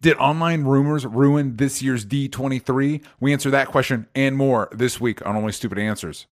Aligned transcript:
Did 0.00 0.16
online 0.18 0.62
rumors 0.62 1.04
ruin 1.04 1.56
this 1.56 1.82
year's 1.82 2.06
D23? 2.06 3.02
We 3.18 3.32
answer 3.32 3.50
that 3.50 3.66
question 3.66 4.06
and 4.14 4.36
more 4.36 4.68
this 4.70 5.00
week 5.00 5.26
on 5.26 5.34
Only 5.34 5.50
Stupid 5.50 5.76
Answers. 5.76 6.28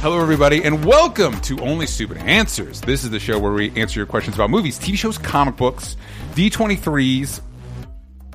Hello, 0.00 0.20
everybody, 0.20 0.64
and 0.64 0.84
welcome 0.84 1.40
to 1.42 1.60
Only 1.60 1.86
Stupid 1.86 2.16
Answers. 2.16 2.80
This 2.80 3.04
is 3.04 3.10
the 3.10 3.20
show 3.20 3.38
where 3.38 3.52
we 3.52 3.70
answer 3.80 4.00
your 4.00 4.06
questions 4.06 4.34
about 4.34 4.50
movies, 4.50 4.76
TV 4.76 4.98
shows, 4.98 5.18
comic 5.18 5.56
books, 5.56 5.96
D23s, 6.34 7.40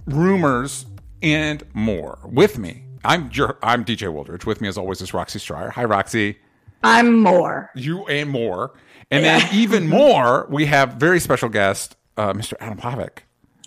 rumors, 0.06 0.86
and 1.22 1.64
more. 1.74 2.20
With 2.24 2.58
me, 2.58 2.82
I'm 3.06 3.30
Jer- 3.30 3.58
I'm 3.62 3.84
DJ 3.84 4.08
Wildridge. 4.14 4.46
With 4.46 4.62
me, 4.62 4.68
as 4.68 4.78
always, 4.78 5.02
is 5.02 5.14
Roxy 5.14 5.39
Striar. 5.39 5.71
Hi, 5.71 5.84
Roxy. 5.84 6.38
I'm 6.84 7.21
more. 7.21 7.70
You 7.75 8.06
and 8.07 8.30
more, 8.30 8.74
and 9.11 9.24
then 9.24 9.48
even 9.54 9.88
more. 9.89 10.48
We 10.50 10.66
have 10.68 10.94
very 10.94 11.20
special 11.20 11.50
guest, 11.50 11.96
uh, 12.18 12.34
Mr. 12.34 12.54
Adam 12.60 12.78
Plavik. 12.78 13.20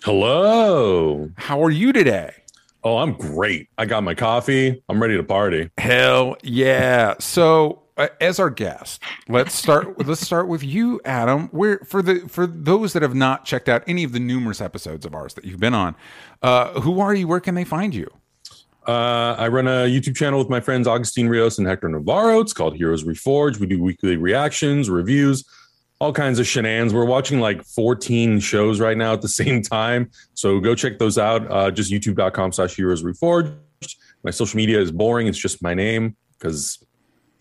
Hello. 0.03 1.29
How 1.37 1.63
are 1.63 1.69
you 1.69 1.91
today? 1.93 2.31
Oh, 2.83 2.97
I'm 2.97 3.13
great. 3.13 3.69
I 3.77 3.85
got 3.85 4.03
my 4.03 4.15
coffee. 4.15 4.81
I'm 4.89 5.01
ready 5.01 5.17
to 5.17 5.23
party. 5.23 5.69
Hell 5.77 6.37
yeah! 6.41 7.15
So, 7.19 7.83
uh, 7.97 8.07
as 8.21 8.39
our 8.39 8.49
guest, 8.49 9.01
let's 9.27 9.53
start. 9.53 10.05
let's 10.07 10.21
start 10.21 10.47
with 10.47 10.63
you, 10.63 11.01
Adam. 11.05 11.47
Where 11.49 11.79
for 11.79 12.01
the 12.01 12.19
for 12.27 12.47
those 12.47 12.93
that 12.93 13.01
have 13.03 13.15
not 13.15 13.45
checked 13.45 13.69
out 13.69 13.83
any 13.87 14.03
of 14.03 14.13
the 14.13 14.19
numerous 14.19 14.61
episodes 14.61 15.05
of 15.05 15.13
ours 15.13 15.33
that 15.35 15.45
you've 15.45 15.59
been 15.59 15.73
on, 15.73 15.95
uh, 16.41 16.79
who 16.81 16.99
are 16.99 17.13
you? 17.13 17.27
Where 17.27 17.39
can 17.39 17.55
they 17.55 17.65
find 17.65 17.93
you? 17.93 18.09
Uh, 18.87 19.35
I 19.37 19.49
run 19.49 19.67
a 19.67 19.85
YouTube 19.85 20.15
channel 20.15 20.39
with 20.39 20.49
my 20.49 20.61
friends 20.61 20.87
Augustine 20.87 21.27
Rios 21.27 21.57
and 21.57 21.67
Hector 21.67 21.89
Navarro. 21.89 22.39
It's 22.39 22.53
called 22.53 22.75
Heroes 22.77 23.03
Reforged. 23.03 23.59
We 23.59 23.67
do 23.67 23.81
weekly 23.83 24.15
reactions, 24.15 24.89
reviews, 24.89 25.43
all 25.99 26.13
kinds 26.13 26.39
of 26.39 26.47
shenanigans. 26.47 26.93
We're 26.93 27.03
watching 27.05 27.41
like 27.41 27.63
14 27.65 28.39
shows 28.39 28.79
right 28.79 28.97
now 28.97 29.11
at 29.13 29.21
the 29.21 29.27
same 29.41 29.61
time. 29.61 30.09
So 30.35 30.59
go 30.61 30.73
check 30.73 30.99
those 30.99 31.17
out. 31.17 31.49
Uh, 31.51 31.69
just 31.71 31.91
youtube.com 31.91 32.53
slash 32.53 32.75
heroes 32.75 33.03
reforged. 33.03 33.57
My 34.23 34.31
social 34.31 34.55
media 34.57 34.79
is 34.79 34.91
boring. 34.91 35.27
It's 35.27 35.37
just 35.37 35.61
my 35.61 35.73
name 35.73 36.15
because 36.39 36.81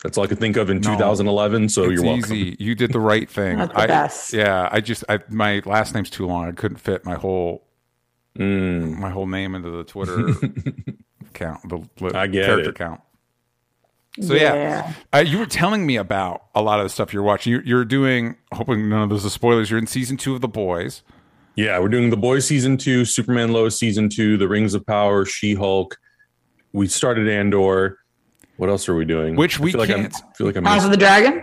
that's 0.03 0.19
all 0.19 0.25
I 0.25 0.27
could 0.27 0.39
think 0.41 0.57
of 0.57 0.69
in 0.69 0.79
No. 0.81 0.93
2011. 0.95 1.69
So 1.69 1.85
it's 1.85 1.93
you're 1.95 2.03
welcome. 2.05 2.33
easy. 2.35 2.57
You 2.59 2.75
did 2.75 2.93
the 2.93 3.01
right 3.01 3.31
thing. 3.31 3.59
That's 3.59 3.73
the 3.73 3.81
I, 3.81 3.87
best. 3.87 4.33
Yeah, 4.33 4.69
I 4.73 4.81
just 4.81 5.05
I, 5.09 5.21
my 5.31 5.63
last 5.65 5.95
name's 5.95 6.11
too 6.11 6.27
long. 6.27 6.47
I 6.49 6.53
couldn't 6.53 6.79
fit 6.79 7.05
my 7.05 7.15
whole 7.15 7.63
Mm, 8.39 8.99
my 8.99 9.09
whole 9.09 9.27
name 9.27 9.55
into 9.55 9.71
the 9.71 9.83
Twitter 9.85 10.35
count, 11.37 11.69
the 11.69 11.77
li- 12.05 12.13
I 12.15 12.27
get 12.27 12.47
character 12.47 12.71
it. 12.71 12.77
count. 12.77 13.01
So 14.21 14.33
yeah, 14.35 14.95
Uh, 15.15 15.19
you 15.19 15.39
were 15.39 15.45
telling 15.47 15.85
me 15.87 15.97
about 15.97 16.45
a 16.55 16.63
lot 16.63 16.81
of 16.81 16.87
the 16.87 16.89
stuff 16.89 17.13
you're 17.13 17.23
watching. 17.23 17.53
You're, 17.53 17.63
you're 17.65 17.85
doing. 17.85 18.37
Hoping 18.53 18.89
none 18.89 19.03
of 19.03 19.11
those 19.11 19.27
are 19.27 19.31
spoilers. 19.31 19.71
You're 19.71 19.79
in 19.79 19.87
season 19.87 20.17
two 20.17 20.35
of 20.35 20.41
The 20.41 20.49
Boys. 20.49 21.03
yeah, 21.55 21.79
we're 21.79 21.89
doing 21.91 22.09
The 22.11 22.17
Boys 22.17 22.47
season 22.47 22.79
two, 22.79 23.05
Superman 23.05 23.53
Lois 23.53 23.79
season 23.79 24.09
two, 24.09 24.37
The 24.39 24.49
Rings 24.49 24.73
of 24.75 24.87
Power, 24.87 25.27
She 25.27 25.55
Hulk. 25.55 25.99
We 26.73 26.87
started 26.89 27.29
Andor. 27.29 27.99
What 28.57 28.71
else 28.71 28.89
are 28.89 28.95
we 28.95 29.05
doing? 29.05 29.37
Which 29.37 29.61
I 29.61 29.65
we 29.65 29.73
feel 29.73 29.81
like 29.83 29.91
I'm- 29.91 30.01
can't. 30.03 30.15
I 30.15 30.33
feel 30.35 30.47
like 30.47 30.57
I'm 30.57 30.65
House 30.65 30.85
of 30.87 30.91
the 30.91 30.97
Dragon. 30.97 31.43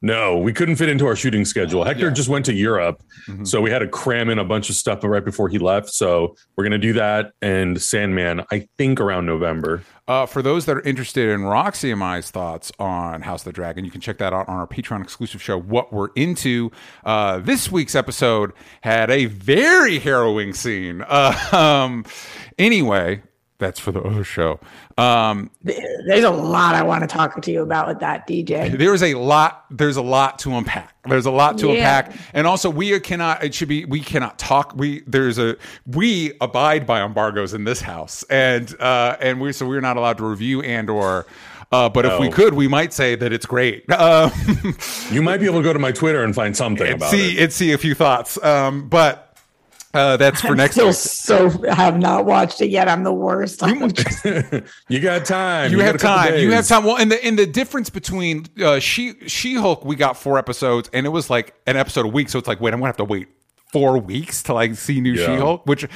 No, 0.00 0.38
we 0.38 0.52
couldn't 0.52 0.76
fit 0.76 0.88
into 0.88 1.06
our 1.06 1.16
shooting 1.16 1.44
schedule. 1.44 1.82
Hector 1.82 2.06
Yeah. 2.06 2.12
just 2.14 2.28
went 2.28 2.44
to 2.46 2.54
Europe, 2.54 3.02
Mhm. 3.28 3.44
so 3.46 3.60
we 3.60 3.70
had 3.70 3.80
to 3.80 3.88
cram 3.88 4.28
in 4.30 4.38
a 4.38 4.44
bunch 4.44 4.70
of 4.70 4.76
stuff 4.76 5.00
right 5.02 5.24
before 5.24 5.48
he 5.48 5.58
left. 5.58 5.90
So 5.90 6.36
we're 6.56 6.62
gonna 6.64 6.78
do 6.78 6.92
that 6.92 7.32
and 7.42 7.82
Sandman. 7.82 8.42
I 8.52 8.68
think 8.78 9.00
around 9.00 9.26
November. 9.26 9.82
Uh, 10.06 10.24
for 10.24 10.40
those 10.40 10.66
that 10.66 10.76
are 10.76 10.80
interested 10.82 11.28
in 11.28 11.42
Roxy 11.42 11.90
and 11.90 12.02
I's 12.02 12.30
thoughts 12.30 12.70
on 12.78 13.22
House 13.22 13.40
of 13.40 13.46
the 13.46 13.52
Dragon, 13.52 13.84
you 13.84 13.90
can 13.90 14.00
check 14.00 14.18
that 14.18 14.32
out 14.32 14.48
on 14.48 14.56
our 14.56 14.66
Patreon 14.68 15.02
exclusive 15.02 15.42
show, 15.42 15.58
What 15.58 15.92
We're 15.92 16.08
Into. 16.14 16.70
Uh, 17.04 17.40
this 17.40 17.70
week's 17.70 17.94
episode 17.96 18.52
had 18.82 19.10
a 19.10 19.26
very 19.26 19.98
harrowing 19.98 20.52
scene. 20.54 21.04
Uh, 21.06 21.34
um, 21.52 22.04
anyway, 22.56 23.20
that's 23.58 23.80
for 23.80 23.90
the 23.92 24.00
other 24.02 24.24
show. 24.24 24.60
Um, 24.96 25.50
There's 25.62 26.24
a 26.24 26.30
lot 26.30 26.74
I 26.74 26.82
want 26.82 27.02
to 27.02 27.06
talk 27.06 27.40
to 27.42 27.50
you 27.52 27.62
about 27.62 27.88
with 27.88 27.98
that 28.00 28.26
DJ. 28.28 28.76
there's 28.76 29.02
a 29.02 29.14
lot 29.14 29.64
there's 29.70 29.96
a 29.96 30.02
lot 30.02 30.38
to 30.40 30.52
unpack 30.54 30.94
there's 31.08 31.26
a 31.26 31.30
lot 31.30 31.58
to 31.58 31.66
Yeah. 31.68 31.72
unpack 31.74 32.12
and 32.34 32.46
also 32.46 32.68
we 32.70 32.98
cannot 33.00 33.42
it 33.44 33.54
should 33.54 33.68
be 33.68 33.84
we 33.84 34.00
cannot 34.00 34.38
talk 34.38 34.74
we 34.76 35.02
there's 35.06 35.38
a 35.38 35.56
we 35.86 36.32
abide 36.40 36.86
by 36.86 37.02
embargoes 37.02 37.54
in 37.54 37.64
this 37.64 37.80
house 37.80 38.22
and 38.30 38.74
uh 38.80 39.16
and 39.20 39.40
we 39.40 39.52
so 39.52 39.66
we're 39.66 39.80
not 39.80 39.96
allowed 39.96 40.18
to 40.18 40.24
review 40.26 40.60
and 40.62 40.88
or 40.90 41.26
uh, 41.70 41.86
but 41.86 42.06
if 42.06 42.18
we 42.18 42.30
could, 42.30 42.54
we 42.54 42.66
might 42.66 42.94
say 42.94 43.14
that 43.14 43.30
it's 43.30 43.44
great. 43.44 43.84
Um, 43.92 44.30
You 45.10 45.20
might 45.20 45.36
be 45.36 45.44
able 45.44 45.58
to 45.58 45.62
go 45.62 45.74
to 45.74 45.78
my 45.78 45.92
Twitter 45.92 46.24
and 46.24 46.34
find 46.34 46.56
something 46.56 46.86
and 46.86 46.96
about 46.96 47.10
see 47.10 47.36
it. 47.36 47.42
and 47.42 47.52
see 47.52 47.72
a 47.72 47.78
few 47.78 47.94
thoughts. 47.94 48.42
Um, 48.42 48.88
but 48.88 49.27
uh, 49.98 50.16
that's 50.16 50.40
for 50.40 50.54
next 50.54 50.74
Still 50.74 50.88
week. 50.88 50.94
so 50.94 51.48
have 51.72 51.98
not 51.98 52.24
watched 52.24 52.60
it 52.60 52.70
yet. 52.70 52.88
I'm 52.88 53.02
the 53.02 53.12
worst. 53.12 53.60
you 54.88 55.00
got 55.00 55.24
time. 55.24 55.72
You, 55.72 55.78
got 55.78 55.86
have 55.86 55.98
time. 55.98 56.38
You 56.38 56.52
have 56.52 56.66
time. 56.68 56.84
Well, 56.84 56.96
and 56.96 57.10
the 57.10 57.24
and 57.24 57.38
the 57.38 57.46
difference 57.46 57.90
between 57.90 58.46
uh, 58.62 58.78
she 58.78 59.14
She 59.26 59.54
Hulk, 59.54 59.84
we 59.84 59.96
got 59.96 60.16
four 60.16 60.38
episodes, 60.38 60.88
and 60.92 61.04
it 61.04 61.10
was 61.10 61.28
like 61.30 61.54
an 61.66 61.76
episode 61.76 62.06
a 62.06 62.08
week. 62.08 62.28
So 62.28 62.38
it's 62.38 62.46
like, 62.46 62.60
wait, 62.60 62.72
I'm 62.72 62.80
gonna 62.80 62.88
have 62.88 62.96
to 62.98 63.04
wait 63.04 63.28
four 63.72 63.98
weeks 63.98 64.42
to 64.44 64.54
like 64.54 64.76
see 64.76 65.00
new 65.00 65.14
Yeah. 65.14 65.26
She 65.26 65.36
Hulk, 65.36 65.66
which. 65.66 65.86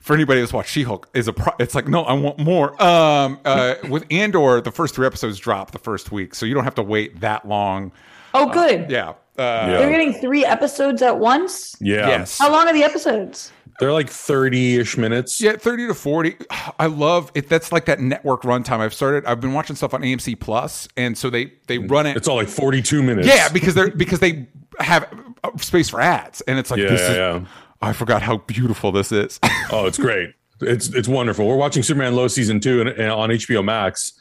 For 0.00 0.14
anybody 0.14 0.40
that's 0.40 0.52
watched 0.54 0.70
She 0.70 0.84
Hulk, 0.84 1.06
is 1.12 1.28
a 1.28 1.34
pro- 1.34 1.52
it's 1.58 1.74
like 1.74 1.86
no, 1.86 2.02
I 2.02 2.14
want 2.14 2.38
more. 2.38 2.80
Um, 2.82 3.40
uh, 3.44 3.74
with 3.90 4.06
Andor, 4.10 4.60
the 4.62 4.70
first 4.70 4.94
three 4.94 5.04
episodes 5.04 5.38
drop 5.38 5.72
the 5.72 5.78
first 5.78 6.10
week, 6.12 6.34
so 6.34 6.46
you 6.46 6.54
don't 6.54 6.64
have 6.64 6.76
to 6.76 6.82
wait 6.82 7.20
that 7.20 7.46
long. 7.46 7.92
oh, 8.32 8.48
good. 8.48 8.90
Yeah, 8.90 9.14
uh, 9.38 9.66
They're 9.68 9.90
getting 9.90 10.12
three 10.14 10.44
episodes 10.44 11.00
at 11.02 11.18
once. 11.18 11.76
Yeah. 11.80 12.08
yes, 12.08 12.38
How 12.38 12.50
long 12.50 12.66
are 12.68 12.72
the 12.72 12.82
episodes? 12.84 13.52
They're 13.80 13.92
like 13.92 14.10
30 14.10 14.78
ish 14.78 14.96
minutes. 14.98 15.40
Yeah, 15.40 15.52
thirty 15.56 15.86
to 15.86 15.94
forty. 15.94 16.34
I 16.80 16.86
love 16.86 17.30
it. 17.36 17.48
That's 17.48 17.70
like 17.70 17.84
that 17.86 18.00
network 18.00 18.42
runtime. 18.42 18.80
I've 18.80 18.92
started. 18.92 19.24
I've 19.24 19.40
been 19.40 19.52
watching 19.52 19.76
stuff 19.76 19.94
on 19.94 20.02
AMC 20.02 20.40
Plus, 20.40 20.88
and 20.96 21.16
so 21.16 21.30
they 21.30 21.52
they 21.68 21.78
run 21.78 22.04
it. 22.06 22.16
It's 22.16 22.26
all 22.26 22.34
like 22.36 22.48
42 22.48 23.02
minutes. 23.04 23.28
Yeah, 23.28 23.48
because 23.48 23.74
they're 23.76 23.92
because 23.92 24.18
they 24.18 24.48
have 24.80 25.08
uh, 25.44 25.56
space 25.58 25.88
for 25.88 26.00
ads, 26.00 26.40
and 26.42 26.58
it's 26.58 26.72
like 26.72 26.80
Yeah, 26.80 26.88
this 26.88 27.00
yeah, 27.02 27.10
is. 27.10 27.16
yeah. 27.42 27.46
I 27.80 27.92
forgot 27.92 28.22
how 28.22 28.38
beautiful 28.38 28.90
this 28.90 29.12
is. 29.12 29.38
Oh, 29.70 29.86
it's 29.86 29.98
great. 29.98 30.34
It's 30.60 30.88
it's 30.88 31.06
wonderful. 31.06 31.46
We're 31.46 31.54
watching 31.54 31.84
Superman 31.84 32.16
Lois 32.16 32.34
season 32.34 32.58
two 32.58 32.80
and, 32.80 32.88
and 32.88 33.12
on 33.12 33.28
HBO 33.30 33.62
Max, 33.64 34.12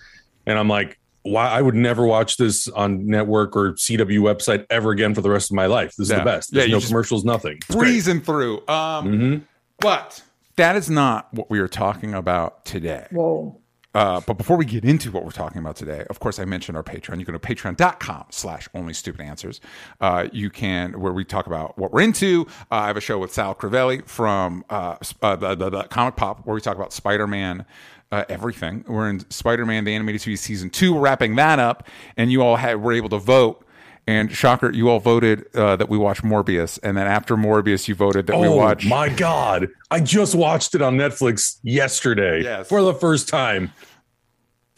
and 0.45 0.59
I'm 0.59 0.67
like, 0.67 0.99
why? 1.23 1.47
I 1.49 1.61
would 1.61 1.75
never 1.75 2.05
watch 2.05 2.37
this 2.37 2.67
on 2.69 3.05
network 3.05 3.55
or 3.55 3.73
CW 3.73 4.19
website 4.21 4.65
ever 4.69 4.91
again 4.91 5.13
for 5.13 5.21
the 5.21 5.29
rest 5.29 5.51
of 5.51 5.55
my 5.55 5.65
life. 5.65 5.89
This 5.97 6.07
is 6.07 6.11
Yeah. 6.11 6.19
the 6.19 6.25
best. 6.25 6.53
Yeah, 6.53 6.59
There's 6.61 6.69
you 6.69 6.75
no 6.79 6.81
commercials, 6.85 7.25
nothing. 7.25 7.57
It's 7.57 7.75
great. 7.75 8.01
Through. 8.25 8.57
Um, 8.67 9.07
Mhm. 9.07 9.41
but 9.79 10.21
that 10.55 10.75
is 10.75 10.89
not 10.89 11.33
what 11.33 11.49
we 11.49 11.59
are 11.59 11.67
talking 11.67 12.13
about 12.13 12.63
today. 12.65 13.07
Whoa. 13.11 13.59
Uh, 13.95 14.21
but 14.27 14.37
before 14.37 14.57
we 14.57 14.65
get 14.65 14.85
into 14.85 15.09
what 15.09 15.25
we're 15.25 15.31
talking 15.31 15.57
about 15.57 15.75
today, 15.75 16.05
of 16.11 16.19
course, 16.19 16.37
I 16.37 16.45
mentioned 16.45 16.77
our 16.77 16.83
Patreon. 16.83 17.17
You 17.19 17.25
can 17.25 17.33
go 17.33 17.39
to 17.39 17.55
patreon.com 17.55 18.25
slash 18.29 18.69
only 18.75 18.93
stupid 18.93 19.21
answers. 19.21 19.59
Uh, 19.99 20.27
you 20.31 20.51
can, 20.51 20.99
where 20.99 21.11
we 21.13 21.23
talk 21.25 21.47
about 21.47 21.79
what 21.79 21.91
we're 21.91 22.01
into. 22.01 22.45
Uh, 22.71 22.75
I 22.75 22.87
have 22.87 22.97
a 22.97 23.01
show 23.01 23.17
with 23.17 23.33
Sal 23.33 23.55
Crivelli 23.55 24.07
from 24.07 24.63
uh, 24.69 24.97
uh, 25.23 25.35
the, 25.35 25.55
the, 25.55 25.69
the 25.71 25.83
Comic 25.85 26.15
Pop 26.15 26.45
where 26.45 26.53
we 26.53 26.61
talk 26.61 26.75
about 26.75 26.93
Spider 26.93 27.25
Man. 27.25 27.65
Uh, 28.11 28.23
everything. 28.29 28.85
We're 28.87 29.09
in 29.09 29.29
Spider 29.29 29.65
Man, 29.65 29.83
the 29.83 29.93
animated 29.93 30.21
series, 30.21 30.39
season 30.39 30.69
two. 30.69 30.93
We're 30.93 31.01
wrapping 31.01 31.35
that 31.35 31.59
up, 31.59 31.87
and 32.15 32.31
you 32.31 32.41
all 32.41 32.55
had, 32.55 32.81
were 32.81 32.93
able 32.93 33.09
to 33.09 33.17
vote. 33.17 33.63
And 34.09 34.31
shocker, 34.31 34.71
you 34.71 34.87
all 34.89 35.01
voted 35.01 35.45
uh, 35.53 35.75
that 35.75 35.89
we 35.89 35.97
watch 35.97 36.23
Morbius, 36.23 36.79
and 36.81 36.95
then 36.95 37.05
after 37.07 37.35
Morbius, 37.35 37.89
you 37.89 37.95
voted 37.95 38.27
that 38.27 38.39
we 38.39 38.47
Oh 38.47 38.55
watch. 38.55 38.85
my 38.85 39.09
god! 39.09 39.67
I 39.91 39.99
just 39.99 40.33
watched 40.35 40.73
it 40.75 40.81
on 40.81 40.95
Netflix 40.95 41.57
yesterday 41.63 42.41
Yes. 42.43 42.69
for 42.69 42.81
the 42.81 42.93
first 42.93 43.27
time. 43.27 43.73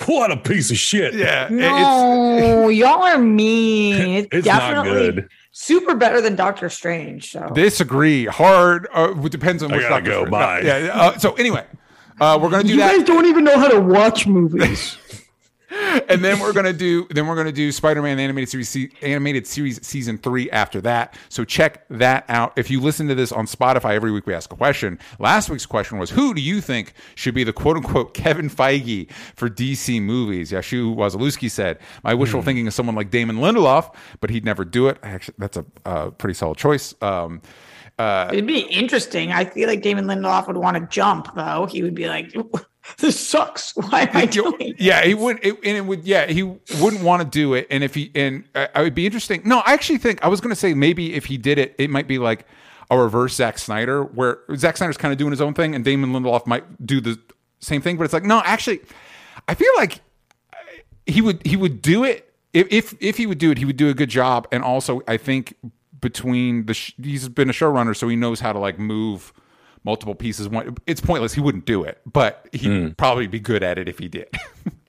What 0.08 0.32
a 0.32 0.38
piece 0.38 0.72
of 0.72 0.78
shit! 0.78 1.14
yeah, 1.14 1.46
it- 1.46 1.52
it's 1.52 1.62
No, 1.62 2.70
y'all 2.70 3.04
are 3.04 3.20
mean. 3.20 3.96
It's, 4.25 4.28
It's 4.32 4.48
not 4.48 4.60
definitely 4.60 5.12
good. 5.22 5.30
super 5.52 5.94
better 5.94 6.22
than 6.22 6.36
Doctor 6.36 6.70
Strange. 6.70 7.30
So 7.32 7.52
disagree 7.54 8.25
hard. 8.25 8.88
Uh, 8.94 9.14
it 9.24 9.32
depends 9.32 9.62
on 9.62 9.70
what 9.70 9.80
I 9.80 9.82
gotta 9.84 9.96
Doctor 9.96 10.10
go, 10.10 10.18
Strange- 10.22 10.32
bye. 10.32 10.62
Yeah. 10.62 10.78
yeah, 10.86 11.00
Uh, 11.00 11.18
so 11.20 11.34
anyway, 11.34 11.66
uh, 12.19 12.39
we're 12.42 12.50
gonna 12.50 12.63
do 12.63 12.71
you 12.71 12.77
that, 12.77 12.98
guys 12.98 13.06
don't 13.06 13.25
even 13.25 13.44
know 13.44 13.57
how 13.57 13.68
to 13.68 13.80
watch 13.80 14.27
movies. 14.27 14.98
and 16.10 16.24
then 16.24 16.39
we're 16.39 16.54
gonna 16.54 16.74
do 16.74 17.07
then 17.10 17.27
we're 17.27 17.36
gonna 17.36 17.51
do 17.51 17.71
Spider-Man 17.71 18.18
the 18.18 18.24
animated 18.24 18.50
series 18.50 18.75
animated 19.01 19.45
series 19.45 19.86
season 19.86 20.18
three 20.18 20.50
after 20.51 20.81
that. 20.81 21.16
So 21.30 21.44
check 21.44 21.86
that 21.89 22.25
out. 22.27 22.54
If 22.57 22.69
you 22.69 22.81
listen 22.81 23.07
to 23.07 23.16
this 23.16 23.31
on 23.31 23.45
Spotify 23.45 23.94
every 23.94 24.12
week, 24.12 24.25
we 24.25 24.33
ask 24.33 24.51
a 24.51 24.56
question. 24.56 25.00
Last 25.19 25.50
week's 25.50 25.66
question 25.66 25.98
was, 25.98 26.10
who 26.10 26.33
do 26.33 26.42
you 26.42 26.62
think 26.62 26.94
should 27.16 27.36
be 27.36 27.44
the 27.44 27.54
quote 27.54 27.77
unquote 27.77 28.13
Kevin 28.13 28.50
Feige 28.50 29.12
for 29.36 29.50
DC 29.50 30.01
movies? 30.01 30.51
Yashu 30.51 30.95
Wazalewski 30.95 31.50
said, 31.50 31.80
my 32.04 32.13
wishful 32.13 32.42
thinking 32.42 32.68
is 32.68 32.75
someone 32.75 32.95
like 32.95 33.12
Damon 33.12 33.38
Lindelof, 33.38 33.94
but 34.22 34.30
he'd 34.30 34.45
never 34.45 34.65
do 34.65 34.88
it. 34.88 34.98
Actually, 35.04 35.36
that's 35.38 35.57
a, 35.57 35.65
a 35.86 36.12
pretty 36.12 36.33
solid 36.33 36.57
choice. 36.57 36.94
Um, 37.01 37.42
uh, 38.00 38.30
It'd 38.31 38.48
be 38.48 38.62
interesting. 38.62 39.34
I 39.34 39.44
feel 39.44 39.68
like 39.68 39.81
Damon 39.81 40.06
Lindelof 40.06 40.48
would 40.48 40.56
want 40.56 40.78
to 40.78 40.88
jump, 40.88 41.36
though. 41.36 41.66
He 41.66 41.84
would 41.84 41.94
be 41.94 42.07
like, 42.07 42.34
this 42.98 43.19
sucks. 43.19 43.75
Why 43.75 44.01
am 44.04 44.16
I 44.16 44.25
doing? 44.25 44.74
Yeah, 44.80 45.04
he 45.04 45.13
would, 45.13 45.40
it, 45.44 45.56
and 45.66 45.78
it 45.78 45.86
would. 45.86 46.06
Yeah, 46.06 46.25
he 46.28 46.44
wouldn't 46.44 47.04
want 47.04 47.22
to 47.22 47.28
do 47.28 47.54
it. 47.54 47.68
And 47.69 47.84
if 47.84 47.94
he, 47.94 48.10
and 48.16 48.46
I, 48.56 48.69
I 48.74 48.81
would 48.84 48.96
be 48.96 49.06
interesting. 49.06 49.42
No, 49.44 49.60
I 49.66 49.74
actually 49.74 49.98
think 49.98 50.24
I 50.24 50.30
was 50.30 50.40
going 50.40 50.51
to 50.51 50.56
say 50.56 50.74
maybe 50.74 51.13
if 51.13 51.25
he 51.25 51.38
did 51.38 51.57
it, 51.57 51.75
it 51.78 51.90
might 51.90 52.07
be 52.07 52.18
like 52.18 52.46
a 52.90 52.98
reverse 52.98 53.36
Zack 53.36 53.60
Snyder, 53.60 54.04
where 54.04 54.40
Zack 54.56 54.78
Snyder's 54.78 54.98
kind 54.98 55.12
of 55.12 55.18
doing 55.18 55.31
his 55.31 55.42
own 55.42 55.54
thing, 55.54 55.75
and 55.75 55.84
Damon 55.84 56.12
Lindelof 56.12 56.48
might 56.48 56.86
do 56.86 57.01
the 57.01 57.19
same 57.60 57.81
thing. 57.81 57.98
But 57.98 58.06
it's 58.06 58.13
like, 58.13 58.24
no, 58.24 58.42
actually, 58.46 58.80
I 59.50 59.56
feel 59.56 59.72
like 59.75 60.00
he 61.06 61.22
would 61.22 61.46
he 61.46 61.57
would 61.57 61.81
do 61.81 62.06
it 62.06 62.34
if 62.54 62.68
if, 62.72 62.96
if 63.01 63.18
he 63.18 63.25
would 63.25 63.40
do 63.40 63.51
it, 63.51 63.57
he 63.57 63.66
would 63.66 63.78
do 63.78 63.90
a 63.90 63.94
good 63.94 64.10
job. 64.10 64.48
And 64.54 64.63
also, 64.63 65.01
I 65.06 65.18
think 65.18 65.56
between 66.01 66.66
the 66.66 66.74
sh- 66.74 66.94
he's 67.01 67.28
been 67.30 67.50
a 67.50 67.54
showrunner, 67.54 67.96
so 67.96 68.07
he 68.07 68.16
knows 68.16 68.40
how 68.40 68.54
to 68.54 68.60
like 68.60 68.80
move 68.80 69.34
multiple 69.84 70.16
pieces. 70.16 70.48
One, 70.50 70.75
it's 70.88 71.01
pointless. 71.01 71.34
He 71.34 71.42
wouldn't 71.42 71.66
do 71.66 71.84
it, 71.84 72.00
but 72.12 72.48
he'd 72.51 72.98
probably 72.98 73.28
be 73.28 73.40
good 73.40 73.63
at 73.63 73.78
it 73.78 73.88
if 73.90 74.00
he 74.00 74.07
did. 74.07 74.28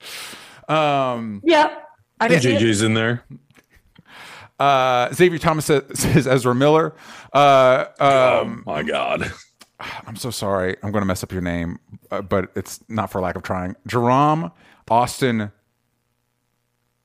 um, 0.69 1.41
Yeah. 1.45 1.75
I 2.21 2.29
Hey, 2.29 2.39
can. 2.41 2.57
JJ's 2.61 2.83
in 2.83 2.95
there. 2.95 3.25
uh, 4.59 5.13
Xavier 5.13 5.39
Thomas 5.39 5.65
says, 5.67 5.83
says 5.95 6.27
Ezra 6.27 6.55
Miller. 6.55 6.95
Uh, 7.33 7.87
um, 7.99 8.65
oh 8.67 8.73
my 8.73 8.83
god. 8.83 9.33
I'm 10.07 10.17
so 10.17 10.31
sorry. 10.31 10.77
I'm 10.83 10.93
going 10.93 11.01
to 11.03 11.07
mess 11.07 11.23
up 11.23 11.33
your 11.33 11.41
name, 11.41 11.79
uh, 12.11 12.21
but 12.21 12.51
it's 12.55 12.81
not 12.89 13.11
for 13.11 13.21
lack 13.23 13.37
of 13.37 13.43
trying. 13.43 13.77
Jerome 13.87 14.53
Austin 14.91 15.51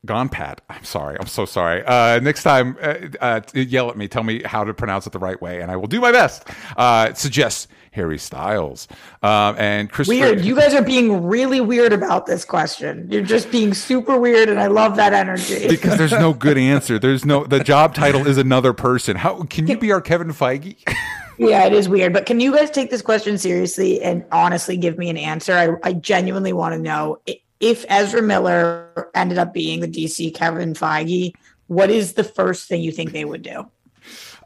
Gonpat. 0.06 0.60
I'm 0.70 0.84
sorry. 0.84 1.18
I'm 1.20 1.28
so 1.28 1.46
sorry. 1.46 1.84
Uh, 1.86 2.20
next 2.20 2.44
time, 2.44 2.78
uh, 2.82 2.96
uh, 3.20 3.42
yell 3.54 3.90
at 3.90 3.98
me. 3.98 4.08
Tell 4.08 4.24
me 4.24 4.44
how 4.44 4.64
to 4.64 4.74
pronounce 4.74 5.08
it 5.08 5.14
the 5.14 5.20
right 5.20 5.42
way, 5.42 5.62
and 5.62 5.72
I 5.72 5.76
will 5.76 5.88
do 5.88 6.00
my 6.00 6.12
best. 6.12 6.48
Uh, 6.78 7.14
suggests 7.14 7.68
Harry 7.92 8.18
Styles 8.18 8.88
um, 9.24 9.56
and 9.58 9.90
Christopher. 9.92 10.20
Weird. 10.20 10.46
You 10.46 10.56
guys 10.56 10.74
are 10.74 10.84
being 10.84 11.24
really 11.26 11.62
weird 11.62 11.94
about 11.94 12.26
this 12.26 12.46
question. 12.46 13.08
You're 13.10 13.24
just 13.24 13.52
being 13.52 13.74
super 13.74 14.20
weird, 14.20 14.50
and 14.50 14.60
I 14.60 14.68
love 14.68 14.96
that 14.98 15.14
energy. 15.14 15.68
because 15.70 15.98
there's 15.98 16.12
no 16.12 16.34
good 16.34 16.58
answer. 16.58 17.00
There's 17.00 17.26
no. 17.26 17.46
The 17.46 17.64
job 17.64 17.96
title 17.96 18.28
is 18.28 18.38
another 18.38 18.74
person. 18.74 19.16
How 19.16 19.44
can 19.44 19.68
you 19.68 19.78
be 19.78 19.92
our 19.92 20.02
Kevin 20.02 20.30
Feige? 20.30 20.78
yeah, 21.38 21.66
it 21.66 21.74
is 21.74 21.88
weird. 21.90 22.14
But 22.14 22.26
can 22.26 22.40
you 22.40 22.54
guys 22.54 22.70
take 22.70 22.90
this 22.90 23.02
question 23.02 23.38
seriously 23.38 24.02
and 24.02 24.26
honestly 24.32 24.78
give 24.78 24.98
me 24.98 25.10
an 25.10 25.18
answer? 25.18 25.80
I, 25.84 25.90
I 25.90 25.94
genuinely 25.94 26.54
want 26.54 26.74
to 26.74 26.80
know 26.80 27.20
i- 27.28 27.40
if 27.66 27.84
Ezra 27.90 28.22
Miller 28.22 29.10
ended 29.16 29.40
up 29.40 29.52
being 29.52 29.80
the 29.80 29.88
DC 29.88 30.36
Kevin 30.36 30.76
Feige. 30.76 31.34
What 31.66 31.90
is 31.90 32.14
the 32.14 32.24
first 32.24 32.68
thing 32.68 32.84
you 32.84 32.92
think 32.92 33.12
they 33.12 33.26
would 33.26 33.42
do? 33.42 33.66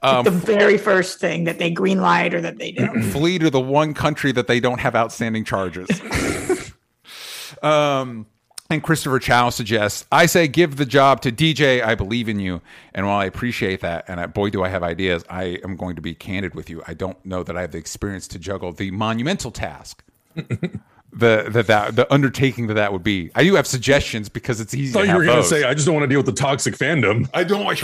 Um, 0.01 0.24
the 0.24 0.31
very 0.31 0.77
first 0.77 1.19
thing 1.19 1.44
that 1.44 1.60
they 1.60 1.69
green 1.69 2.00
light 2.00 2.33
or 2.33 2.39
that 2.39 2.60
they 2.60 2.71
do. 2.71 2.88
flee 3.12 3.38
to 3.39 3.50
the 3.50 3.60
one 3.60 3.94
country 3.94 4.31
that 4.31 4.48
they 4.48 4.62
don't 4.62 4.80
have 4.80 4.95
outstanding 4.95 5.44
charges. 5.44 5.89
um, 7.62 8.25
and 8.69 8.81
Christopher 8.81 9.19
Chow 9.19 9.50
suggests, 9.50 10.06
I 10.13 10.25
say 10.25 10.48
give 10.48 10.77
the 10.77 10.86
job 10.86 11.19
to 11.24 11.31
DJ. 11.33 11.83
I 11.83 11.95
believe 11.95 12.30
in 12.30 12.39
you. 12.39 12.62
And 12.94 13.06
while 13.06 13.19
I 13.19 13.25
appreciate 13.25 13.81
that, 13.81 14.06
and 14.07 14.21
I, 14.21 14.27
boy, 14.27 14.50
do 14.50 14.63
I 14.63 14.69
have 14.69 14.81
ideas, 14.81 15.25
I 15.30 15.60
am 15.66 15.75
going 15.75 15.98
to 15.98 16.01
be 16.01 16.16
candid 16.16 16.56
with 16.56 16.69
you. 16.69 16.81
I 16.88 16.94
don't 16.94 17.24
know 17.25 17.44
that 17.44 17.57
I 17.57 17.62
have 17.62 17.74
the 17.74 17.80
experience 17.80 18.30
to 18.30 18.39
juggle 18.39 18.71
the 18.71 18.92
monumental 18.92 19.51
task. 19.51 20.06
the, 21.11 21.47
the, 21.50 21.63
that, 21.63 21.95
the 21.95 22.11
undertaking 22.13 22.67
that 22.67 22.75
that 22.75 22.94
would 22.94 23.03
be. 23.03 23.31
I 23.35 23.44
do 23.44 23.56
have 23.56 23.65
suggestions 23.67 24.29
because 24.29 24.59
it's 24.61 24.73
easy 24.73 24.91
I 24.91 24.94
thought 24.94 25.00
to 25.01 25.06
you 25.07 25.11
have 25.11 25.19
were 25.19 25.25
gonna 25.25 25.44
say 25.44 25.63
I 25.63 25.73
just 25.73 25.85
don't 25.85 25.95
want 25.95 26.03
to 26.03 26.07
deal 26.07 26.19
with 26.19 26.25
the 26.27 26.31
toxic 26.41 26.75
fandom. 26.77 27.29
I 27.33 27.44
don't 27.44 27.65
like 27.65 27.79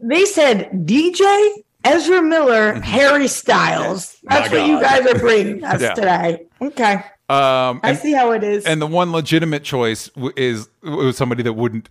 They 0.00 0.24
said 0.24 0.70
DJ, 0.86 1.50
Ezra 1.84 2.22
Miller, 2.22 2.74
Harry 2.80 3.28
Styles. 3.28 4.16
That's 4.24 4.50
My 4.50 4.58
what 4.58 4.66
you 4.68 4.80
guys 4.80 5.06
are 5.06 5.18
bringing 5.18 5.64
us 5.64 5.80
Yeah. 5.80 5.94
today. 5.94 6.46
Okay. 6.60 6.92
Um, 7.28 7.80
I 7.82 7.90
and- 7.90 7.98
see 7.98 8.12
how 8.12 8.32
it 8.32 8.44
is. 8.44 8.64
and 8.66 8.80
the 8.82 8.86
one 8.86 9.12
legitimate 9.12 9.64
choice 9.64 10.08
w- 10.10 10.32
is 10.36 10.68
was 10.82 11.16
somebody 11.16 11.42
that 11.42 11.54
wouldn't. 11.54 11.88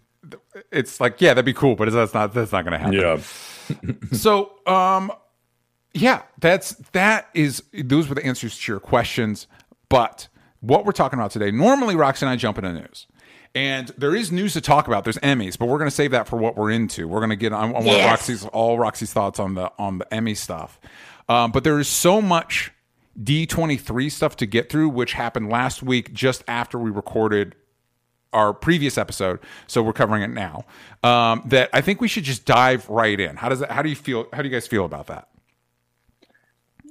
It's 0.72 1.00
like, 1.02 1.20
yeah, 1.22 1.30
that'd 1.34 1.46
be 1.46 1.54
cool, 1.54 1.76
but 1.76 1.92
that's 1.92 2.14
not 2.14 2.34
that's 2.34 2.52
not 2.52 2.64
going 2.66 2.74
to 2.74 2.78
happen. 2.78 2.94
Yeah. 2.94 3.20
So, 4.12 4.52
um, 4.68 5.12
yeah, 5.94 6.24
that's 6.40 6.72
that 6.92 7.30
is 7.34 7.64
those 7.74 8.08
were 8.10 8.16
the 8.16 8.26
answers 8.26 8.60
to 8.60 8.72
your 8.72 8.80
questions. 8.80 9.48
But 9.94 10.28
what 10.60 10.86
we're 10.86 10.92
talking 10.92 11.20
about 11.20 11.30
today, 11.30 11.52
normally 11.52 11.96
Roxy 11.96 12.26
and 12.26 12.32
I 12.32 12.36
jump 12.36 12.58
into 12.58 12.74
news. 12.74 13.06
And 13.54 13.90
there 13.90 14.16
is 14.16 14.32
news 14.32 14.54
to 14.54 14.62
talk 14.62 14.88
about. 14.88 15.04
There's 15.04 15.20
Emmys, 15.20 15.56
but 15.56 15.68
we're 15.68 15.78
going 15.78 15.90
to 15.90 15.96
save 15.96 16.10
that 16.12 16.28
for 16.28 16.38
what 16.38 16.58
we're 16.58 16.72
into. 16.72 17.08
We're 17.08 17.20
going 17.20 17.30
to 17.30 17.36
get 17.36 17.54
on, 17.54 17.76
on 17.76 17.86
Yes. 17.86 18.10
Roxy's 18.10 18.46
all 18.48 18.80
Roxy's 18.80 19.14
thoughts 19.14 19.40
on 19.40 19.54
the 19.54 19.72
on 19.78 20.00
the 20.00 20.12
Emmy 20.12 20.34
stuff. 20.34 20.80
Um, 21.30 21.52
but 21.52 21.64
there 21.64 21.80
is 21.80 21.88
so 21.88 22.24
much 22.24 22.72
D23 23.22 24.12
stuff 24.12 24.36
to 24.38 24.48
get 24.48 24.72
through, 24.72 24.90
which 24.90 25.14
happened 25.14 25.50
last 25.50 25.84
week 25.84 26.12
just 26.12 26.44
after 26.48 26.80
we 26.80 26.90
recorded 26.90 27.54
our 28.34 28.52
previous 28.52 28.98
episode. 28.98 29.40
So 29.68 29.84
we're 29.84 29.94
covering 29.94 30.24
it 30.24 30.32
now. 30.32 30.66
Um, 31.04 31.44
that 31.46 31.70
I 31.72 31.82
think 31.82 32.02
we 32.02 32.08
should 32.08 32.24
just 32.24 32.46
dive 32.46 32.90
right 32.90 33.20
in. 33.20 33.36
How 33.36 33.50
does 33.50 33.60
that? 33.60 33.70
How 33.70 33.84
do 33.84 33.90
you 33.90 33.96
feel? 33.96 34.26
How 34.34 34.42
do 34.42 34.50
you 34.50 34.54
guys 34.56 34.66
feel 34.66 34.86
about 34.86 35.06
that? 35.08 35.28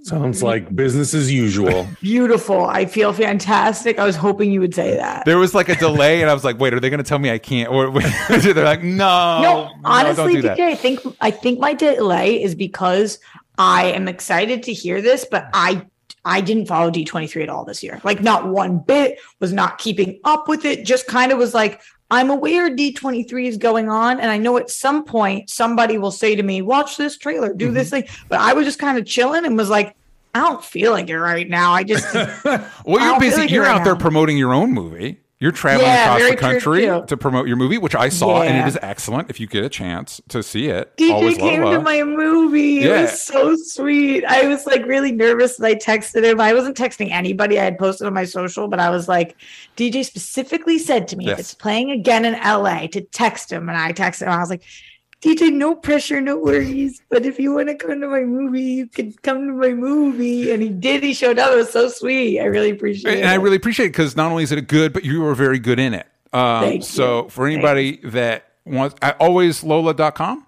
Sounds 0.03 0.43
like 0.43 0.75
business 0.75 1.15
as 1.15 1.31
usual. 1.31 1.87
Beautiful. 2.01 2.67
I 2.67 2.87
feel 2.87 3.13
fantastic. 3.13 4.01
I 4.01 4.05
was 4.05 4.17
hoping 4.17 4.51
you 4.51 4.59
would 4.61 4.75
say 4.75 4.97
that. 4.97 5.25
There 5.25 5.39
was 5.39 5.55
like 5.55 5.69
a 5.69 5.77
delay, 5.77 6.21
and 6.21 6.31
I 6.31 6.35
was 6.35 6.43
like, 6.43 6.59
"Wait, 6.59 6.75
are 6.75 6.81
they 6.81 6.91
going 6.91 7.03
to 7.03 7.09
tell 7.09 7.21
me 7.21 7.31
I 7.31 7.39
can't?" 7.39 7.71
Or 7.71 7.91
they're 8.29 8.65
like, 8.65 8.83
"No, 8.83 9.41
No, 9.43 9.71
honestly, 9.85 10.35
don't 10.35 10.43
that." 10.43 10.59
DJ, 10.59 10.67
I 10.69 10.75
think 10.75 11.01
I 11.21 11.31
think 11.31 11.61
my 11.61 11.73
delay 11.73 12.43
is 12.43 12.57
because 12.57 13.21
I 13.59 13.93
am 13.93 14.09
excited 14.09 14.65
to 14.65 14.73
hear 14.73 15.01
this, 15.01 15.25
but 15.31 15.49
I 15.55 15.87
I 16.25 16.41
didn't 16.41 16.67
follow 16.67 16.91
D23 16.91 17.43
at 17.43 17.49
all 17.49 17.65
this 17.65 17.83
year. 17.83 18.01
Like 18.05 18.23
not 18.23 18.49
one 18.49 18.79
bit, 18.79 19.19
was 19.41 19.53
not 19.53 19.79
keeping 19.79 20.21
up 20.25 20.49
with 20.49 20.65
it, 20.65 20.85
just 20.85 21.07
kind 21.07 21.33
of 21.33 21.39
was 21.39 21.55
like, 21.55 21.81
I'm 22.13 22.29
aware 22.31 22.71
D23 22.71 23.47
is 23.47 23.57
going 23.57 23.89
on. 23.89 24.21
And 24.21 24.31
I 24.31 24.37
know 24.37 24.59
at 24.59 24.69
some 24.71 25.03
point 25.05 25.49
somebody 25.49 25.97
will 25.99 26.11
say 26.11 26.37
to 26.37 26.43
me, 26.43 26.61
watch 26.63 26.97
this 26.99 27.17
trailer, 27.17 27.53
do 27.55 27.71
this 27.73 27.89
Mm-hmm. 27.91 28.07
thing. 28.07 28.17
But 28.29 28.41
I 28.41 28.53
was 28.53 28.67
just 28.67 28.79
kind 28.79 28.99
of 28.99 29.07
chilling 29.07 29.47
and 29.47 29.57
was 29.57 29.71
like, 29.71 29.97
I 30.35 30.41
don't 30.41 30.63
feel 30.65 30.93
like 30.93 31.09
it 31.09 31.19
right 31.19 31.49
now. 31.49 31.73
I 31.73 31.85
just 31.85 32.13
Well, 32.45 33.01
you're 33.01 33.19
busy. 33.21 33.41
like 33.41 33.51
you're 33.51 33.65
right 33.65 33.77
out 33.81 33.85
there 33.85 33.97
promoting 33.97 34.37
your 34.39 34.53
own 34.55 34.73
movie. 34.73 35.19
You're 35.43 35.51
traveling 35.51 35.89
Yeah, 35.89 36.15
across 36.15 36.31
the 36.31 36.37
country 36.37 36.83
too. 36.83 37.05
to 37.09 37.17
promote 37.17 37.49
your 37.49 37.57
movie, 37.57 37.77
which 37.77 37.97
I 37.97 38.11
saw, 38.11 38.43
and 38.43 38.57
it 38.57 38.69
is 38.69 38.79
excellent. 38.81 39.29
If 39.29 39.41
you 39.41 39.49
get 39.49 39.65
a 39.65 39.69
chance 39.69 40.21
to 40.29 40.41
see 40.41 40.69
it, 40.69 40.97
DJ 40.97 41.11
always 41.13 41.37
came 41.37 41.63
Lola. 41.63 41.79
to 41.79 41.83
my 41.83 42.05
movie. 42.05 42.79
It 42.79 42.85
Yeah. 42.85 43.01
was 43.03 43.21
so 43.21 43.57
sweet. 43.57 44.25
I 44.25 44.47
was 44.47 44.67
like 44.67 44.87
really 44.87 45.11
nervous 45.11 45.59
and 45.59 45.67
I 45.67 45.75
texted 45.75 46.23
him. 46.23 46.41
I 46.41 46.55
wasn't 46.55 46.77
texting 46.77 47.11
anybody. 47.11 47.59
I 47.59 47.65
had 47.65 47.77
posted 47.77 48.07
on 48.07 48.15
my 48.15 48.25
social, 48.25 48.69
but 48.69 48.79
I 48.79 48.89
was 48.91 49.09
like, 49.09 49.35
DJ 49.77 50.05
specifically 50.05 50.79
said 50.79 51.09
to 51.09 51.17
me, 51.17 51.25
Yes. 51.25 51.33
if 51.33 51.39
it's 51.41 51.55
playing 51.55 51.91
again 51.91 52.25
in 52.25 52.35
LA, 52.35 52.87
to 52.93 53.01
text 53.01 53.51
him. 53.51 53.69
And 53.69 53.77
I 53.77 53.93
texted 53.93 54.23
him. 54.23 54.29
I 54.29 54.39
was 54.39 54.49
like, 54.51 54.63
DJ, 55.23 55.53
no 55.53 55.77
pressure, 55.77 56.21
no 56.21 56.37
worries. 56.37 57.01
But 57.09 57.25
if 57.25 57.39
you 57.39 57.55
want 57.55 57.69
to 57.69 57.77
come 57.77 58.01
to 58.01 58.09
my 58.09 58.23
movie, 58.23 58.61
you 58.63 58.87
can 58.89 59.13
come 59.23 59.47
to 59.47 59.53
my 59.53 59.71
movie. 59.71 60.51
And 60.51 60.61
he 60.61 60.69
did. 60.69 61.05
He 61.05 61.15
showed 61.15 61.39
up. 61.39 61.53
It 61.53 61.57
was 61.57 61.71
so 61.71 61.89
sweet. 61.89 62.41
I 62.41 62.45
really 62.45 62.71
appreciate 62.71 63.19
it. 63.19 63.21
and 63.21 63.29
I 63.29 63.35
really 63.35 63.57
appreciate 63.57 63.87
it 63.87 63.89
because 63.91 64.17
not 64.17 64.33
only 64.33 64.43
is 64.43 64.51
it 64.51 64.59
a 64.59 64.63
good, 64.63 64.93
but 64.93 65.05
you 65.05 65.21
were 65.21 65.37
very 65.37 65.61
good 65.61 65.79
in 65.79 65.95
it. 65.95 66.09
Um, 66.33 66.83
so 66.83 67.29
for 67.29 67.47
anybody 67.47 68.01
that 68.05 68.47
wants, 68.65 68.97
I 69.01 69.13
always 69.13 69.63
Lola.com. 69.63 70.45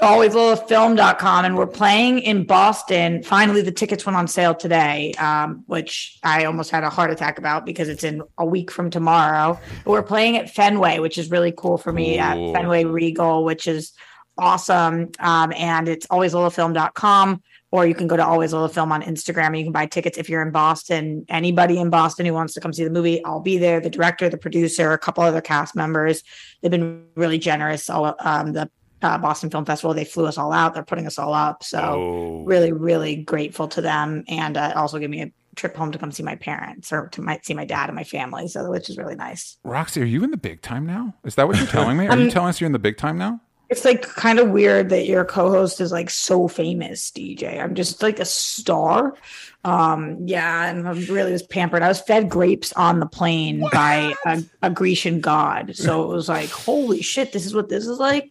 always 0.00 0.32
film.com 0.32 1.44
and 1.44 1.56
we're 1.56 1.66
playing 1.66 2.18
in 2.18 2.44
boston 2.44 3.22
finally 3.22 3.62
the 3.62 3.70
tickets 3.72 4.04
went 4.04 4.16
on 4.16 4.26
sale 4.26 4.54
today 4.54 5.12
um, 5.14 5.62
which 5.66 6.18
i 6.24 6.44
almost 6.44 6.70
had 6.70 6.82
a 6.82 6.90
heart 6.90 7.10
attack 7.12 7.38
about 7.38 7.64
because 7.64 7.88
it's 7.88 8.02
in 8.02 8.20
a 8.38 8.44
week 8.44 8.70
from 8.72 8.90
tomorrow 8.90 9.58
but 9.84 9.90
we're 9.92 10.02
playing 10.02 10.36
at 10.36 10.50
fenway 10.50 10.98
which 10.98 11.16
is 11.16 11.30
really 11.30 11.52
cool 11.56 11.78
for 11.78 11.92
me 11.92 12.18
at 12.18 12.34
fenway 12.52 12.84
regal 12.84 13.44
which 13.44 13.68
is 13.68 13.92
awesome 14.38 15.10
um, 15.20 15.52
and 15.56 15.88
it's 15.88 16.06
alwayslolafilm.com 16.08 17.42
or 17.70 17.86
you 17.86 17.94
can 17.94 18.06
go 18.06 18.16
to 18.16 18.24
always 18.24 18.52
Lola 18.52 18.68
film 18.68 18.92
on 18.92 19.02
instagram 19.02 19.48
and 19.48 19.58
you 19.58 19.64
can 19.64 19.72
buy 19.72 19.86
tickets 19.86 20.18
if 20.18 20.28
you're 20.28 20.42
in 20.42 20.50
boston 20.50 21.24
anybody 21.28 21.78
in 21.78 21.90
boston 21.90 22.26
who 22.26 22.32
wants 22.32 22.54
to 22.54 22.60
come 22.60 22.72
see 22.72 22.84
the 22.84 22.90
movie 22.90 23.24
i'll 23.24 23.40
be 23.40 23.58
there 23.58 23.80
the 23.80 23.90
director 23.90 24.28
the 24.28 24.38
producer 24.38 24.92
a 24.92 24.98
couple 24.98 25.22
other 25.22 25.40
cast 25.40 25.76
members 25.76 26.22
they've 26.62 26.70
been 26.70 27.04
really 27.14 27.38
generous 27.38 27.88
all 27.90 28.14
um, 28.20 28.52
the 28.52 28.70
uh, 29.02 29.18
Boston 29.18 29.50
Film 29.50 29.66
Festival. 29.66 29.92
They 29.92 30.06
flew 30.06 30.24
us 30.24 30.38
all 30.38 30.50
out. 30.52 30.72
They're 30.72 30.82
putting 30.82 31.06
us 31.06 31.18
all 31.18 31.34
up. 31.34 31.62
So 31.62 31.78
Oh, 31.78 32.44
really, 32.44 32.72
really 32.72 33.16
grateful 33.16 33.68
to 33.68 33.82
them, 33.82 34.24
and 34.28 34.56
uh, 34.56 34.72
also 34.74 34.98
give 34.98 35.10
me 35.10 35.20
a 35.22 35.32
trip 35.56 35.76
home 35.76 35.92
to 35.92 35.98
come 35.98 36.10
see 36.10 36.22
my 36.22 36.36
parents 36.36 36.92
or 36.92 37.08
to 37.08 37.22
my, 37.22 37.38
see 37.42 37.54
my 37.54 37.64
dad 37.64 37.88
and 37.88 37.96
my 37.96 38.04
family. 38.04 38.48
So 38.48 38.68
which 38.70 38.88
is 38.88 38.96
really 38.96 39.14
nice. 39.14 39.58
Roxy, 39.62 40.00
are 40.02 40.06
you 40.06 40.24
in 40.24 40.30
the 40.30 40.36
big 40.36 40.62
time 40.62 40.86
now? 40.86 41.14
Is 41.24 41.34
that 41.36 41.46
what 41.46 41.56
you're 41.58 41.66
telling 41.66 41.96
me? 41.96 42.06
Are 42.06 42.12
Um, 42.14 42.20
you 42.20 42.30
telling 42.30 42.48
us 42.48 42.60
you're 42.60 42.66
in 42.66 42.72
the 42.72 42.78
big 42.78 42.96
time 42.96 43.18
now? 43.18 43.40
It's 43.74 43.84
like 43.84 44.02
kind 44.02 44.38
of 44.38 44.50
weird 44.50 44.90
that 44.90 45.06
your 45.06 45.24
co-host 45.24 45.80
is 45.80 45.90
like 45.90 46.08
so 46.08 46.46
famous, 46.46 47.10
DJ. 47.10 47.60
I'm 47.60 47.74
just 47.74 48.04
like 48.04 48.20
a 48.20 48.24
star. 48.24 49.16
Um, 49.64 50.18
yeah, 50.28 50.66
and 50.70 50.86
I 50.86 50.92
really 50.92 51.32
was 51.32 51.42
pampered. 51.42 51.82
I 51.82 51.88
was 51.88 52.00
fed 52.00 52.30
grapes 52.30 52.72
on 52.74 53.00
the 53.00 53.06
plane 53.06 53.64
by 53.72 54.14
a, 54.26 54.44
a 54.62 54.70
Grecian 54.70 55.20
god. 55.20 55.74
So 55.74 56.04
it 56.04 56.06
was 56.14 56.28
like, 56.28 56.50
holy 56.50 57.02
shit, 57.02 57.32
this 57.32 57.44
is 57.46 57.52
what 57.52 57.68
this 57.68 57.84
is 57.88 57.98
like. 57.98 58.30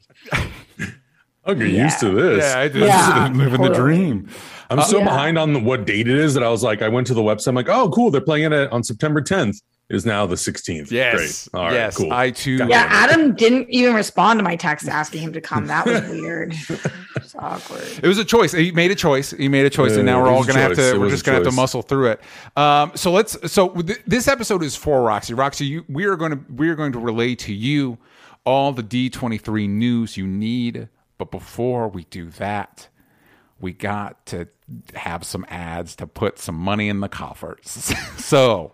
I'll 1.44 1.56
get 1.56 1.68
Yeah. 1.72 1.84
used 1.84 2.00
to 2.00 2.12
this. 2.12 2.46
Yeah, 2.46 2.60
I 2.60 2.70
just 2.70 2.80
Yeah, 2.80 3.30
living 3.34 3.64
the 3.64 3.74
dream. 3.74 4.30
I'm 4.70 4.82
so 4.84 5.00
Yeah. 5.00 5.04
behind 5.04 5.38
on 5.38 5.52
the, 5.52 5.60
what 5.60 5.86
date 5.86 6.08
it 6.08 6.18
is 6.18 6.36
that 6.36 6.44
I 6.44 6.50
was 6.50 6.64
like, 6.64 6.82
I 6.82 6.88
went 6.88 7.08
to 7.08 7.14
the 7.14 7.22
website. 7.22 7.48
I'm 7.50 7.56
like, 7.56 7.68
oh, 7.68 7.90
cool. 7.90 8.12
They're 8.12 8.22
playing 8.22 8.54
it 8.54 8.72
on 8.72 8.82
September 8.82 9.22
10th. 9.22 9.58
It 9.90 9.96
Is 9.96 10.06
now 10.06 10.26
the 10.26 10.36
16th. 10.36 10.92
Yes, 10.92 11.50
Great. 11.50 11.60
All 11.60 11.68
right, 11.68 11.74
yes. 11.74 11.98
cool. 11.98 12.12
I 12.12 12.32
too. 12.32 12.58
Got 12.58 12.70
Yeah. 12.70 12.88
Adam 12.90 13.36
didn't 13.36 13.70
even 13.70 13.94
respond 13.94 14.40
to 14.40 14.44
my 14.44 14.56
text 14.56 14.88
asking 14.88 15.22
him 15.22 15.34
to 15.34 15.42
come. 15.42 15.68
That 15.68 15.86
was 15.86 16.02
weird. 16.10 16.56
It's 17.16 17.36
awkward. 17.36 17.84
It 18.04 18.08
was 18.08 18.18
a 18.18 18.26
choice. 18.26 18.52
He 18.52 18.72
made 18.72 18.92
a 18.92 18.96
choice. 18.96 19.32
He 19.32 19.48
made 19.48 19.66
a 19.66 19.70
choice, 19.70 19.96
and 19.96 20.06
now 20.06 20.22
we're 20.22 20.30
all 20.30 20.44
gonna 20.44 20.60
have 20.60 20.76
to. 20.76 20.96
It 20.96 21.00
We're 21.00 21.10
just 21.10 21.24
gonna 21.24 21.38
have 21.38 21.48
to 21.48 21.52
muscle 21.52 21.82
through 21.82 22.12
it. 22.12 22.22
Um, 22.58 22.92
so 22.96 23.12
let's. 23.12 23.52
So 23.52 23.70
th- 23.70 24.02
this 24.06 24.28
episode 24.28 24.62
is 24.62 24.76
for 24.76 25.02
Roxy. 25.04 25.34
Roxy, 25.34 25.66
you, 25.66 25.86
we 25.88 26.06
are 26.06 26.16
going 26.16 26.32
to 26.32 26.40
we 26.54 26.70
are 26.70 26.76
going 26.76 26.92
to 26.92 27.00
relay 27.00 27.34
to 27.36 27.54
you 27.54 27.98
all 28.46 28.72
the 28.74 28.84
D23 28.84 29.70
news 29.70 30.18
you 30.18 30.28
need. 30.28 30.90
But 31.18 31.32
before 31.32 31.88
we 31.88 32.04
do 32.06 32.30
that, 32.32 32.88
we 33.60 33.72
got 33.72 34.26
to 34.28 34.48
have 34.96 35.24
some 35.24 35.46
ads 35.50 35.96
to 35.98 36.08
put 36.08 36.40
some 36.40 36.56
money 36.56 36.90
in 36.90 37.00
the 37.00 37.10
coffers. 37.10 37.94
so, 38.18 38.74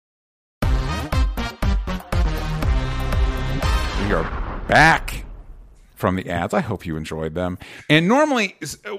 back 4.71 5.25
from 5.95 6.15
the 6.15 6.29
ads. 6.29 6.53
I 6.53 6.61
hope 6.61 6.85
you 6.85 6.97
enjoyed 6.97 7.35
them. 7.35 7.57
And 7.89 8.07
normally, 8.07 8.55
uh, 8.85 8.95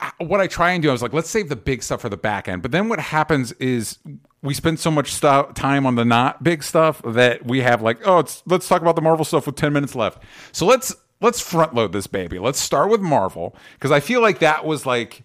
uh, 0.00 0.10
what 0.18 0.40
I 0.40 0.46
try 0.46 0.72
and 0.72 0.82
do, 0.82 0.88
I 0.88 0.92
was 0.92 1.02
like, 1.02 1.12
let's 1.12 1.30
save 1.30 1.48
the 1.48 1.56
big 1.56 1.82
stuff 1.82 2.00
for 2.00 2.08
the 2.08 2.16
back 2.16 2.48
end. 2.48 2.62
But 2.62 2.72
then 2.72 2.88
what 2.88 2.98
happens 2.98 3.52
is 3.52 3.98
we 4.42 4.54
spend 4.54 4.80
so 4.80 4.90
much 4.90 5.20
time 5.20 5.86
on 5.86 5.94
the 5.94 6.04
not 6.04 6.42
big 6.42 6.62
stuff 6.62 7.00
that 7.04 7.46
we 7.46 7.60
have 7.60 7.82
like, 7.82 8.06
oh, 8.06 8.24
let's 8.46 8.66
talk 8.66 8.80
about 8.80 8.96
the 8.96 9.02
Marvel 9.02 9.24
stuff 9.24 9.46
with 9.46 9.56
ten 9.56 9.72
minutes 9.72 9.94
left. 9.94 10.22
So 10.50 10.66
let's 10.66 10.94
let's 11.20 11.40
front 11.40 11.74
load 11.74 11.92
this 11.92 12.08
baby. 12.08 12.38
Let's 12.40 12.58
start 12.58 12.90
with 12.90 13.00
Marvel 13.00 13.54
because 13.74 13.92
I 13.92 14.00
feel 14.00 14.20
like 14.20 14.40
that 14.40 14.64
was 14.64 14.86
like. 14.86 15.24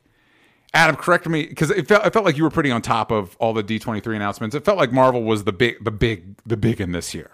Adam, 0.73 0.97
correct 0.97 1.27
me 1.27 1.45
because 1.45 1.71
it 1.71 1.87
felt, 1.87 2.05
it 2.05 2.11
felt 2.11 2.25
like 2.25 2.37
you 2.37 2.43
were 2.43 2.51
pretty 2.51 2.69
on 2.69 2.81
top 2.81 3.09
of 3.09 3.37
all 3.37 3.53
the 3.53 3.63
D 3.63 3.79
twenty 3.79 4.01
three 4.01 4.17
announcements. 4.17 4.53
It 4.53 4.65
felt 4.65 4.77
like 4.77 4.91
Marvel 4.91 5.23
was 5.23 5.45
the 5.45 5.53
big, 5.53 5.83
the 5.83 5.91
big, 5.91 6.35
the 6.45 6.57
big 6.57 6.81
in 6.81 6.91
this 6.91 7.15
year. 7.15 7.31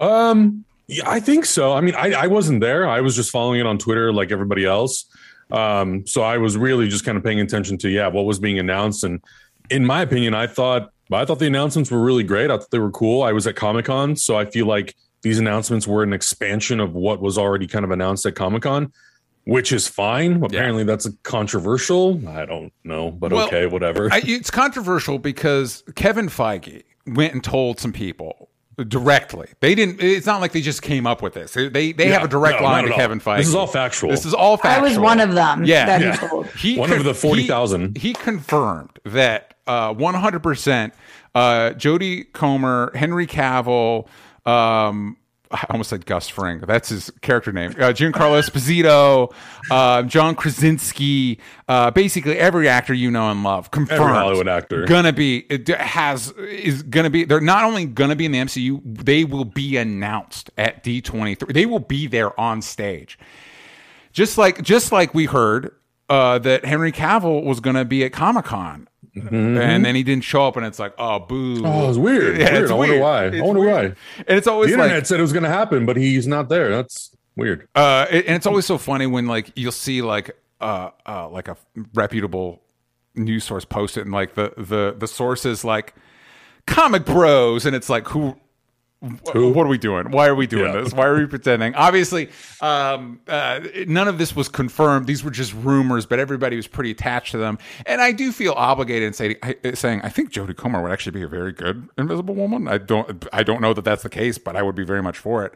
Um, 0.00 0.64
yeah, 0.86 1.08
I 1.08 1.20
think 1.20 1.44
so. 1.44 1.72
I 1.72 1.80
mean, 1.80 1.94
I, 1.94 2.12
I 2.12 2.26
wasn't 2.26 2.60
there. 2.60 2.86
I 2.88 3.00
was 3.00 3.16
just 3.16 3.30
following 3.30 3.60
it 3.60 3.66
on 3.66 3.78
Twitter 3.78 4.12
like 4.12 4.32
everybody 4.32 4.64
else. 4.64 5.06
Um, 5.50 6.06
so 6.06 6.22
I 6.22 6.38
was 6.38 6.56
really 6.56 6.88
just 6.88 7.04
kind 7.04 7.18
of 7.18 7.24
paying 7.24 7.40
attention 7.40 7.78
to 7.78 7.88
yeah 7.88 8.08
what 8.08 8.24
was 8.24 8.38
being 8.38 8.58
announced. 8.58 9.04
And 9.04 9.22
in 9.70 9.84
my 9.84 10.02
opinion, 10.02 10.34
I 10.34 10.46
thought 10.46 10.90
I 11.12 11.24
thought 11.24 11.38
the 11.38 11.46
announcements 11.46 11.90
were 11.90 12.02
really 12.02 12.24
great. 12.24 12.50
I 12.50 12.56
thought 12.56 12.70
they 12.70 12.78
were 12.78 12.90
cool. 12.90 13.22
I 13.22 13.32
was 13.32 13.46
at 13.46 13.56
Comic 13.56 13.86
Con, 13.86 14.16
so 14.16 14.36
I 14.36 14.44
feel 14.44 14.66
like 14.66 14.94
these 15.22 15.38
announcements 15.38 15.86
were 15.86 16.02
an 16.02 16.12
expansion 16.12 16.80
of 16.80 16.94
what 16.94 17.20
was 17.20 17.38
already 17.38 17.66
kind 17.66 17.84
of 17.84 17.90
announced 17.90 18.26
at 18.26 18.34
Comic 18.34 18.62
Con, 18.62 18.92
which 19.44 19.72
is 19.72 19.86
fine. 19.86 20.42
Apparently, 20.42 20.84
that's 20.84 21.08
controversial. 21.22 22.26
I 22.28 22.46
don't 22.46 22.72
know, 22.82 23.10
but 23.10 23.32
Well, 23.32 23.46
okay, 23.46 23.66
whatever. 23.66 24.12
I, 24.12 24.22
it's 24.24 24.50
controversial 24.50 25.18
because 25.18 25.84
Kevin 25.94 26.28
Feige 26.28 26.82
went 27.06 27.34
and 27.34 27.44
told 27.44 27.78
some 27.78 27.92
people 27.92 28.48
directly. 28.88 29.48
They 29.60 29.74
didn't. 29.74 30.00
It's 30.02 30.26
not 30.26 30.40
like 30.40 30.52
they 30.52 30.60
just 30.60 30.82
came 30.82 31.06
up 31.06 31.22
with 31.22 31.34
this. 31.34 31.52
They 31.52 31.68
they, 31.68 31.92
they 31.92 32.06
Yeah, 32.08 32.14
have 32.14 32.24
a 32.24 32.28
direct 32.28 32.60
no, 32.60 32.66
line 32.66 32.84
to 32.84 32.88
at 32.88 32.92
all. 32.92 32.98
Kevin 32.98 33.20
Feige. 33.20 33.38
This 33.38 33.48
is 33.48 33.54
all 33.54 33.66
factual. 33.66 34.10
This 34.10 34.24
is 34.24 34.34
all 34.34 34.56
factual. 34.56 34.84
I 34.86 34.88
was 34.88 34.98
one 34.98 35.20
of 35.20 35.34
them 35.34 35.64
Yeah. 35.64 35.86
that 35.86 36.00
Yeah. 36.00 36.12
he 36.12 36.26
told. 36.28 36.46
He 36.48 36.78
One 36.78 36.92
of 36.92 37.04
the 37.04 37.14
40,000. 37.14 37.96
He, 37.98 38.08
he 38.08 38.14
confirmed 38.14 38.98
that 39.04 39.54
uh, 39.66 39.92
100% 39.94 40.92
uh, 41.34 41.40
Jodie 41.70 42.32
Comer, 42.32 42.92
Henry 42.94 43.26
Cavill, 43.26 44.06
um, 44.46 45.16
I 45.52 45.66
almost 45.70 45.90
said 45.90 46.06
Gus 46.06 46.28
Fring. 46.28 46.60
That's 46.60 46.88
his 46.88 47.10
character 47.20 47.52
name. 47.52 47.70
Uh, 47.72 47.92
Giancarlo 47.92 48.40
Esposito, 48.40 49.32
uh, 49.70 50.02
John 50.02 50.34
Krasinski, 50.34 51.38
uh, 51.68 51.90
basically 51.90 52.38
every 52.38 52.68
actor 52.68 52.94
you 52.94 53.10
know 53.10 53.30
and 53.30 53.42
love. 53.42 53.70
Confirmed. 53.70 54.00
Hollywood 54.00 54.48
actor. 54.48 54.84
Gonna 54.86 55.12
be, 55.12 55.46
has, 55.78 56.30
is 56.32 56.82
gonna 56.82 57.10
be, 57.10 57.24
they're 57.24 57.40
not 57.40 57.64
only 57.64 57.86
gonna 57.86 58.16
be 58.16 58.24
in 58.24 58.32
the 58.32 58.38
MCU, 58.38 58.80
they 58.84 59.24
will 59.24 59.44
be 59.44 59.76
announced 59.76 60.50
at 60.58 60.82
D23. 60.82 61.52
They 61.52 61.66
will 61.66 61.80
be 61.80 62.06
there 62.06 62.38
on 62.40 62.62
stage 62.62 63.18
just 64.12 64.38
like 64.38 64.62
just 64.62 64.92
like 64.92 65.14
we 65.14 65.24
heard 65.24 65.74
uh, 66.08 66.38
that 66.38 66.64
Henry 66.64 66.92
Cavill 66.92 67.42
was 67.44 67.60
going 67.60 67.76
to 67.76 67.84
be 67.84 68.04
at 68.04 68.12
Comic 68.12 68.44
Con, 68.44 68.88
and 69.14 69.84
then 69.84 69.94
he 69.94 70.02
didn't 70.02 70.24
show 70.24 70.46
up, 70.46 70.56
and 70.56 70.64
it's 70.64 70.78
like, 70.78 70.94
oh, 70.98 71.18
boo. 71.20 71.56
Mm-hmm. 71.56 71.66
Oh, 71.66 71.88
it's 71.88 71.98
weird. 71.98 72.38
Yeah, 72.38 72.50
Weird. 72.52 72.62
it's 72.62 72.70
I 72.72 72.74
wonder 72.74 72.92
weird. 72.94 73.02
why. 73.02 73.24
I 73.26 73.40
wonder 73.42 73.60
weird. 73.60 73.72
why. 73.72 74.24
And 74.26 74.38
it's 74.38 74.46
always 74.46 74.70
The 74.70 74.78
like, 74.78 74.84
internet 74.86 75.06
said 75.06 75.18
it 75.18 75.22
was 75.22 75.32
going 75.32 75.42
to 75.44 75.48
happen, 75.50 75.84
but 75.86 75.96
he's 75.96 76.26
not 76.26 76.48
there. 76.48 76.70
That's 76.70 77.14
weird. 77.36 77.68
uh, 77.74 78.06
and 78.10 78.24
it's 78.36 78.46
always 78.46 78.64
so 78.66 78.78
funny 78.78 79.06
when 79.06 79.26
like 79.26 79.52
you'll 79.54 79.72
see 79.72 80.00
like 80.02 80.30
uh, 80.60 80.90
uh 81.06 81.28
like 81.28 81.48
a 81.48 81.56
reputable 81.94 82.62
news 83.14 83.44
source 83.44 83.64
post 83.64 83.96
it, 83.98 84.02
and 84.02 84.12
like 84.12 84.34
the 84.34 84.52
the 84.56 84.94
the 84.98 85.06
source 85.08 85.44
is 85.44 85.64
like 85.64 85.94
comic 86.66 87.04
bros, 87.04 87.66
and 87.66 87.76
it's 87.76 87.88
like 87.90 88.08
who. 88.08 88.36
What 89.02 89.34
are 89.66 89.68
we 89.68 89.78
doing? 89.78 90.12
Why 90.12 90.28
are 90.28 90.34
we 90.36 90.46
doing 90.46 90.72
Yeah. 90.72 90.80
this? 90.82 90.92
Why 90.92 91.06
are 91.06 91.16
we 91.16 91.26
pretending? 91.26 91.74
Obviously, 91.74 92.28
um, 92.60 93.18
uh, 93.26 93.58
none 93.88 94.06
of 94.06 94.18
this 94.18 94.36
was 94.36 94.48
confirmed. 94.48 95.08
These 95.08 95.24
were 95.24 95.32
just 95.32 95.52
rumors, 95.54 96.06
but 96.06 96.20
everybody 96.20 96.54
was 96.54 96.68
pretty 96.68 96.92
attached 96.92 97.32
to 97.32 97.38
them. 97.38 97.58
And 97.84 98.00
I 98.00 98.12
do 98.12 98.30
feel 98.30 98.52
obligated 98.52 99.08
in 99.08 99.12
saying, 99.12 99.36
saying 99.74 100.02
I 100.04 100.08
think 100.08 100.32
Jodie 100.32 100.56
Comer 100.56 100.80
would 100.82 100.92
actually 100.92 101.12
be 101.12 101.22
a 101.22 101.28
very 101.28 101.50
good 101.52 101.88
Invisible 101.98 102.36
Woman. 102.36 102.68
I 102.68 102.78
don't, 102.78 103.26
I 103.32 103.42
don't 103.42 103.60
know 103.60 103.74
that 103.74 103.84
that's 103.84 104.04
the 104.04 104.08
case, 104.08 104.38
but 104.38 104.54
I 104.54 104.62
would 104.62 104.76
be 104.76 104.84
very 104.84 105.02
much 105.02 105.18
for 105.18 105.44
it. 105.46 105.54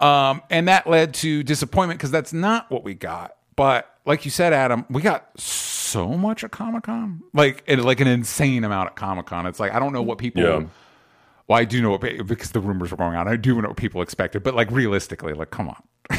Um, 0.00 0.40
and 0.48 0.68
that 0.68 0.86
led 0.86 1.12
to 1.14 1.42
disappointment 1.42 1.98
because 1.98 2.12
that's 2.12 2.32
not 2.32 2.70
what 2.70 2.84
we 2.84 2.94
got. 2.94 3.34
But 3.56 3.92
like 4.06 4.24
you 4.24 4.30
said, 4.30 4.52
Adam, 4.52 4.86
we 4.88 5.02
got 5.02 5.28
so 5.38 6.08
much 6.16 6.44
at 6.44 6.52
Comic 6.52 6.84
Con, 6.84 7.20
like 7.34 7.62
and 7.66 7.84
like 7.84 8.00
an 8.00 8.06
insane 8.06 8.64
amount 8.64 8.86
at 8.90 8.96
Comic 8.96 9.26
Con. 9.26 9.44
It's 9.46 9.60
like 9.60 9.74
I 9.74 9.78
don't 9.80 9.92
know 9.92 10.02
what 10.02 10.16
people. 10.18 10.42
Yeah. 10.42 10.62
Well, 11.50 11.58
I 11.58 11.64
do 11.64 11.82
know 11.82 11.90
what, 11.90 12.00
because 12.28 12.52
the 12.52 12.60
rumors 12.60 12.92
were 12.92 12.96
going 12.96 13.16
on. 13.16 13.26
I 13.26 13.34
do 13.34 13.60
know 13.60 13.66
what 13.66 13.76
people 13.76 14.02
expected, 14.02 14.44
but 14.44 14.54
like 14.54 14.70
realistically, 14.70 15.32
like 15.32 15.50
come 15.50 15.68
on. 15.68 15.82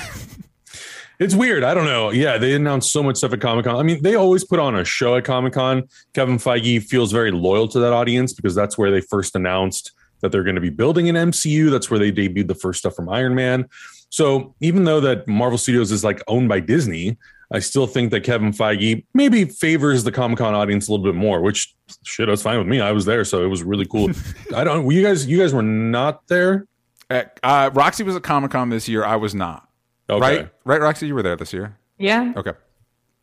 It's 1.19 1.35
weird. 1.35 1.63
I 1.63 1.75
don't 1.75 1.85
know. 1.85 2.09
Yeah, 2.09 2.39
they 2.39 2.55
announced 2.55 2.91
so 2.91 3.03
much 3.03 3.17
stuff 3.17 3.31
at 3.31 3.41
Comic 3.41 3.65
Con. 3.65 3.75
I 3.75 3.83
mean, 3.83 4.01
they 4.01 4.15
always 4.15 4.43
put 4.43 4.57
on 4.57 4.75
a 4.75 4.83
show 4.83 5.15
at 5.15 5.23
Comic 5.23 5.53
Con. 5.53 5.83
Kevin 6.15 6.39
Feige 6.39 6.81
feels 6.81 7.11
very 7.11 7.29
loyal 7.29 7.67
to 7.67 7.79
that 7.79 7.93
audience 7.93 8.33
because 8.33 8.55
that's 8.55 8.75
where 8.75 8.89
they 8.89 9.01
first 9.01 9.35
announced 9.35 9.91
that 10.21 10.31
they're 10.31 10.41
going 10.41 10.55
to 10.55 10.61
be 10.61 10.71
building 10.71 11.07
an 11.09 11.15
MCU. 11.15 11.69
That's 11.69 11.91
where 11.91 11.99
they 11.99 12.11
debuted 12.11 12.47
the 12.47 12.55
first 12.55 12.79
stuff 12.79 12.95
from 12.95 13.07
Iron 13.07 13.35
Man. 13.35 13.69
So 14.09 14.55
even 14.61 14.85
though 14.85 14.99
that 15.01 15.27
Marvel 15.27 15.59
Studios 15.59 15.91
is 15.91 16.03
like 16.03 16.23
owned 16.27 16.49
by 16.49 16.59
Disney, 16.59 17.19
I 17.53 17.59
still 17.59 17.85
think 17.87 18.11
that 18.11 18.21
Kevin 18.21 18.51
Feige 18.51 19.03
maybe 19.13 19.45
favors 19.45 20.03
the 20.03 20.11
Comic 20.11 20.37
Con 20.37 20.53
audience 20.53 20.87
a 20.87 20.91
little 20.91 21.05
bit 21.05 21.15
more. 21.15 21.41
Which 21.41 21.73
shit, 22.03 22.27
that's 22.27 22.41
fine 22.41 22.57
with 22.57 22.67
me. 22.67 22.79
I 22.79 22.91
was 22.91 23.05
there, 23.05 23.25
so 23.25 23.43
it 23.43 23.47
was 23.47 23.61
really 23.63 23.85
cool. 23.85 24.09
I 24.55 24.63
don't. 24.63 24.89
You 24.89 25.03
guys, 25.03 25.25
you 25.27 25.37
guys 25.37 25.53
were 25.53 25.61
not 25.61 26.27
there. 26.27 26.65
At, 27.09 27.39
uh, 27.43 27.69
Roxy 27.73 28.03
was 28.03 28.15
at 28.15 28.23
Comic 28.23 28.51
Con 28.51 28.69
this 28.69 28.87
year. 28.87 29.03
I 29.03 29.17
was 29.17 29.35
not. 29.35 29.67
Okay. 30.09 30.19
Right, 30.19 30.49
right, 30.63 30.81
Roxy, 30.81 31.07
you 31.07 31.15
were 31.15 31.21
there 31.21 31.35
this 31.35 31.51
year. 31.51 31.77
Yeah. 31.97 32.33
Okay, 32.35 32.53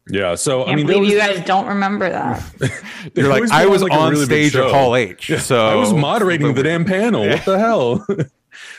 Yeah. 0.09 0.35
So 0.35 0.59
Can't 0.59 0.71
I 0.71 0.75
mean, 0.77 0.87
there 0.87 0.97
believe 0.97 1.15
was, 1.15 1.29
you 1.31 1.37
guys 1.37 1.47
don't 1.47 1.67
remember 1.67 2.09
that. 2.11 2.43
there 2.59 2.71
you're 3.15 3.29
like 3.29 3.39
always 3.39 3.51
I 3.51 3.67
was 3.67 3.83
like, 3.83 3.93
on 3.93 4.11
really 4.13 4.25
stage 4.27 4.55
at 4.57 4.63
show. 4.65 4.71
Hall 4.71 4.95
H. 4.95 5.33
So 5.39 5.67
I 5.67 5.75
was 5.75 5.93
moderating 5.93 6.53
the 6.55 6.63
damn 6.63 6.85
panel. 6.85 7.27
What 7.27 7.45
the 7.45 7.59
hell? 7.59 8.07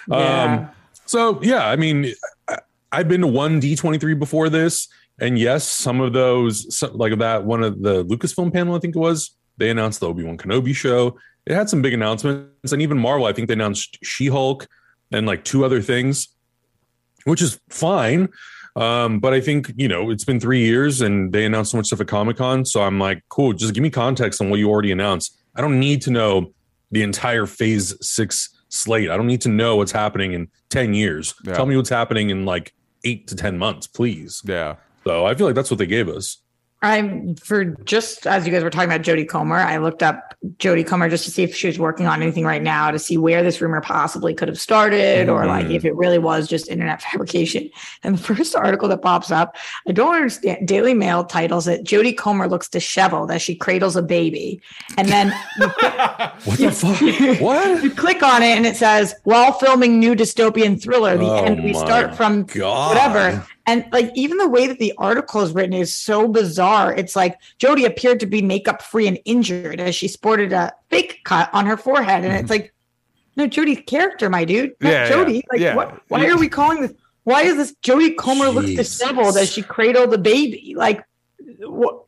Yeah. 0.08 0.44
um, 0.44 0.70
so 1.06 1.42
yeah, 1.42 1.68
I 1.68 1.76
mean, 1.76 2.14
I, 2.48 2.60
I've 2.92 3.08
been 3.08 3.22
to 3.22 3.28
one 3.28 3.60
D 3.60 3.76
twenty 3.76 3.98
three 3.98 4.14
before 4.14 4.50
this, 4.50 4.88
and 5.20 5.38
yes, 5.38 5.68
some 5.68 6.02
of 6.02 6.14
those, 6.14 6.84
like 6.94 7.18
that 7.20 7.44
one 7.46 7.64
of 7.64 7.82
the 7.82 8.06
Lucasfilm 8.06 8.54
panel, 8.54 8.76
I 8.76 8.80
think 8.80 8.96
it 8.96 9.00
was, 9.00 9.32
they 9.58 9.70
announced 9.70 10.00
the 10.00 10.08
Obi 10.08 10.24
Wan 10.24 10.38
Kenobi 10.38 10.76
show. 10.76 11.18
It 11.46 11.56
had 11.56 11.70
some 11.70 11.82
big 11.82 11.94
announcements, 11.94 12.72
and 12.72 12.82
even 12.82 12.98
Marvel, 12.98 13.26
I 13.26 13.34
think 13.34 13.48
they 13.48 13.54
announced 13.54 13.98
She 14.04 14.28
Hulk 14.28 14.68
and 15.12 15.26
like 15.26 15.44
two 15.44 15.66
other 15.66 15.82
things, 15.82 16.28
which 17.24 17.42
is 17.42 17.60
fine. 17.70 18.30
Um, 18.76 19.20
but 19.20 19.34
I 19.34 19.42
think 19.42 19.74
you 19.76 19.88
know 19.88 20.12
it's 20.12 20.24
been 20.24 20.40
three 20.40 20.64
years, 20.64 21.02
and 21.02 21.34
they 21.34 21.46
announced 21.46 21.72
so 21.72 21.78
much 21.78 21.88
stuff 21.88 22.02
at 22.02 22.08
Comic 22.08 22.38
Con. 22.38 22.66
So 22.66 22.82
I'm 22.84 23.00
like, 23.00 23.24
cool, 23.30 23.54
just 23.54 23.74
give 23.74 23.82
me 23.82 23.90
context 23.90 24.42
on 24.42 24.50
what 24.50 24.60
you 24.60 24.70
already 24.70 24.92
announced. 24.92 25.38
I 25.56 25.62
don't 25.62 25.80
need 25.80 26.02
to 26.04 26.12
know 26.12 26.54
the 26.92 27.02
entire 27.02 27.46
Phase 27.46 27.96
Six 28.00 28.50
slate. 28.70 29.10
I 29.10 29.18
don't 29.18 29.28
need 29.28 29.42
to 29.42 29.50
know 29.50 29.76
what's 29.76 29.92
happening 29.92 30.34
in 30.34 30.50
ten 30.70 30.94
years. 30.94 31.34
Yeah. 31.44 31.54
Tell 31.54 31.66
me 31.66 31.76
what's 31.76 31.90
happening 31.90 32.30
in 32.30 32.46
like 32.46 32.74
eight 33.04 33.28
to 33.28 33.36
ten 33.36 33.58
months, 33.58 33.88
please. 33.88 34.42
Yeah. 34.46 34.76
So 35.10 35.26
I 35.26 35.34
feel 35.34 35.48
like 35.48 35.56
that's 35.56 35.72
what 35.72 35.80
they 35.80 35.88
gave 35.88 36.08
us. 36.08 36.38
I'm 36.82 37.36
for 37.36 37.66
just 37.66 38.26
as 38.26 38.46
you 38.46 38.54
guys 38.54 38.64
were 38.64 38.70
talking 38.70 38.90
about 38.90 39.02
Jodie 39.02 39.28
Comer, 39.28 39.58
I 39.58 39.78
looked 39.80 40.02
up 40.02 40.34
Jodie 40.60 40.88
Comer 40.88 41.10
just 41.10 41.26
to 41.26 41.32
see 41.32 41.44
if 41.44 41.54
she 41.54 41.68
was 41.68 41.78
working 41.78 42.06
on 42.08 42.22
anything 42.22 42.46
right 42.46 42.62
now 42.62 42.90
to 42.90 42.98
see 42.98 43.18
where 43.18 43.44
this 43.44 43.60
rumor 43.60 43.82
possibly 43.82 44.34
could 44.34 44.48
have 44.48 44.58
started 44.62 45.28
or 45.28 45.46
like 45.46 45.66
Mhm. 45.66 45.76
if 45.76 45.84
it 45.84 45.94
really 45.96 46.20
was 46.20 46.48
just 46.48 46.70
internet 46.70 47.02
fabrication. 47.12 47.70
And 48.04 48.18
the 48.18 48.24
first 48.24 48.56
article 48.56 48.88
that 48.88 49.02
pops 49.02 49.30
up, 49.30 49.58
I 49.90 49.92
don't 49.92 50.16
understand. 50.16 50.66
Daily 50.70 50.94
Mail 50.94 51.26
titles 51.26 51.68
it 51.68 51.84
Jodie 51.84 52.16
Comer 52.18 52.48
looks 52.48 52.70
disheveled 52.70 53.30
as 53.30 53.42
she 53.42 53.56
cradles 53.56 53.98
a 53.98 54.02
baby. 54.04 54.62
And 54.98 55.10
then 55.10 55.34
What 56.46 56.60
the 56.60 56.72
fuck? 56.72 57.42
What? 57.42 57.84
you 57.84 57.90
click 57.92 58.24
on 58.24 58.42
it 58.42 58.56
and 58.56 58.66
it 58.66 58.78
says, 58.78 59.16
while 59.26 59.52
filming 59.54 60.00
new 60.00 60.16
dystopian 60.16 60.82
thriller, 60.82 61.18
the 61.18 61.26
Oh 61.26 61.44
end 61.44 61.62
we 61.64 61.74
start 61.74 62.16
from 62.16 62.44
God. 62.46 62.90
whatever. 62.96 63.46
And 63.70 63.86
like 63.92 64.12
even 64.16 64.40
the 64.40 64.50
way 64.50 64.66
that 64.66 64.80
the 64.80 64.94
article 64.98 65.42
is 65.42 65.52
written 65.52 65.74
is 65.74 65.94
so 65.94 66.28
bizarre. 66.28 66.92
It's 66.92 67.16
like 67.16 67.38
Jodie 67.60 67.86
appeared 67.86 68.20
to 68.22 68.26
be 68.26 68.42
makeup 68.42 68.82
free 68.82 69.08
and 69.08 69.20
injured 69.26 69.80
as 69.80 69.94
she 69.94 70.08
sported 70.08 70.52
a 70.54 70.74
fake 70.90 71.20
cut 71.24 71.52
on 71.54 71.68
her 71.68 71.78
forehead. 71.78 72.26
And 72.26 72.34
it's 72.34 72.50
like, 72.50 72.74
no, 73.36 73.48
Jodie's 73.48 73.84
character, 73.86 74.28
my 74.28 74.44
dude. 74.44 74.72
Not 74.82 74.90
Yeah, 74.90 75.12
Jodie. 75.12 75.44
Like 75.52 75.60
yeah. 75.60 75.76
what 75.76 76.02
why 76.08 76.28
are 76.28 76.38
we 76.40 76.50
calling 76.50 76.82
this? 76.82 76.94
Why 77.26 77.44
is 77.44 77.58
this 77.58 77.76
Jodie 77.84 78.18
Comer 78.18 78.50
looks 78.50 78.74
disheveled 78.74 79.38
as 79.38 79.52
she 79.52 79.62
cradled 79.62 80.10
the 80.10 80.18
baby? 80.18 80.74
Like 80.76 81.04
what 81.60 82.06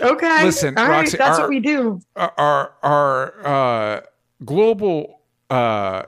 okay. 0.00 0.44
Listen, 0.44 0.78
all 0.78 0.88
right, 0.88 1.00
Roxy, 1.00 1.18
that's 1.18 1.38
our- 1.38 1.44
what 1.44 1.50
we 1.50 1.60
do. 1.60 2.00
our 2.16 2.72
our 2.82 3.46
uh, 3.46 4.00
global 4.42 5.20
uh, 5.50 6.04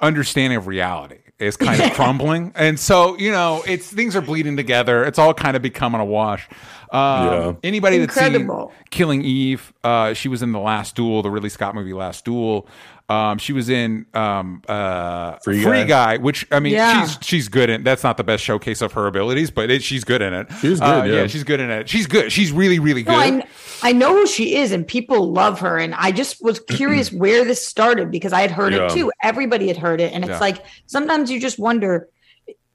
understanding 0.00 0.58
of 0.58 0.68
reality 0.68 1.21
is 1.42 1.56
kind 1.56 1.80
of 1.82 1.92
crumbling, 1.92 2.52
and 2.54 2.78
so 2.78 3.18
you 3.18 3.30
know, 3.32 3.62
it's 3.66 3.86
things 3.92 4.14
are 4.16 4.20
bleeding 4.22 4.56
together. 4.56 5.04
It's 5.04 5.18
all 5.18 5.34
kind 5.34 5.56
of 5.56 5.62
becoming 5.62 6.00
a 6.00 6.04
wash. 6.04 6.48
Um, 6.90 6.98
Yeah. 7.26 7.52
Anybody 7.64 7.98
that's 7.98 8.14
seen 8.14 8.46
Killing 8.90 9.22
Eve, 9.22 9.72
uh, 9.82 10.12
she 10.14 10.28
was 10.28 10.42
in 10.42 10.52
the 10.52 10.58
Last 10.60 10.94
Duel, 10.94 11.22
the 11.22 11.30
Ridley 11.30 11.48
Scott 11.48 11.74
movie 11.74 11.92
Last 11.94 12.24
Duel. 12.24 12.66
Um, 13.08 13.36
she 13.38 13.52
was 13.52 13.68
in 13.68 14.06
um, 14.14 14.62
uh, 14.68 15.36
Free 15.44 15.62
Free, 15.62 15.84
Guy. 15.84 15.84
Guy. 15.84 16.16
which 16.18 16.46
I 16.50 16.60
mean, 16.60 16.72
Yeah. 16.72 17.04
she's 17.06 17.18
she's 17.22 17.48
good 17.48 17.68
in. 17.68 17.84
That's 17.84 18.02
not 18.02 18.16
the 18.16 18.24
best 18.24 18.42
showcase 18.42 18.80
of 18.80 18.92
her 18.92 19.06
abilities, 19.06 19.50
but 19.50 19.70
it, 19.70 19.82
she's 19.82 20.04
good 20.04 20.22
in 20.22 20.32
it. 20.32 20.46
She's 20.60 20.80
good, 20.80 20.86
Uh, 21.02 21.04
yeah. 21.04 21.26
she's 21.26 21.44
good 21.44 21.60
in 21.60 21.70
it. 21.70 21.88
She's 21.88 22.06
good. 22.06 22.32
She's 22.32 22.52
really, 22.52 22.78
really 22.78 23.02
good. 23.02 23.12
No, 23.12 23.18
I, 23.18 23.42
I 23.82 23.92
know 23.92 24.12
who 24.14 24.26
she 24.26 24.56
is, 24.56 24.72
and 24.72 24.86
people 24.86 25.32
love 25.32 25.60
her. 25.60 25.76
And 25.78 25.94
I 25.94 26.12
just 26.12 26.42
was 26.42 26.60
curious 26.70 27.12
where 27.12 27.44
this 27.44 27.66
started 27.66 28.10
because 28.10 28.32
I 28.32 28.40
had 28.40 28.50
heard 28.50 28.72
Yeah. 28.72 28.86
it 28.86 28.92
too. 28.92 29.10
Everybody 29.22 29.68
had 29.68 29.76
heard 29.76 30.00
it, 30.00 30.12
and 30.12 30.24
it's 30.24 30.30
Yeah. 30.30 30.38
like 30.38 30.64
sometimes 30.86 31.30
you 31.30 31.38
just 31.40 31.58
wonder: 31.58 32.08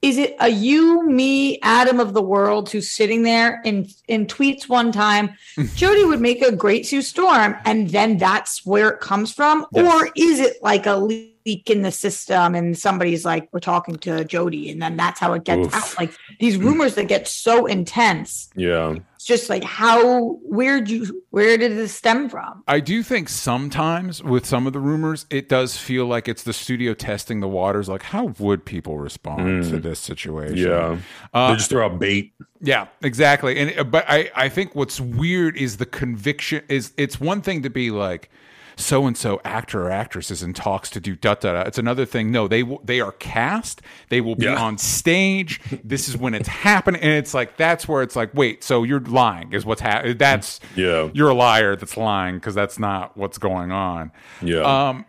is 0.02 0.18
it 0.18 0.36
a 0.40 0.48
you, 0.48 1.08
me, 1.08 1.60
Adam 1.62 2.00
of 2.00 2.14
the 2.14 2.22
world 2.22 2.70
who's 2.70 2.90
sitting 2.90 3.24
there 3.24 3.62
in 3.66 3.88
in 4.08 4.28
tweets 4.28 4.70
one 4.70 4.92
time? 4.92 5.32
Jody 5.76 6.06
would 6.06 6.22
make 6.22 6.42
a 6.42 6.52
great 6.56 6.86
Sue 6.86 7.02
Storm, 7.02 7.56
and 7.66 7.90
then 7.90 8.18
that's 8.18 8.66
where 8.66 8.90
it 8.90 9.00
comes 9.00 9.34
from, 9.34 9.66
Yes. 9.72 9.94
or 9.94 10.10
is 10.16 10.40
it 10.40 10.58
like 10.62 10.86
a 10.86 10.96
leak 10.96 11.70
in 11.70 11.82
the 11.82 11.92
system, 11.92 12.54
and 12.54 12.78
somebody's 12.78 13.26
like, 13.26 13.50
"We're 13.52 13.60
talking 13.60 13.96
to 13.98 14.24
Jody," 14.24 14.70
and 14.70 14.82
then 14.82 14.98
that's 14.98 15.20
how 15.20 15.34
it 15.34 15.44
gets 15.44 15.68
Oof. 15.68 15.76
out? 15.76 15.98
Like 15.98 16.14
these 16.40 16.58
mm. 16.58 16.66
rumors 16.66 16.96
that 16.96 17.08
get 17.08 17.28
so 17.28 17.66
intense 17.66 18.50
Yeah. 18.56 18.96
It's 19.30 19.42
just 19.42 19.50
like 19.50 19.64
how 19.64 20.40
where 20.44 20.76
would 20.76 20.90
you 20.90 21.24
where 21.32 21.58
did 21.58 21.74
this 21.74 21.94
stem 21.94 22.30
from 22.30 22.64
I 22.68 22.80
do 22.80 23.04
think 23.04 23.30
sometimes 23.30 24.24
with 24.24 24.46
some 24.46 24.68
of 24.68 24.74
the 24.74 24.80
rumors, 24.80 25.26
it 25.30 25.50
does 25.50 25.78
feel 25.78 26.06
like 26.06 26.28
it's 26.28 26.44
the 26.44 26.54
studio 26.54 26.94
testing 26.94 27.40
the 27.40 27.48
waters. 27.48 27.88
Like, 27.88 28.04
how 28.04 28.28
would 28.40 28.66
people 28.66 28.98
respond 28.98 29.64
to 29.66 29.80
this 29.80 30.00
situation? 30.00 30.58
Yeah. 30.58 30.98
Uh, 31.34 31.52
they 31.52 31.58
just 31.58 31.70
throw 31.70 31.86
out 31.86 32.00
bait. 32.00 32.34
Yeah, 32.62 32.88
exactly. 33.02 33.58
And 33.58 33.80
uh, 33.80 33.84
but 33.84 34.06
I 34.08 34.30
I 34.36 34.50
think 34.50 34.76
what's 34.76 35.00
weird 35.00 35.56
is 35.56 35.78
the 35.78 35.86
conviction 35.86 36.64
is 36.68 36.94
it's 36.98 37.20
one 37.20 37.42
thing 37.42 37.64
to 37.64 37.70
be 37.70 37.92
like 37.92 38.30
so 38.78 39.06
and 39.08 39.18
so 39.18 39.42
actor 39.44 39.88
or 39.88 39.92
actress 39.92 40.32
is 40.32 40.42
in 40.44 40.54
talks 40.54 40.90
to 40.92 41.00
do 41.00 41.16
da 41.16 41.34
da 41.36 41.54
da. 41.54 41.62
It's 41.62 41.78
another 41.78 42.06
thing. 42.06 42.32
No, 42.32 42.48
they 42.48 42.64
will- 42.64 42.82
they 42.84 43.02
are 43.02 43.12
cast. 43.12 43.82
They 44.10 44.22
will 44.22 44.36
be 44.36 44.46
Yeah. 44.46 44.56
on 44.62 44.78
stage. 44.78 45.60
This 45.84 46.08
is 46.08 46.16
when 46.16 46.34
it's 46.34 46.48
happening, 46.48 47.02
and 47.02 47.12
it's 47.12 47.34
like 47.34 47.58
that's 47.58 47.88
where 47.88 48.02
it's 48.04 48.16
like, 48.16 48.30
wait, 48.34 48.64
so 48.64 48.84
you're 48.84 49.00
lying 49.02 49.52
is 49.52 49.66
what's 49.66 49.82
happening. 49.82 50.18
That's 50.18 50.60
Yeah. 50.76 51.10
you're 51.14 51.30
a 51.30 51.34
liar 51.34 51.76
that's 51.76 51.98
lying 51.98 52.36
because 52.36 52.56
that's 52.56 52.80
not 52.80 53.18
what's 53.18 53.38
going 53.38 53.72
on. 53.72 54.12
Yeah. 54.42 54.62
Um, 54.90 55.06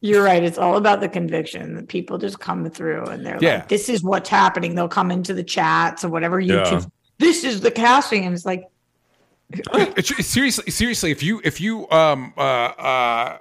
you're 0.00 0.22
right 0.22 0.42
it's 0.44 0.58
all 0.58 0.76
about 0.76 1.00
the 1.00 1.08
conviction 1.08 1.76
that 1.76 1.88
people 1.88 2.18
just 2.18 2.38
come 2.38 2.68
through 2.68 3.04
and 3.06 3.24
they're 3.24 3.38
Yeah. 3.40 3.54
like 3.54 3.68
this 3.68 3.88
is 3.88 4.02
what's 4.02 4.28
happening 4.28 4.74
they'll 4.74 4.86
come 4.86 5.10
into 5.10 5.32
the 5.32 5.42
chats 5.42 6.04
or 6.04 6.10
whatever 6.10 6.42
youtube 6.42 6.82
Yeah. 6.82 6.86
this 7.18 7.42
is 7.42 7.62
the 7.62 7.70
casting 7.70 8.26
and 8.26 8.34
it's 8.34 8.44
like 8.44 8.64
It's, 8.64 8.66
it's 8.66 8.73
seriously, 10.00 10.70
seriously, 10.70 11.10
if 11.10 11.22
you 11.22 11.40
if 11.44 11.60
you 11.60 11.88
um 11.90 12.32
uh 12.36 12.40
uh 12.40 13.38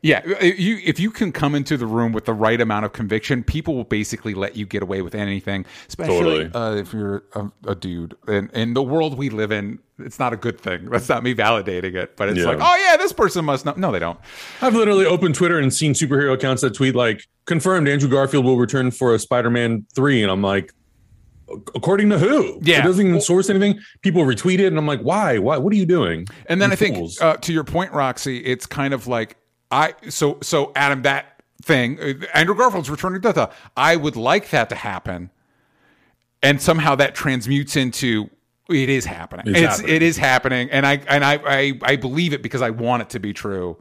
yeah, 0.00 0.26
you 0.42 0.80
if 0.82 0.98
you 0.98 1.10
can 1.10 1.30
come 1.30 1.54
into 1.54 1.76
the 1.76 1.84
room 1.84 2.12
with 2.12 2.24
the 2.24 2.32
right 2.32 2.58
amount 2.58 2.86
of 2.86 2.94
conviction, 2.94 3.44
people 3.44 3.74
will 3.74 3.84
basically 3.84 4.32
let 4.32 4.56
you 4.56 4.64
get 4.64 4.82
away 4.82 5.02
with 5.02 5.14
anything. 5.14 5.66
Especially 5.86 6.48
Totally. 6.48 6.50
uh, 6.54 6.76
if 6.80 6.94
you're 6.94 7.22
a, 7.34 7.50
a 7.66 7.74
dude. 7.74 8.16
And 8.26 8.50
in 8.52 8.72
the 8.72 8.82
world 8.82 9.18
we 9.18 9.28
live 9.28 9.52
in, 9.52 9.78
it's 9.98 10.18
not 10.18 10.32
a 10.32 10.38
good 10.38 10.58
thing. 10.58 10.86
That's 10.86 11.10
not 11.10 11.22
me 11.22 11.34
validating 11.34 11.94
it, 11.96 12.16
but 12.16 12.30
it's 12.30 12.38
Yeah. 12.38 12.46
like, 12.46 12.58
oh 12.62 12.76
yeah, 12.88 12.96
this 12.96 13.12
person 13.12 13.44
must 13.44 13.66
know. 13.66 13.74
No, 13.76 13.92
they 13.92 13.98
don't. 13.98 14.18
I've 14.62 14.74
literally 14.74 15.04
opened 15.04 15.34
Twitter 15.34 15.58
and 15.58 15.72
seen 15.72 15.92
superhero 15.92 16.32
accounts 16.32 16.62
that 16.62 16.74
tweet 16.74 16.94
like 16.94 17.20
confirmed 17.44 17.86
Andrew 17.86 18.08
Garfield 18.08 18.46
will 18.46 18.56
return 18.56 18.90
for 18.90 19.14
a 19.14 19.18
Spider-Man 19.18 19.84
3 19.94 20.22
and 20.22 20.32
I'm 20.32 20.40
like 20.40 20.72
according 21.74 22.10
to 22.10 22.18
who? 22.18 22.58
Yeah. 22.62 22.80
It 22.80 22.82
doesn't 22.84 23.06
even 23.06 23.20
source 23.20 23.50
anything. 23.50 23.80
People 24.02 24.22
retweet 24.24 24.58
it 24.58 24.66
and 24.66 24.78
I'm 24.78 24.86
like, 24.86 25.00
"Why? 25.00 25.38
Why? 25.38 25.56
What 25.58 25.72
are 25.72 25.76
you 25.76 25.86
doing?" 25.86 26.26
And 26.46 26.60
then 26.60 26.70
You 26.70 26.74
I 26.74 26.76
think 26.76 27.10
uh, 27.20 27.36
to 27.36 27.52
your 27.52 27.64
point, 27.64 27.92
Roxy, 27.92 28.38
it's 28.38 28.66
kind 28.66 28.94
of 28.94 29.06
like 29.06 29.36
I 29.70 29.94
so 30.08 30.38
so 30.42 30.72
Adam 30.76 31.02
that 31.02 31.42
thing 31.62 31.98
uh, 32.00 32.12
Andrew 32.34 32.54
Garfield's 32.54 32.90
returning 32.90 33.22
to 33.22 33.32
the 33.32 33.50
I 33.76 33.96
would 33.96 34.16
like 34.16 34.50
that 34.50 34.68
to 34.70 34.74
happen, 34.74 35.30
and 36.42 36.60
somehow 36.60 36.94
that 36.96 37.14
transmutes 37.14 37.76
into 37.76 38.28
it 38.68 38.88
is 38.88 39.04
happening. 39.04 39.46
It's 39.48 39.58
It's, 39.60 39.76
happening. 39.76 39.96
it 39.96 40.02
is 40.02 40.16
happening, 40.16 40.70
and 40.70 40.86
I 40.86 41.00
and 41.08 41.24
I, 41.24 41.40
I 41.44 41.72
I 41.82 41.96
believe 41.96 42.32
it 42.32 42.42
because 42.42 42.62
I 42.62 42.70
want 42.70 43.02
it 43.02 43.10
to 43.10 43.18
be 43.18 43.32
true. 43.32 43.76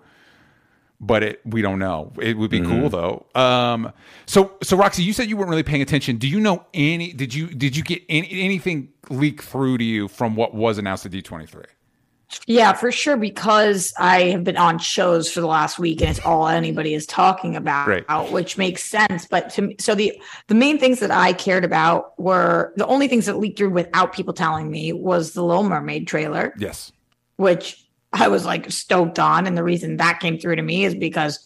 But 1.06 1.22
it, 1.24 1.42
we 1.44 1.62
don't 1.62 1.80
know. 1.80 2.14
It 2.22 2.38
would 2.38 2.50
be 2.50 2.62
Mm-hmm. 2.62 2.80
cool 2.82 2.90
though. 2.90 3.26
Um, 3.36 3.92
so, 4.26 4.54
so 4.64 4.78
Roxy, 4.78 5.04
you 5.04 5.12
said 5.12 5.28
you 5.28 5.36
weren't 5.36 5.50
really 5.50 5.64
paying 5.64 5.82
attention. 5.82 6.16
Do 6.18 6.30
you 6.30 6.40
know 6.40 6.66
any? 6.74 7.12
Did 7.12 7.34
you 7.34 7.48
did 7.48 7.76
you 7.76 7.84
get 7.84 8.02
any, 8.08 8.30
anything 8.42 8.88
leak 9.10 9.42
through 9.44 9.80
to 9.80 9.84
you 9.84 10.08
from 10.08 10.36
what 10.38 10.54
was 10.56 10.78
announced 10.78 11.06
at 11.06 11.12
D 11.12 11.22
twenty 11.22 11.46
three? 11.46 11.66
yeah 12.48 12.74
for 12.74 12.92
sure 12.92 13.16
because 13.16 13.94
i 14.00 14.22
have 14.24 14.44
been 14.44 14.58
on 14.58 14.80
shows 14.80 15.32
for 15.32 15.40
the 15.40 15.46
last 15.46 15.78
week 15.78 16.02
and 16.02 16.10
it's 16.10 16.26
all 16.26 16.48
anybody 16.48 16.96
is 16.96 17.06
talking 17.06 17.56
about 17.56 17.88
Right. 17.88 18.32
which 18.32 18.58
makes 18.58 18.84
sense 18.84 19.28
but 19.28 19.52
to 19.52 19.62
me 19.62 19.76
so 19.80 19.94
the 19.94 20.20
the 20.48 20.56
main 20.56 20.80
things 20.80 21.00
that 21.02 21.12
i 21.12 21.32
cared 21.34 21.64
about 21.64 22.20
were 22.20 22.74
the 22.76 22.88
only 22.88 23.08
things 23.08 23.28
that 23.28 23.38
leaked 23.38 23.60
through 23.60 23.70
without 23.70 24.14
people 24.14 24.34
telling 24.34 24.72
me 24.72 24.92
was 24.94 25.34
the 25.34 25.44
little 25.44 25.62
mermaid 25.64 26.08
trailer 26.08 26.56
Yes. 26.58 26.92
which 27.36 27.83
I 28.14 28.28
was 28.28 28.46
like 28.46 28.72
stoked 28.72 29.20
on. 29.20 29.48
And 29.48 29.58
the 29.58 29.64
reason 29.64 29.98
that 29.98 30.20
came 30.20 30.38
through 30.38 30.56
to 30.56 30.62
me 30.62 30.86
is 30.86 30.96
because 30.96 31.40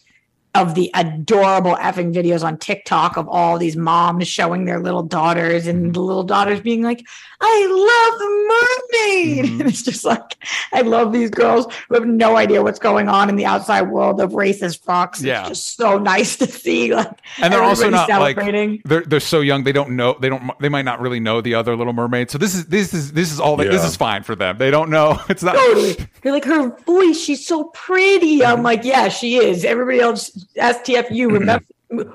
of 0.61 0.75
the 0.75 0.89
adorable 0.93 1.75
effing 1.75 2.13
videos 2.13 2.43
on 2.43 2.57
TikTok 2.57 3.17
of 3.17 3.27
all 3.29 3.57
these 3.57 3.75
moms 3.77 4.27
showing 4.27 4.65
their 4.65 4.79
little 4.79 5.03
daughters 5.03 5.67
and 5.67 5.93
the 5.93 5.99
little 5.99 6.23
daughters 6.23 6.59
being 6.61 6.81
like, 6.81 7.05
I 7.39 7.67
love 7.69 8.19
the 8.19 8.27
mermaid. 8.47 9.45
Mhm. 9.45 9.57
And 9.67 9.69
it's 9.69 9.83
just 9.83 10.05
like, 10.05 10.37
I 10.73 10.81
love 10.81 11.11
these 11.13 11.29
girls 11.29 11.67
who 11.87 11.95
have 11.95 12.05
no 12.05 12.35
idea 12.37 12.61
what's 12.63 12.79
going 12.79 13.07
on 13.09 13.29
in 13.29 13.35
the 13.35 13.45
outside 13.45 13.83
world 13.83 14.19
of 14.21 14.31
racist 14.31 14.83
fucks. 14.83 15.21
Yeah. 15.21 15.41
It's 15.41 15.49
just 15.49 15.77
so 15.77 15.97
nice 15.97 16.35
to 16.37 16.47
see. 16.47 16.93
Like, 16.93 17.09
and 17.41 17.51
they're 17.53 17.61
also 17.63 17.89
not 17.89 18.09
everybody 18.09 18.23
like 18.23 18.35
celebrating. 18.35 18.81
they're 18.85 19.01
they're 19.03 19.19
so 19.19 19.41
young 19.41 19.63
they 19.63 19.71
don't 19.71 19.91
know 19.91 20.15
they 20.19 20.29
don't 20.29 20.51
they 20.59 20.69
might 20.69 20.85
not 20.85 20.99
really 20.99 21.19
know 21.19 21.41
the 21.41 21.53
other 21.55 21.75
little 21.75 21.93
mermaid 21.93 22.29
so 22.31 22.37
this 22.37 22.55
is 22.55 22.65
this 22.67 22.93
is 22.93 23.11
this 23.13 23.31
is 23.31 23.39
all 23.39 23.55
they, 23.55 23.67
this 23.67 23.83
is 23.83 23.95
fine 23.95 24.23
for 24.23 24.35
them 24.35 24.57
they 24.57 24.71
don't 24.71 24.89
know 24.89 25.19
it's 25.29 25.43
not 25.43 25.55
Totally. 25.55 25.97
You're 26.23 26.33
like 26.33 26.45
her 26.45 26.75
voice. 26.85 27.19
She's 27.19 27.45
so 27.45 27.65
pretty. 27.65 28.39
Mm-hmm. 28.39 28.51
I'm 28.51 28.63
like, 28.63 28.83
yeah, 28.83 29.09
she 29.09 29.37
is. 29.37 29.63
Everybody 29.65 29.99
else, 29.99 30.29
STFU. 30.55 31.31
Remember, 31.31 31.65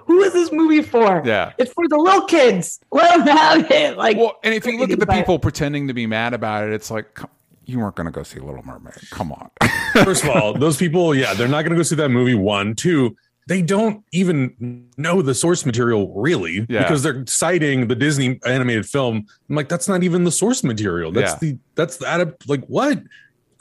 who 0.07 0.23
is 0.23 0.33
this 0.33 0.53
movie 0.53 0.83
for? 0.83 1.23
Yeah. 1.25 1.53
it's 1.59 1.73
for 1.73 1.89
the 1.89 1.97
little 1.97 2.23
kids. 2.27 2.81
Let 2.93 3.25
them 3.25 3.37
have 3.37 3.71
it. 3.71 3.97
Like, 3.97 4.17
well 4.17 4.39
and 4.45 4.55
if 4.55 4.67
you 4.67 4.79
look 4.79 4.91
at 4.91 4.99
the 5.01 5.07
But- 5.07 5.17
people 5.17 5.39
pretending 5.39 5.89
to 5.89 5.95
be 5.95 6.07
mad 6.07 6.35
about 6.35 6.65
it 6.69 6.73
it's 6.75 6.91
like 6.91 7.19
you 7.65 7.79
weren't 7.79 7.95
going 7.95 8.07
to 8.07 8.11
go 8.11 8.23
see 8.25 8.41
little 8.41 8.63
mermaid 8.65 8.95
come 9.11 9.33
on 9.33 9.49
First 10.05 10.25
of 10.25 10.31
all, 10.31 10.53
those 10.55 10.77
people, 10.77 11.15
yeah, 11.15 11.33
they're 11.35 11.47
not 11.49 11.63
going 11.63 11.71
to 11.71 11.77
go 11.77 11.83
see 11.83 11.95
that 11.97 12.09
movie. 12.09 12.35
One, 12.35 12.75
two, 12.75 13.15
they 13.47 13.61
don't 13.61 14.03
even 14.13 14.89
know 14.97 15.21
the 15.21 15.35
source 15.35 15.67
material 15.67 16.13
really 16.15 16.65
Yeah. 16.69 16.83
because 16.83 17.03
they're 17.03 17.25
citing 17.27 17.89
the 17.89 17.95
Disney 17.95 18.41
animated 18.47 18.87
film. 18.87 19.27
I'm 19.51 19.57
like, 19.57 19.69
that's 19.69 19.87
not 19.89 20.03
even 20.03 20.25
the 20.25 20.33
source 20.33 20.65
material. 20.65 21.13
That's 21.13 21.33
Yeah. 21.33 21.39
the 21.53 21.59
that's 21.75 21.97
the 21.99 22.15
adapt. 22.15 22.49
Like 22.49 22.65
what? 22.67 23.03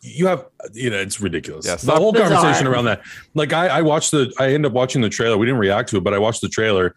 You 0.02 0.28
have, 0.28 0.46
you 0.74 0.90
know, 0.90 0.98
it's 0.98 1.22
ridiculous. 1.22 1.66
Yeah, 1.66 1.76
the 1.76 1.92
whole 1.96 2.12
Bizarre. 2.12 2.30
conversation 2.32 2.66
around 2.68 2.86
that. 2.86 3.02
Like 3.36 3.54
I, 3.54 3.68
I 3.68 3.82
watched 3.82 4.12
the, 4.12 4.34
I 4.40 4.46
ended 4.48 4.66
up 4.66 4.74
watching 4.74 5.02
the 5.02 5.10
trailer. 5.10 5.38
We 5.38 5.46
didn't 5.46 5.60
react 5.60 5.90
to 5.90 5.98
it, 5.98 6.04
but 6.04 6.14
I 6.14 6.18
watched 6.18 6.42
the 6.42 6.50
trailer, 6.50 6.96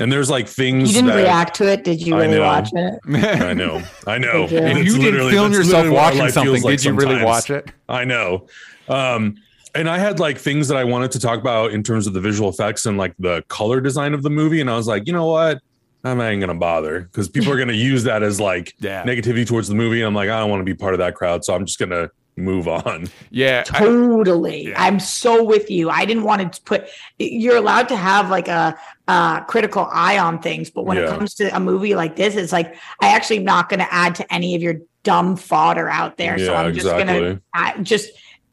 And 0.00 0.10
there's 0.10 0.30
like 0.30 0.48
things 0.48 0.88
You 0.88 0.94
didn't 1.02 1.08
that 1.16 1.22
react 1.22 1.56
to 1.56 1.70
it. 1.70 1.84
Did 1.84 2.00
you 2.00 2.16
really 2.16 2.36
know. 2.38 2.42
watch 2.46 2.70
it? 2.72 2.94
I 3.42 3.52
know, 3.52 3.82
I 4.06 4.16
know. 4.16 4.46
Did 4.46 4.52
you? 4.52 4.58
And 4.58 4.78
if 4.78 4.86
you 4.86 4.98
didn't 4.98 5.30
film 5.30 5.52
yourself 5.52 5.88
watching 5.90 6.20
something, 6.30 6.44
feels 6.54 6.64
like 6.64 6.78
did 6.78 6.84
you 6.86 6.92
really 6.94 7.16
sometimes. 7.18 7.24
watch 7.26 7.50
it? 7.50 7.70
I 7.88 8.04
know. 8.04 8.46
Um, 8.88 9.36
and 9.74 9.88
I 9.90 9.98
had 9.98 10.18
like 10.18 10.38
things 10.38 10.68
that 10.68 10.78
I 10.78 10.84
wanted 10.84 11.10
to 11.12 11.20
talk 11.20 11.38
about 11.40 11.72
in 11.72 11.82
terms 11.82 12.06
of 12.06 12.14
the 12.14 12.20
visual 12.20 12.48
effects 12.48 12.86
and 12.86 12.96
like 12.96 13.12
the 13.18 13.44
color 13.48 13.82
design 13.82 14.14
of 14.14 14.22
the 14.22 14.30
movie. 14.30 14.62
And 14.62 14.70
I 14.70 14.76
was 14.76 14.86
like, 14.86 15.06
you 15.06 15.12
know 15.12 15.26
what? 15.26 15.60
I'm 16.04 16.16
not 16.16 16.28
even 16.28 16.40
gonna 16.40 16.54
bother 16.54 17.00
because 17.02 17.28
people 17.28 17.52
are 17.52 17.58
gonna 17.58 17.72
use 17.74 18.04
that 18.04 18.22
as 18.22 18.40
like 18.40 18.72
Yeah. 18.80 19.04
negativity 19.04 19.46
towards 19.46 19.68
the 19.68 19.74
movie. 19.74 20.00
And 20.00 20.06
I'm 20.06 20.14
like, 20.14 20.30
I 20.30 20.40
don't 20.40 20.48
want 20.48 20.60
to 20.60 20.64
be 20.64 20.74
part 20.74 20.94
of 20.94 20.98
that 20.98 21.14
crowd, 21.16 21.44
so 21.44 21.54
I'm 21.54 21.66
just 21.66 21.78
gonna 21.78 22.08
move 22.38 22.68
on. 22.68 23.08
Yeah. 23.30 23.64
I- 23.70 23.78
Totally. 23.78 24.68
Yeah. 24.68 24.82
I'm 24.82 25.00
so 25.00 25.42
with 25.42 25.70
you. 25.70 25.90
I 25.90 26.04
didn't 26.04 26.24
want 26.24 26.52
to 26.52 26.62
put 26.62 26.88
you're 27.18 27.56
allowed 27.56 27.88
to 27.88 27.96
have 27.96 28.30
like 28.30 28.48
a 28.48 28.78
uh 29.08 29.40
critical 29.44 29.88
eye 29.92 30.18
on 30.18 30.40
things, 30.40 30.70
but 30.70 30.84
when 30.84 30.98
it 30.98 31.08
comes 31.08 31.34
to 31.34 31.54
a 31.54 31.60
movie 31.60 31.94
like 31.94 32.16
this, 32.16 32.36
it's 32.36 32.52
like 32.52 32.76
I 33.00 33.08
actually 33.08 33.38
am 33.38 33.44
not 33.44 33.68
gonna 33.68 33.88
add 33.90 34.14
to 34.16 34.32
any 34.32 34.54
of 34.54 34.62
your 34.62 34.76
dumb 35.02 35.36
fodder 35.36 35.88
out 35.88 36.16
there. 36.16 36.38
so 36.38 36.54
I'm 36.54 36.74
just 36.74 36.86
exactly. 36.86 37.20
gonna 37.20 37.40
I 37.54 37.78
just 37.82 38.10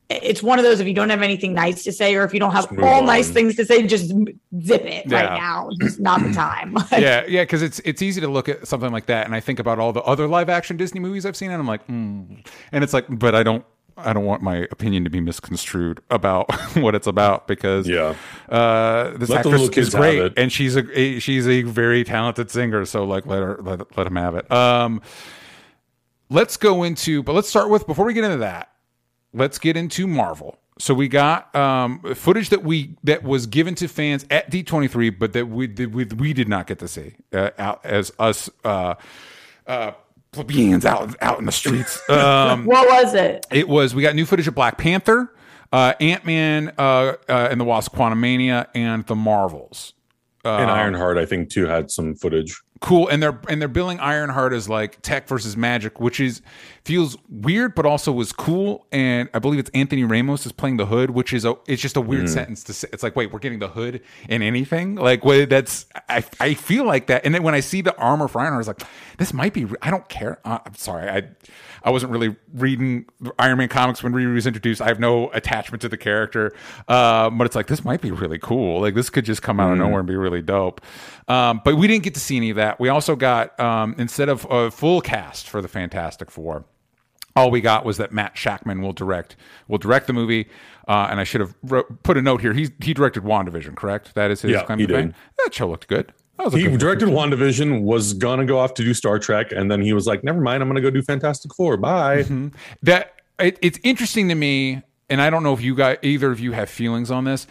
it's 0.10 0.44
one 0.44 0.60
of 0.60 0.66
those 0.66 0.80
if 0.80 0.88
you 0.88 0.94
don't 0.94 1.10
have 1.10 1.24
anything 1.24 1.54
nice 1.54 1.84
to 1.84 1.92
say 1.92 2.16
or 2.16 2.24
if 2.24 2.34
you 2.34 2.40
don't 2.40 2.52
have 2.52 2.68
all 2.80 3.00
on. 3.00 3.06
nice 3.08 3.30
things 3.30 3.56
to 3.56 3.66
say, 3.66 3.86
just 3.88 4.10
zip 4.62 4.86
it 4.86 5.08
Yeah. 5.08 5.22
right 5.22 5.40
now. 5.40 5.70
It's 5.80 5.98
not 6.00 6.22
the 6.22 6.32
time. 6.32 6.78
yeah, 6.92 7.26
yeah, 7.28 7.42
because 7.42 7.64
it's 7.64 7.80
it's 7.80 8.02
easy 8.02 8.22
to 8.22 8.28
look 8.28 8.48
at 8.48 8.68
something 8.68 8.92
like 8.92 9.08
that, 9.08 9.26
and 9.26 9.34
I 9.34 9.40
think 9.40 9.60
about 9.60 9.80
all 9.80 9.94
the 9.94 10.04
other 10.04 10.28
live 10.28 10.48
action 10.48 10.78
Disney 10.78 11.00
movies 11.00 11.26
I've 11.26 11.36
seen, 11.36 11.50
and 11.50 11.60
I'm 11.60 11.68
like, 11.68 11.88
mm. 11.88 12.46
and 12.72 12.84
it's 12.84 12.94
like, 12.94 13.06
but 13.10 13.34
I 13.34 13.42
don't. 13.42 13.66
I 13.98 14.12
don't 14.14 14.26
want 14.26 14.42
my 14.42 14.68
opinion 14.72 15.04
to 15.06 15.10
be 15.10 15.22
misconstrued 15.22 16.02
about 16.10 16.54
what 16.76 16.96
it's 16.96 17.08
about 17.08 17.48
because 17.48 17.88
Yeah. 17.88 18.16
uh, 18.50 19.16
this 19.18 19.30
Let 19.30 19.44
the 19.44 19.50
actress 19.52 19.78
is 19.78 19.94
great 19.96 20.34
and 20.38 20.52
she's 20.52 20.76
a, 20.76 21.00
a 21.00 21.20
she's 21.20 21.48
a 21.48 21.62
very 21.64 22.04
talented 22.04 22.52
singer. 22.52 22.86
So 22.86 23.06
like 23.06 23.26
let 23.26 23.42
her 23.42 23.58
let 23.62 23.98
let 23.98 24.08
him 24.08 24.16
have 24.18 24.36
it. 24.36 24.52
Um, 24.52 25.02
let's 26.30 26.58
go 26.58 26.84
into 26.84 27.22
but 27.24 27.34
let's 27.34 27.48
start 27.48 27.70
with 27.70 27.86
before 27.88 28.04
we 28.06 28.14
get 28.14 28.24
into 28.24 28.38
that 28.38 28.72
let's 29.32 29.60
get 29.60 29.78
into 29.78 30.08
marvel 30.08 30.58
so 30.80 30.92
we 30.92 31.08
got 31.08 31.56
um 31.56 32.00
footage 32.16 32.50
that 32.50 32.64
we 32.64 32.96
that 33.04 33.22
was 33.22 33.46
given 33.46 33.76
to 33.76 33.88
fans 33.88 34.26
at 34.32 34.50
d23 34.50 35.20
but 35.20 35.34
that 35.34 35.46
we 35.48 35.68
did 35.68 35.94
we, 35.94 36.04
we 36.06 36.34
did 36.34 36.50
not 36.50 36.66
get 36.66 36.80
to 36.80 36.88
see 36.88 37.14
uh, 37.32 37.52
out 37.60 37.80
as 37.86 38.12
us 38.18 38.50
uh 38.64 38.96
uh 39.68 39.92
plebeians 40.36 40.86
out 40.86 41.16
out 41.22 41.40
in 41.40 41.46
the 41.46 41.52
streets 41.52 42.08
um 42.10 42.66
what 42.66 42.88
was 42.88 43.14
it? 43.14 43.46
it 43.52 43.68
was 43.68 43.96
we 43.96 44.02
got 44.02 44.16
new 44.16 44.26
footage 44.26 44.48
of 44.48 44.54
black 44.54 44.78
panther 44.78 45.34
uh 45.72 45.94
ant-man 46.00 46.72
uh, 46.78 47.14
uh 47.28 47.48
and 47.50 47.60
the 47.60 47.66
wasp 47.66 47.96
quantumania 47.96 48.68
and 48.76 49.06
the 49.08 49.16
marvels 49.16 49.94
and 50.46 50.70
Ironheart, 50.70 51.18
I 51.18 51.26
think, 51.26 51.50
too, 51.50 51.66
had 51.66 51.90
some 51.90 52.16
footage. 52.16 52.62
Cool 52.82 53.08
and 53.08 53.24
they're 53.24 53.40
and 53.48 53.62
they're 53.62 53.70
billing 53.70 54.00
ironheart 54.02 54.52
as 54.52 54.68
like 54.68 55.02
tech 55.02 55.28
versus 55.30 55.56
magic 55.56 56.00
which 56.00 56.20
is 56.20 56.42
feels 56.84 57.18
weird 57.30 57.74
but 57.74 57.86
also 57.86 58.12
was 58.12 58.34
cool 58.34 58.86
and 58.92 59.30
i 59.34 59.40
believe 59.40 59.60
it's 59.60 59.70
anthony 59.74 60.04
ramos 60.04 60.46
is 60.46 60.52
playing 60.52 60.76
the 60.76 60.86
hood 60.86 61.12
which 61.12 61.32
is 61.32 61.46
a 61.46 61.56
it's 61.68 61.82
just 61.82 61.96
a 61.96 62.02
weird 62.02 62.30
sentence 62.30 62.64
to 62.64 62.74
say. 62.74 62.88
It's 62.92 63.02
like 63.02 63.16
wait 63.16 63.32
we're 63.32 63.40
getting 63.40 63.60
the 63.60 63.70
hood 63.70 64.02
in 64.28 64.42
anything? 64.42 64.96
Like 64.96 65.24
wait, 65.24 65.50
that's 65.50 65.86
i 66.10 66.24
i 66.42 66.54
feel 66.54 66.86
like 66.86 67.08
that 67.08 67.26
and 67.26 67.34
then 67.34 67.44
when 67.44 67.56
i 67.56 67.62
see 67.62 67.82
the 67.82 67.96
armor 67.98 68.28
for 68.28 68.40
ironheart 68.40 68.56
i 68.56 68.58
was 68.58 68.68
like 68.68 68.84
this 69.18 69.34
might 69.34 69.54
be 69.54 69.66
i 69.82 69.90
don't 69.90 70.08
care 70.10 70.40
uh, 70.44 70.60
i'm 70.66 70.76
sorry 70.76 71.10
i 71.10 71.24
I 71.86 71.92
wasn't 71.92 72.12
really 72.12 72.36
reading 72.54 73.06
Iron 73.38 73.60
Man 73.60 73.70
comics 73.70 74.02
when 74.02 74.12
Riri 74.12 74.34
was 74.34 74.48
introduced. 74.48 74.82
I 74.82 74.88
have 74.88 75.00
no 75.00 75.30
attachment 75.30 75.82
to 75.84 75.90
the 75.90 75.98
character, 75.98 76.52
um, 76.88 77.38
but 77.38 77.46
it's 77.46 77.56
like 77.56 77.68
this 77.68 77.86
might 77.86 78.02
be 78.02 78.10
really 78.10 78.40
cool. 78.40 78.82
Like 78.82 78.96
this 78.96 79.12
could 79.12 79.24
just 79.24 79.44
come 79.44 79.60
out 79.60 79.72
of 79.72 79.78
nowhere 79.78 80.00
and 80.00 80.08
be 80.08 80.16
really 80.16 80.42
dope. 80.42 80.82
Um, 81.28 81.62
but 81.64 81.76
we 81.76 81.88
didn't 81.88 82.04
get 82.04 82.16
to 82.16 82.20
see 82.20 82.38
any 82.38 82.50
of 82.50 82.56
that. 82.56 82.80
We 82.80 82.90
also 82.90 83.16
got 83.16 83.58
um, 83.60 83.96
instead 84.00 84.30
of 84.30 84.46
a 84.50 84.72
full 84.72 85.00
cast 85.00 85.48
for 85.48 85.62
the 85.62 85.68
Fantastic 85.68 86.32
Four, 86.32 86.66
all 87.36 87.52
we 87.52 87.62
got 87.62 87.86
was 87.86 87.98
that 87.98 88.12
Matt 88.12 88.36
Shakman 88.36 88.82
will 88.82 88.94
direct 88.94 89.36
will 89.68 89.78
direct 89.78 90.08
the 90.08 90.14
movie. 90.14 90.48
Uh, 90.88 91.08
and 91.10 91.20
I 91.20 91.24
should 91.24 91.42
have 91.42 91.56
wrote, 91.64 92.04
put 92.04 92.18
a 92.18 92.22
note 92.22 92.42
here. 92.42 92.54
He 92.54 92.70
he 92.82 92.94
directed 92.94 93.24
WandaVision, 93.24 93.76
correct? 93.76 94.16
That 94.16 94.32
is 94.32 94.42
his 94.42 94.52
Yeah, 94.52 94.64
to 94.64 94.88
fame. 94.88 95.14
That 95.44 95.54
show 95.54 95.70
looked 95.70 95.88
good. 95.88 96.14
That 96.38 96.46
was 96.46 96.54
a 96.54 96.60
He 96.60 96.78
directed 96.78 97.10
WandaVision, 97.10 97.82
was 97.82 98.14
gonna 98.14 98.46
go 98.46 98.60
off 98.60 98.74
to 98.76 98.84
do 98.84 98.94
Star 98.94 99.20
Trek, 99.20 99.52
and 99.52 99.72
then 99.72 99.82
he 99.82 99.94
was 99.94 100.06
like, 100.06 100.24
"Never 100.24 100.42
mind, 100.42 100.62
I'm 100.62 100.70
gonna 100.70 100.82
go 100.82 100.90
do 100.90 101.02
Fantastic 101.02 101.54
Four. 101.56 101.78
Bye." 101.78 102.24
Mm-hmm. 102.24 102.48
that 102.84 103.16
it, 103.40 103.60
it's 103.62 103.80
interesting 103.84 104.30
to 104.30 104.36
me 104.36 104.82
and 105.10 105.22
i 105.22 105.30
don't 105.30 105.44
know 105.44 105.54
if 105.54 105.62
you 105.62 105.76
guys 105.76 105.98
either 106.02 106.32
of 106.32 106.40
you 106.40 106.52
have 106.54 106.70
feelings 106.70 107.12
on 107.12 107.26
this 107.26 107.48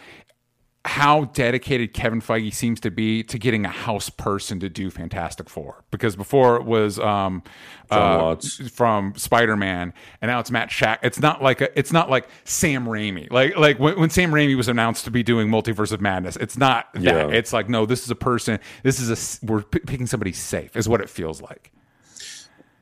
how 0.85 1.25
dedicated 1.25 1.93
kevin 1.93 2.21
feige 2.21 2.53
seems 2.53 2.79
to 2.79 2.91
be 2.91 3.23
to 3.23 3.37
getting 3.37 3.65
a 3.65 3.69
house 3.69 4.09
person 4.09 4.59
to 4.59 4.69
do 4.69 4.89
fantastic 4.89 5.49
four. 5.49 5.83
Because 5.91 6.15
before 6.15 6.55
it 6.57 6.63
was 6.63 6.99
um 6.99 7.43
uh, 7.89 8.35
from 8.71 9.13
spider-man 9.15 9.93
and 10.21 10.29
now 10.29 10.39
it's 10.39 10.51
matt 10.51 10.71
Shak. 10.71 10.99
it's 11.03 11.19
not 11.19 11.41
like 11.43 11.61
a, 11.61 11.77
it's 11.77 11.91
not 11.91 12.09
like 12.09 12.27
sam 12.43 12.85
raimi. 12.85 13.31
Like 13.31 13.57
like 13.57 13.79
when, 13.79 13.99
when 13.99 14.09
sam 14.09 14.31
raimi 14.31 14.55
was 14.55 14.67
announced 14.67 15.05
to 15.05 15.11
be 15.11 15.23
doing 15.23 15.49
multiverse 15.49 15.91
of 15.91 16.01
madness 16.01 16.35
it's 16.37 16.57
not 16.57 16.93
that. 16.93 17.03
Yeah. 17.03 17.27
it's 17.27 17.51
like 17.51 17.67
no 17.67 17.85
this 17.85 18.03
is 18.03 18.11
a 18.11 18.15
person 18.15 18.59
this 18.83 18.99
is 18.99 19.09
a 19.09 19.45
we're 19.45 19.63
p- 19.63 19.79
picking 19.79 20.07
somebody 20.07 20.31
safe 20.31 20.75
is 20.75 20.87
what 20.87 21.01
it 21.01 21.09
feels 21.09 21.41
like. 21.41 21.71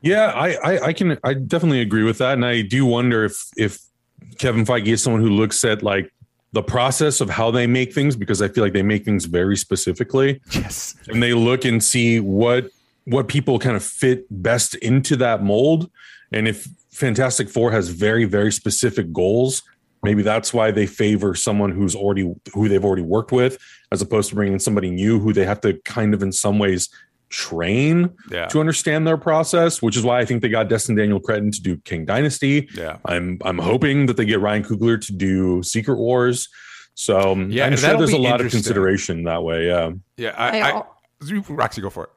Yeah, 0.02 0.26
I, 0.26 0.48
I 0.56 0.78
I 0.88 0.92
can 0.92 1.18
I 1.24 1.32
definitely 1.32 1.80
agree 1.80 2.02
with 2.02 2.18
that, 2.18 2.34
and 2.34 2.44
I 2.44 2.60
do 2.60 2.84
wonder 2.84 3.24
if 3.24 3.48
if 3.56 3.78
Kevin 4.38 4.66
Feige 4.66 4.88
is 4.88 5.02
someone 5.02 5.22
who 5.22 5.30
looks 5.30 5.64
at 5.64 5.82
like 5.82 6.12
the 6.54 6.62
process 6.62 7.20
of 7.20 7.28
how 7.28 7.50
they 7.50 7.66
make 7.66 7.92
things 7.92 8.14
because 8.14 8.40
I 8.40 8.46
feel 8.46 8.62
like 8.62 8.72
they 8.72 8.82
make 8.82 9.04
things 9.04 9.24
very 9.24 9.56
specifically, 9.56 10.40
yes 10.52 10.94
and 11.08 11.22
they 11.22 11.34
look 11.34 11.64
and 11.64 11.82
see 11.82 12.20
what 12.20 12.70
what 13.06 13.28
people 13.28 13.58
kind 13.58 13.76
of 13.76 13.84
fit 13.84 14.24
best 14.30 14.76
into 14.76 15.16
that 15.16 15.42
mold, 15.42 15.90
and 16.32 16.48
if 16.48 16.66
Fantastic 16.92 17.50
Four 17.50 17.72
has 17.72 17.88
very 17.88 18.24
very 18.24 18.52
specific 18.52 19.12
goals. 19.12 19.62
Maybe 20.04 20.20
that's 20.20 20.52
why 20.52 20.70
they 20.70 20.86
favor 20.86 21.34
someone 21.34 21.72
who's 21.72 21.96
already 21.96 22.30
who 22.52 22.68
they've 22.68 22.84
already 22.84 23.02
worked 23.02 23.32
with, 23.32 23.58
as 23.90 24.02
opposed 24.02 24.28
to 24.28 24.34
bringing 24.34 24.52
in 24.52 24.60
somebody 24.60 24.90
new 24.90 25.18
who 25.18 25.32
they 25.32 25.46
have 25.46 25.62
to 25.62 25.80
kind 25.84 26.12
of 26.12 26.22
in 26.22 26.30
some 26.30 26.58
ways 26.58 26.90
train 27.30 28.10
Yeah. 28.30 28.46
to 28.46 28.60
understand 28.60 29.06
their 29.06 29.16
process, 29.16 29.82
which 29.82 29.96
is 29.96 30.02
why 30.02 30.20
I 30.20 30.24
think 30.24 30.42
they 30.42 30.48
got 30.48 30.68
Destin 30.68 30.94
Daniel 30.94 31.20
Cretton 31.20 31.50
to 31.50 31.60
do 31.62 31.76
Kang 31.78 32.04
Dynasty. 32.04 32.68
yeah 32.74 32.98
I'm 33.04 33.38
I'm 33.44 33.58
hoping 33.58 34.06
that 34.06 34.16
they 34.16 34.24
get 34.24 34.40
Ryan 34.40 34.62
Coogler 34.62 35.00
to 35.06 35.12
do 35.12 35.62
Secret 35.62 35.96
Wars. 35.96 36.48
So 36.94 37.32
um, 37.32 37.50
Yeah, 37.50 37.66
I'm 37.66 37.76
sure 37.76 37.96
there's 37.98 38.12
a 38.12 38.16
lot 38.18 38.40
of 38.40 38.50
consideration 38.50 39.24
that 39.24 39.42
way. 39.42 39.66
Yeah. 39.66 39.90
yeah 40.16 40.34
I 40.36 40.60
i, 40.60 40.68
I, 40.68 40.70
al- 40.70 40.96
roxy 41.48 41.80
go 41.80 41.90
for 41.90 42.04
it 42.04 42.10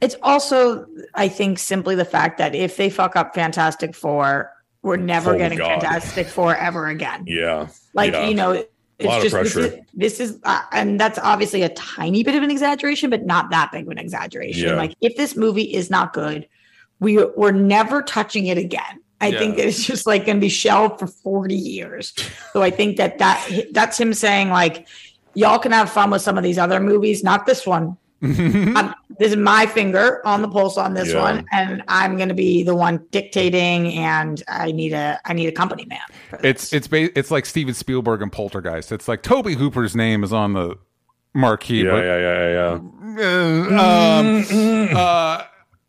It's 0.00 0.16
also, 0.22 0.86
I 1.14 1.28
think, 1.28 1.58
simply 1.58 1.94
the 1.94 2.04
fact 2.06 2.38
that 2.38 2.54
if 2.54 2.76
they 2.78 2.88
fuck 2.88 3.16
up 3.16 3.34
Fantastic 3.34 3.94
Four, 3.94 4.50
we're 4.82 4.96
never 4.96 5.34
Oh, 5.34 5.38
getting 5.38 5.58
God. 5.58 5.80
Fantastic 5.82 6.26
Four 6.26 6.56
ever 6.56 6.86
again. 6.88 7.24
Yeah. 7.26 7.68
Like 7.92 8.12
Yeah. 8.12 8.28
you 8.28 8.34
know, 8.34 8.64
lot 9.02 9.24
it's 9.24 9.34
of 9.34 9.42
just 9.42 9.54
this 9.54 9.72
is, 9.72 9.80
this 9.92 10.20
is 10.20 10.38
uh, 10.44 10.62
and 10.72 11.00
that's 11.00 11.18
obviously 11.18 11.62
a 11.62 11.68
tiny 11.70 12.22
bit 12.22 12.34
of 12.36 12.42
an 12.42 12.50
exaggeration, 12.50 13.10
but 13.10 13.24
not 13.24 13.50
that 13.50 13.72
big 13.72 13.86
of 13.86 13.90
an 13.90 13.98
exaggeration. 13.98 14.68
Yeah. 14.68 14.76
Like 14.76 14.94
if 15.00 15.16
this 15.16 15.36
movie 15.36 15.74
is 15.74 15.90
not 15.90 16.12
good, 16.12 16.48
we 17.00 17.22
we're 17.36 17.50
never 17.52 18.02
touching 18.02 18.46
it 18.46 18.58
again. 18.58 19.00
I 19.20 19.28
Yeah. 19.28 19.38
think 19.38 19.58
it's 19.58 19.82
just 19.82 20.06
like 20.06 20.26
going 20.26 20.36
to 20.36 20.40
be 20.40 20.48
shelved 20.48 21.00
for 21.00 21.06
forty 21.06 21.56
years. 21.56 22.14
So 22.52 22.62
I 22.62 22.70
think 22.70 22.96
that 22.98 23.18
that 23.18 23.68
that's 23.72 23.98
him 23.98 24.14
saying 24.14 24.50
like, 24.50 24.86
y'all 25.34 25.58
can 25.58 25.72
have 25.72 25.90
fun 25.90 26.10
with 26.10 26.22
some 26.22 26.38
of 26.38 26.44
these 26.44 26.58
other 26.58 26.78
movies, 26.78 27.24
not 27.24 27.46
this 27.46 27.66
one. 27.66 27.96
I'm, 28.76 28.94
this 29.18 29.30
is 29.32 29.36
my 29.36 29.66
finger 29.66 30.26
on 30.26 30.42
the 30.42 30.48
pulse 30.48 30.76
on 30.78 30.94
this 30.94 31.12
Yeah. 31.12 31.20
one, 31.20 31.46
and 31.52 31.82
I'm 31.88 32.16
going 32.16 32.28
to 32.28 32.34
be 32.34 32.62
the 32.62 32.74
one 32.74 33.04
dictating. 33.10 33.92
And 33.94 34.42
I 34.48 34.72
need 34.72 34.92
a 34.92 35.20
I 35.24 35.32
need 35.32 35.46
a 35.46 35.52
company 35.52 35.84
man. 35.86 36.00
It's 36.42 36.72
it's 36.72 36.86
ba- 36.88 37.16
it's 37.18 37.30
like 37.30 37.46
Steven 37.46 37.74
Spielberg 37.74 38.22
and 38.22 38.32
Poltergeist. 38.32 38.90
It's 38.92 39.08
like 39.08 39.22
Tobe 39.22 39.46
Hooper's 39.52 39.94
name 39.94 40.24
is 40.24 40.32
on 40.32 40.52
the 40.54 40.76
marquee. 41.34 41.84
Yeah. 41.84 41.90
but, 41.90 42.04
Yeah. 42.04 42.18
Yeah. 42.18 42.48
Yeah. 42.48 42.80
yeah. 43.18 43.78
uh, 43.80 44.20
um, 44.20 44.96
uh, 44.96 45.42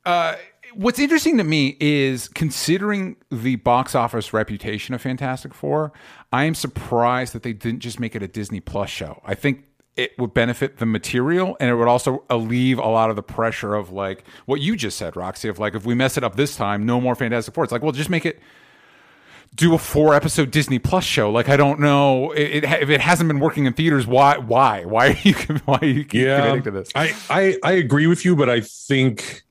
uh, 0.05 0.35
what's 0.73 0.99
interesting 0.99 1.37
to 1.37 1.43
me 1.43 1.77
is 1.79 2.27
considering 2.27 3.15
the 3.31 3.55
box 3.57 3.95
office 3.95 4.33
reputation 4.33 4.93
of 4.93 5.01
Fantastic 5.01 5.53
Four, 5.53 5.91
I 6.31 6.43
am 6.43 6.53
surprised 6.55 7.33
that 7.33 7.43
they 7.43 7.53
didn't 7.53 7.79
just 7.79 7.99
make 7.99 8.15
it 8.15 8.21
a 8.21 8.27
Disney 8.27 8.59
Plus 8.59 8.89
show. 8.89 9.21
I 9.25 9.33
think 9.35 9.63
it 9.95 10.17
would 10.17 10.33
benefit 10.33 10.77
the 10.77 10.85
material 10.85 11.55
and 11.59 11.69
it 11.69 11.75
would 11.75 11.87
also 11.87 12.23
alleviate 12.29 12.77
a 12.77 12.87
lot 12.87 13.09
of 13.09 13.15
the 13.15 13.23
pressure 13.23 13.75
of 13.75 13.91
like 13.91 14.23
what 14.45 14.59
you 14.61 14.75
just 14.75 14.97
said, 14.97 15.15
Roxy, 15.15 15.47
of 15.47 15.59
like 15.59 15.75
if 15.75 15.85
we 15.85 15.95
mess 15.95 16.17
it 16.17 16.23
up 16.23 16.35
this 16.35 16.55
time, 16.55 16.85
no 16.85 16.99
more 16.99 17.15
Fantastic 17.15 17.53
Four. 17.53 17.63
It's 17.63 17.71
like, 17.71 17.81
well, 17.81 17.91
just 17.91 18.09
make 18.09 18.25
it 18.25 18.39
do 19.55 19.73
a 19.73 19.77
four 19.77 20.13
episode 20.13 20.51
Disney 20.51 20.79
Plus 20.79 21.05
show. 21.05 21.31
Like 21.31 21.47
I 21.47 21.55
don't 21.55 21.79
know 21.79 22.31
it, 22.31 22.63
it, 22.63 22.63
if 22.65 22.89
it 22.89 22.99
hasn't 22.99 23.29
been 23.29 23.39
working 23.39 23.65
in 23.65 23.73
theaters. 23.73 24.05
Why? 24.05 24.37
Why? 24.37 24.83
Why 24.85 25.07
are 25.07 25.15
you? 25.23 25.33
Why 25.65 25.79
are 25.81 25.85
you 25.85 26.05
yeah 26.11 26.41
committing 26.41 26.63
to 26.63 26.71
this? 26.71 26.89
I, 26.93 27.15
I 27.29 27.57
i 27.63 27.71
agree 27.73 28.07
with 28.07 28.25
you 28.25 28.35
but 28.35 28.49
i 28.49 28.59
think 28.59 29.43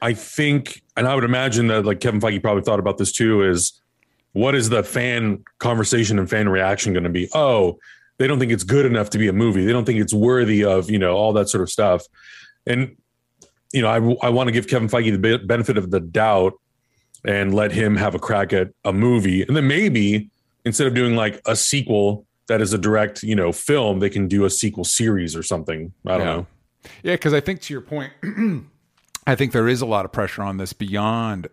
i 0.00 0.12
think 0.12 0.82
and 0.96 1.06
i 1.06 1.14
would 1.14 1.24
imagine 1.24 1.68
that 1.68 1.84
like 1.84 2.00
kevin 2.00 2.20
feige 2.20 2.42
probably 2.42 2.62
thought 2.62 2.78
about 2.78 2.98
this 2.98 3.12
too 3.12 3.42
is 3.42 3.80
what 4.32 4.54
is 4.54 4.68
the 4.68 4.82
fan 4.82 5.44
conversation 5.58 6.18
and 6.18 6.28
fan 6.28 6.48
reaction 6.48 6.92
going 6.92 7.04
to 7.04 7.10
be 7.10 7.28
oh 7.34 7.78
they 8.18 8.26
don't 8.26 8.38
think 8.38 8.52
it's 8.52 8.64
good 8.64 8.86
enough 8.86 9.10
to 9.10 9.18
be 9.18 9.28
a 9.28 9.32
movie. 9.32 9.64
They 9.66 9.72
don't 9.72 9.84
think 9.84 10.00
it's 10.00 10.14
worthy 10.14 10.64
of 10.64 10.90
you 10.90 10.98
know 10.98 11.14
all 11.16 11.32
that 11.34 11.48
sort 11.48 11.62
of 11.62 11.70
stuff. 11.70 12.02
And 12.66 12.96
you 13.72 13.82
know, 13.82 13.88
I 13.88 14.26
I 14.26 14.30
want 14.30 14.48
to 14.48 14.52
give 14.52 14.68
Kevin 14.68 14.88
Feige 14.88 15.20
the 15.20 15.38
benefit 15.46 15.76
of 15.78 15.90
the 15.90 16.00
doubt 16.00 16.54
and 17.24 17.52
let 17.54 17.72
him 17.72 17.96
have 17.96 18.14
a 18.14 18.18
crack 18.18 18.52
at 18.52 18.68
a 18.84 18.92
movie, 18.92 19.42
and 19.42 19.56
then 19.56 19.66
maybe 19.66 20.30
instead 20.64 20.86
of 20.86 20.94
doing 20.94 21.16
like 21.16 21.40
a 21.46 21.56
sequel 21.56 22.26
that 22.48 22.60
is 22.60 22.72
a 22.72 22.78
direct 22.78 23.22
you 23.22 23.34
know 23.34 23.52
film, 23.52 23.98
they 24.00 24.10
can 24.10 24.28
do 24.28 24.44
a 24.44 24.50
sequel 24.50 24.84
series 24.84 25.34
or 25.36 25.42
something. 25.42 25.92
I 26.06 26.10
don't 26.12 26.20
Yeah. 26.20 26.24
know. 26.24 26.46
Yeah, 27.02 27.14
because 27.14 27.34
I 27.34 27.40
think 27.40 27.60
to 27.62 27.74
your 27.74 27.80
point, 27.80 28.12
I 29.26 29.34
think 29.34 29.50
there 29.52 29.66
is 29.68 29.80
a 29.80 29.86
lot 29.86 30.04
of 30.04 30.12
pressure 30.12 30.42
on 30.42 30.56
this 30.56 30.72
beyond 30.72 31.48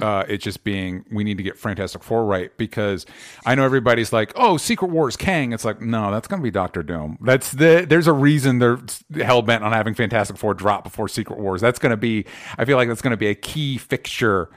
uh, 0.00 0.24
it 0.28 0.38
just 0.38 0.64
being 0.64 1.04
we 1.10 1.22
need 1.22 1.36
to 1.36 1.42
get 1.42 1.58
Fantastic 1.58 2.02
Four 2.02 2.24
right 2.24 2.56
because 2.56 3.04
I 3.44 3.54
know 3.54 3.64
everybody's 3.64 4.12
like, 4.12 4.32
oh, 4.34 4.56
Secret 4.56 4.90
Wars 4.90 5.16
Kang. 5.16 5.52
It's 5.52 5.64
like, 5.64 5.80
no, 5.80 6.10
that's 6.10 6.28
going 6.28 6.40
to 6.40 6.44
be 6.44 6.50
Doctor 6.50 6.82
Doom. 6.82 7.18
That's 7.20 7.52
the 7.52 7.86
there's 7.88 8.06
a 8.06 8.12
reason 8.12 8.58
they're 8.58 8.78
hell 9.14 9.42
bent 9.42 9.64
on 9.64 9.72
having 9.72 9.94
Fantastic 9.94 10.38
Four 10.38 10.54
drop 10.54 10.84
before 10.84 11.08
Secret 11.08 11.38
Wars. 11.38 11.60
That's 11.60 11.78
going 11.78 11.90
to 11.90 11.96
be, 11.96 12.24
I 12.56 12.64
feel 12.64 12.76
like 12.76 12.88
that's 12.88 13.02
going 13.02 13.10
to 13.12 13.18
be 13.18 13.28
a 13.28 13.34
key 13.34 13.76
fixture 13.76 14.50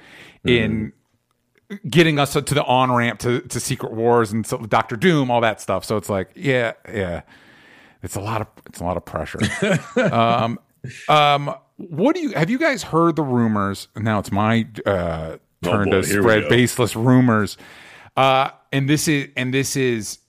in 0.46 0.94
getting 1.90 2.18
us 2.18 2.34
to 2.34 2.42
the 2.42 2.64
on 2.64 2.92
ramp 2.92 3.20
to, 3.20 3.42
to 3.42 3.60
Secret 3.60 3.92
Wars 3.92 4.32
and 4.32 4.46
so 4.46 4.58
Doctor 4.58 4.96
Doom, 4.96 5.30
all 5.30 5.42
that 5.42 5.62
stuff. 5.62 5.86
So 5.86 5.98
it's 5.98 6.10
like, 6.10 6.32
yeah, 6.36 6.74
yeah, 6.88 7.22
it's 8.02 8.16
a 8.16 8.22
lot 8.22 8.42
of 8.42 8.48
it's 8.68 8.80
a 8.80 8.84
lot 8.84 8.98
of 8.98 9.06
pressure. 9.06 9.40
um, 10.14 10.60
um, 11.10 11.54
what 11.80 12.16
do 12.16 12.22
you 12.22 12.32
have? 12.32 12.50
You 12.50 12.60
guys 12.60 12.84
heard 12.84 13.16
the 13.16 13.24
rumors? 13.24 13.88
Now 13.96 14.20
it's 14.20 14.32
my 14.32 14.68
uh, 14.86 15.38
turn 15.62 15.88
Oh, 15.88 15.92
boy, 15.92 16.02
to 16.02 16.04
spread 16.04 16.50
baseless 16.50 16.96
rumors. 16.96 17.58
Uh, 18.18 18.50
and 18.72 18.90
this 18.90 19.08
is 19.08 19.30
and 19.38 19.54
this 19.54 19.76
is 19.76 20.20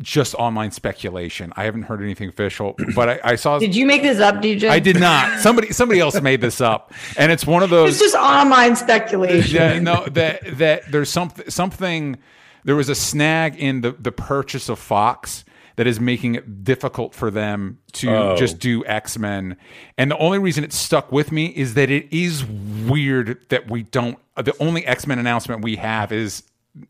just 0.00 0.34
online 0.34 0.70
speculation. 0.70 1.52
I 1.56 1.64
haven't 1.64 1.82
heard 1.82 2.02
anything 2.02 2.28
official, 2.28 2.76
but 2.94 3.08
I, 3.08 3.20
I 3.24 3.34
saw. 3.36 3.58
Did 3.58 3.74
you 3.74 3.86
make 3.86 4.02
this 4.02 4.20
up, 4.20 4.36
DJ? 4.36 4.68
I 4.70 4.78
did 4.78 4.98
not. 5.00 5.40
Somebody 5.40 5.72
somebody 5.72 6.00
else 6.00 6.20
made 6.20 6.40
this 6.40 6.60
up, 6.60 6.92
and 7.18 7.32
it's 7.32 7.46
one 7.46 7.62
of 7.62 7.70
those. 7.70 7.90
It's 7.90 8.00
just 8.00 8.16
online 8.16 8.76
speculation. 8.76 9.54
Yeah, 9.54 9.78
no, 9.80 10.06
that 10.06 10.58
that 10.58 10.90
there's 10.92 11.10
something 11.10 11.50
something 11.50 12.18
there 12.64 12.76
was 12.76 12.88
a 12.88 12.94
snag 12.94 13.56
in 13.56 13.80
the 13.80 13.92
the 13.92 14.12
purchase 14.12 14.68
of 14.68 14.78
Fox 14.78 15.44
that 15.76 15.86
is 15.86 15.98
making 15.98 16.34
it 16.36 16.62
difficult 16.64 17.14
for 17.14 17.30
them 17.30 17.78
to 17.92 18.08
Oh. 18.10 18.36
just 18.36 18.58
do 18.58 18.84
X-Men. 18.86 19.56
And 19.98 20.10
the 20.10 20.18
only 20.18 20.38
reason 20.38 20.62
it 20.64 20.72
stuck 20.72 21.10
with 21.10 21.32
me 21.32 21.46
is 21.46 21.74
that 21.74 21.90
it 21.90 22.06
is 22.12 22.44
weird 22.44 23.38
that 23.48 23.70
we 23.70 23.82
don't 23.82 24.18
the 24.36 24.54
only 24.60 24.84
X-Men 24.86 25.18
announcement 25.18 25.62
we 25.62 25.76
have 25.76 26.10
is 26.12 26.42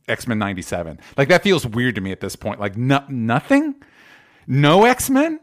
X-Men 0.08 0.38
97. 0.38 0.98
Like 1.16 1.28
that 1.28 1.42
feels 1.42 1.66
weird 1.66 1.94
to 1.96 2.00
me 2.00 2.10
at 2.12 2.20
this 2.20 2.36
point. 2.36 2.58
Like 2.60 2.76
no, 2.76 3.04
nothing? 3.08 3.74
No 4.46 4.84
X-Men? 4.84 5.40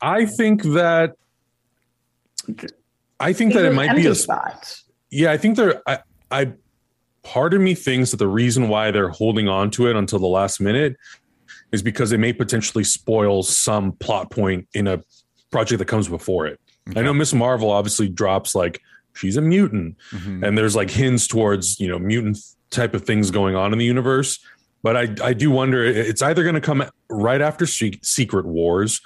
I 0.00 0.26
think 0.26 0.62
that 0.64 1.12
I 3.20 3.32
think 3.32 3.54
that 3.54 3.64
it 3.64 3.72
might 3.74 3.94
be 3.94 4.06
a 4.06 4.14
spots. 4.14 4.84
yeah. 5.10 5.30
I 5.30 5.36
think 5.36 5.56
there. 5.56 5.80
I, 5.86 5.98
I 6.30 6.52
part 7.22 7.54
of 7.54 7.60
me 7.60 7.74
thinks 7.74 8.10
that 8.10 8.16
the 8.18 8.28
reason 8.28 8.68
why 8.68 8.90
they're 8.90 9.08
holding 9.10 9.48
on 9.48 9.70
to 9.72 9.88
it 9.88 9.96
until 9.96 10.18
the 10.18 10.26
last 10.26 10.60
minute 10.60 10.96
is 11.72 11.82
because 11.82 12.12
it 12.12 12.18
may 12.18 12.32
potentially 12.32 12.84
spoil 12.84 13.42
some 13.42 13.92
plot 13.92 14.30
point 14.30 14.68
in 14.74 14.86
a 14.86 15.00
project 15.50 15.78
that 15.78 15.86
comes 15.86 16.08
before 16.08 16.46
it. 16.46 16.58
I 16.96 17.02
know 17.02 17.14
Miss 17.14 17.32
Marvel 17.32 17.70
obviously 17.70 18.08
drops 18.08 18.54
like 18.54 18.80
she's 19.14 19.36
a 19.36 19.40
mutant, 19.40 19.96
Mm-hmm. 20.10 20.42
and 20.44 20.58
there's 20.58 20.74
like 20.74 20.90
hints 20.90 21.26
towards 21.28 21.78
you 21.78 21.88
know 21.88 21.98
mutant 21.98 22.38
type 22.70 22.94
of 22.94 23.04
things 23.04 23.30
going 23.30 23.54
on 23.54 23.72
in 23.72 23.78
the 23.78 23.84
universe. 23.84 24.38
But 24.82 24.96
I 24.96 25.08
I 25.22 25.32
do 25.32 25.50
wonder 25.50 25.84
it's 25.84 26.22
either 26.22 26.42
going 26.42 26.56
to 26.56 26.60
come 26.60 26.82
right 27.08 27.40
after 27.40 27.66
Secret 27.66 28.46
Wars, 28.46 29.00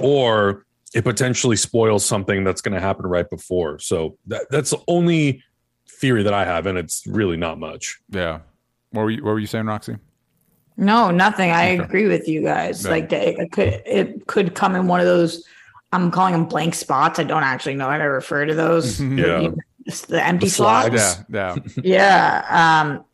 or 0.00 0.66
it 0.94 1.04
potentially 1.04 1.56
spoils 1.56 2.04
something 2.04 2.44
that's 2.44 2.60
going 2.60 2.74
to 2.74 2.80
happen 2.80 3.06
right 3.06 3.28
before. 3.30 3.78
So 3.78 4.18
that 4.26 4.46
that's 4.50 4.70
the 4.70 4.80
only 4.88 5.42
theory 6.02 6.22
that 6.24 6.34
I 6.34 6.44
have, 6.44 6.66
and 6.66 6.76
it's 6.76 7.06
really 7.06 7.38
not 7.38 7.58
much. 7.58 7.98
Yeah. 8.10 8.40
What 8.90 9.02
were 9.04 9.10
you 9.10 9.24
what 9.24 9.30
were 9.32 9.38
you 9.38 9.46
saying, 9.46 9.64
Roxy? 9.64 9.96
No, 10.76 11.10
nothing. 11.10 11.50
I 11.50 11.64
agree 11.64 12.08
with 12.08 12.28
you 12.28 12.42
guys. 12.42 12.84
Yeah. 12.84 12.90
Like 12.90 13.08
that 13.08 13.22
it 13.40 13.52
could 13.52 13.68
it 13.86 14.26
could 14.26 14.54
come 14.54 14.74
in 14.74 14.86
one 14.86 15.00
of 15.00 15.06
those. 15.06 15.44
I'm 15.92 16.10
calling 16.10 16.32
them 16.32 16.46
blank 16.46 16.74
spots. 16.74 17.18
I 17.18 17.24
don't 17.24 17.42
actually 17.42 17.74
know 17.76 17.88
how 17.88 17.98
to 17.98 18.04
refer 18.04 18.44
to 18.44 18.54
those. 18.54 19.00
Yeah. 19.24 19.48
It's 19.84 20.02
the 20.02 20.24
empty 20.24 20.46
The 20.46 20.50
slots. 20.52 20.88
slags. 20.88 21.24
Yeah, 21.28 21.56
yeah. 21.82 21.82
yeah 21.82 22.80
um 22.82 23.04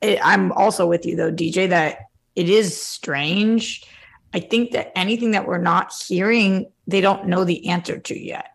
it, 0.00 0.18
i'm 0.22 0.52
also 0.52 0.86
with 0.86 1.04
you 1.04 1.16
though 1.16 1.30
dj 1.30 1.68
that 1.68 1.98
it 2.34 2.48
is 2.48 2.74
strange 2.74 3.84
i 4.32 4.40
think 4.40 4.70
that 4.70 4.90
anything 4.96 5.32
that 5.32 5.46
we're 5.46 5.58
not 5.72 5.92
hearing 6.08 6.70
they 6.86 7.02
don't 7.02 7.26
know 7.26 7.44
the 7.44 7.68
answer 7.68 7.98
to 7.98 8.18
yet 8.18 8.52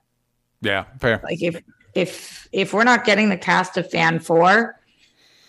Yeah, 0.62 0.86
fair. 1.00 1.20
like 1.24 1.44
if 1.44 1.62
if 1.96 2.48
if 2.52 2.74
we're 2.74 2.84
not 2.84 3.06
getting 3.06 3.30
the 3.30 3.38
cast 3.38 3.78
of 3.78 3.90
fan 3.90 4.20
four 4.20 4.80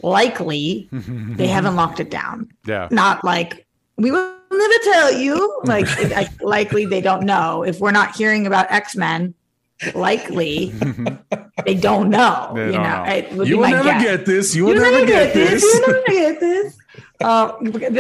likely 0.03 0.89
they 0.93 1.47
haven't 1.47 1.77
locked 1.77 2.01
it 2.01 2.11
down 2.11 2.49
Yeah. 2.67 2.89
not 2.91 3.25
like 3.25 3.67
we 3.97 4.11
will 4.11 4.35
never 4.51 4.75
tell 4.85 5.13
you 5.13 5.61
like 5.65 5.87
I, 6.15 6.29
likely 6.43 6.85
they 6.87 7.01
don't 7.01 7.25
know 7.25 7.63
if 7.63 7.81
we're 7.81 7.91
not 7.93 8.15
hearing 8.15 8.47
about 8.47 8.71
x-men 8.71 9.35
likely 9.95 10.67
they 11.65 11.75
don't 11.75 12.11
know 12.11 12.53
They 12.55 12.67
you 12.67 12.73
don't 12.73 12.83
know, 12.83 13.05
know. 13.05 13.13
It 13.13 13.33
You 13.49 13.59
will 13.59 13.71
never 13.71 13.83
guess. 13.85 14.03
get 14.03 14.27
this. 14.27 14.55
You 14.55 14.65
will 14.67 14.75
never 14.75 15.05
get 15.05 15.35
this. 15.35 15.63
You 15.63 15.81
never 15.87 16.03
get 16.07 16.41
this. 16.41 16.77
Uh, 17.21 17.53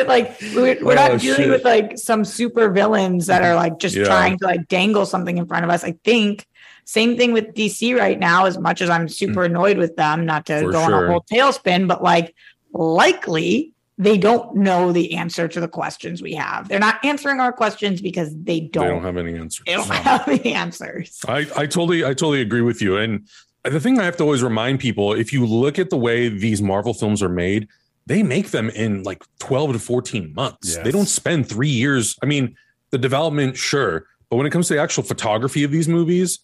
like 0.06 0.36
we're, 0.54 0.78
we're 0.84 0.92
Oh, 0.92 0.94
not 0.94 1.20
dealing 1.20 1.36
shit. 1.36 1.50
with 1.50 1.64
like 1.64 1.98
some 1.98 2.24
super 2.24 2.70
villains 2.70 3.26
that 3.26 3.42
are 3.42 3.54
like 3.54 3.78
just 3.78 3.96
Yeah. 3.96 4.04
trying 4.04 4.38
to 4.38 4.44
like 4.44 4.68
dangle 4.68 5.04
something 5.04 5.36
in 5.36 5.46
front 5.46 5.64
of 5.64 5.70
us. 5.70 5.82
I 5.84 5.92
think 6.04 6.46
same 6.84 7.16
thing 7.16 7.32
with 7.32 7.54
DC 7.54 7.96
right 7.98 8.18
now. 8.18 8.44
As 8.46 8.58
much 8.58 8.80
as 8.82 8.90
I'm 8.90 9.08
super 9.08 9.44
annoyed 9.44 9.78
with 9.78 9.96
them, 9.96 10.24
not 10.26 10.46
to 10.46 10.52
Mm. 10.54 10.62
For 10.64 10.72
go 10.72 10.80
on 10.80 10.92
a 10.92 11.06
whole 11.08 11.24
tailspin, 11.30 11.88
but 11.88 12.02
like 12.02 12.34
likely 12.72 13.72
they 13.96 14.18
don't 14.18 14.56
know 14.56 14.90
the 14.90 15.14
answer 15.14 15.46
to 15.46 15.60
the 15.60 15.68
questions 15.68 16.20
we 16.20 16.34
have. 16.34 16.68
They're 16.68 16.80
not 16.80 17.04
answering 17.04 17.38
our 17.38 17.52
questions 17.52 18.00
because 18.00 18.30
they 18.34 18.60
They 18.60 18.66
don't. 18.66 18.88
don't 18.88 19.02
have 19.02 19.16
any 19.16 19.36
answers. 19.38 19.62
they 19.66 19.74
don't 19.74 19.88
have 19.88 20.26
the 20.42 20.52
answers. 20.52 21.20
I, 21.28 21.46
I 21.56 21.66
totally 21.66 22.04
I 22.04 22.08
totally 22.08 22.40
agree 22.40 22.60
with 22.62 22.82
you. 22.82 22.96
And 22.96 23.28
the 23.62 23.78
thing 23.80 23.98
I 24.00 24.04
have 24.04 24.16
to 24.18 24.24
always 24.24 24.42
remind 24.42 24.80
people, 24.80 25.12
if 25.14 25.32
you 25.32 25.46
look 25.46 25.78
at 25.78 25.90
the 25.90 25.96
way 25.96 26.28
these 26.28 26.60
Marvel 26.60 26.92
films 26.92 27.22
are 27.22 27.28
made, 27.28 27.68
they 28.06 28.22
make 28.22 28.50
them 28.50 28.68
in 28.70 29.04
like 29.04 29.22
12 29.38 29.74
to 29.74 29.78
14 29.78 30.34
months. 30.34 30.74
Yes. 30.74 30.84
They 30.84 30.90
don't 30.90 31.06
spend 31.06 31.48
three 31.48 31.68
years. 31.70 32.18
I 32.22 32.26
mean, 32.26 32.56
the 32.90 32.98
development, 32.98 33.56
sure. 33.56 34.06
But 34.28 34.36
when 34.36 34.46
it 34.46 34.50
comes 34.50 34.66
to 34.68 34.74
the 34.74 34.80
actual 34.80 35.04
photography 35.04 35.62
of 35.64 35.70
these 35.70 35.88
movies, 35.88 36.40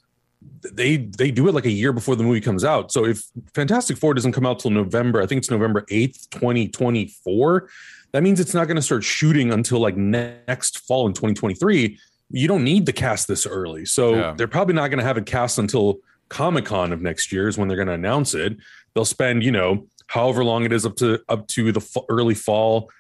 they 0.73 0.97
they 0.97 1.31
do 1.31 1.49
it 1.49 1.55
like 1.55 1.67
a 1.67 1.71
year 1.71 1.93
before 1.93 2.17
the 2.17 2.23
movie 2.23 2.41
comes 2.41 2.65
out. 2.65 2.93
So 2.93 3.05
if 3.05 3.23
Fantastic 3.55 3.97
Four 3.99 4.15
doesn't 4.15 4.33
come 4.33 4.47
out 4.47 4.59
till 4.61 4.71
November, 4.71 5.21
I 5.23 5.27
think 5.27 5.39
it's 5.41 5.51
November 5.51 5.83
8th, 5.91 6.29
2024, 6.31 7.69
that 8.13 8.23
means 8.23 8.41
it's 8.41 8.55
not 8.55 8.67
going 8.67 8.77
to 8.77 8.83
start 8.83 9.05
shooting 9.05 9.53
until 9.53 9.79
like 9.81 9.97
next 9.97 10.81
fall 10.87 11.07
in 11.07 11.13
2023. 11.13 11.99
You 12.33 12.49
don't 12.49 12.65
need 12.65 12.87
the 12.87 12.93
cast 12.93 13.29
this 13.29 13.47
early. 13.47 13.85
So 13.85 14.15
Yeah. 14.15 14.35
they're 14.37 14.49
probably 14.49 14.75
not 14.75 14.89
going 14.89 14.99
to 14.99 15.05
have 15.05 15.17
it 15.19 15.27
cast 15.27 15.59
until 15.59 15.99
Comic 16.29 16.65
Con 16.65 16.93
of 16.93 17.03
next 17.03 17.33
year 17.33 17.49
is 17.49 17.59
when 17.59 17.69
they're 17.69 17.77
going 17.77 17.89
to 17.89 17.95
announce 17.95 18.35
it. 18.35 18.57
They'll 18.95 19.05
spend, 19.05 19.43
you 19.43 19.51
know, 19.53 19.87
however 20.07 20.43
long 20.45 20.65
it 20.65 20.73
is 20.73 20.87
up 20.87 20.97
to 20.97 21.21
up 21.29 21.47
to 21.49 21.73
the 21.73 21.81
f- 21.81 22.03
early 22.09 22.35
fall 22.35 22.91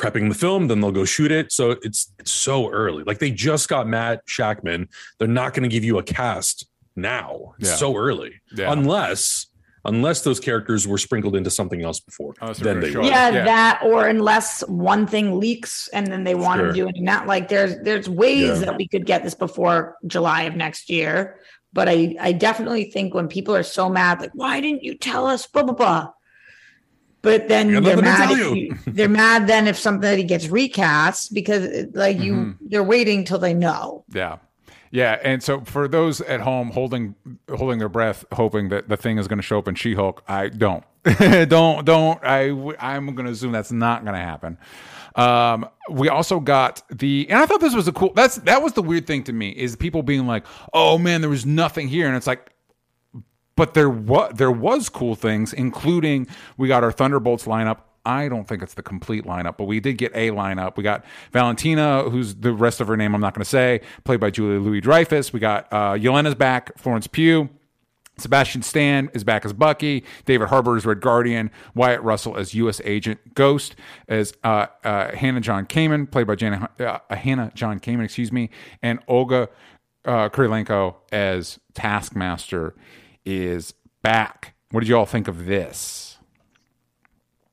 prepping 0.00 0.28
the 0.28 0.34
film, 0.34 0.68
then 0.68 0.80
they'll 0.80 0.90
go 0.92 1.04
shoot 1.04 1.30
it. 1.30 1.52
So 1.52 1.72
it's 1.82 2.12
it's 2.18 2.30
so 2.30 2.70
early. 2.70 3.04
Like 3.04 3.18
they 3.18 3.30
just 3.30 3.68
got 3.68 3.86
Matt 3.86 4.26
Shakman. 4.26 4.88
They're 5.18 5.28
not 5.28 5.52
going 5.54 5.62
to 5.68 5.68
give 5.68 5.84
you 5.84 5.98
a 5.98 6.02
cast 6.02 6.66
now. 6.96 7.54
It's 7.58 7.70
Yeah. 7.70 7.76
so 7.76 7.96
early. 7.96 8.40
Yeah. 8.54 8.72
Unless 8.72 9.46
unless 9.86 10.20
those 10.22 10.38
characters 10.40 10.86
were 10.86 10.98
sprinkled 10.98 11.34
into 11.34 11.50
something 11.50 11.82
else 11.82 12.00
before. 12.00 12.34
Oh, 12.42 12.52
then 12.52 12.80
they 12.80 12.90
sure. 12.92 13.02
yeah, 13.02 13.30
Yeah. 13.30 13.44
that 13.46 13.80
or 13.82 14.08
unless 14.08 14.60
one 14.68 15.06
thing 15.06 15.40
leaks 15.40 15.88
and 15.94 16.06
then 16.06 16.22
they 16.24 16.34
want 16.34 16.60
Sure. 16.60 16.66
to 16.68 16.72
do 16.74 16.86
it 16.88 16.96
not 16.98 17.26
like 17.26 17.48
there's 17.48 17.76
there's 17.82 18.08
ways 18.08 18.58
Yeah. 18.60 18.66
that 18.66 18.76
we 18.76 18.86
could 18.88 19.06
get 19.06 19.22
this 19.22 19.34
before 19.34 19.96
July 20.06 20.42
of 20.42 20.54
next 20.56 20.90
year. 20.90 21.38
But 21.72 21.88
I 21.88 22.16
I 22.20 22.32
definitely 22.32 22.90
think 22.90 23.14
when 23.14 23.28
people 23.28 23.54
are 23.56 23.62
so 23.62 23.88
mad, 23.88 24.20
like 24.20 24.32
why 24.34 24.60
didn't 24.60 24.82
you 24.82 24.94
tell 24.96 25.26
us 25.26 25.46
blah 25.46 25.62
blah 25.62 25.74
blah. 25.74 26.08
But 27.22 27.48
then 27.48 27.82
they're 27.82 27.96
mad. 28.00 28.30
you. 28.38 28.74
they're 28.86 29.08
mad 29.08 29.46
then 29.46 29.66
if 29.68 29.78
somebody 29.78 30.22
gets 30.24 30.48
recast 30.48 31.34
because 31.34 31.86
like 31.92 32.18
you 32.18 32.34
Mm-hmm. 32.34 32.66
they're 32.68 32.82
waiting 32.84 33.24
till 33.24 33.38
they 33.38 33.52
know. 33.54 34.04
Yeah. 34.12 34.38
Yeah, 34.92 35.20
and 35.22 35.40
so 35.40 35.60
for 35.60 35.86
those 35.86 36.20
at 36.22 36.40
home 36.40 36.70
holding 36.72 37.14
holding 37.54 37.78
their 37.78 37.88
breath, 37.88 38.24
hoping 38.32 38.70
that 38.70 38.88
the 38.88 38.96
thing 38.96 39.18
is 39.18 39.28
going 39.28 39.38
to 39.38 39.42
show 39.42 39.58
up 39.58 39.68
in 39.68 39.76
She-Hulk, 39.76 40.24
I 40.26 40.48
don't, 40.48 40.82
don't, 41.48 41.84
don't. 41.84 42.18
I 42.24 42.48
I'm 42.80 43.14
going 43.14 43.26
to 43.26 43.30
assume 43.32 43.52
that's 43.52 43.70
not 43.70 44.02
going 44.04 44.14
to 44.16 44.20
happen. 44.20 44.58
Um, 45.14 45.68
we 45.90 46.08
also 46.08 46.40
got 46.40 46.82
the, 46.90 47.26
and 47.30 47.38
I 47.38 47.46
thought 47.46 47.60
this 47.60 47.74
was 47.74 47.86
a 47.86 47.92
cool. 47.92 48.12
That's 48.14 48.36
that 48.38 48.62
was 48.62 48.72
the 48.72 48.82
weird 48.82 49.06
thing 49.06 49.22
to 49.24 49.32
me 49.32 49.50
is 49.50 49.76
people 49.76 50.02
being 50.02 50.26
like, 50.26 50.44
"Oh 50.72 50.98
man, 50.98 51.20
there 51.20 51.30
was 51.30 51.46
nothing 51.46 51.86
here," 51.86 52.08
and 52.08 52.16
it's 52.16 52.26
like, 52.26 52.50
but 53.60 53.74
there 53.74 53.90
was 53.90 54.32
there 54.34 54.50
was 54.50 54.88
cool 54.88 55.14
things, 55.14 55.52
including 55.52 56.26
we 56.56 56.66
got 56.66 56.82
our 56.82 56.90
Thunderbolts 56.90 57.44
lineup 57.44 57.80
I 58.06 58.26
don't 58.26 58.48
think 58.48 58.62
it's 58.62 58.72
the 58.72 58.82
complete 58.82 59.24
lineup, 59.26 59.58
but 59.58 59.64
we 59.64 59.80
did 59.80 59.98
get 59.98 60.12
a 60.14 60.30
lineup. 60.30 60.78
We 60.78 60.82
got 60.82 61.04
Valentina, 61.32 62.04
who's 62.04 62.34
the 62.36 62.54
rest 62.54 62.80
of 62.80 62.88
her 62.88 62.96
name 62.96 63.14
I'm 63.14 63.20
not 63.20 63.34
going 63.34 63.44
to 63.44 63.50
say, 63.50 63.82
played 64.04 64.18
by 64.18 64.30
Julia 64.30 64.58
Louis 64.58 64.80
Dreyfus. 64.80 65.34
We 65.34 65.40
got 65.40 65.70
uh, 65.70 65.92
Yelena's 65.92 66.34
back, 66.34 66.78
Florence 66.78 67.06
Pugh. 67.06 67.50
Sebastian 68.16 68.62
Stan 68.62 69.10
is 69.12 69.24
back 69.24 69.44
as 69.44 69.52
Bucky. 69.52 70.04
David 70.24 70.48
Harbour 70.48 70.78
is 70.78 70.86
Red 70.86 71.02
Guardian. 71.02 71.50
Wyatt 71.74 72.00
Russell 72.00 72.38
as 72.38 72.54
U.S. 72.54 72.80
Agent 72.86 73.34
Ghost. 73.34 73.76
As 74.08 74.32
uh, 74.42 74.68
uh, 74.82 75.14
Hannah 75.14 75.42
John 75.42 75.66
Kamen, 75.66 76.10
played 76.10 76.26
by 76.26 76.36
Jana, 76.36 76.70
uh, 76.80 77.14
Hannah 77.14 77.52
John 77.54 77.78
Kamen, 77.78 78.04
excuse 78.04 78.32
me, 78.32 78.48
and 78.80 79.00
Olga 79.06 79.50
uh, 80.06 80.30
as 81.12 81.58
Taskmaster 81.74 82.74
is 83.30 83.74
back. 84.02 84.54
What 84.70 84.80
did 84.80 84.88
you 84.88 84.96
all 84.96 85.06
think 85.06 85.28
of 85.28 85.46
this? 85.46 86.16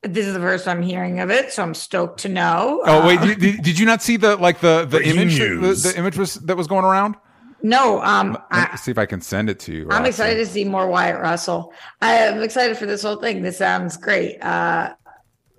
This 0.02 0.26
is 0.26 0.34
the 0.34 0.40
first 0.40 0.68
I'm 0.68 0.82
hearing 0.82 1.18
of 1.20 1.30
it, 1.30 1.52
so 1.52 1.62
I'm 1.62 1.74
stoked 1.74 2.20
to 2.20 2.28
know. 2.28 2.82
Oh 2.84 3.06
wait, 3.06 3.18
Uh, 3.18 3.26
did, 3.26 3.40
did, 3.40 3.62
did 3.62 3.78
you 3.78 3.84
not 3.86 4.00
see 4.00 4.16
the 4.16 4.36
like 4.36 4.60
the 4.60 4.84
the 4.88 5.02
image 5.02 5.38
the, 5.38 5.90
the 5.90 5.94
image 5.98 6.16
was 6.16 6.34
that 6.34 6.56
was 6.56 6.66
going 6.68 6.84
around? 6.84 7.16
no, 7.60 8.00
um, 8.02 8.28
Let 8.34 8.38
me 8.68 8.68
I, 8.72 8.76
see 8.76 8.92
if 8.92 8.98
I 8.98 9.06
can 9.06 9.20
send 9.20 9.50
it 9.50 9.58
to 9.60 9.72
you. 9.72 9.82
I'm 9.84 9.88
Roxy. 10.04 10.08
excited 10.10 10.36
to 10.36 10.46
see 10.46 10.64
more 10.64 10.86
Wyatt 10.86 11.20
Russell. 11.20 11.72
I 12.00 12.12
am 12.14 12.40
excited 12.40 12.78
for 12.78 12.86
this 12.86 13.02
whole 13.02 13.16
thing. 13.16 13.42
This 13.42 13.58
sounds 13.58 13.96
great, 13.96 14.38
uh, 14.40 14.94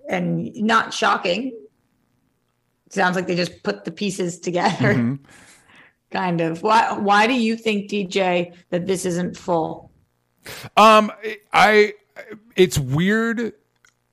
and 0.10 0.50
not 0.56 0.94
shocking. 0.94 1.52
Sounds 2.90 3.18
like 3.18 3.28
they 3.28 3.36
just 3.36 3.62
put 3.64 3.84
the 3.84 3.92
pieces 3.92 4.40
together, 4.40 4.94
Mhm. 4.96 5.20
kind 6.12 6.40
of. 6.40 6.64
Why? 6.64 6.94
Why 6.98 7.28
do 7.28 7.34
you 7.34 7.58
think, 7.58 7.90
DJ, 7.92 8.54
that 8.70 8.88
this 8.88 9.06
isn't 9.06 9.36
full? 9.36 9.89
Um, 10.78 11.12
I 11.54 11.94
it's 12.56 12.78
weird 12.78 13.54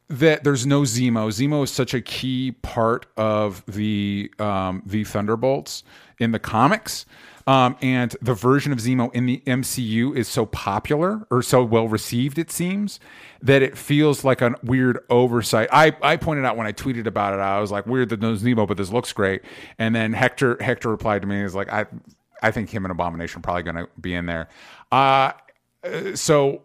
that 0.09 0.44
there's 0.44 0.66
no 0.66 0.83
Zemo. 0.83 1.29
Zemo 1.29 1.64
is 1.64 1.70
such 1.70 1.94
a 1.94 2.01
key 2.01 2.53
part 2.62 3.07
of 3.16 3.64
the 3.66 4.31
um 4.38 4.83
the 4.87 5.05
Thunderbolts 5.05 5.85
in 6.18 6.33
the 6.33 6.38
comics. 6.38 7.07
Um, 7.49 7.77
and 7.81 8.16
the 8.20 8.35
version 8.35 8.72
of 8.72 8.79
Zemo 8.79 9.14
in 9.14 9.27
the 9.27 9.40
MCU 9.46 10.16
is 10.16 10.27
so 10.27 10.46
popular 10.46 11.25
or 11.31 11.42
so 11.42 11.62
well 11.62 11.87
received, 11.87 12.40
it 12.40 12.51
seems, 12.51 12.99
that 13.40 13.62
it 13.62 13.79
feels 13.79 14.25
like 14.25 14.42
a 14.42 14.57
weird 14.64 14.99
oversight. 15.11 15.68
I, 15.70 15.96
I 16.03 16.16
pointed 16.16 16.44
out 16.44 16.57
when 16.57 16.66
I 16.66 16.72
tweeted 16.72 17.07
about 17.07 17.35
it, 17.35 17.38
I 17.38 17.61
was 17.61 17.70
like, 17.70 17.87
weird 17.87 18.09
that 18.09 18.20
no 18.20 18.33
Zemo, 18.33 18.66
but 18.66 18.77
this 18.77 18.90
looks 18.90 19.12
great. 19.12 19.42
And 19.79 19.94
then 19.94 20.12
Hector 20.12 20.61
Hector 20.61 20.90
replied 20.90 21.22
to 21.22 21.29
me, 21.29 21.42
he's 21.42 21.55
like, 21.55 21.72
I 21.72 21.87
I 22.42 22.51
think 22.51 22.68
him 22.68 22.85
and 22.85 22.90
Abomination 22.90 23.38
are 23.38 23.42
probably 23.42 23.62
gonna 23.62 23.87
be 24.01 24.14
in 24.14 24.27
there. 24.27 24.49
Uh 24.90 25.31
so 26.14 26.62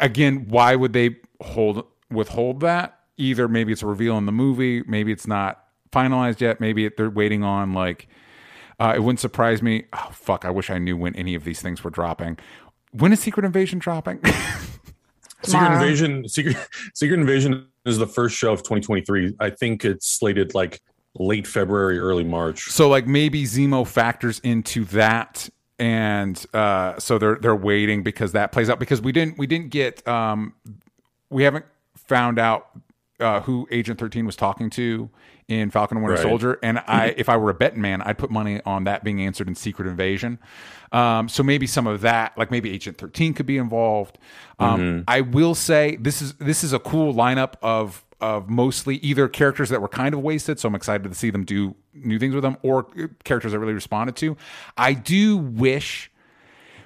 again, 0.00 0.46
why 0.48 0.76
would 0.76 0.92
they 0.92 1.16
hold 1.40 1.84
withhold 2.10 2.60
that? 2.60 3.00
Either 3.16 3.48
maybe 3.48 3.72
it's 3.72 3.82
a 3.82 3.86
reveal 3.86 4.16
in 4.18 4.26
the 4.26 4.32
movie, 4.32 4.82
maybe 4.86 5.12
it's 5.12 5.26
not 5.26 5.64
finalized 5.90 6.40
yet, 6.40 6.60
maybe 6.60 6.84
it, 6.86 6.96
they're 6.96 7.10
waiting 7.10 7.42
on 7.42 7.72
like. 7.72 8.08
Uh, 8.80 8.92
it 8.94 9.00
wouldn't 9.00 9.18
surprise 9.18 9.60
me. 9.60 9.86
Oh 9.92 10.10
fuck! 10.12 10.44
I 10.44 10.50
wish 10.50 10.70
I 10.70 10.78
knew 10.78 10.96
when 10.96 11.16
any 11.16 11.34
of 11.34 11.42
these 11.42 11.60
things 11.60 11.82
were 11.82 11.90
dropping. 11.90 12.38
When 12.92 13.12
is 13.12 13.18
Secret 13.18 13.44
Invasion 13.44 13.80
dropping? 13.80 14.20
Secret 15.42 15.72
Invasion. 15.72 16.28
Secret 16.28 16.56
Secret 16.94 17.18
Invasion 17.18 17.66
is 17.84 17.98
the 17.98 18.06
first 18.06 18.36
show 18.36 18.52
of 18.52 18.60
2023. 18.60 19.34
I 19.40 19.50
think 19.50 19.84
it's 19.84 20.06
slated 20.06 20.54
like 20.54 20.80
late 21.14 21.46
February, 21.46 21.98
early 21.98 22.24
March. 22.24 22.70
so 22.70 22.88
like 22.88 23.06
maybe 23.06 23.44
Zemo 23.44 23.86
factors 23.86 24.38
into 24.40 24.84
that, 24.86 25.48
and 25.78 26.44
uh, 26.54 26.98
so 26.98 27.18
they're 27.18 27.36
they're 27.36 27.54
waiting 27.56 28.02
because 28.02 28.32
that 28.32 28.52
plays 28.52 28.68
out 28.70 28.78
because 28.78 29.00
we 29.00 29.12
didn't 29.12 29.38
we 29.38 29.46
didn't 29.46 29.70
get 29.70 30.06
um, 30.08 30.54
we 31.30 31.44
haven't 31.44 31.64
found 31.96 32.38
out 32.38 32.68
uh, 33.20 33.40
who 33.40 33.66
Agent 33.70 33.98
13 33.98 34.26
was 34.26 34.36
talking 34.36 34.70
to 34.70 35.10
in 35.48 35.70
Falcon 35.70 35.96
and 35.96 36.04
Winter 36.04 36.16
Right. 36.22 36.28
Soldier. 36.28 36.58
And 36.62 36.78
I, 36.86 37.14
if 37.16 37.28
I 37.28 37.36
were 37.36 37.50
a 37.50 37.54
betting 37.54 37.80
man, 37.80 38.02
I'd 38.02 38.18
put 38.18 38.30
money 38.30 38.60
on 38.64 38.84
that 38.84 39.02
being 39.02 39.20
answered 39.22 39.48
in 39.48 39.54
Secret 39.54 39.88
Invasion. 39.88 40.38
Um, 40.92 41.28
so 41.28 41.42
maybe 41.42 41.66
some 41.66 41.86
of 41.86 42.02
that, 42.02 42.36
like 42.38 42.50
maybe 42.50 42.72
Agent 42.72 42.98
13 42.98 43.34
could 43.34 43.46
be 43.46 43.56
involved. 43.58 44.18
Um, 44.58 45.04
I 45.08 45.20
will 45.22 45.54
say 45.54 45.96
this 45.96 46.20
is 46.22 46.34
this 46.34 46.62
is 46.64 46.72
a 46.72 46.78
cool 46.78 47.14
lineup 47.14 47.54
of 47.62 48.04
of 48.20 48.48
mostly 48.48 48.96
either 48.96 49.28
characters 49.28 49.68
that 49.68 49.80
were 49.80 49.88
kind 49.88 50.14
of 50.14 50.20
wasted. 50.20 50.58
So 50.58 50.68
I'm 50.68 50.74
excited 50.74 51.08
to 51.08 51.14
see 51.14 51.30
them 51.30 51.44
do 51.44 51.74
new 51.94 52.18
things 52.18 52.34
with 52.34 52.42
them, 52.42 52.56
or 52.62 52.86
uh, 52.98 53.08
characters 53.24 53.54
I 53.54 53.56
really 53.56 53.74
responded 53.74 54.16
to. 54.16 54.36
I 54.76 54.92
do 54.94 55.36
wish 55.36 56.10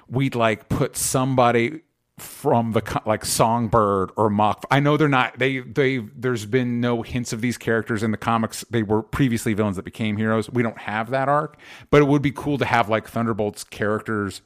we'd 0.07 0.35
like 0.35 0.69
put 0.69 0.95
somebody 0.95 1.81
from 2.19 2.73
the 2.73 3.01
like 3.07 3.25
songbird 3.25 4.11
or 4.15 4.29
mock 4.29 4.63
i 4.69 4.79
know 4.79 4.95
they're 4.97 5.09
not 5.09 5.37
they 5.39 5.59
they 5.59 5.97
there's 5.97 6.45
been 6.45 6.79
no 6.79 7.01
hints 7.01 7.33
of 7.33 7.41
these 7.41 7.57
characters 7.57 8.03
in 8.03 8.11
the 8.11 8.17
comics 8.17 8.63
they 8.69 8.83
were 8.83 9.01
previously 9.01 9.55
villains 9.55 9.77
that 9.77 9.83
became 9.83 10.15
heroes 10.15 10.47
we 10.51 10.61
don't 10.61 10.77
have 10.77 11.09
that 11.09 11.27
arc 11.27 11.57
but 11.89 12.03
it 12.03 12.05
would 12.05 12.21
be 12.21 12.31
cool 12.31 12.59
to 12.59 12.65
have 12.65 12.87
like 12.87 13.07
thunderbolts 13.07 13.63
characters 13.63 14.41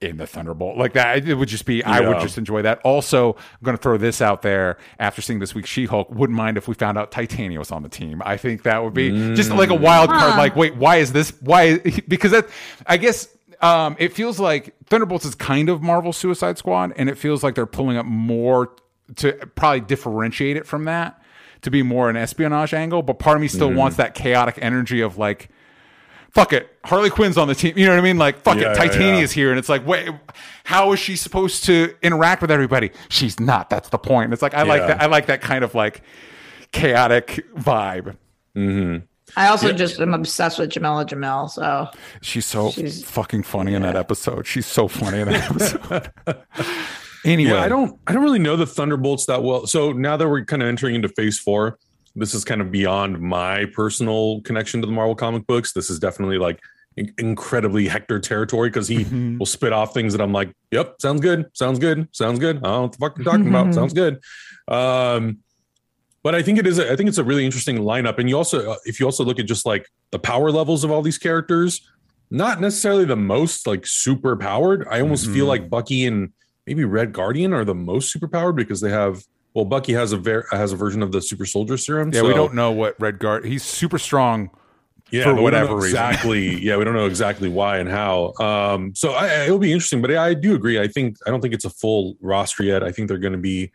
in 0.00 0.18
the 0.18 0.26
thunderbolt. 0.26 0.76
Like 0.76 0.92
that 0.92 1.26
it 1.26 1.34
would 1.34 1.48
just 1.48 1.64
be 1.64 1.82
i 1.82 2.00
would 2.00 2.20
just 2.20 2.36
enjoy 2.36 2.62
that. 2.62 2.80
Also 2.84 3.32
i'm 3.34 3.64
going 3.64 3.76
to 3.76 3.82
throw 3.82 3.96
this 3.96 4.20
out 4.20 4.42
there 4.42 4.76
after 4.98 5.22
seeing 5.22 5.38
this 5.38 5.54
week's 5.54 5.70
she-hulk 5.70 6.10
wouldn't 6.10 6.36
mind 6.36 6.58
if 6.58 6.68
we 6.68 6.74
found 6.74 6.98
out 6.98 7.10
titania 7.10 7.58
was 7.58 7.72
on 7.72 7.82
the 7.82 7.88
team. 7.88 8.22
I 8.24 8.36
think 8.36 8.64
that 8.64 8.84
would 8.84 8.94
be 8.94 9.34
just 9.34 9.50
like 9.50 9.70
a 9.70 9.74
wild 9.74 10.10
card 10.10 10.36
like 10.36 10.54
wait 10.54 10.76
why 10.76 10.96
is 10.96 11.12
this 11.12 11.30
why 11.40 11.78
because 12.08 12.32
that 12.32 12.48
i 12.86 12.96
guess 12.98 13.28
um 13.62 13.96
it 13.98 14.12
feels 14.12 14.38
like 14.38 14.74
thunderbolts 14.86 15.24
is 15.24 15.34
kind 15.34 15.70
of 15.70 15.80
marvel 15.82 16.12
suicide 16.12 16.58
squad 16.58 16.92
and 16.96 17.08
it 17.08 17.16
feels 17.16 17.42
like 17.42 17.54
they're 17.54 17.64
pulling 17.64 17.96
up 17.96 18.04
more 18.06 18.72
to 19.14 19.32
probably 19.54 19.80
differentiate 19.80 20.56
it 20.58 20.66
from 20.66 20.84
that 20.84 21.22
to 21.62 21.70
be 21.70 21.82
more 21.82 22.10
an 22.10 22.16
espionage 22.16 22.74
angle 22.74 23.00
but 23.02 23.18
part 23.18 23.36
of 23.36 23.40
me 23.40 23.48
still 23.48 23.72
wants 23.72 23.96
that 23.96 24.14
chaotic 24.14 24.58
energy 24.60 25.00
of 25.00 25.16
like 25.16 25.48
fuck 26.36 26.52
it 26.52 26.68
harley 26.84 27.10
quinn's 27.10 27.36
on 27.38 27.48
the 27.48 27.54
team 27.54 27.76
you 27.76 27.84
know 27.86 27.92
what 27.92 27.98
i 27.98 28.02
mean? 28.02 28.18
Like 28.18 28.38
fuck 28.42 28.56
Yeah, 28.56 28.72
it 28.72 28.76
yeah, 28.76 28.84
titania's 28.84 29.32
here 29.32 29.50
and 29.50 29.58
it's 29.58 29.68
like 29.68 29.86
wait 29.86 30.08
how 30.64 30.92
is 30.92 31.00
she 31.00 31.16
supposed 31.16 31.64
to 31.64 31.94
interact 32.02 32.42
with 32.42 32.50
everybody? 32.50 32.90
She's 33.08 33.40
not 33.40 33.70
that's 33.70 33.88
the 33.88 33.98
point. 33.98 34.32
It's 34.32 34.42
like 34.42 34.54
i 34.54 34.62
like 34.62 34.82
that 34.86 35.02
i 35.02 35.06
like 35.06 35.26
that 35.26 35.40
kind 35.40 35.64
of 35.64 35.74
like 35.74 36.02
chaotic 36.72 37.44
vibe. 37.56 38.16
Mm-hmm. 38.56 39.04
I 39.36 39.48
also 39.48 39.72
just 39.72 39.98
am 40.00 40.14
obsessed 40.14 40.58
with 40.58 40.70
Jamila 40.70 41.04
Jamil. 41.04 41.50
So. 41.50 41.88
She's 42.22 42.46
so 42.46 42.70
She's- 42.70 43.02
fucking 43.02 43.42
funny 43.42 43.74
in 43.74 43.82
that 43.82 43.96
episode. 43.96 44.46
She's 44.46 44.66
so 44.66 44.88
funny 44.88 45.20
in 45.20 45.28
that 45.28 45.50
episode. 45.50 46.10
anyway, 47.24 47.50
Yeah, 47.52 47.60
I 47.62 47.68
don't 47.68 47.98
I 48.06 48.12
don't 48.12 48.22
really 48.22 48.38
know 48.38 48.56
the 48.56 48.66
Thunderbolts 48.66 49.26
that 49.26 49.42
well. 49.42 49.66
So 49.66 49.92
now 49.92 50.16
that 50.16 50.28
we're 50.28 50.44
kind 50.44 50.62
of 50.62 50.68
entering 50.68 50.94
into 50.94 51.08
phase 51.08 51.38
four, 51.38 51.78
this 52.16 52.34
is 52.34 52.44
kind 52.44 52.60
of 52.60 52.70
beyond 52.72 53.20
my 53.20 53.66
personal 53.66 54.40
connection 54.40 54.80
to 54.80 54.86
the 54.86 54.92
Marvel 54.92 55.14
comic 55.14 55.46
books. 55.46 55.72
This 55.72 55.90
is 55.90 55.98
definitely 55.98 56.38
like 56.38 56.60
in- 56.96 57.12
incredibly 57.18 57.86
Hector 57.88 58.18
territory 58.18 58.70
because 58.70 58.88
he 58.88 59.04
Mhm. 59.04 59.38
will 59.38 59.46
spit 59.46 59.72
off 59.72 59.92
things 59.92 60.14
that 60.14 60.22
I'm 60.22 60.32
like, 60.32 60.50
yep, 60.70 60.96
sounds 60.98 61.20
good, 61.20 61.44
sounds 61.52 61.78
good, 61.78 62.08
sounds 62.12 62.38
good. 62.38 62.56
I 62.56 62.60
don't 62.60 62.72
know 62.72 62.82
what 62.82 62.92
the 62.92 62.98
fuck 62.98 63.18
you're 63.18 63.24
talking 63.24 63.48
about. 63.48 63.74
Sounds 63.74 63.92
good. 63.92 64.18
Um, 64.66 65.38
but 66.22 66.34
I 66.34 66.42
think 66.42 66.58
it 66.58 66.66
is. 66.66 66.78
A, 66.78 66.90
I 66.90 66.96
think 66.96 67.08
it's 67.08 67.18
a 67.18 67.24
really 67.24 67.44
interesting 67.44 67.76
lineup, 67.78 68.18
and 68.18 68.28
you 68.28 68.36
also, 68.36 68.72
uh, 68.72 68.76
if 68.84 68.98
you 68.98 69.06
also 69.06 69.22
look 69.24 69.38
at 69.38 69.46
just 69.46 69.64
like 69.66 69.86
the 70.10 70.18
power 70.18 70.50
levels 70.50 70.82
of 70.84 70.90
all 70.90 71.02
these 71.02 71.18
characters, 71.18 71.82
not 72.30 72.60
necessarily 72.60 73.04
the 73.04 73.14
most 73.14 73.66
like 73.66 73.86
super 73.86 74.34
powered. 74.34 74.88
I 74.90 75.00
almost 75.00 75.26
feel 75.30 75.44
Mhm. 75.44 75.48
like 75.48 75.70
Bucky 75.70 76.04
and 76.06 76.30
maybe 76.66 76.82
Red 76.84 77.12
Guardian 77.12 77.52
are 77.52 77.64
the 77.64 77.74
most 77.76 78.10
super 78.10 78.26
powered 78.26 78.56
because 78.56 78.80
they 78.80 78.90
have. 78.90 79.22
Well, 79.56 79.64
Bucky 79.64 79.94
has 79.94 80.12
a 80.12 80.18
ver- 80.18 80.46
has 80.50 80.72
a 80.72 80.76
version 80.76 81.02
of 81.02 81.12
the 81.12 81.22
super 81.22 81.46
soldier 81.46 81.78
serum. 81.78 82.12
yeah, 82.12 82.20
we 82.20 82.34
don't 82.34 82.52
know 82.52 82.72
what 82.72 82.94
Red 83.00 83.18
Guard. 83.18 83.46
He's 83.46 83.62
super 83.62 83.98
strong. 83.98 84.50
yeah, 85.10 85.22
for 85.22 85.30
but 85.30 85.36
we 85.36 85.36
don't 85.36 85.44
whatever 85.44 85.78
exactly. 85.86 86.56
yeah, 86.62 86.76
we 86.76 86.84
don't 86.84 86.92
know 86.92 87.06
exactly 87.06 87.48
why 87.48 87.78
and 87.78 87.88
how. 87.88 88.34
Um, 88.34 88.94
so 88.94 89.12
I, 89.12 89.28
I- 89.28 89.44
it'll 89.44 89.58
be 89.58 89.72
interesting, 89.72 90.02
but 90.02 90.14
I 90.14 90.34
do 90.34 90.54
agree. 90.54 90.78
I 90.78 90.88
think 90.88 91.16
I 91.26 91.30
don't 91.30 91.40
think 91.40 91.54
it's 91.54 91.64
a 91.64 91.70
full 91.70 92.18
roster 92.20 92.64
yet. 92.64 92.82
I 92.82 92.92
think 92.92 93.08
they're 93.08 93.16
going 93.16 93.32
to 93.32 93.38
be 93.38 93.72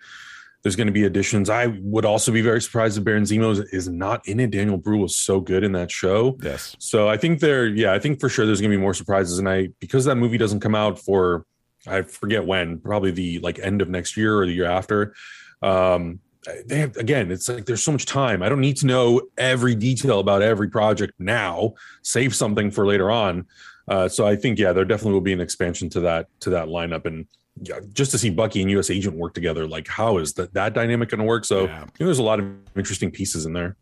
there's 0.62 0.76
going 0.76 0.86
to 0.86 0.94
be 0.94 1.06
additions. 1.06 1.50
I 1.50 1.66
would 1.82 2.06
also 2.06 2.32
be 2.32 2.42
very 2.44 2.62
surprised 2.62 2.96
if 3.00 3.04
Baron 3.04 3.24
Zemo 3.24 3.52
is, 3.52 3.60
is 3.74 3.90
not 3.90 4.28
in 4.28 4.40
it. 4.40 4.52
Daniel 4.52 4.78
Bruhl 4.78 5.02
was 5.02 5.16
so 5.16 5.40
good 5.40 5.64
in 5.64 5.72
that 5.72 5.90
show. 5.90 6.38
Yes. 6.44 6.76
So 6.78 7.10
I 7.10 7.18
think 7.18 7.40
there, 7.40 7.66
yeah, 7.66 7.92
I 7.92 7.98
think 7.98 8.20
for 8.20 8.30
sure 8.30 8.46
there's 8.46 8.62
going 8.62 8.70
to 8.70 8.78
be 8.78 8.82
more 8.82 8.94
surprises. 8.94 9.40
And 9.40 9.50
I 9.50 9.70
because 9.80 10.06
that 10.06 10.18
movie 10.18 10.38
doesn't 10.38 10.60
come 10.60 10.76
out 10.76 11.00
for 11.00 11.48
I 11.88 12.04
forget 12.04 12.46
when, 12.46 12.78
probably 12.78 13.10
the 13.10 13.40
like 13.40 13.58
end 13.58 13.82
of 13.82 13.90
next 13.90 14.16
year 14.16 14.38
or 14.40 14.46
the 14.46 14.54
year 14.54 14.66
after. 14.70 15.16
Um, 15.62 16.20
they 16.66 16.80
have 16.80 16.98
again, 16.98 17.32
it's 17.32 17.48
like 17.48 17.66
there's 17.66 17.84
so 17.84 17.92
much 17.92 18.06
time. 18.06 18.42
I 18.42 18.50
don't 18.50 18.62
need 18.62 18.78
to 18.78 18.88
know 18.88 19.22
every 19.38 19.76
detail 19.76 20.20
about 20.20 20.42
every 20.42 20.70
project 20.70 21.14
now. 21.20 21.74
Save 22.02 22.36
something 22.36 22.72
for 22.72 22.86
later 22.86 23.12
on. 23.12 23.46
Uh, 23.88 24.08
so 24.08 24.26
I 24.28 24.36
think 24.36 24.58
yeah, 24.58 24.74
there 24.74 24.86
definitely 24.86 25.14
will 25.14 25.22
be 25.22 25.34
an 25.34 25.42
expansion 25.42 25.90
to 25.92 26.00
that 26.02 26.28
to 26.42 26.50
that 26.52 26.68
lineup 26.68 27.06
and. 27.06 27.26
Yeah, 27.62 27.82
just 27.92 28.12
to 28.12 28.18
see 28.18 28.30
Bucky 28.30 28.62
and 28.62 28.72
U.S. 28.72 28.90
Agent 28.90 29.18
work 29.18 29.34
together, 29.34 29.68
like 29.68 29.86
how 29.86 30.18
is 30.20 30.34
that 30.36 30.54
that 30.54 30.74
dynamic 30.74 31.10
going 31.10 31.20
to 31.20 31.26
work? 31.26 31.44
So 31.44 31.66
Yeah. 31.66 31.76
I 31.76 31.80
think 31.82 31.98
there's 31.98 32.18
a 32.18 32.24
lot 32.24 32.40
of 32.40 32.46
interesting 32.78 33.12
pieces 33.12 33.46
in 33.46 33.52
there. 33.52 33.76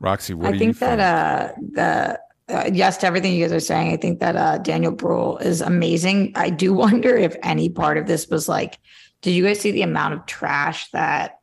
Roxy, 0.00 0.32
what 0.32 0.48
I 0.48 0.52
do 0.52 0.58
think 0.58 0.74
you 0.80 0.86
that 0.86 1.52
think? 1.52 1.78
uh 1.78 2.18
the 2.48 2.54
uh, 2.54 2.70
yes 2.72 2.96
to 2.98 3.06
everything 3.06 3.34
you 3.34 3.44
guys 3.44 3.52
are 3.52 3.60
saying. 3.60 3.92
I 3.92 3.98
think 3.98 4.20
that 4.20 4.34
uh 4.34 4.58
Daniel 4.58 4.92
Bruhl 4.92 5.36
is 5.38 5.60
amazing. 5.60 6.32
I 6.36 6.48
do 6.48 6.72
wonder 6.84 7.14
if 7.16 7.36
any 7.42 7.68
part 7.68 7.98
of 7.98 8.06
this 8.06 8.26
was 8.28 8.48
like, 8.48 8.78
did 9.22 9.32
you 9.32 9.44
guys 9.44 9.60
see 9.60 9.70
the 9.70 9.82
amount 9.82 10.14
of 10.14 10.26
trash 10.26 10.90
that 10.92 11.38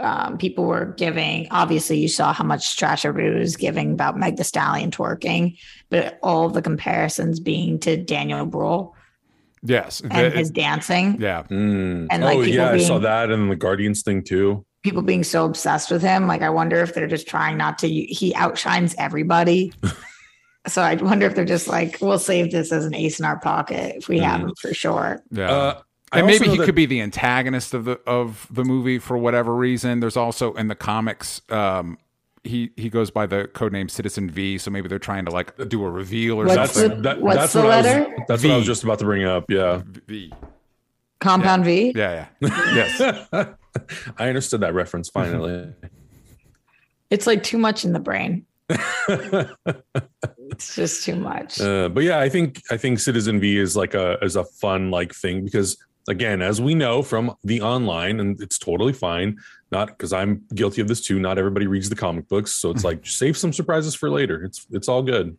um, 0.00 0.38
people 0.38 0.64
were 0.64 0.94
giving. 0.96 1.48
Obviously, 1.50 1.98
you 1.98 2.08
saw 2.08 2.32
how 2.32 2.44
much 2.44 2.76
trash 2.76 3.04
everybody 3.04 3.40
was 3.40 3.56
giving 3.56 3.92
about 3.92 4.16
Meg 4.16 4.36
the 4.36 4.44
Stallion 4.44 4.90
twerking, 4.92 5.58
but 5.90 6.18
all 6.22 6.46
of 6.46 6.52
the 6.54 6.62
comparisons 6.62 7.40
being 7.40 7.80
to 7.80 7.96
Daniel 7.96 8.46
Bruhl 8.46 8.94
Yes. 9.64 10.00
and 10.00 10.12
The- 10.12 10.30
his 10.30 10.50
dancing, 10.50 11.20
yeah. 11.20 11.42
Mm. 11.50 12.06
And, 12.10 12.22
like, 12.22 12.38
oh 12.38 12.44
people 12.44 12.54
yeah, 12.56 12.70
I 12.70 12.78
saw 12.78 12.98
that 13.00 13.30
and 13.30 13.50
the 13.50 13.56
Guardians 13.56 14.02
thing 14.02 14.22
too. 14.22 14.64
people 14.84 15.02
being 15.02 15.24
so 15.24 15.44
obsessed 15.44 15.90
with 15.90 16.00
him. 16.00 16.28
Like, 16.28 16.42
I 16.42 16.50
wonder 16.50 16.76
if 16.76 16.94
they're 16.94 17.08
just 17.08 17.26
trying 17.26 17.56
not 17.56 17.78
to. 17.80 17.88
He 17.88 18.32
outshines 18.36 18.94
everybody. 18.98 19.72
so 20.68 20.80
I 20.80 20.94
wonder 20.94 21.26
if 21.26 21.34
they're 21.34 21.44
just 21.44 21.66
like, 21.66 21.98
we'll 22.00 22.20
save 22.20 22.52
this 22.52 22.70
as 22.70 22.84
an 22.86 22.94
ace 22.94 23.18
in 23.18 23.24
our 23.26 23.40
pocket 23.40 23.96
if 23.96 24.08
we 24.08 24.20
have 24.20 24.42
him 24.42 24.52
for 24.60 24.72
sure. 24.72 25.24
Yeah. 25.32 25.50
Uh, 25.50 25.80
I 25.80 25.82
and 26.12 26.26
maybe 26.26 26.48
he 26.48 26.56
that- 26.58 26.64
could 26.64 26.74
be 26.74 26.86
the 26.86 27.00
antagonist 27.00 27.74
of 27.74 27.84
the 27.84 28.00
of 28.06 28.46
the 28.50 28.64
movie 28.64 28.98
for 28.98 29.16
whatever 29.18 29.54
reason. 29.54 30.00
There's 30.00 30.16
also 30.16 30.54
in 30.54 30.68
the 30.68 30.74
comics, 30.74 31.42
um, 31.50 31.98
he 32.44 32.70
he 32.76 32.88
goes 32.88 33.10
by 33.10 33.26
the 33.26 33.48
codename 33.52 33.90
Citizen 33.90 34.30
V. 34.30 34.58
So 34.58 34.70
maybe 34.70 34.88
they're 34.88 34.98
trying 34.98 35.24
to 35.26 35.30
like 35.30 35.54
do 35.68 35.84
a 35.84 35.90
reveal 35.90 36.40
or 36.40 36.46
What's 36.46 36.72
something. 36.74 36.96
the- 36.98 37.02
that, 37.02 37.20
what's 37.20 37.36
that's 37.36 37.52
the 37.52 37.62
what 37.62 37.70
I 37.72 37.76
was, 37.78 37.86
letter? 37.86 38.16
that's 38.28 38.42
what 38.44 38.52
I 38.52 38.56
was 38.56 38.66
just 38.66 38.84
about 38.84 38.98
to 39.00 39.04
bring 39.04 39.24
up. 39.24 39.44
Yeah. 39.50 39.82
v. 40.06 40.32
Compound 41.20 41.64
V. 41.64 41.92
Yeah, 41.96 42.26
yeah, 42.40 42.48
yes. 42.74 43.26
I 44.18 44.28
understood 44.28 44.60
that 44.60 44.72
reference 44.74 45.08
finally. 45.08 45.72
It's 47.10 47.26
like 47.26 47.42
too 47.42 47.56
much 47.56 47.86
in 47.86 47.94
the 47.94 48.00
brain. 48.00 48.44
It's 50.50 50.74
just 50.74 51.04
too 51.04 51.14
much. 51.16 51.60
Uh, 51.60 51.88
but 51.88 52.02
yeah, 52.02 52.18
I 52.18 52.28
think 52.28 52.62
I 52.70 52.76
think 52.76 52.98
Citizen 52.98 53.38
V 53.40 53.58
is 53.58 53.76
like 53.76 53.94
a 53.94 54.18
is 54.22 54.34
a 54.36 54.44
fun 54.44 54.90
like 54.90 55.14
thing 55.14 55.44
because 55.44 55.76
again, 56.08 56.42
as 56.42 56.60
we 56.60 56.74
know 56.74 57.02
from 57.02 57.34
the 57.44 57.60
online, 57.60 58.18
and 58.20 58.40
it's 58.40 58.58
totally 58.58 58.92
fine. 58.92 59.38
Not 59.70 59.88
because 59.88 60.12
I'm 60.12 60.44
guilty 60.54 60.80
of 60.80 60.88
this 60.88 61.00
too. 61.02 61.20
Not 61.20 61.38
everybody 61.38 61.66
reads 61.66 61.88
the 61.88 61.96
comic 61.96 62.26
books, 62.28 62.52
so 62.52 62.70
it's 62.70 62.78
mm-hmm. 62.78 62.86
like 62.86 63.06
save 63.06 63.36
some 63.36 63.52
surprises 63.52 63.94
for 63.94 64.10
later. 64.10 64.42
It's 64.42 64.66
it's 64.70 64.88
all 64.88 65.02
good. 65.02 65.36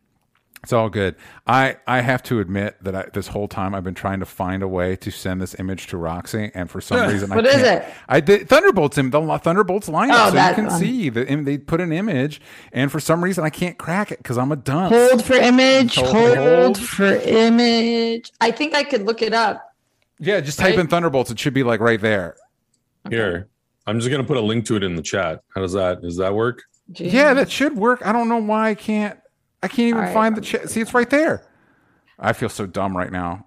It's 0.62 0.74
all 0.74 0.90
good. 0.90 1.16
I 1.46 1.78
I 1.86 2.00
have 2.00 2.22
to 2.24 2.38
admit 2.38 2.76
that 2.82 2.94
I, 2.94 3.06
this 3.12 3.26
whole 3.28 3.48
time 3.48 3.74
I've 3.74 3.82
been 3.82 3.94
trying 3.94 4.20
to 4.20 4.26
find 4.26 4.62
a 4.62 4.68
way 4.68 4.94
to 4.96 5.10
send 5.10 5.40
this 5.40 5.58
image 5.58 5.86
to 5.88 5.96
Roxy, 5.96 6.50
and 6.54 6.70
for 6.70 6.80
some 6.80 7.08
reason, 7.12 7.30
What 7.30 7.46
I 7.46 7.50
is 7.50 7.54
can't. 7.56 7.82
it? 7.82 7.94
I 8.08 8.20
did 8.20 8.48
Thunderbolts 8.48 8.98
in 8.98 9.10
the 9.10 9.38
Thunderbolts 9.38 9.88
lineup, 9.88 10.28
Oh, 10.28 10.30
so 10.30 10.48
you 10.48 10.54
can 10.54 10.66
one. 10.66 10.78
see 10.78 11.08
the 11.08 11.26
im- 11.26 11.44
they 11.44 11.56
put 11.58 11.80
an 11.80 11.92
image, 11.92 12.40
and 12.72 12.92
for 12.92 13.00
some 13.00 13.24
reason 13.24 13.42
I 13.42 13.50
can't 13.50 13.78
crack 13.78 14.12
it 14.12 14.18
because 14.18 14.36
I'm 14.36 14.52
a 14.52 14.56
dunce. 14.56 14.94
Hold 14.94 15.24
for 15.24 15.34
image. 15.34 15.96
Hold- 15.96 16.10
Hold, 16.10 16.36
hold. 16.38 16.78
for 16.78 17.06
image. 17.06 18.30
I 18.40 18.50
think 18.50 18.74
I 18.74 18.84
could 18.84 19.06
look 19.06 19.22
it 19.22 19.32
up. 19.32 19.69
Yeah, 20.20 20.40
just 20.40 20.58
type 20.58 20.70
Right? 20.70 20.78
in 20.80 20.86
Thunderbolts. 20.86 21.30
It 21.30 21.38
should 21.38 21.54
be 21.54 21.62
like 21.62 21.80
right 21.80 22.00
there. 22.00 22.36
Here, 23.08 23.48
I'm 23.86 23.98
just 23.98 24.10
gonna 24.10 24.22
put 24.24 24.36
a 24.36 24.40
link 24.40 24.66
to 24.66 24.76
it 24.76 24.82
in 24.84 24.94
the 24.94 25.02
chat. 25.02 25.42
How 25.54 25.62
does 25.62 25.72
that 25.72 26.02
does 26.02 26.18
that 26.18 26.34
work? 26.34 26.62
Gee. 26.92 27.08
Yeah, 27.08 27.32
that 27.34 27.50
should 27.50 27.74
work. 27.76 28.04
I 28.06 28.12
don't 28.12 28.28
know 28.28 28.36
why 28.38 28.68
I 28.70 28.74
can't. 28.74 29.18
I 29.62 29.68
can't 29.68 29.80
even 29.88 29.98
All 30.00 30.04
right. 30.04 30.14
find 30.14 30.36
the 30.36 30.40
chat. 30.42 30.68
See, 30.70 30.80
it's 30.80 30.92
right 30.94 31.08
there. 31.08 31.46
I 32.18 32.34
feel 32.34 32.50
so 32.50 32.66
dumb 32.66 32.94
right 32.96 33.10
now. 33.10 33.46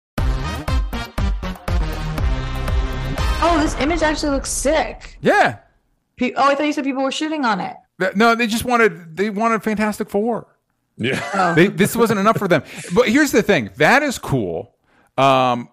This 3.61 3.75
image 3.79 4.01
actually 4.01 4.31
looks 4.31 4.49
sick. 4.49 5.17
Yeah. 5.21 5.59
Pe- 6.17 6.33
Oh, 6.35 6.49
I 6.49 6.55
thought 6.55 6.65
you 6.65 6.73
said 6.73 6.83
people 6.83 7.03
were 7.03 7.09
shitting 7.09 7.43
on 7.45 7.59
it. 7.59 7.75
Th- 7.99 8.15
No, 8.15 8.35
they 8.35 8.47
just 8.47 8.65
wanted 8.65 9.15
they 9.15 9.29
wanted 9.29 9.63
Fantastic 9.63 10.09
Four. 10.09 10.47
Yeah. 10.97 11.53
They, 11.55 11.67
this 11.67 11.95
wasn't 11.95 12.19
enough 12.19 12.37
for 12.37 12.47
them. 12.47 12.63
But 12.93 13.09
here's 13.09 13.31
the 13.31 13.41
thing: 13.41 13.69
that 13.77 14.03
is 14.03 14.19
cool. 14.19 14.75
Um, 15.17 15.69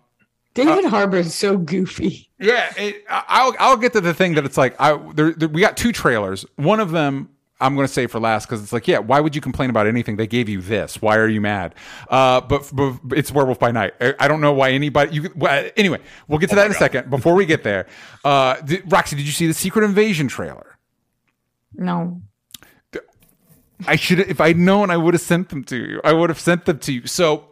David 0.54 0.86
Harbour 0.86 1.18
is 1.18 1.34
so 1.34 1.56
goofy. 1.58 2.30
yeah, 2.40 2.72
it, 2.76 3.04
I- 3.08 3.24
I'll 3.28 3.54
I'll 3.58 3.76
get 3.76 3.92
to 3.94 4.00
the 4.00 4.14
thing 4.14 4.34
that 4.34 4.44
it's 4.44 4.56
like 4.56 4.74
I 4.80 4.96
there, 5.14 5.32
there- 5.32 5.48
we 5.48 5.60
got 5.60 5.76
two 5.76 5.92
trailers. 5.92 6.44
One 6.56 6.80
of 6.80 6.90
them 6.92 7.28
I'm 7.60 7.74
going 7.74 7.86
to 7.86 7.92
say 7.92 8.06
for 8.06 8.20
last 8.20 8.46
because 8.46 8.62
it's 8.62 8.72
like 8.72 8.86
yeah, 8.86 8.98
why 8.98 9.20
would 9.20 9.34
you 9.34 9.40
complain 9.40 9.68
about 9.70 9.86
anything? 9.86 10.16
They 10.16 10.26
gave 10.26 10.48
you 10.48 10.60
this. 10.60 11.02
Why 11.02 11.16
are 11.16 11.26
you 11.26 11.40
mad? 11.40 11.74
Uh, 12.08 12.40
but, 12.40 12.70
but 12.72 12.98
it's 13.10 13.32
Werewolf 13.32 13.58
by 13.58 13.72
Night. 13.72 13.94
I, 14.00 14.14
I 14.20 14.28
don't 14.28 14.40
know 14.40 14.52
why 14.52 14.70
anybody. 14.70 15.14
You 15.14 15.32
well, 15.34 15.68
anyway, 15.76 15.98
we'll 16.28 16.38
get 16.38 16.50
to 16.50 16.56
that 16.56 16.66
in 16.66 16.72
a 16.72 16.74
second. 16.76 17.10
Before 17.10 17.34
we 17.34 17.46
get 17.46 17.62
there, 17.64 17.86
uh, 18.24 18.60
did, 18.60 18.90
Roxy, 18.90 19.16
did 19.16 19.26
you 19.26 19.32
see 19.32 19.46
the 19.46 19.54
Secret 19.54 19.84
Invasion 19.84 20.28
trailer? 20.28 20.78
No. 21.74 22.22
I 23.86 23.94
should 23.96 24.18
if 24.20 24.40
I'd 24.40 24.56
known 24.56 24.90
I 24.90 24.96
would 24.96 25.14
have 25.14 25.20
sent 25.20 25.50
them 25.50 25.62
to 25.64 25.76
you. 25.76 26.00
I 26.02 26.12
would 26.12 26.30
have 26.30 26.40
sent 26.40 26.64
them 26.64 26.78
to 26.80 26.92
you. 26.92 27.06
So 27.06 27.48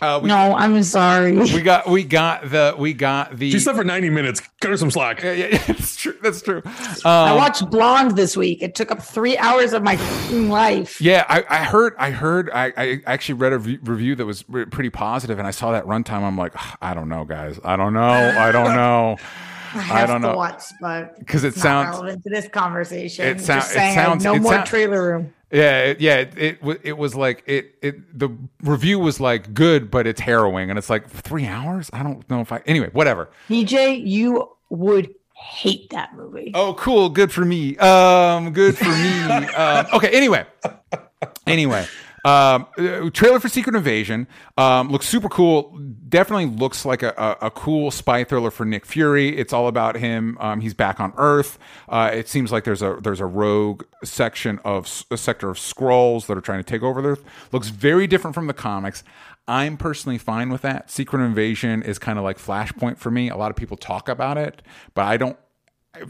uh, 0.00 0.18
we, 0.22 0.28
No, 0.28 0.54
I'm 0.56 0.82
sorry. 0.82 1.36
we 1.36 1.60
got 1.60 1.88
we 1.88 2.04
got 2.04 2.50
the 2.50 2.74
we 2.78 2.94
got 2.94 3.36
the 3.36 3.50
She 3.50 3.58
slept 3.58 3.76
for 3.78 3.84
90 3.84 4.10
minutes. 4.10 4.40
Cut 4.60 4.70
her 4.70 4.76
some 4.76 4.90
slack. 4.90 5.22
yeah, 5.22 5.32
yeah, 5.32 5.46
yeah, 5.52 5.58
that's 5.66 5.96
true. 5.96 6.14
That's 6.22 6.40
true. 6.42 6.62
I 7.04 7.30
Um, 7.30 7.36
watched 7.36 7.68
Blonde 7.70 8.16
this 8.16 8.36
week. 8.36 8.62
It 8.62 8.74
took 8.74 8.90
up 8.90 9.02
three 9.02 9.36
hours 9.38 9.72
of 9.74 9.82
my 9.82 9.96
life. 10.32 11.00
yeah, 11.00 11.24
I, 11.28 11.44
I 11.50 11.64
heard. 11.64 11.94
I 11.98 12.10
heard. 12.10 12.50
I, 12.50 12.72
I 12.76 13.02
actually 13.06 13.34
read 13.34 13.52
a 13.52 13.58
re- 13.58 13.78
review 13.82 14.14
that 14.16 14.24
was 14.26 14.44
re- 14.48 14.64
pretty 14.64 14.90
positive, 14.90 15.38
and 15.38 15.46
I 15.46 15.50
saw 15.50 15.72
that 15.72 15.84
runtime. 15.84 16.22
I'm 16.22 16.38
like, 16.38 16.54
I 16.82 16.94
don't 16.94 17.08
know, 17.10 17.24
guys. 17.24 17.60
I 17.64 17.76
don't 17.76 17.92
know. 17.92 18.00
I 18.02 18.52
don't 18.52 18.74
know. 18.76 19.16
I 19.74 19.78
have 19.78 20.08
don't 20.08 20.20
to 20.22 20.28
know. 20.28 20.36
watch, 20.36 20.62
but 20.80 21.16
'Cause 21.26 21.42
it 21.44 21.56
not 21.56 21.62
sounds- 21.62 21.90
relevant 21.96 22.22
to 22.24 22.30
this 22.30 22.48
conversation. 22.48 23.26
It 23.26 23.40
sound- 23.40 23.62
it 23.62 23.66
saying, 23.66 23.98
I 23.98 24.02
sounds- 24.04 24.24
no 24.24 24.34
it 24.36 24.40
more 24.42 24.52
sound- 24.54 24.66
trailer 24.66 25.04
room. 25.04 25.34
Yeah, 25.54 25.82
it, 25.82 26.00
yeah. 26.00 26.16
It, 26.16 26.34
it 26.36 26.80
it 26.82 26.98
was 26.98 27.14
like 27.14 27.44
it 27.46 27.76
it 27.80 28.18
the 28.18 28.28
review 28.62 28.98
was 28.98 29.20
like 29.20 29.54
good, 29.54 29.88
but 29.88 30.04
it's 30.04 30.20
harrowing, 30.20 30.68
and 30.68 30.76
it's 30.78 30.90
like 30.90 31.08
three 31.08 31.46
hours. 31.46 31.90
I 31.92 32.02
don't 32.02 32.28
know 32.28 32.40
if 32.40 32.50
I. 32.50 32.60
Anyway, 32.66 32.90
whatever. 32.92 33.30
DJ, 33.48 34.04
you 34.04 34.50
would 34.70 35.14
hate 35.32 35.90
that 35.90 36.16
movie. 36.16 36.50
Oh, 36.54 36.74
cool. 36.74 37.08
Good 37.08 37.30
for 37.30 37.44
me. 37.44 37.76
Um, 37.78 38.52
good 38.52 38.76
for 38.76 38.84
me. 38.88 39.22
um, 39.54 39.86
okay. 39.94 40.08
Anyway, 40.08 40.44
anyway, 41.46 41.86
um, 42.24 42.66
uh, 42.78 43.10
trailer 43.10 43.38
for 43.38 43.48
Secret 43.48 43.76
Invasion 43.76 44.26
um, 44.56 44.90
looks 44.90 45.06
super 45.06 45.28
cool. 45.28 45.78
Definitely 46.08 46.46
looks 46.46 46.84
like 46.84 47.02
a, 47.02 47.14
a, 47.18 47.46
a 47.46 47.50
cool 47.50 47.90
spy 47.90 48.24
thriller 48.24 48.50
for 48.50 48.64
Nick 48.64 48.86
Fury. 48.86 49.36
It's 49.36 49.52
all 49.52 49.68
about 49.68 49.96
him. 49.96 50.38
Um, 50.40 50.60
he's 50.60 50.74
back 50.74 51.00
on 51.00 51.12
Earth. 51.16 51.58
Uh, 51.88 52.10
it 52.12 52.28
seems 52.28 52.50
like 52.50 52.64
there's 52.64 52.82
a 52.82 52.98
there's 53.02 53.20
a 53.20 53.26
rogue 53.26 53.84
section 54.02 54.58
of 54.64 55.04
a 55.10 55.16
sector 55.16 55.50
of 55.50 55.58
Skrulls 55.58 56.26
that 56.26 56.38
are 56.38 56.42
trying 56.42 56.60
to 56.60 56.64
take 56.64 56.82
over 56.82 57.04
Earth. 57.08 57.24
Looks 57.52 57.68
very 57.68 58.06
different 58.06 58.34
from 58.34 58.46
the 58.46 58.54
comics. 58.54 59.04
I'm 59.46 59.76
personally 59.76 60.16
fine 60.16 60.48
with 60.48 60.62
that. 60.62 60.90
Secret 60.90 61.22
Invasion 61.22 61.82
is 61.82 61.98
kind 61.98 62.18
of 62.18 62.24
like 62.24 62.38
Flashpoint 62.38 62.96
for 62.96 63.10
me. 63.10 63.28
A 63.28 63.36
lot 63.36 63.50
of 63.50 63.56
people 63.56 63.76
talk 63.76 64.08
about 64.08 64.38
it, 64.38 64.62
but 64.94 65.04
I 65.04 65.18
don't 65.18 65.36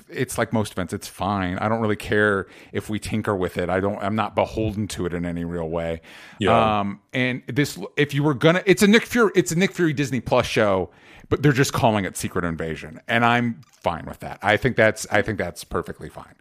it's 0.09 0.39
like 0.39 0.53
most 0.53 0.73
events 0.73 0.93
it's 0.93 1.09
fine 1.09 1.59
i 1.59 1.69
don't 1.69 1.81
really 1.81 1.97
care 1.97 2.47
if 2.73 2.89
we 2.89 2.99
tinker 2.99 3.35
with 3.37 3.59
it 3.59 3.69
i 3.69 3.81
don't 3.81 3.99
i'm 4.03 4.15
not 4.17 4.35
beholden 4.35 4.87
to 4.89 5.05
it 5.07 5.13
in 5.15 5.25
any 5.27 5.45
real 5.45 5.69
way 5.69 6.01
Yeah. 6.39 6.81
um 6.81 7.01
and 7.13 7.43
this 7.47 7.79
if 7.97 8.15
you 8.15 8.23
were 8.23 8.35
gonna 8.35 8.63
it's 8.67 8.83
a 8.83 8.87
nick 8.87 9.05
fury 9.07 9.31
it's 9.35 9.53
a 9.53 9.57
nick 9.59 9.73
fury 9.73 9.93
disney 9.93 10.21
plus 10.21 10.47
show 10.47 10.91
but 11.29 11.43
they're 11.43 11.53
just 11.53 11.73
calling 11.73 12.05
it 12.05 12.17
secret 12.17 12.45
invasion 12.45 13.01
and 13.09 13.25
i'm 13.25 13.61
fine 13.83 14.07
with 14.07 14.21
that 14.21 14.39
i 14.43 14.57
think 14.57 14.77
that's 14.77 15.07
i 15.11 15.21
think 15.23 15.39
that's 15.39 15.65
perfectly 15.65 16.09
fine 16.09 16.35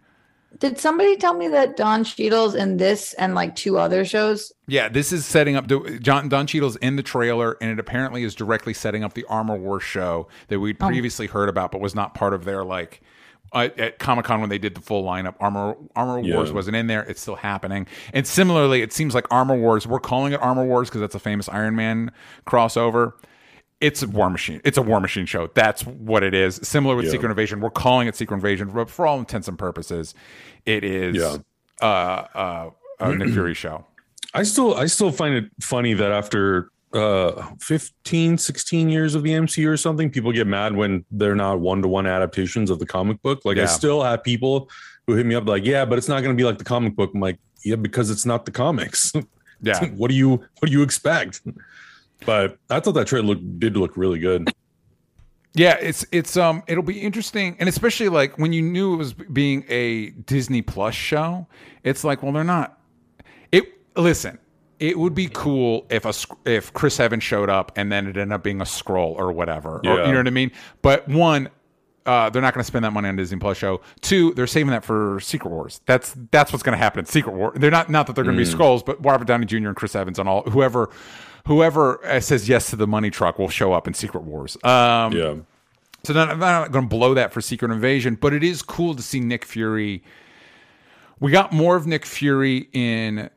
Did 0.60 0.78
somebody 0.78 1.16
tell 1.16 1.34
me 1.34 1.48
that 1.48 1.76
Don 1.76 2.04
Cheadle's 2.04 2.54
in 2.54 2.76
this 2.76 3.12
and 3.14 3.34
like 3.34 3.56
two 3.56 3.76
other 3.76 4.04
shows? 4.04 4.52
Yeah, 4.68 4.88
this 4.88 5.10
is 5.12 5.26
setting 5.26 5.56
up. 5.56 5.66
John 6.00 6.28
Don 6.28 6.46
Cheadle's 6.46 6.76
in 6.76 6.94
the 6.94 7.02
trailer, 7.02 7.56
and 7.60 7.72
it 7.72 7.80
apparently 7.80 8.22
is 8.22 8.36
directly 8.36 8.72
setting 8.72 9.02
up 9.02 9.14
the 9.14 9.24
Armor 9.28 9.56
Wars 9.56 9.82
show 9.82 10.28
that 10.46 10.60
we'd 10.60 10.76
Oh. 10.80 10.86
previously 10.86 11.26
heard 11.26 11.48
about, 11.48 11.72
but 11.72 11.80
was 11.80 11.96
not 11.96 12.14
part 12.14 12.32
of 12.34 12.44
their 12.44 12.62
like 12.64 13.02
uh, 13.54 13.68
at 13.78 13.98
Comic 13.98 14.24
Con 14.26 14.40
when 14.40 14.50
they 14.50 14.58
did 14.58 14.74
the 14.74 14.80
full 14.80 15.04
lineup. 15.04 15.34
Armor 15.40 15.76
Armor 15.96 16.20
Yeah. 16.20 16.34
Wars 16.36 16.52
wasn't 16.52 16.76
in 16.76 16.86
there; 16.88 17.02
it's 17.04 17.20
still 17.22 17.36
happening. 17.36 17.86
And 18.12 18.26
similarly, 18.26 18.82
it 18.82 18.92
seems 18.92 19.14
like 19.14 19.26
Armor 19.30 19.56
Wars. 19.56 19.86
We're 19.86 20.00
calling 20.00 20.32
it 20.32 20.42
Armor 20.42 20.64
Wars 20.64 20.88
because 20.88 21.00
that's 21.00 21.14
a 21.14 21.18
famous 21.20 21.48
Iron 21.48 21.76
Man 21.76 22.10
crossover. 22.46 23.12
It's 23.80 24.02
a 24.02 24.08
War 24.08 24.30
Machine. 24.30 24.60
It's 24.64 24.78
a 24.78 24.82
War 24.82 25.00
Machine 25.00 25.26
show. 25.26 25.48
That's 25.54 25.84
what 25.86 26.22
it 26.22 26.32
is. 26.34 26.56
Similar 26.62 26.96
with 26.96 27.06
Yeah. 27.06 27.12
Secret 27.12 27.30
Invasion. 27.30 27.60
We're 27.60 27.70
calling 27.70 28.08
it 28.08 28.16
Secret 28.16 28.36
Invasion, 28.36 28.68
but 28.74 28.88
for 28.90 29.06
all 29.06 29.18
intents 29.18 29.46
and 29.48 29.58
purposes, 29.58 30.14
it 30.66 30.84
is 30.84 31.16
Yeah. 31.16 31.36
uh, 31.82 31.84
uh, 32.34 32.70
a 33.00 33.14
Nick 33.14 33.30
Fury 33.30 33.54
show. 33.54 33.84
I 34.34 34.42
still 34.42 34.74
I 34.74 34.86
still 34.86 35.12
find 35.12 35.34
it 35.34 35.44
funny 35.60 35.94
that 35.94 36.10
after 36.10 36.70
uh 36.94 37.50
15 37.60 38.38
16 38.38 38.88
years 38.88 39.14
of 39.14 39.22
the 39.22 39.30
MCU 39.30 39.68
or 39.68 39.76
something 39.76 40.10
people 40.10 40.30
get 40.32 40.46
mad 40.46 40.74
when 40.76 41.04
they're 41.10 41.34
not 41.34 41.60
one-to-one 41.60 42.06
adaptations 42.06 42.70
of 42.70 42.78
the 42.78 42.86
comic 42.86 43.20
book. 43.22 43.44
Like 43.44 43.56
Yeah. 43.56 43.64
I 43.64 43.66
still 43.66 44.02
have 44.02 44.22
people 44.22 44.70
who 45.06 45.14
hit 45.14 45.26
me 45.26 45.34
up 45.34 45.46
like 45.46 45.64
yeah 45.64 45.84
but 45.84 45.98
it's 45.98 46.08
not 46.08 46.22
going 46.22 46.34
to 46.36 46.40
be 46.40 46.44
like 46.44 46.58
the 46.58 46.64
comic 46.64 46.94
book. 46.96 47.10
I'm 47.14 47.20
like 47.20 47.38
yeah 47.64 47.76
because 47.76 48.10
it's 48.10 48.24
not 48.24 48.44
the 48.44 48.52
comics. 48.52 49.12
Yeah. 49.62 49.86
what 49.96 50.08
do 50.10 50.14
you 50.14 50.30
what 50.30 50.66
do 50.66 50.72
you 50.72 50.82
expect? 50.82 51.40
But 52.26 52.58
I 52.68 52.80
thought 52.80 52.92
that 52.92 53.06
trailer 53.06 53.26
looked, 53.28 53.58
did 53.60 53.76
look 53.78 53.96
really 53.96 54.18
good. 54.18 54.50
Yeah, 55.54 55.76
it's 55.80 56.04
it's 56.10 56.36
um 56.36 56.62
it'll 56.66 56.82
be 56.82 57.00
interesting 57.00 57.56
and 57.60 57.68
especially 57.68 58.08
like 58.08 58.36
when 58.38 58.52
you 58.52 58.60
knew 58.60 58.92
it 58.94 58.96
was 58.96 59.14
being 59.14 59.64
a 59.68 60.10
Disney 60.10 60.60
Plus 60.62 60.94
show, 60.94 61.46
it's 61.82 62.02
like 62.04 62.22
well 62.22 62.32
they're 62.32 62.44
not 62.44 62.78
it 63.52 63.64
listen, 63.96 64.38
it 64.78 64.98
would 64.98 65.14
be 65.14 65.28
cool 65.32 65.86
if 65.90 66.04
a 66.04 66.12
if 66.48 66.72
Chris 66.72 67.00
Evans 67.00 67.22
showed 67.22 67.48
up 67.48 67.72
and 67.76 67.90
then 67.90 68.06
it 68.06 68.16
ended 68.16 68.32
up 68.32 68.42
being 68.42 68.60
a 68.60 68.64
Skrull 68.64 69.16
or 69.16 69.32
whatever. 69.32 69.80
Or, 69.84 70.06
you 70.06 70.12
know 70.12 70.18
what 70.18 70.26
I 70.26 70.30
mean? 70.30 70.52
But 70.82 71.08
one 71.08 71.48
uh, 72.06 72.28
they're 72.28 72.42
not 72.42 72.52
going 72.52 72.62
to 72.62 72.66
spend 72.66 72.84
that 72.84 72.92
money 72.92 73.08
on 73.08 73.16
Disney 73.16 73.38
Plus 73.38 73.56
show. 73.56 73.80
Two, 74.02 74.34
they're 74.34 74.46
saving 74.46 74.72
that 74.72 74.84
for 74.84 75.20
Secret 75.20 75.50
Wars. 75.50 75.80
That's 75.86 76.14
that's 76.30 76.52
what's 76.52 76.62
going 76.62 76.76
to 76.76 76.82
happen 76.82 77.00
in 77.00 77.06
Secret 77.06 77.34
War. 77.34 77.52
They're 77.56 77.70
not 77.70 77.88
not 77.88 78.06
that 78.06 78.14
they're 78.14 78.24
going 78.24 78.36
to 78.36 78.44
be 78.44 78.48
Skrulls, 78.50 78.84
but 78.84 79.02
Robert 79.04 79.26
Downey 79.26 79.46
Jr. 79.46 79.68
and 79.68 79.76
Chris 79.76 79.94
Evans 79.94 80.18
and 80.18 80.28
all 80.28 80.42
whoever 80.42 80.90
whoever 81.46 82.04
uh, 82.06 82.20
says 82.20 82.48
yes 82.48 82.70
to 82.70 82.76
the 82.76 82.86
money 82.86 83.10
truck 83.10 83.38
will 83.38 83.48
show 83.48 83.72
up 83.72 83.86
in 83.86 83.94
Secret 83.94 84.24
Wars. 84.24 84.56
Um, 84.64 85.12
yeah 85.12 85.34
so 86.04 86.18
I'm 86.20 86.38
not 86.38 86.70
going 86.70 86.84
to 86.84 86.88
blow 86.88 87.14
that 87.14 87.32
for 87.32 87.40
Secret 87.40 87.70
Invasion, 87.70 88.16
but 88.16 88.32
it 88.32 88.44
is 88.44 88.62
cool 88.62 88.94
to 88.94 89.02
see 89.02 89.20
Nick 89.20 89.44
Fury. 89.44 90.02
We 91.18 91.30
got 91.30 91.52
more 91.52 91.76
of 91.76 91.86
Nick 91.86 92.04
Fury 92.04 92.68
in 92.72 93.30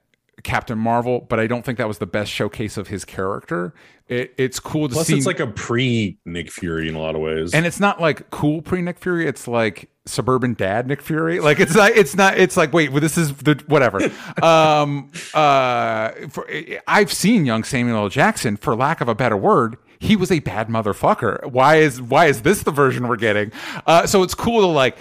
Captain 0.47 0.77
Marvel, 0.77 1.19
but 1.19 1.41
I 1.41 1.45
don't 1.45 1.65
think 1.65 1.77
that 1.77 1.89
was 1.89 1.97
the 1.97 2.07
best 2.07 2.31
showcase 2.31 2.77
of 2.77 2.87
his 2.87 3.03
character. 3.03 3.73
It, 4.07 4.33
it's 4.37 4.61
cool 4.61 4.87
to 4.87 4.93
plus 4.93 5.07
see, 5.07 5.17
it's 5.17 5.25
like 5.25 5.41
a 5.41 5.47
pre 5.47 6.17
Nick 6.25 6.49
Fury 6.49 6.87
in 6.87 6.95
a 6.95 6.99
lot 6.99 7.15
of 7.15 7.21
ways 7.21 7.53
and 7.53 7.65
it's 7.65 7.81
not 7.81 7.99
like 7.99 8.31
cool 8.31 8.61
pre 8.61 8.81
Nick 8.81 8.97
Fury. 8.97 9.27
It's 9.27 9.45
like 9.49 9.89
suburban 10.05 10.53
dad 10.53 10.87
Nick 10.87 11.01
Fury. 11.01 11.41
Like 11.41 11.59
it's 11.59 11.75
not. 11.75 11.91
It's 11.91 12.15
not. 12.15 12.37
It's 12.37 12.55
like 12.55 12.71
wait, 12.71 12.93
well, 12.93 13.01
this 13.01 13.17
is 13.17 13.35
the 13.35 13.61
whatever. 13.67 13.99
um, 14.41 15.11
uh, 15.33 16.11
for, 16.29 16.49
I've 16.87 17.11
seen 17.11 17.45
young 17.45 17.65
Samuel 17.65 17.97
L. 17.97 18.09
Jackson, 18.09 18.55
for 18.55 18.73
lack 18.73 19.01
of 19.01 19.09
a 19.09 19.15
better 19.15 19.37
word. 19.37 19.75
He 19.99 20.15
was 20.15 20.31
a 20.31 20.39
bad 20.39 20.69
motherfucker. 20.69 21.51
Why 21.51 21.77
is 21.77 22.01
why 22.01 22.27
is 22.27 22.43
this 22.43 22.63
the 22.63 22.71
version 22.71 23.09
we're 23.09 23.17
getting? 23.17 23.51
Uh, 23.85 24.07
so 24.07 24.23
it's 24.23 24.35
cool 24.35 24.61
to 24.61 24.67
like, 24.67 24.97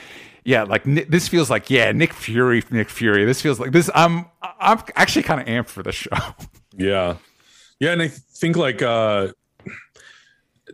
yeah, 0.46 0.62
like 0.62 0.84
this 0.84 1.26
feels 1.26 1.50
like 1.50 1.70
yeah, 1.70 1.90
Nick 1.90 2.12
Fury, 2.12 2.62
Nick 2.70 2.88
Fury. 2.88 3.24
This 3.24 3.42
feels 3.42 3.58
like 3.58 3.72
this. 3.72 3.90
I'm 3.94 4.26
I'm 4.42 4.80
actually 4.94 5.24
kind 5.24 5.40
of 5.40 5.46
amped 5.48 5.68
for 5.68 5.82
this 5.82 5.96
show. 5.96 6.10
Yeah. 6.78 7.16
Yeah. 7.80 7.92
And 7.92 8.02
I 8.02 8.08
think 8.08 8.54
like 8.54 8.82
uh 8.82 9.28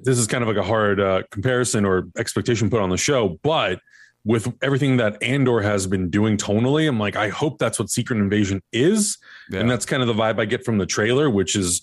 this 0.03 0.19
is 0.19 0.27
kind 0.27 0.43
of 0.43 0.49
like 0.49 0.57
a 0.57 0.65
hard 0.65 0.99
uh 0.99 1.23
comparison 1.31 1.85
or 1.85 2.09
expectation 2.19 2.69
put 2.71 2.81
on 2.81 2.91
the 2.91 2.97
show, 2.97 3.39
but 3.45 3.79
with 4.25 4.53
everything 4.63 4.97
that 4.97 5.23
Andor 5.23 5.61
has 5.61 5.87
been 5.87 6.11
doing 6.11 6.37
tonally, 6.37 6.89
I'm 6.89 6.99
like, 6.99 7.15
I 7.15 7.29
hope 7.29 7.59
that's 7.59 7.79
what 7.79 7.89
Secret 7.89 8.19
Invasion 8.19 8.63
is. 8.73 9.17
Yeah. 9.49 9.61
And 9.61 9.71
that's 9.71 9.87
kind 9.87 10.03
of 10.03 10.09
the 10.09 10.15
vibe 10.15 10.41
I 10.41 10.45
get 10.45 10.65
from 10.65 10.79
the 10.79 10.87
trailer, 10.87 11.31
which 11.31 11.55
is 11.55 11.83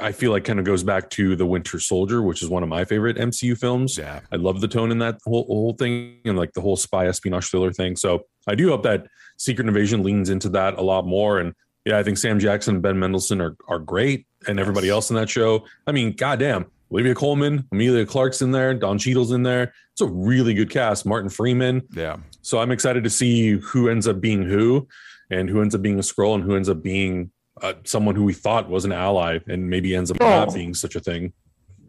I 0.00 0.12
feel 0.12 0.30
like 0.30 0.44
kind 0.44 0.58
of 0.58 0.64
goes 0.64 0.82
back 0.82 1.08
to 1.10 1.34
the 1.36 1.46
Winter 1.46 1.80
Soldier, 1.80 2.22
which 2.22 2.42
is 2.42 2.48
one 2.48 2.62
of 2.62 2.68
my 2.68 2.84
favorite 2.84 3.16
MCU 3.16 3.56
films. 3.56 3.96
Yeah. 3.96 4.20
I 4.30 4.36
love 4.36 4.60
the 4.60 4.68
tone 4.68 4.90
in 4.90 4.98
that 4.98 5.18
whole 5.24 5.44
whole 5.44 5.72
thing 5.72 6.18
and 6.24 6.36
like 6.36 6.52
the 6.52 6.60
whole 6.60 6.76
spy 6.76 7.06
espionage 7.06 7.50
thriller 7.50 7.72
thing. 7.72 7.96
So 7.96 8.26
I 8.46 8.54
do 8.54 8.68
hope 8.68 8.82
that 8.82 9.06
Secret 9.38 9.66
Invasion 9.66 10.02
leans 10.02 10.28
into 10.28 10.50
that 10.50 10.78
a 10.78 10.82
lot 10.82 11.06
more. 11.06 11.38
And 11.38 11.54
yeah, 11.86 11.98
I 11.98 12.02
think 12.02 12.18
Sam 12.18 12.38
Jackson 12.38 12.76
and 12.76 12.82
Ben 12.82 12.98
Mendelsohn 12.98 13.40
are 13.40 13.56
are 13.68 13.78
great, 13.78 14.26
and 14.46 14.60
everybody 14.60 14.90
else 14.90 15.08
in 15.08 15.16
that 15.16 15.30
show. 15.30 15.64
I 15.86 15.92
mean, 15.92 16.12
goddamn, 16.12 16.66
Olivia 16.92 17.14
Colman, 17.14 17.66
Emilia 17.72 18.04
Clarke's 18.04 18.42
in 18.42 18.50
there, 18.50 18.74
Don 18.74 18.98
Cheadle's 18.98 19.32
in 19.32 19.44
there. 19.44 19.72
It's 19.92 20.02
a 20.02 20.06
really 20.06 20.52
good 20.52 20.70
cast. 20.70 21.06
Martin 21.06 21.30
Freeman. 21.30 21.82
Yeah. 21.94 22.18
So 22.42 22.58
I'm 22.58 22.70
excited 22.70 23.04
to 23.04 23.10
see 23.10 23.52
who 23.52 23.88
ends 23.88 24.06
up 24.06 24.20
being 24.20 24.42
who, 24.42 24.88
and 25.30 25.48
who 25.48 25.62
ends 25.62 25.74
up 25.74 25.82
being 25.82 25.98
a 25.98 26.02
Skrull, 26.02 26.34
and 26.34 26.44
who 26.44 26.54
ends 26.54 26.68
up 26.68 26.82
being 26.82 27.30
uh, 27.62 27.74
someone 27.84 28.14
who 28.14 28.24
we 28.24 28.32
thought 28.32 28.68
was 28.68 28.84
an 28.84 28.92
ally, 28.92 29.38
and 29.48 29.68
maybe 29.68 29.94
ends 29.94 30.10
up 30.10 30.16
Oh. 30.20 30.28
not 30.28 30.54
being 30.54 30.74
such 30.74 30.96
a 30.96 31.00
thing. 31.00 31.32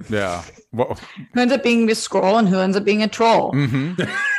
Yeah. 0.10 0.44
Well, 0.74 0.98
Who 1.36 1.40
ends 1.40 1.54
up 1.54 1.62
being 1.62 1.88
a 1.88 1.94
Skrull 1.94 2.40
and 2.40 2.50
who 2.50 2.58
ends 2.58 2.76
up 2.76 2.84
being 2.84 3.04
a 3.04 3.08
troll? 3.08 3.52
hmm 3.52 3.94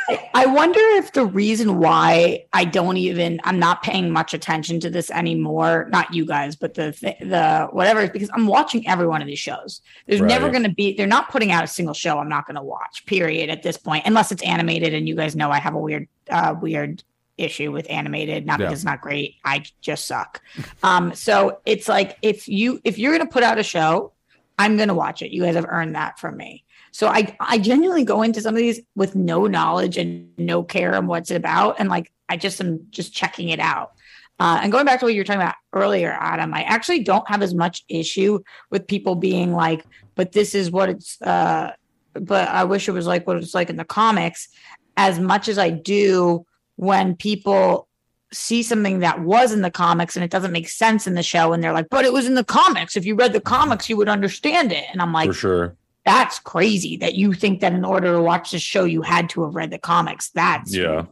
I, 0.09 0.29
I 0.33 0.45
wonder 0.47 0.79
if 0.97 1.13
the 1.13 1.25
reason 1.25 1.79
why 1.79 2.43
I 2.51 2.65
don't 2.65 2.97
even 2.97 3.39
I'm 3.45 3.59
not 3.59 3.81
paying 3.81 4.11
much 4.11 4.33
attention 4.33 4.81
to 4.81 4.89
this 4.89 5.09
anymore, 5.09 5.87
not 5.91 6.13
you 6.13 6.25
guys, 6.25 6.57
but 6.57 6.73
the 6.73 6.91
the 7.21 7.69
whatever 7.71 8.01
is 8.01 8.09
because 8.09 8.29
I'm 8.33 8.45
watching 8.47 8.85
every 8.85 9.07
one 9.07 9.21
of 9.21 9.27
these 9.27 9.39
shows. 9.39 9.79
There's 10.05 10.19
never 10.19 10.49
going 10.49 10.63
to 10.63 10.69
be 10.69 10.93
they're 10.97 11.07
not 11.07 11.29
putting 11.31 11.51
out 11.51 11.63
a 11.63 11.67
single 11.67 11.93
show 11.93 12.17
I'm 12.19 12.27
not 12.27 12.45
going 12.45 12.57
to 12.57 12.61
watch. 12.63 13.05
Period. 13.05 13.49
At 13.49 13.63
this 13.63 13.77
point, 13.77 14.03
unless 14.05 14.33
it's 14.33 14.43
animated, 14.43 14.93
and 14.93 15.07
you 15.07 15.15
guys 15.15 15.33
know 15.37 15.49
I 15.51 15.59
have 15.59 15.75
a 15.75 15.79
weird 15.79 16.09
uh, 16.29 16.55
weird 16.61 17.01
issue 17.37 17.71
with 17.71 17.87
animated. 17.89 18.45
Not 18.45 18.59
Yeah. 18.59 18.67
because 18.67 18.79
it's 18.79 18.85
not 18.85 19.01
great. 19.01 19.35
I 19.43 19.63
just 19.81 20.05
suck. 20.05 20.41
Um, 20.83 21.13
so 21.15 21.59
it's 21.65 21.87
like 21.87 22.17
if 22.21 22.47
you 22.47 22.79
if 22.83 22.97
you're 22.97 23.15
going 23.15 23.25
to 23.27 23.31
put 23.31 23.43
out 23.43 23.57
a 23.59 23.63
show, 23.63 24.13
I'm 24.59 24.75
going 24.77 24.89
to 24.89 24.93
watch 24.93 25.21
it. 25.21 25.31
You 25.31 25.43
guys 25.43 25.55
have 25.55 25.65
earned 25.67 25.95
that 25.95 26.19
from 26.19 26.37
me. 26.37 26.63
So 26.91 27.07
I 27.07 27.35
I 27.39 27.57
genuinely 27.57 28.03
go 28.05 28.21
into 28.21 28.39
some 28.41 28.53
of 28.53 28.59
these 28.59 28.79
with 28.95 29.15
no 29.15 29.47
knowledge 29.47 29.97
and 29.97 30.29
no 30.37 30.63
care 30.63 30.95
on 30.95 31.07
what's 31.07 31.31
it 31.31 31.35
about, 31.35 31.79
and 31.79 31.89
like 31.89 32.11
I 32.29 32.37
just 32.37 32.61
am 32.61 32.87
just 32.91 33.13
checking 33.13 33.49
it 33.49 33.59
out. 33.59 33.93
Uh, 34.39 34.59
and 34.63 34.71
going 34.71 34.85
back 34.85 34.99
to 34.99 35.05
what 35.05 35.13
you 35.13 35.19
were 35.19 35.23
talking 35.25 35.41
about 35.41 35.55
earlier, 35.73 36.11
Adam, 36.19 36.53
I 36.53 36.63
actually 36.63 37.03
don't 37.03 37.27
have 37.29 37.41
as 37.41 37.53
much 37.53 37.83
issue 37.87 38.39
with 38.69 38.87
people 38.87 39.15
being 39.15 39.53
like, 39.53 39.83
"But 40.15 40.31
this 40.33 40.53
is 40.53 40.69
what 40.71 40.89
it's." 40.89 41.19
Uh, 41.21 41.71
but 42.13 42.47
I 42.49 42.63
wish 42.63 42.87
it 42.87 42.91
was 42.91 43.07
like 43.07 43.25
what 43.25 43.37
it's 43.37 43.55
like 43.55 43.71
in 43.71 43.77
the 43.77 43.85
comics, 43.85 44.49
as 44.97 45.19
much 45.19 45.47
as 45.47 45.57
I 45.57 45.71
do 45.71 46.45
when 46.75 47.15
people 47.15 47.87
see 48.31 48.63
something 48.63 48.99
that 48.99 49.21
was 49.21 49.51
in 49.51 49.61
the 49.61 49.69
comics 49.69 50.15
and 50.15 50.23
it 50.23 50.31
doesn't 50.31 50.51
make 50.51 50.67
sense 50.67 51.05
in 51.05 51.13
the 51.13 51.23
show, 51.23 51.53
and 51.53 51.63
they're 51.63 51.73
like, 51.73 51.89
"But 51.89 52.05
it 52.05 52.13
was 52.13 52.25
in 52.25 52.33
the 52.33 52.43
comics. 52.43 52.97
If 52.97 53.05
you 53.05 53.15
read 53.15 53.33
the 53.33 53.39
comics, 53.39 53.89
you 53.89 53.97
would 53.97 54.09
understand 54.09 54.71
it." 54.71 54.85
And 54.91 55.01
I'm 55.01 55.13
like, 55.13 55.29
for 55.29 55.33
sure. 55.33 55.75
that's 56.05 56.39
crazy 56.39 56.97
that 56.97 57.15
you 57.15 57.33
think 57.33 57.61
that 57.61 57.73
in 57.73 57.85
order 57.85 58.13
to 58.13 58.21
watch 58.21 58.51
the 58.51 58.59
show 58.59 58.85
you 58.85 59.01
had 59.03 59.29
to 59.29 59.43
have 59.43 59.55
read 59.55 59.69
the 59.71 59.77
comics 59.77 60.29
that's 60.29 60.73
Yeah. 60.75 61.05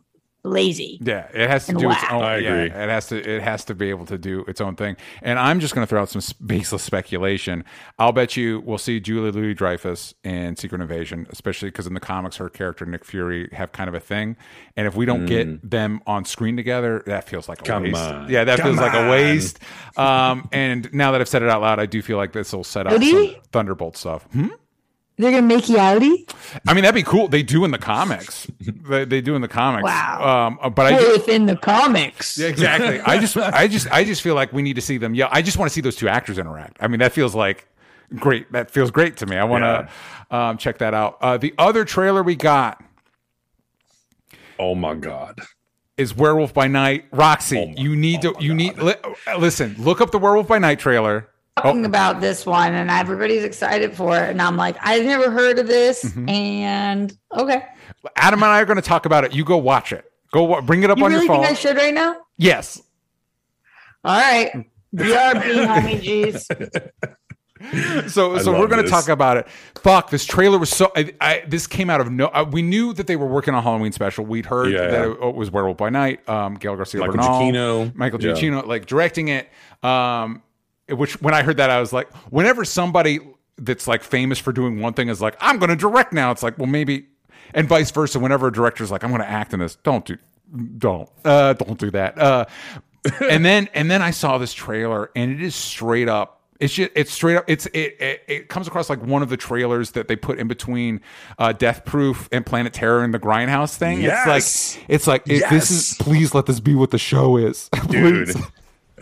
Lazy 0.44 0.98
Yeah, 1.02 1.28
it 1.34 1.50
has 1.50 1.66
to 1.68 1.72
And 1.74 1.80
do 1.80 1.92
its 1.92 2.04
own. 2.10 2.24
I 2.24 2.38
yeah, 2.38 2.50
agree. 2.50 2.66
it 2.84 2.90
has 2.90 3.08
to. 3.08 3.18
It 3.36 3.42
has 3.44 3.64
to 3.66 3.76
be 3.76 3.90
able 3.90 4.06
to 4.08 4.18
do 4.18 4.44
its 4.48 4.60
own 4.60 4.76
thing. 4.76 4.98
And 5.22 5.38
I'm 5.38 5.60
just 5.60 5.76
going 5.76 5.86
to 5.86 5.90
throw 5.90 6.02
out 6.02 6.10
some 6.10 6.20
s- 6.20 6.34
baseless 6.34 6.82
speculation. 6.84 7.64
I'll 8.00 8.12
bet 8.12 8.36
you 8.36 8.60
we'll 8.62 8.78
see 8.80 9.00
Julie 9.00 9.32
Louis 9.32 9.54
Dreyfus 9.54 10.14
in 10.24 10.56
Secret 10.56 10.82
Invasion, 10.82 11.28
especially 11.30 11.70
because 11.70 11.86
in 11.86 11.94
the 11.94 12.00
comics 12.00 12.38
her 12.38 12.50
character 12.50 12.86
Nick 12.86 13.06
Fury 13.06 13.50
have 13.52 13.72
kind 13.72 13.88
of 13.88 13.94
a 13.94 14.00
thing. 14.00 14.36
And 14.76 14.88
if 14.88 14.96
we 14.96 15.06
don't 15.06 15.26
get 15.28 15.70
them 15.70 16.02
on 16.08 16.26
screen 16.26 16.56
together, 16.58 17.04
that 17.06 17.28
feels 17.28 17.48
like 17.48 17.60
a 17.60 17.64
Mm. 17.64 17.68
Come 17.68 17.84
waste. 17.84 17.96
on. 18.02 18.30
Yeah, 18.30 18.44
that 18.46 18.60
Come 18.60 18.68
feels 18.70 18.80
like 18.80 18.94
a 18.94 19.10
waste. 19.12 19.60
Um, 19.96 20.50
and 20.52 20.92
now 20.94 21.12
that 21.12 21.22
I've 21.22 21.30
said 21.30 21.44
it 21.44 21.50
out 21.50 21.62
loud, 21.62 21.80
I 21.80 21.86
do 21.86 22.02
feel 22.02 22.18
like 22.18 22.32
this 22.34 22.52
will 22.54 22.64
set 22.64 22.88
up 22.88 22.94
Would 22.94 23.04
some? 23.04 23.36
Thunderbolt 23.52 23.96
stuff. 23.98 24.24
Hmm? 24.34 24.48
They're 25.22 25.32
gonna 25.32 25.42
make 25.44 25.70
you 25.70 25.78
outie 25.78 26.30
I 26.68 26.74
mean, 26.74 26.84
that'd 26.84 26.96
be 26.96 27.04
cool. 27.04 27.28
They 27.30 27.44
do 27.44 27.64
in 27.64 27.72
the 27.72 27.78
comics. 27.78 28.46
they, 28.60 29.06
they 29.06 29.22
do 29.22 29.36
in 29.36 29.42
the 29.42 29.48
comics. 29.48 29.84
Wow. 29.86 30.58
Um, 30.62 30.74
but 30.74 30.94
I 30.94 31.00
do, 31.00 31.12
within 31.14 31.46
the 31.46 31.56
comics 31.56 32.38
Yeah, 32.38 32.48
exactly. 32.48 33.00
I 33.00 33.20
just, 33.20 33.38
I 33.38 33.68
just, 33.68 33.90
I 33.92 34.04
just 34.04 34.22
feel 34.22 34.36
like 34.36 34.52
we 34.52 34.62
need 34.62 34.76
to 34.76 34.82
see 34.82 34.98
them. 34.98 35.16
Yeah, 35.16 35.30
I 35.32 35.42
just 35.42 35.58
want 35.58 35.70
to 35.72 35.74
see 35.74 35.80
those 35.82 35.96
two 35.96 36.10
actors 36.10 36.38
interact. 36.38 36.78
I 36.82 36.88
mean, 36.88 37.00
that 37.00 37.14
feels 37.14 37.34
like 37.34 37.68
great. 38.16 38.52
That 38.52 38.70
feels 38.70 38.92
great 38.92 39.16
to 39.18 39.26
me. 39.26 39.38
I 39.38 39.46
want 39.46 39.64
to 39.64 40.36
um, 40.36 40.58
check 40.58 40.80
that 40.80 40.94
out. 40.94 41.18
Uh, 41.22 41.38
the 41.38 41.54
other 41.58 41.86
trailer 41.86 42.22
we 42.24 42.36
got 42.36 42.84
Oh 44.60 44.76
my 44.76 44.94
god. 44.96 45.40
is 45.98 46.16
Werewolf 46.16 46.54
by 46.54 46.68
Night. 46.68 47.06
Roxy, 47.12 47.58
Oh 47.58 47.68
my- 47.68 47.74
you 47.82 47.96
need 47.96 48.26
oh 48.26 48.34
to, 48.34 48.44
you 48.44 48.50
God. 48.52 48.58
need. 48.58 48.78
Li- 48.78 49.16
listen, 49.40 49.76
look 49.80 50.02
up 50.02 50.12
the 50.12 50.20
Werewolf 50.20 50.48
by 50.50 50.60
Night 50.60 50.80
trailer. 50.80 51.30
Talking 51.58 51.86
about 51.86 52.22
this 52.22 52.46
one 52.46 52.74
and 52.74 52.90
everybody's 52.90 53.44
excited 53.44 53.94
for 53.94 54.16
it 54.18 54.30
and 54.30 54.42
i'm 54.42 54.56
like 54.58 54.76
i've 54.82 55.04
never 55.06 55.30
heard 55.30 55.60
of 55.60 55.68
this 55.68 56.04
Mm-hmm. 56.04 56.30
and 56.30 57.18
okay 57.38 57.66
Adam 58.16 58.42
and 58.42 58.52
I 58.52 58.60
are 58.62 58.66
going 58.66 58.78
to 58.78 58.82
talk 58.82 59.06
about 59.06 59.26
it. 59.26 59.34
You 59.36 59.44
go 59.46 59.58
watch 59.58 59.92
it. 59.94 60.06
Go 60.32 60.44
wa- 60.46 60.62
bring 60.62 60.82
it 60.82 60.90
up 60.90 60.98
You 60.98 61.06
on 61.06 61.12
really 61.12 61.26
your 61.26 61.36
phone. 61.36 61.44
think 61.46 61.52
I 61.52 61.60
should 61.60 61.78
right 61.78 61.94
now? 61.94 62.16
yes. 62.38 62.82
All 64.04 64.20
right. 64.20 64.52
BRB, 64.96 65.68
homie 65.68 66.02
G's. 66.02 66.48
so 68.12 68.36
I 68.36 68.42
so 68.42 68.58
we're 68.60 68.68
going 68.68 68.84
to 68.84 68.90
talk 68.90 69.08
about 69.08 69.38
it. 69.38 69.48
Fuck, 69.84 70.10
this 70.10 70.26
trailer 70.26 70.58
was 70.58 70.72
so. 70.72 70.92
I, 70.96 71.14
I 71.22 71.44
this 71.48 71.68
came 71.68 71.92
out 71.92 72.02
of 72.02 72.10
no. 72.12 72.28
Uh, 72.28 72.44
we 72.50 72.64
knew 72.64 72.92
that 72.94 73.06
they 73.06 73.16
were 73.16 73.28
working 73.28 73.54
on 73.54 73.60
a 73.60 73.62
Halloween 73.62 73.92
special. 73.92 74.26
We'd 74.26 74.48
heard 74.48 74.72
Yeah, 74.72 74.88
that 74.88 75.08
yeah. 75.20 75.28
it 75.30 75.36
was 75.36 75.52
Werewolf 75.52 75.78
by 75.78 75.92
Night. 75.92 76.28
Um, 76.28 76.56
Gail 76.56 76.76
Garcia 76.76 77.02
Michael 77.02 77.18
Bernal, 77.18 77.40
Giacchino. 77.40 77.96
Michael 77.96 78.24
Yeah. 78.24 78.32
Giacchino, 78.34 78.66
like 78.66 78.88
directing 78.88 79.28
it. 79.28 79.48
Um, 79.84 80.42
which 80.92 81.22
when 81.22 81.34
I 81.34 81.44
heard 81.44 81.58
that, 81.58 81.70
I 81.70 81.80
was 81.80 81.94
like, 81.94 82.12
whenever 82.32 82.66
somebody 82.66 83.20
that's 83.58 83.88
like 83.88 84.04
famous 84.04 84.40
for 84.40 84.52
doing 84.52 84.80
one 84.80 84.94
thing 84.94 85.10
is 85.10 85.22
like, 85.22 85.36
I'm 85.40 85.60
going 85.60 85.70
to 85.70 85.76
direct 85.76 86.14
now. 86.14 86.32
It's 86.32 86.44
like, 86.44 86.58
well, 86.58 86.68
maybe, 86.68 87.08
and 87.54 87.68
vice 87.68 87.92
versa. 87.92 88.20
Whenever 88.20 88.48
a 88.48 88.52
director's 88.52 88.92
like, 88.92 89.04
I'm 89.04 89.12
going 89.12 89.22
to 89.22 89.30
act 89.30 89.54
in 89.54 89.60
this, 89.60 89.76
don't 89.78 90.06
do, 90.06 90.18
don't, 90.78 91.10
uh, 91.24 91.54
don't 91.54 91.80
do 91.80 91.92
that. 91.92 92.18
Uh, 92.18 92.46
and 93.30 93.44
then 93.44 93.68
and 93.74 93.90
then 93.90 94.02
I 94.02 94.12
saw 94.12 94.38
this 94.38 94.54
trailer, 94.54 95.10
and 95.16 95.32
it 95.32 95.42
is 95.42 95.56
straight 95.56 96.08
up. 96.08 96.42
It's 96.60 96.74
just 96.74 96.92
it's 96.94 97.12
straight 97.12 97.36
up. 97.36 97.46
It's 97.48 97.66
it, 97.68 98.00
it 98.00 98.24
it 98.28 98.48
comes 98.48 98.68
across 98.68 98.90
like 98.90 99.02
one 99.02 99.24
of 99.24 99.30
the 99.30 99.38
trailers 99.38 99.92
that 99.92 100.08
they 100.08 100.16
put 100.16 100.38
in 100.38 100.48
between 100.48 101.02
uh, 101.40 101.54
Death 101.54 101.84
Proof 101.84 102.30
and 102.32 102.46
Planet 102.46 102.74
Terror 102.74 103.04
and 103.04 103.12
the 103.12 103.20
Grindhouse 103.20 103.76
thing. 103.76 104.02
Yes. 104.02 104.78
It's 104.88 105.08
like 105.08 105.24
it's 105.28 105.28
like 105.28 105.44
if 105.44 105.50
this 105.50 105.72
is 105.72 105.96
please 105.98 106.36
let 106.36 106.46
this 106.46 106.60
be 106.60 106.76
what 106.76 106.92
the 106.92 107.00
show 107.00 107.38
is, 107.38 107.70
dude. 107.90 108.36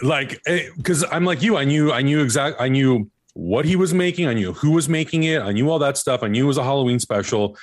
Like 0.04 0.41
eh, 0.45 0.70
because 0.78 1.04
i'm 1.12 1.26
like 1.26 1.41
you 1.41 1.58
i 1.58 1.64
knew 1.64 1.91
i 1.91 2.02
knew 2.02 2.22
exact 2.22 2.60
i 2.60 2.68
knew 2.68 3.10
what 3.34 3.66
he 3.66 3.76
was 3.76 3.93
making 3.93 4.28
i 4.28 4.34
knew 4.34 4.54
who 4.54 4.72
was 4.72 4.89
making 4.89 5.24
it 5.24 5.41
i 5.41 5.52
knew 5.52 5.70
all 5.70 5.80
that 5.80 5.97
stuff 5.97 6.24
i 6.24 6.28
knew 6.28 6.45
it 6.45 6.47
was 6.47 6.58
a 6.58 6.64
halloween 6.64 7.00
special. 7.00 7.58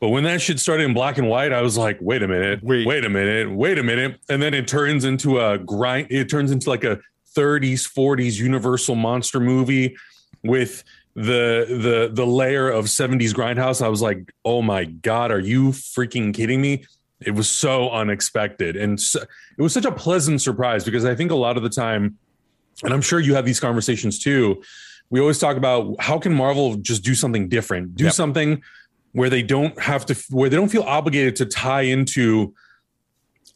But 0.00 0.10
when 0.10 0.22
that 0.24 0.40
shit 0.40 0.60
started 0.60 0.84
in 0.84 0.94
black 0.94 1.18
and 1.18 1.28
white 1.28 1.52
i 1.52 1.60
was 1.60 1.76
like 1.76 1.98
wait 2.00 2.22
a 2.22 2.28
minute 2.28 2.62
Wait. 2.62 2.86
wait 2.86 3.04
a 3.04 3.08
minute 3.08 3.50
wait 3.50 3.78
a 3.78 3.82
minute. 3.82 4.20
And 4.28 4.40
then 4.40 4.54
it 4.54 4.68
turns 4.68 5.04
into 5.04 5.40
a 5.40 5.58
grind 5.58 6.06
it 6.10 6.28
turns 6.30 6.52
into 6.52 6.70
like 6.70 6.84
a 6.84 7.00
30s 7.36 7.82
40s 7.92 8.38
universal 8.38 8.94
monster 8.94 9.40
movie 9.40 9.96
with 10.44 10.84
the 11.16 11.66
the 11.68 12.10
the 12.12 12.24
layer 12.24 12.70
of 12.70 12.84
70s 12.84 13.34
grindhouse. 13.34 13.82
I 13.84 13.88
was 13.88 14.00
like 14.00 14.32
oh 14.44 14.62
my 14.62 14.84
god 14.84 15.32
are 15.32 15.40
you 15.40 15.70
freaking 15.70 16.32
kidding 16.32 16.60
me 16.60 16.84
it 17.20 17.32
was 17.32 17.48
so 17.48 17.90
unexpected. 17.90 18.76
And 18.76 19.00
so, 19.00 19.20
it 19.56 19.62
was 19.62 19.72
such 19.72 19.84
a 19.84 19.92
pleasant 19.92 20.40
surprise 20.40 20.84
because 20.84 21.04
i 21.04 21.14
think 21.14 21.30
a 21.30 21.34
lot 21.34 21.56
of 21.56 21.62
the 21.62 21.68
time 21.68 22.16
and 22.84 22.92
i'm 22.94 23.02
sure 23.02 23.18
you 23.18 23.34
have 23.34 23.44
these 23.44 23.58
conversations 23.60 24.18
too 24.20 24.62
we 25.10 25.20
always 25.20 25.38
talk 25.38 25.56
about 25.56 25.96
how 26.00 26.18
can 26.18 26.34
marvel 26.34 26.76
just 26.76 27.02
do 27.02 27.14
something 27.14 27.48
different? 27.48 27.94
Do 27.94 28.04
Yep. 28.04 28.12
something 28.12 28.62
where 29.12 29.30
they 29.30 29.42
don't 29.42 29.78
have 29.80 30.04
to 30.06 30.14
where 30.30 30.50
they 30.50 30.56
don't 30.56 30.68
feel 30.68 30.82
obligated 30.82 31.34
to 31.36 31.46
tie 31.46 31.82
into 31.82 32.54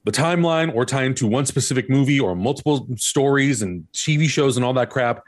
the 0.04 0.10
timeline 0.10 0.74
or 0.74 0.84
tie 0.84 1.04
into 1.04 1.26
one 1.26 1.44
specific 1.46 1.90
movie 1.90 2.18
or 2.18 2.34
multiple 2.34 2.88
stories 2.96 3.62
and 3.62 3.86
tv 3.92 4.28
shows 4.28 4.56
and 4.56 4.64
all 4.64 4.72
that 4.72 4.88
crap 4.90 5.22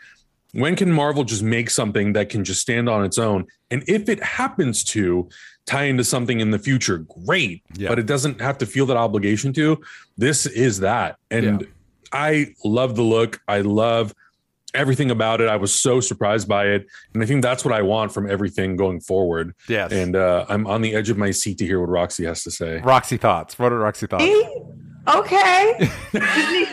when 0.55 0.77
can 0.77 0.91
marvel 0.93 1.25
just 1.25 1.43
make 1.43 1.69
something 1.69 2.13
that 2.15 2.29
can 2.29 2.45
just 2.45 2.61
stand 2.61 2.89
on 2.89 3.05
its 3.05 3.19
own 3.19 3.45
and 3.71 3.83
if 3.89 4.09
it 4.09 4.23
happens 4.23 4.83
to 4.85 5.29
tie 5.67 5.85
into 5.85 6.05
something 6.05 6.41
in 6.41 6.51
the 6.51 6.59
future 6.59 6.99
great 6.99 7.63
Yeah. 7.75 7.89
but 7.89 7.99
it 7.99 8.07
doesn't 8.07 8.41
have 8.41 8.59
to 8.59 8.67
feel 8.67 8.87
that 8.87 8.97
obligation 8.97 9.53
to 9.55 9.81
this 10.17 10.47
is 10.47 10.81
that 10.81 11.17
and 11.31 11.61
Yeah. 11.63 11.67
i 12.13 12.47
love 12.65 12.95
the 12.97 13.03
look 13.03 13.41
i 13.49 13.61
love 13.61 14.15
everything 14.75 15.11
about 15.11 15.41
it 15.41 15.49
i 15.49 15.57
was 15.57 15.73
so 15.75 16.01
surprised 16.01 16.49
by 16.49 16.67
it 16.67 16.87
and 17.15 17.23
i 17.23 17.27
think 17.27 17.43
that's 17.43 17.65
what 17.65 17.73
i 17.75 17.83
want 17.83 18.13
from 18.13 18.29
everything 18.31 18.77
going 18.77 19.01
forward 19.01 19.55
Yes. 19.69 19.93
and 19.93 20.15
uh, 20.17 20.45
i'm 20.49 20.67
on 20.67 20.83
the 20.83 20.95
edge 20.95 21.11
of 21.11 21.19
my 21.19 21.31
seat 21.31 21.59
to 21.59 21.67
hear 21.67 21.81
what 21.81 21.89
roxy 21.89 22.25
has 22.27 22.43
to 22.45 22.51
say 22.51 22.79
Roxy 22.81 23.17
thoughts. 23.17 23.59
What 23.59 23.73
are 23.73 23.79
Roxy 23.79 24.07
thoughts? 24.07 24.25
Okay. 25.07 25.91
Disney, 26.13 26.67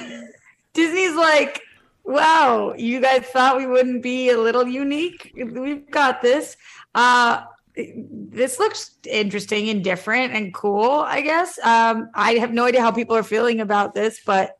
Disney's 0.74 1.16
like, 1.16 1.62
wow, 2.04 2.74
you 2.78 3.00
guys 3.02 3.26
thought 3.26 3.58
we 3.58 3.68
wouldn't 3.68 4.02
be 4.04 4.30
a 4.30 4.38
little 4.38 4.68
unique? 4.68 5.32
We've 5.36 5.90
got 5.90 6.22
this. 6.22 6.58
Uh 6.96 7.44
this 7.76 8.60
looks 8.60 8.92
interesting 9.10 9.70
and 9.70 9.82
different 9.82 10.34
and 10.34 10.54
cool, 10.54 10.92
I 10.92 11.22
guess. 11.22 11.58
Um, 11.64 12.10
I 12.14 12.34
have 12.34 12.52
no 12.52 12.66
idea 12.66 12.82
how 12.82 12.92
people 12.92 13.16
are 13.16 13.24
feeling 13.24 13.62
about 13.62 13.96
this, 13.96 14.20
but 14.26 14.58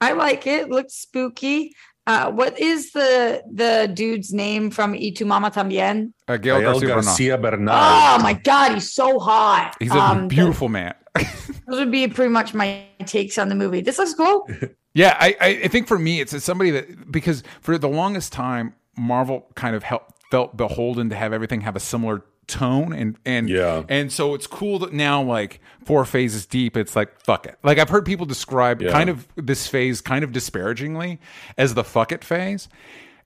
I 0.00 0.12
like 0.12 0.46
it. 0.46 0.70
Looks 0.70 0.94
spooky. 0.94 1.74
Uh, 2.06 2.30
what 2.30 2.58
is 2.60 2.92
the 2.92 3.42
the 3.52 3.90
dude's 3.92 4.32
name 4.32 4.70
from 4.70 4.92
Y 4.92 5.12
tu 5.14 5.24
Mama 5.24 5.50
Tambien? 5.50 6.12
Uh, 6.28 6.36
Gail 6.36 6.60
Gael 6.60 6.72
Garcia 6.80 6.88
Bernal. 6.88 7.02
Garcia 7.02 7.38
Bernal. 7.38 7.74
Oh 7.74 8.18
my 8.22 8.32
god, 8.34 8.74
he's 8.74 8.92
so 8.92 9.18
hot. 9.18 9.74
He's 9.80 9.90
a 9.92 9.98
Um, 9.98 10.28
beautiful 10.28 10.68
man. 10.68 10.94
Those 11.66 11.78
would 11.78 11.90
be 11.90 12.06
pretty 12.08 12.30
much 12.32 12.54
my 12.54 12.84
takes 13.06 13.38
on 13.38 13.48
the 13.48 13.54
movie. 13.54 13.80
This 13.80 13.98
looks 13.98 14.14
cool. 14.14 14.48
Yeah, 14.94 15.16
I, 15.18 15.34
I 15.40 15.46
I 15.64 15.68
think 15.68 15.88
for 15.88 15.98
me, 15.98 16.20
it's, 16.20 16.34
it's 16.34 16.44
somebody 16.44 16.70
that 16.72 17.10
because 17.10 17.42
for 17.62 17.78
the 17.78 17.88
longest 17.88 18.30
time, 18.30 18.74
Marvel 18.94 19.46
kind 19.54 19.74
of 19.74 19.82
helped, 19.82 20.12
felt 20.30 20.54
beholden 20.54 21.08
to 21.08 21.16
have 21.16 21.32
everything 21.32 21.62
have 21.62 21.76
a 21.76 21.80
similar 21.80 22.22
tone 22.46 22.92
and 22.92 23.16
and 23.24 23.48
Yeah. 23.48 23.84
and 23.88 24.12
so 24.12 24.34
it's 24.34 24.46
cool 24.46 24.78
that 24.80 24.92
now 24.92 25.22
like 25.22 25.60
four 25.86 26.04
phases 26.04 26.44
deep 26.44 26.76
it's 26.76 26.94
like 26.94 27.18
fuck 27.24 27.46
it 27.46 27.56
like 27.62 27.78
i've 27.78 27.88
heard 27.88 28.04
people 28.04 28.26
describe 28.26 28.82
Yeah. 28.82 28.90
kind 28.90 29.08
of 29.08 29.26
this 29.36 29.66
phase 29.66 30.00
kind 30.02 30.24
of 30.24 30.32
disparagingly 30.32 31.20
as 31.56 31.72
the 31.72 31.84
fuck 31.84 32.10
it 32.12 32.22
phase 32.24 32.68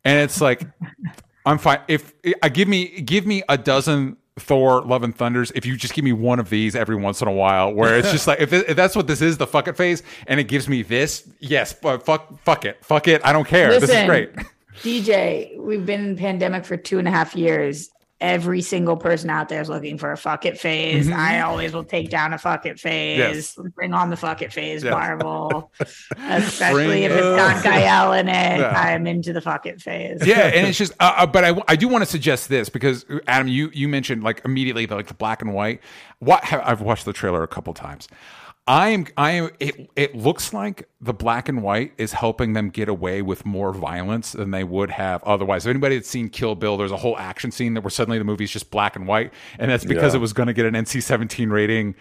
and 0.04 0.20
it's 0.20 0.40
like 0.40 0.62
i'm 1.46 1.58
fine 1.58 1.80
if 1.88 2.12
i 2.42 2.48
give 2.50 2.68
me 2.68 3.00
give 3.00 3.26
me 3.26 3.42
a 3.48 3.56
dozen 3.58 4.18
Thor, 4.38 4.82
Love 4.82 5.02
and 5.02 5.16
Thunders. 5.16 5.50
If 5.54 5.64
you 5.64 5.76
just 5.76 5.94
give 5.94 6.04
me 6.04 6.12
one 6.12 6.38
of 6.38 6.50
these 6.50 6.76
every 6.76 6.96
once 6.96 7.22
in 7.22 7.28
a 7.28 7.32
while, 7.32 7.72
where 7.72 7.98
it's 7.98 8.12
just 8.12 8.26
like 8.26 8.40
if, 8.40 8.52
it, 8.52 8.68
if 8.68 8.76
that's 8.76 8.94
what 8.94 9.06
this 9.06 9.22
is, 9.22 9.38
the 9.38 9.46
fuck 9.46 9.66
it 9.66 9.76
phase, 9.76 10.02
and 10.26 10.38
it 10.38 10.44
gives 10.44 10.68
me 10.68 10.82
this, 10.82 11.26
yes, 11.40 11.72
but 11.72 12.04
fuck, 12.04 12.38
fuck 12.40 12.64
it, 12.64 12.84
fuck 12.84 13.08
it, 13.08 13.22
I 13.24 13.32
don't 13.32 13.46
care. 13.46 13.70
this 13.78 13.90
is 13.90 14.06
great. 14.06 14.30
DJ, 14.82 15.58
we've 15.58 15.86
been 15.86 16.04
in 16.04 16.16
pandemic 16.16 16.66
for 16.66 16.76
two 16.76 16.98
and 16.98 17.08
a 17.08 17.10
half 17.10 17.34
years. 17.34 17.90
Every 18.18 18.62
single 18.62 18.96
person 18.96 19.28
out 19.28 19.50
there 19.50 19.60
is 19.60 19.68
looking 19.68 19.98
for 19.98 20.10
a 20.10 20.16
fuck 20.16 20.46
it 20.46 20.58
phase. 20.58 21.10
I 21.10 21.40
always 21.40 21.74
will 21.74 21.84
take 21.84 22.08
down 22.08 22.32
a 22.32 22.38
fuck 22.38 22.64
it 22.64 22.80
phase. 22.80 23.18
Mm-hmm. 23.20 23.62
Yes. 23.66 23.72
Bring 23.74 23.92
on 23.92 24.08
the 24.08 24.16
fuck 24.16 24.40
it 24.40 24.52
phase, 24.54 24.82
Yes. 24.82 24.90
Marvel. 24.90 25.70
Especially 26.16 26.86
Bring 26.86 27.02
if 27.02 27.12
it 27.12 27.16
it's 27.18 27.36
got 27.36 27.62
Gael 27.62 28.12
in 28.14 28.28
it. 28.28 28.58
Yeah. 28.60 28.72
I'm 28.74 29.06
into 29.06 29.34
the 29.34 29.42
fuck 29.42 29.66
it 29.66 29.82
phase. 29.82 30.26
yeah, 30.26 30.46
and 30.46 30.66
it's 30.66 30.78
just, 30.78 30.92
uh, 30.98 31.12
uh, 31.18 31.26
but 31.26 31.44
I, 31.44 31.62
I 31.68 31.76
do 31.76 31.88
want 31.88 32.02
to 32.04 32.10
suggest 32.10 32.48
this 32.48 32.70
because 32.70 33.04
Adam, 33.26 33.48
you 33.48 33.70
you 33.74 33.86
mentioned 33.86 34.22
like 34.22 34.40
immediately 34.46 34.86
the, 34.86 34.94
like 34.94 35.08
the 35.08 35.14
black 35.14 35.42
and 35.42 35.52
white. 35.52 35.80
What 36.18 36.42
I've 36.50 36.80
watched 36.80 37.04
the 37.04 37.12
trailer 37.12 37.42
a 37.42 37.48
couple 37.48 37.74
times. 37.74 38.08
I 38.68 38.88
am, 38.88 39.06
I 39.16 39.30
am. 39.32 39.50
It 39.60 39.88
it 39.94 40.16
looks 40.16 40.52
like 40.52 40.88
the 41.00 41.14
black 41.14 41.48
and 41.48 41.62
white 41.62 41.92
is 41.98 42.12
helping 42.12 42.52
them 42.54 42.70
get 42.70 42.88
away 42.88 43.22
with 43.22 43.46
more 43.46 43.72
violence 43.72 44.32
than 44.32 44.50
they 44.50 44.64
would 44.64 44.90
have 44.90 45.22
otherwise. 45.22 45.64
If 45.66 45.70
anybody 45.70 45.94
had 45.94 46.04
seen 46.04 46.28
Kill 46.28 46.56
Bill, 46.56 46.76
there's 46.76 46.90
a 46.90 46.96
whole 46.96 47.16
action 47.16 47.52
scene 47.52 47.74
that 47.74 47.82
where 47.82 47.90
suddenly 47.90 48.18
the 48.18 48.24
movie's 48.24 48.50
just 48.50 48.72
black 48.72 48.96
and 48.96 49.06
white, 49.06 49.32
and 49.60 49.70
that's 49.70 49.84
because 49.84 50.14
Yeah. 50.14 50.18
it 50.18 50.20
was 50.20 50.32
going 50.32 50.48
to 50.48 50.52
get 50.52 50.66
an 50.66 50.74
NC-17 50.74 51.50
rating 51.52 51.94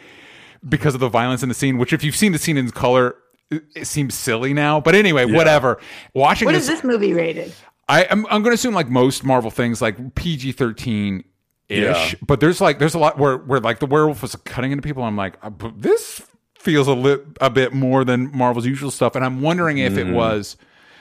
because 0.68 0.96
of 0.96 1.00
the 1.02 1.10
violence 1.10 1.44
in 1.44 1.50
the 1.50 1.56
scene. 1.56 1.78
Which, 1.78 1.94
if 1.94 2.04
you've 2.04 2.16
seen 2.16 2.32
the 2.32 2.40
scene 2.40 2.58
in 2.58 2.72
color, 2.72 3.16
it, 3.52 3.64
it 3.76 3.86
seems 3.86 4.16
silly 4.16 4.52
now. 4.52 4.80
But 4.82 4.96
anyway, 4.96 5.26
whatever. 5.26 5.80
Watching 6.16 6.48
What 6.48 6.54
this, 6.54 6.64
is 6.64 6.68
this 6.70 6.84
movie 6.84 7.14
rated? 7.14 7.54
I, 7.88 8.06
I'm, 8.10 8.26
I'm 8.26 8.42
going 8.42 8.46
to 8.46 8.56
assume 8.56 8.74
like 8.74 8.90
most 8.90 9.24
Marvel 9.24 9.52
things, 9.52 9.84
like 9.84 10.16
PG 10.16 10.54
13 10.54 11.24
ish. 11.70 11.80
Yeah. 11.80 12.12
But 12.26 12.40
there's 12.40 12.60
like 12.60 12.80
there's 12.80 12.96
a 12.96 13.00
lot 13.00 13.20
where 13.20 13.38
where 13.38 13.60
like 13.60 13.78
the 13.78 13.86
werewolf 13.86 14.24
was 14.24 14.36
cutting 14.38 14.72
into 14.72 14.82
people. 14.82 15.04
I'm 15.04 15.16
like, 15.16 15.38
uh, 15.44 15.52
but 15.52 15.80
this 15.80 16.24
feels 16.66 16.88
a 16.90 16.94
lit 16.94 17.26
a 17.40 17.50
bit 17.50 17.72
more 17.74 18.04
than 18.04 18.36
Marvel's 18.36 18.66
usual 18.66 18.92
stuff, 18.92 19.16
and 19.16 19.24
I'm 19.24 19.42
wondering 19.42 19.78
if 19.78 19.94
Mm-hmm. 19.94 20.10
it 20.10 20.14
was. 20.14 20.58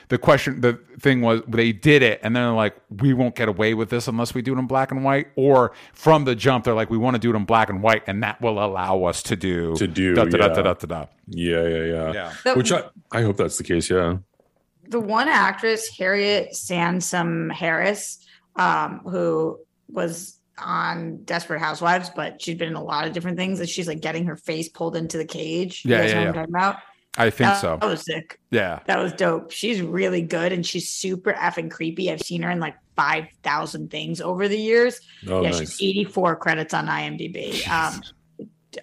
The 0.07 0.19
question, 0.19 0.61
the 0.61 0.79
thing 0.99 1.21
was, 1.21 1.41
they 1.47 1.71
did 1.71 2.03
it, 2.03 2.19
and 2.21 2.35
then 2.35 2.43
they're 2.43 2.51
like, 2.53 2.75
"We 2.91 3.15
won't 3.15 3.33
get 3.35 3.47
away 3.49 3.73
with 3.73 3.89
this 3.89 4.07
unless 4.07 4.35
we 4.35 4.43
do 4.43 4.53
it 4.55 4.59
in 4.59 4.67
black 4.67 4.91
and 4.91 5.03
white." 5.03 5.29
Or 5.35 5.71
from 5.93 6.25
the 6.25 6.35
jump, 6.35 6.63
they're 6.63 6.75
like, 6.75 6.91
"We 6.91 6.99
want 6.99 7.15
to 7.15 7.19
do 7.19 7.31
it 7.31 7.35
in 7.35 7.43
black 7.45 7.69
and 7.71 7.81
white, 7.81 8.03
and 8.05 8.21
that 8.21 8.39
will 8.39 8.63
allow 8.63 9.05
us 9.05 9.23
to 9.23 9.35
do 9.35 9.75
To 9.77 9.87
do, 9.87 10.13
da 10.13 10.25
da 10.25 10.37
da 10.37 10.45
yeah. 10.45 10.53
da 10.53 10.61
da 10.61 10.73
da." 10.75 10.85
da." 10.85 11.05
Yeah, 11.29 11.67
yeah, 11.67 11.83
yeah. 11.85 12.13
Yeah. 12.13 12.33
The- 12.43 12.53
Which 12.53 12.71
I, 12.71 12.83
I 13.11 13.23
hope 13.23 13.37
that's 13.37 13.57
the 13.57 13.63
case. 13.63 13.89
Yeah. 13.89 14.17
the 14.87 14.99
one 14.99 15.27
actress 15.27 15.89
Harriet 15.97 16.55
Sansom 16.55 17.49
Harris, 17.49 18.23
um, 18.57 18.99
who 19.09 19.57
was 19.89 20.34
on 20.57 21.23
Desperate 21.23 21.59
Housewives, 21.59 22.09
but 22.15 22.41
she's 22.41 22.55
been 22.55 22.69
in 22.69 22.75
a 22.75 22.83
lot 22.83 23.07
of 23.07 23.13
different 23.13 23.37
things. 23.37 23.59
And 23.59 23.69
she's 23.69 23.87
like 23.87 24.01
getting 24.01 24.25
her 24.25 24.35
face 24.35 24.69
pulled 24.69 24.95
into 24.95 25.17
the 25.17 25.25
cage. 25.25 25.83
Yeah, 25.85 26.01
yeah, 26.01 26.07
yeah. 26.07 26.19
what 26.19 26.27
I'm 26.27 26.33
talking 26.33 26.55
about? 26.55 26.77
I 27.17 27.29
think 27.29 27.49
that, 27.49 27.61
so. 27.61 27.77
That 27.79 27.87
was 27.87 28.05
sick. 28.05 28.39
Yeah. 28.51 28.79
That 28.87 28.99
was 28.99 29.13
dope. 29.13 29.51
She's 29.51 29.81
really 29.81 30.21
good 30.21 30.51
and 30.51 30.65
she's 30.65 30.89
super 30.89 31.33
effing 31.33 31.71
creepy. 31.71 32.11
I've 32.11 32.21
seen 32.21 32.41
her 32.41 32.51
in 32.51 32.59
like 32.59 32.75
5,000 32.95 33.89
things 33.89 34.19
over 34.19 34.47
the 34.47 34.59
years. 34.59 34.99
Oh, 35.27 35.41
yeah, 35.41 35.51
nice. 35.51 35.59
she's 35.59 35.81
84 35.81 36.35
credits 36.37 36.73
on 36.73 36.87
IMDb. 36.87 37.65
Um, 37.69 38.01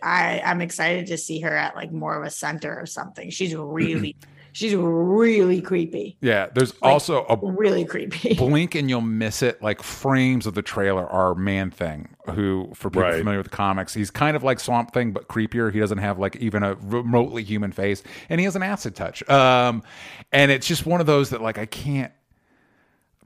I, 0.02 0.40
I'm 0.44 0.62
excited 0.62 1.06
to 1.08 1.18
see 1.18 1.40
her 1.40 1.54
at 1.54 1.76
like 1.76 1.92
more 1.92 2.16
of 2.16 2.24
a 2.24 2.30
center 2.30 2.78
or 2.78 2.86
something. 2.86 3.28
She's 3.30 3.54
really, 3.54 4.16
she's 4.52 4.74
really 4.74 5.60
creepy. 5.60 6.16
Yeah, 6.20 6.48
there's 6.54 6.72
also 6.82 7.24
a 7.24 7.36
Really 7.42 7.84
creepy. 7.84 8.34
blink 8.38 8.74
and 8.74 8.88
you'll 8.88 9.00
miss 9.00 9.42
it. 9.42 9.60
Like 9.62 9.82
frames 9.82 10.46
of 10.46 10.54
the 10.54 10.62
trailer 10.62 11.06
are 11.06 11.34
Man 11.34 11.70
Thing, 11.70 12.08
who 12.34 12.70
for 12.74 12.90
people 12.90 13.02
Right. 13.02 13.18
familiar 13.18 13.38
with 13.38 13.50
the 13.50 13.56
comics, 13.56 13.92
he's 13.94 14.10
kind 14.10 14.36
of 14.36 14.42
like 14.42 14.60
Swamp 14.60 14.92
Thing 14.92 15.12
but 15.12 15.28
creepier. 15.28 15.72
He 15.72 15.80
doesn't 15.80 15.98
have 15.98 16.18
like 16.18 16.36
even 16.36 16.62
a 16.62 16.74
remotely 16.76 17.42
human 17.42 17.72
face, 17.72 18.02
and 18.28 18.40
he 18.40 18.44
has 18.44 18.54
an 18.56 18.62
acid 18.62 18.94
touch. 18.94 19.28
Um, 19.28 19.82
and 20.32 20.50
it's 20.50 20.66
just 20.66 20.86
one 20.86 21.00
of 21.00 21.06
those 21.06 21.30
that 21.30 21.40
like 21.42 21.58
I 21.58 21.66
can't 21.66 22.12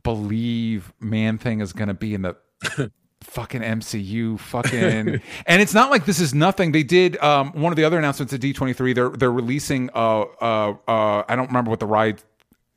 believe 0.02 0.92
Man 1.00 1.38
Thing 1.38 1.60
is 1.60 1.72
going 1.72 1.88
to 1.88 1.94
be 1.94 2.14
in 2.14 2.22
the. 2.22 2.36
fucking 3.22 3.62
MCU 3.62 4.38
fucking 4.38 5.20
and 5.46 5.62
it's 5.62 5.74
not 5.74 5.90
like 5.90 6.04
this 6.04 6.20
is 6.20 6.34
nothing. 6.34 6.72
They 6.72 6.82
did 6.82 7.16
um 7.22 7.52
one 7.52 7.72
of 7.72 7.76
the 7.76 7.84
other 7.84 7.98
announcements 7.98 8.32
at 8.32 8.40
D23 8.40 8.94
they're 8.94 9.10
they're 9.10 9.32
releasing 9.32 9.90
uh 9.94 10.20
uh 10.40 10.74
uh 10.86 11.22
I 11.28 11.36
don't 11.36 11.48
remember 11.48 11.70
what 11.70 11.80
the 11.80 11.86
ride 11.86 12.22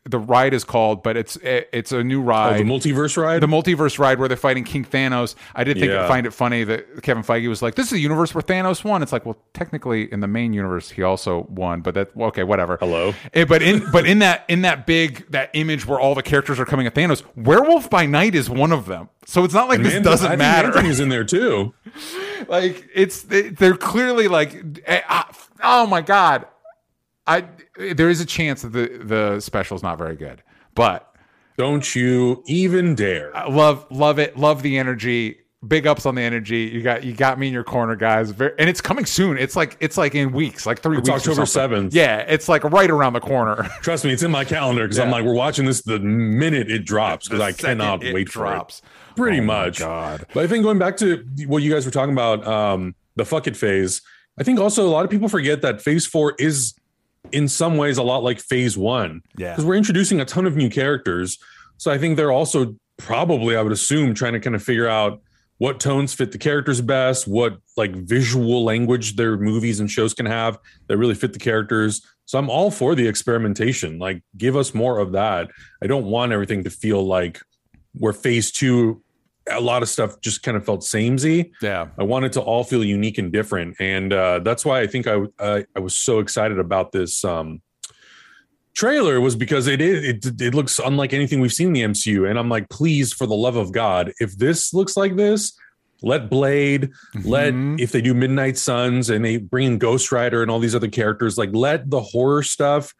the 0.06 0.18
ride 0.18 0.54
is 0.54 0.64
called 0.64 1.04
but 1.04 1.18
it's 1.18 1.38
it's 1.43 1.91
a 1.91 2.04
new 2.04 2.22
Oh, 2.22 2.26
ride 2.26 2.60
the 2.60 2.64
multiverse 2.64 3.16
ride. 3.22 3.41
the 3.41 3.47
multiverse 3.47 4.00
ride 4.00 4.18
where 4.18 4.28
they're 4.28 4.38
fighting 4.38 4.64
King 4.64 4.86
Thanos. 4.86 5.36
I 5.54 5.64
did 5.64 5.78
think 5.78 5.91
Yeah. 5.91 6.08
find 6.08 6.26
it 6.26 6.32
funny 6.34 6.64
that 6.64 7.04
Kevin 7.04 7.22
Feige 7.22 7.47
was 7.50 7.62
like, 7.62 7.76
"This 7.76 7.88
is 7.88 7.91
the 7.91 8.00
universe 8.00 8.34
where 8.34 8.41
Thanos 8.41 8.84
won." 8.84 9.04
It's 9.04 9.12
like, 9.12 9.26
well, 9.26 9.38
technically 9.54 10.12
in 10.12 10.22
the 10.22 10.28
main 10.28 10.54
universe 10.54 10.89
he 10.89 11.04
also 11.04 11.45
won, 11.50 11.82
but 11.82 11.93
that 11.95 12.10
okay, 12.18 12.43
whatever. 12.43 12.78
Hello? 12.80 13.14
Eh, 13.34 13.43
but 13.45 13.62
in 13.62 13.84
but 13.91 14.06
in 14.08 14.20
that 14.20 14.45
in 14.47 14.62
that 14.62 14.88
big 14.88 15.30
that 15.32 15.50
image 15.54 15.86
where 15.86 16.00
all 16.00 16.16
the 16.16 16.24
characters 16.24 16.60
are 16.60 16.66
coming 16.66 16.88
at 16.88 16.95
Thanos, 16.95 17.22
Werewolf 17.36 17.89
by 17.89 18.06
Night 18.06 18.36
is 18.36 18.50
one 18.50 18.72
of 18.72 18.86
them. 18.86 19.10
So 19.26 19.43
it's 19.43 19.54
not 19.54 19.68
like 19.68 19.82
this 19.84 19.93
Man- 19.93 20.04
doesn't 20.04 20.38
matter. 20.39 20.68
Anthony's 20.70 21.00
in 21.02 21.10
there 21.10 21.26
too. 21.26 21.74
like 22.47 22.88
it's 22.95 23.24
they, 23.24 23.50
they're 23.50 23.76
clearly 23.76 24.28
like, 24.28 24.56
eh, 24.86 25.02
ah, 25.10 25.30
oh 25.64 25.86
my 25.86 26.02
god, 26.02 26.45
I 27.38 27.45
there 27.93 28.09
is 28.09 28.19
a 28.21 28.25
chance 28.25 28.63
that 28.63 28.69
the 28.73 29.01
the 29.03 29.39
special's 29.39 29.84
not 29.84 29.97
very 29.97 30.15
good, 30.15 30.43
but. 30.75 31.05
Don't 31.57 31.93
you 31.93 32.41
even 32.47 32.95
dare. 32.95 33.36
I 33.36 33.49
love 33.49 33.86
love 33.91 34.17
it 34.17 34.38
love 34.38 34.61
the 34.61 34.77
energy 34.77 35.39
big 35.67 35.86
ups 35.86 36.05
on 36.05 36.15
the 36.15 36.21
energy 36.21 36.59
you 36.73 36.82
got 36.82 37.03
you 37.03 37.11
got 37.11 37.38
me 37.38 37.47
in 37.47 37.53
your 37.53 37.65
corner 37.65 37.97
guys 37.97 38.32
Very, 38.32 38.53
and 38.57 38.69
it's 38.69 38.80
coming 38.80 39.05
soon 39.05 39.38
it's 39.38 39.57
like 39.57 39.75
it's 39.82 39.97
like 39.97 40.15
in 40.15 40.32
weeks 40.32 40.65
like 40.65 40.80
three 40.80 40.97
It's 40.99 41.09
weeks 41.09 41.27
or 41.27 41.32
October 41.32 41.45
7th. 41.82 41.89
yeah 41.93 42.19
it's 42.19 42.47
like 42.47 42.63
right 42.63 42.89
around 42.89 43.11
the 43.11 43.19
corner 43.19 43.67
Trust 43.82 44.05
me, 44.05 44.13
it's 44.13 44.23
in 44.23 44.32
my 44.32 44.45
calendar 44.45 44.84
because 44.86 44.99
I'm 44.99 45.11
like, 45.11 45.25
we're 45.25 45.34
watching 45.34 45.65
this 45.65 45.82
the 45.82 45.99
minute 45.99 46.71
it 46.71 46.86
drops 46.86 47.27
because 47.27 47.41
I 47.41 47.51
cannot 47.51 48.05
it 48.05 48.13
wait 48.13 48.27
drops. 48.30 48.80
for 48.80 48.86
it. 48.86 49.15
Pretty 49.17 49.39
Oh 49.41 49.43
much. 49.43 49.80
God. 49.80 50.25
But 50.34 50.45
I 50.45 50.47
think 50.47 50.63
going 50.63 50.80
back 50.80 50.95
to 50.97 51.25
what 51.45 51.61
you 51.61 51.69
guys 51.73 51.84
were 51.86 51.91
talking 51.91 52.13
about, 52.13 52.47
um, 52.47 52.95
the 53.17 53.25
fuck 53.25 53.45
it 53.45 53.57
phase, 53.57 54.01
I 54.39 54.43
think 54.43 54.61
also 54.61 54.88
a 54.88 54.91
lot 54.91 55.03
of 55.03 55.11
people 55.11 55.27
forget 55.27 55.61
that 55.63 55.82
phase 55.82 56.05
four 56.05 56.36
is 56.39 56.73
in 57.32 57.47
some 57.47 57.77
ways 57.77 57.97
a 57.97 58.03
lot 58.03 58.23
like 58.23 58.39
phase 58.39 58.77
one. 58.77 59.21
Yeah. 59.38 59.51
Because 59.51 59.65
we're 59.65 59.75
introducing 59.75 60.19
a 60.19 60.25
ton 60.25 60.45
of 60.45 60.55
new 60.55 60.69
characters. 60.69 61.38
So 61.77 61.91
I 61.91 61.97
think 61.97 62.17
they're 62.17 62.32
also 62.32 62.75
probably, 62.97 63.55
I 63.55 63.61
would 63.61 63.71
assume, 63.71 64.13
trying 64.13 64.34
to 64.34 64.39
kind 64.39 64.55
of 64.55 64.63
figure 64.63 64.88
out 64.88 65.21
what 65.59 65.80
tones 65.80 66.13
fit 66.13 66.32
the 66.32 66.38
characters 66.38 66.82
best, 66.82 67.27
what 67.27 67.57
like 67.75 67.93
visual 67.93 68.63
language 68.63 69.15
their 69.15 69.38
movies 69.38 69.80
and 69.80 69.91
shows 69.91 70.13
can 70.13 70.25
have 70.25 70.57
that 70.88 70.97
really 70.97 71.15
fit 71.15 71.34
the 71.34 71.39
characters. 71.39 72.01
So 72.25 72.38
I'm 72.39 72.49
all 72.49 72.71
for 72.71 72.95
the 72.95 73.07
experimentation. 73.07 73.99
Like, 73.99 74.21
give 74.38 74.55
us 74.55 74.73
more 74.73 74.99
of 74.99 75.11
that. 75.13 75.49
I 75.84 75.88
don't 75.88 76.05
want 76.05 76.32
everything 76.32 76.63
to 76.63 76.69
feel 76.69 77.03
like 77.05 77.41
where 77.93 78.13
phase 78.13 78.51
two, 78.51 79.01
a 79.52 79.60
lot 79.60 79.82
of 79.84 79.89
stuff 79.89 80.20
just 80.22 80.43
kind 80.43 80.56
of 80.58 80.66
felt 80.66 80.84
samey. 80.84 81.52
yeah 81.62 81.88
I 81.97 82.04
wanted 82.04 82.32
to 82.34 82.41
all 82.41 82.64
feel 82.64 82.84
unique 82.84 83.18
and 83.18 83.32
different, 83.32 83.76
and 83.80 84.12
uh, 84.14 84.39
that's 84.39 84.64
why 84.66 84.82
I 84.82 84.88
think 84.88 85.08
I, 85.08 85.22
I 85.39 85.66
I 85.76 85.80
was 85.80 85.95
so 85.97 86.20
excited 86.20 86.60
about 86.60 86.91
this 86.91 87.24
um, 87.26 87.62
trailer 88.74 89.20
was 89.20 89.36
because 89.36 89.68
it 89.68 89.82
is 89.82 90.04
it, 90.26 90.41
it 90.41 90.54
looks 90.56 90.80
unlike 90.80 91.14
anything 91.14 91.39
we've 91.41 91.54
seen 91.54 91.68
in 91.68 91.74
the 91.74 91.82
MCU, 91.84 92.30
and 92.30 92.38
I'm 92.39 92.50
like, 92.50 92.70
please, 92.70 93.14
for 93.14 93.26
the 93.28 93.36
love 93.36 93.56
of 93.56 93.72
God, 93.72 94.12
if 94.20 94.38
this 94.38 94.74
looks 94.74 94.95
like 94.95 95.16
this, 95.16 95.54
let 96.02 96.30
Blade, 96.30 96.91
let 97.26 97.54
Mhm. 97.54 97.80
if 97.80 97.91
they 97.91 98.02
do 98.02 98.14
Midnight 98.14 98.58
Suns 98.58 99.10
and 99.10 99.24
they 99.26 99.38
bring 99.38 99.68
in 99.68 99.78
Ghost 99.78 100.12
Rider 100.12 100.41
and 100.41 100.50
all 100.50 100.60
these 100.60 100.76
other 100.76 100.88
characters, 100.88 101.38
like 101.38 101.50
let 101.54 101.89
the 101.89 102.00
horror 102.00 102.43
stuff 102.43 102.93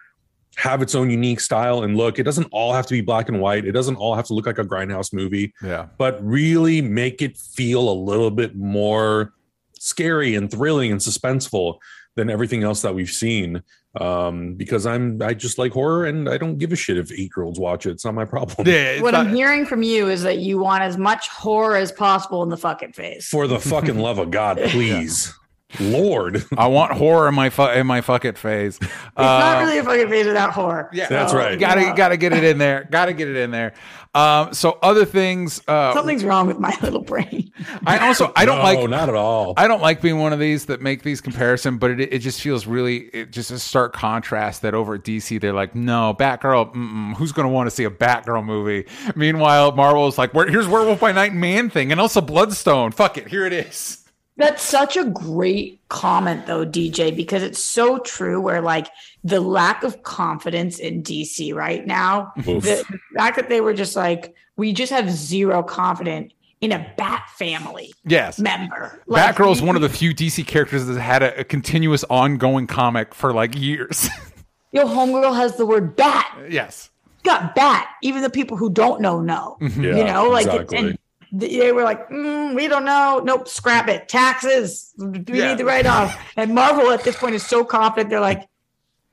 have 0.60 0.82
its 0.82 0.93
own 0.93 1.10
unique 1.10 1.39
style 1.39 1.84
and 1.84 1.95
look. 1.95 2.20
It 2.20 2.24
doesn't 2.24 2.47
all 2.51 2.74
have 2.74 2.86
to 2.88 2.93
be 2.93 3.01
black 3.01 3.30
and 3.30 3.39
white. 3.39 3.66
It 3.66 3.72
doesn't 3.72 3.95
all 3.95 4.14
have 4.16 4.26
to 4.26 4.34
look 4.34 4.45
like 4.45 4.57
a 4.60 4.66
grindhouse 4.66 5.14
movie 5.14 5.53
yeah 5.64 5.88
but 5.97 6.14
really 6.24 6.82
make 6.82 7.22
it 7.22 7.38
feel 7.38 7.89
a 7.89 7.97
little 8.10 8.30
bit 8.32 8.55
more 8.55 9.34
scary 9.80 10.36
and 10.36 10.51
thrilling 10.51 10.91
and 10.91 10.99
suspenseful 10.99 11.78
than 12.16 12.30
everything 12.30 12.64
else 12.64 12.82
that 12.82 12.93
we've 12.93 13.10
seen. 13.10 13.64
Um, 13.99 14.53
because 14.55 14.86
I'm 14.86 15.20
I 15.22 15.34
just 15.34 15.57
like 15.57 15.72
horror 15.72 16.05
and 16.05 16.30
I 16.30 16.38
don't 16.38 16.57
give 16.57 16.72
a 16.72 16.76
shit 16.76 16.97
if 16.97 17.12
eight 17.12 17.32
year 17.36 17.43
olds 17.43 17.60
watch 17.60 17.86
it. 17.88 17.91
It's 17.91 18.05
not 18.05 18.14
my 18.14 18.26
problem. 18.26 18.68
yeah 18.68 19.01
what 19.01 19.12
not- 19.12 19.28
I'm 19.28 19.34
hearing 19.36 19.66
from 19.66 19.82
you 19.82 20.10
is 20.10 20.22
that 20.24 20.38
you 20.39 20.60
want 20.60 20.84
as 20.84 20.97
much 20.97 21.28
horror 21.30 21.76
as 21.76 21.91
possible 21.91 22.43
in 22.43 22.49
the 22.49 22.57
fucking 22.57 22.93
face. 22.93 23.28
For 23.30 23.47
the 23.47 23.60
fucking 23.60 23.97
love 23.97 24.20
of 24.20 24.30
God, 24.30 24.57
please. 24.68 25.34
Lord. 25.80 26.43
I 26.57 26.67
want 26.67 26.93
horror 26.93 27.28
in 27.28 27.36
my 27.36 27.49
fu- 27.49 27.67
in 27.70 27.86
my 27.86 28.01
fuck 28.01 28.26
it 28.26 28.38
phase 28.38 28.78
It's 28.82 28.91
not 29.17 29.59
really 29.63 29.78
a 29.78 29.84
fucking 29.84 30.09
phase 30.09 30.26
without 30.26 30.51
horror. 30.51 30.89
yeah 30.93 31.07
That's 31.07 31.34
right. 31.34 31.59
gotta 31.59 31.82
Yeah. 31.82 31.95
gotta 31.95 32.17
get 32.17 32.34
it 32.34 32.43
in 32.43 32.57
there 32.57 32.88
gotta 32.89 33.13
get 33.13 33.28
it 33.28 33.36
in 33.36 33.51
there 33.51 33.74
um 34.15 34.51
so 34.51 34.80
other 34.82 35.05
things 35.05 35.61
uh 35.67 35.93
Something's 35.93 36.24
wrong 36.24 36.47
with 36.47 36.57
my 36.57 36.76
little 36.82 37.01
brain. 37.03 37.51
I 37.86 38.07
also 38.07 38.32
I 38.36 38.45
don't 38.45 38.57
no, 38.57 38.63
like 38.63 38.89
not 38.89 39.09
at 39.09 39.15
all. 39.15 39.53
I 39.57 39.67
don't 39.67 39.82
like 39.82 40.01
being 40.01 40.17
one 40.17 40.34
of 40.34 40.39
these 40.39 40.65
that 40.65 40.82
make 40.82 41.03
these 41.03 41.22
comparison, 41.22 41.78
but 41.78 41.91
it, 41.91 42.13
it 42.13 42.20
just 42.20 42.41
feels 42.41 42.65
really 42.65 43.01
it 43.13 43.32
just 43.32 43.51
a 43.51 43.59
stark 43.59 43.93
contrast 43.93 44.63
that 44.63 44.74
over 44.74 44.95
at 44.95 45.03
DC 45.03 45.39
they're 45.39 45.53
like, 45.53 45.76
no, 45.76 46.15
Batgirl, 46.17 46.74
mm-mm, 46.74 47.15
who's 47.17 47.32
going 47.32 47.47
to 47.47 47.53
want 47.53 47.67
to 47.70 47.76
see 47.76 47.84
a 47.84 47.91
Batgirl 47.91 48.43
movie? 48.43 48.88
Meanwhile, 49.15 49.74
Marvel's 49.74 50.17
like, 50.17 50.34
Where, 50.34 50.49
here's 50.49 50.67
Werewolf 50.67 50.99
by 50.99 51.11
Night, 51.11 51.34
Man 51.36 51.70
Thing, 51.70 51.91
and 51.91 52.01
also 52.01 52.20
Bloodstone. 52.22 52.91
Fuck 52.91 53.20
it, 53.20 53.28
here 53.28 53.45
it 53.45 53.53
is. 53.53 54.03
That's 54.39 54.63
such 54.63 54.97
a 54.97 55.03
great 55.05 55.79
comment, 55.89 56.47
though, 56.47 56.65
DJ, 56.65 57.15
because 57.15 57.43
it's 57.43 57.59
so 57.63 57.99
true. 57.99 58.41
Where 58.41 58.61
like 58.61 58.87
the 59.23 59.39
lack 59.41 59.83
of 59.83 60.01
confidence 60.03 60.79
in 60.79 61.03
DC 61.03 61.53
right 61.53 61.85
now, 61.85 62.33
Oof. 62.47 62.63
the, 62.63 62.83
the 62.89 62.99
fact 63.17 63.35
that 63.35 63.49
they 63.49 63.61
were 63.61 63.73
just 63.73 63.95
like, 63.95 64.33
we 64.55 64.73
just 64.73 64.91
have 64.91 65.11
zero 65.11 65.61
confidence 65.61 66.33
in 66.61 66.71
a 66.73 66.93
Bat 66.97 67.29
family 67.37 67.93
Yes. 68.05 68.37
member. 68.39 69.01
Like, 69.07 69.35
Batgirl's 69.35 69.61
one 69.61 69.75
of 69.77 69.81
the 69.81 69.87
few 69.89 70.13
DC 70.13 70.45
characters 70.47 70.85
that 70.87 70.99
had 70.99 71.23
a, 71.23 71.39
a 71.41 71.43
continuous 71.45 72.03
ongoing 72.09 72.65
comic 72.67 73.13
for 73.15 73.31
like 73.33 73.55
years. 73.57 74.09
Yo, 74.71 74.85
homegirl 74.85 75.35
has 75.35 75.55
the 75.55 75.65
word 75.65 75.95
bat. 75.95 76.37
yes. 76.49 76.89
Got 77.23 77.55
bat. 77.55 77.87
Even 78.03 78.21
the 78.21 78.29
people 78.29 78.55
who 78.57 78.69
don't 78.69 79.01
know 79.01 79.19
know. 79.21 79.57
Mm-hmm. 79.61 79.83
Yeah, 79.83 79.97
you 79.97 80.03
know, 80.05 80.29
like 80.29 80.45
exactly. 80.47 80.77
and 80.77 80.87
th- 80.89 80.99
they 81.32 81.71
were 81.71 81.84
like, 81.84 82.09
mm, 82.09 82.55
we 82.55 82.67
don't 82.67 82.86
know. 82.86 83.21
Nope, 83.23 83.47
scrap 83.47 83.88
it. 83.88 84.07
Taxes. 84.09 84.93
We 84.97 85.19
Yeah. 85.27 85.49
need 85.49 85.57
the 85.57 85.65
write 85.65 85.86
off. 85.86 86.17
And 86.36 86.55
Marvel 86.55 86.91
at 86.91 87.03
this 87.03 87.15
point 87.15 87.36
is 87.36 87.45
so 87.45 87.63
confident. 87.63 88.09
They're 88.09 88.19
like, 88.19 88.47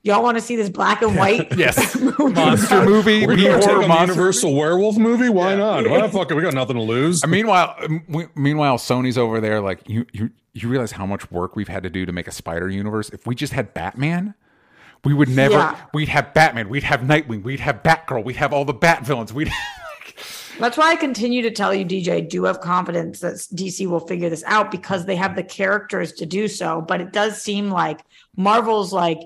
y'all 0.03 0.23
want 0.23 0.37
to 0.37 0.41
see 0.41 0.55
this 0.55 0.69
black 0.69 1.01
and 1.01 1.15
white? 1.15 1.51
Yes. 1.57 1.95
movie? 1.99 2.33
Monster 2.33 2.83
movie. 2.85 3.27
We're 3.27 3.35
we 3.35 3.43
gonna 3.43 3.59
take 3.61 3.69
horror 3.69 3.87
monster 3.87 4.13
Universal 4.13 4.55
Werewolf 4.55 4.97
movie. 4.97 5.29
Why 5.29 5.55
not? 5.55 5.87
Why 5.87 6.01
the 6.01 6.09
fuck 6.09 6.31
it. 6.31 6.35
We 6.35 6.41
got 6.41 6.53
nothing 6.53 6.75
to 6.77 6.81
lose. 6.81 7.25
meanwhile, 7.27 7.75
m- 7.83 8.03
w- 8.09 8.29
meanwhile, 8.35 8.77
Sony's 8.77 9.17
over 9.17 9.39
there. 9.41 9.59
Like 9.61 9.87
you, 9.87 10.05
you, 10.13 10.31
you 10.53 10.69
realize 10.69 10.93
how 10.93 11.05
much 11.05 11.29
work 11.31 11.55
we've 11.55 11.67
had 11.67 11.83
to 11.83 11.89
do 11.89 12.05
to 12.05 12.11
make 12.11 12.27
a 12.27 12.31
Spider 12.31 12.69
Universe. 12.69 13.09
If 13.09 13.27
we 13.27 13.35
just 13.35 13.53
had 13.53 13.73
Batman, 13.73 14.33
we 15.03 15.13
would 15.13 15.29
never. 15.29 15.53
Yeah. 15.55 15.79
We'd 15.93 16.09
have 16.09 16.33
Batman. 16.33 16.69
We'd 16.69 16.83
have 16.83 17.01
Nightwing. 17.01 17.43
We'd 17.43 17.59
have 17.59 17.83
Batgirl. 17.83 18.23
We'd 18.23 18.37
have 18.37 18.53
all 18.53 18.65
the 18.65 18.73
Bat 18.73 19.05
villains. 19.05 19.31
We'd. 19.33 19.51
That's 20.59 20.77
why 20.77 20.91
I 20.91 20.95
continue 20.95 21.41
to 21.43 21.51
tell 21.51 21.73
you, 21.73 21.85
DJ, 21.85 22.09
I 22.13 22.19
do 22.21 22.43
have 22.45 22.61
confidence 22.61 23.19
that 23.19 23.35
DC 23.35 23.85
will 23.87 23.99
figure 23.99 24.29
this 24.29 24.43
out 24.47 24.71
because 24.71 25.05
they 25.05 25.15
have 25.15 25.35
the 25.35 25.43
characters 25.43 26.13
to 26.13 26.25
do 26.25 26.47
so. 26.47 26.81
But 26.81 27.01
it 27.01 27.11
does 27.13 27.41
seem 27.41 27.69
like 27.69 28.01
Marvel's 28.35 28.91
like, 28.91 29.19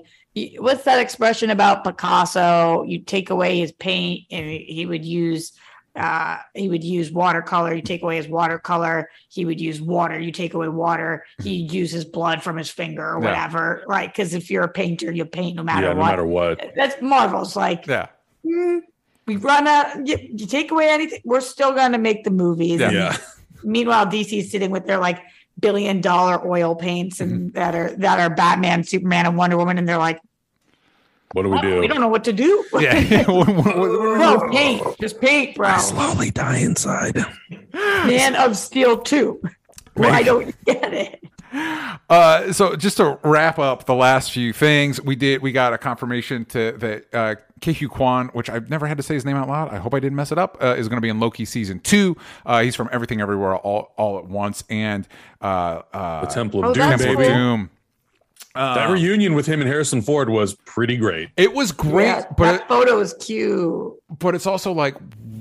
what's 0.58 0.84
that 0.84 1.00
expression 1.00 1.50
about 1.50 1.84
Picasso? 1.84 2.82
You 2.84 3.00
take 3.00 3.30
away 3.30 3.58
his 3.58 3.72
paint 3.72 4.26
and 4.30 4.48
he 4.50 4.86
would 4.86 5.04
use 5.04 5.52
uh 5.94 6.38
he 6.54 6.70
would 6.70 6.82
use 6.82 7.12
watercolor 7.12 7.74
you 7.74 7.82
take 7.82 8.02
away 8.02 8.16
his 8.16 8.26
watercolor 8.26 9.10
he 9.28 9.44
would 9.44 9.60
use 9.60 9.78
water 9.78 10.18
you 10.18 10.32
take 10.32 10.54
away 10.54 10.66
water 10.66 11.22
he'd 11.42 11.70
use 11.70 11.90
his 11.92 12.06
blood 12.06 12.42
from 12.42 12.56
his 12.56 12.70
finger 12.70 13.06
or 13.14 13.22
Yeah. 13.22 13.28
whatever 13.28 13.82
right 13.86 14.10
because 14.10 14.32
if 14.32 14.50
you're 14.50 14.64
a 14.64 14.68
painter 14.72 15.12
you 15.12 15.26
paint 15.26 15.56
no 15.56 15.62
matter 15.62 15.88
yeah, 15.88 15.92
no 15.92 16.00
what 16.00 16.06
matter 16.06 16.24
what. 16.24 16.72
that's 16.74 17.02
marvel's 17.02 17.56
like 17.56 17.86
yeah. 17.86 18.06
mm, 18.42 18.80
we 19.26 19.36
run 19.36 19.66
out. 19.66 20.06
You, 20.06 20.16
you 20.20 20.46
take 20.46 20.70
away 20.70 20.88
anything, 20.88 21.20
we're 21.24 21.40
still 21.40 21.72
going 21.72 21.92
to 21.92 21.98
make 21.98 22.24
the 22.24 22.30
movies. 22.30 22.80
Yeah. 22.80 22.90
Yeah. 22.90 23.16
Meanwhile, 23.64 24.06
DC's 24.06 24.50
sitting 24.50 24.70
with 24.70 24.86
their 24.86 24.98
like 24.98 25.22
billion 25.60 26.00
dollar 26.00 26.44
oil 26.46 26.74
paints 26.74 27.20
and 27.20 27.32
mm-hmm. 27.32 27.48
that 27.50 27.74
are 27.74 27.94
that 27.96 28.18
are 28.18 28.34
Batman, 28.34 28.84
Superman, 28.84 29.26
and 29.26 29.36
Wonder 29.36 29.56
Woman, 29.56 29.78
and 29.78 29.88
they're 29.88 29.98
like, 29.98 30.20
What 31.32 31.42
do 31.42 31.50
we 31.50 31.58
"Oh, 31.58 31.62
do? 31.62 31.80
we 31.80 31.86
don't 31.86 32.00
know 32.00 32.08
what 32.08 32.24
to 32.24 32.32
do. 32.32 32.64
Yeah. 32.74 33.22
bro, 33.24 34.50
paint, 34.50 34.82
just 35.00 35.20
paint, 35.20 35.56
bro. 35.56 35.78
slowly 35.78 36.30
die 36.30 36.58
inside. 36.58 37.16
Man 37.72 38.34
of 38.34 38.56
Steel 38.56 38.98
two. 38.98 39.40
Well, 39.94 40.12
I 40.12 40.22
don't 40.22 40.54
get 40.64 40.92
it. 40.92 41.22
Uh, 42.08 42.52
so 42.52 42.76
just 42.76 42.96
to 42.98 43.18
wrap 43.22 43.58
up 43.58 43.86
the 43.86 43.94
last 43.94 44.32
few 44.32 44.52
things, 44.52 45.00
we 45.00 45.16
did 45.16 45.42
we 45.42 45.52
got 45.52 45.72
a 45.72 45.78
confirmation 45.78 46.44
to 46.46 46.72
that 46.78 47.14
uh, 47.14 47.34
Ke 47.60 47.76
Huy 47.76 47.88
Quan, 47.88 48.28
which 48.32 48.50
I've 48.50 48.68
never 48.70 48.86
had 48.86 48.96
to 48.96 49.02
say 49.02 49.14
his 49.14 49.24
name 49.24 49.36
out 49.36 49.48
loud. 49.48 49.72
I 49.72 49.78
hope 49.78 49.94
I 49.94 50.00
didn't 50.00 50.16
mess 50.16 50.32
it 50.32 50.38
up. 50.38 50.56
Uh, 50.62 50.74
is 50.76 50.88
going 50.88 50.96
to 50.98 51.02
be 51.02 51.08
in 51.08 51.20
Loki 51.20 51.44
season 51.44 51.80
two. 51.80 52.16
Uh, 52.44 52.62
he's 52.62 52.74
from 52.74 52.88
Everything 52.92 53.20
Everywhere 53.20 53.56
All 53.56 53.92
All 53.96 54.18
at 54.18 54.24
Once 54.26 54.64
and 54.70 55.06
uh, 55.40 55.82
uh, 55.92 56.20
The 56.22 56.26
Temple 56.28 56.64
Oh, 56.64 56.68
of 56.70 56.74
Doom, 56.74 56.90
that's 56.90 57.02
baby. 57.02 57.16
cool. 57.16 57.24
Doom. 57.34 57.70
That 58.54 58.90
reunion 58.90 59.34
with 59.34 59.46
him 59.46 59.60
and 59.62 59.68
Harrison 59.68 60.02
Ford 60.02 60.28
was 60.28 60.54
pretty 60.66 60.98
great. 60.98 61.30
It 61.38 61.54
was 61.54 61.72
great, 61.72 62.04
Yeah, 62.04 62.24
but 62.36 62.52
that 62.58 62.68
photo 62.68 62.98
is 63.00 63.14
cute. 63.14 63.94
but 64.18 64.34
it's 64.34 64.44
also 64.46 64.72
like, 64.72 64.94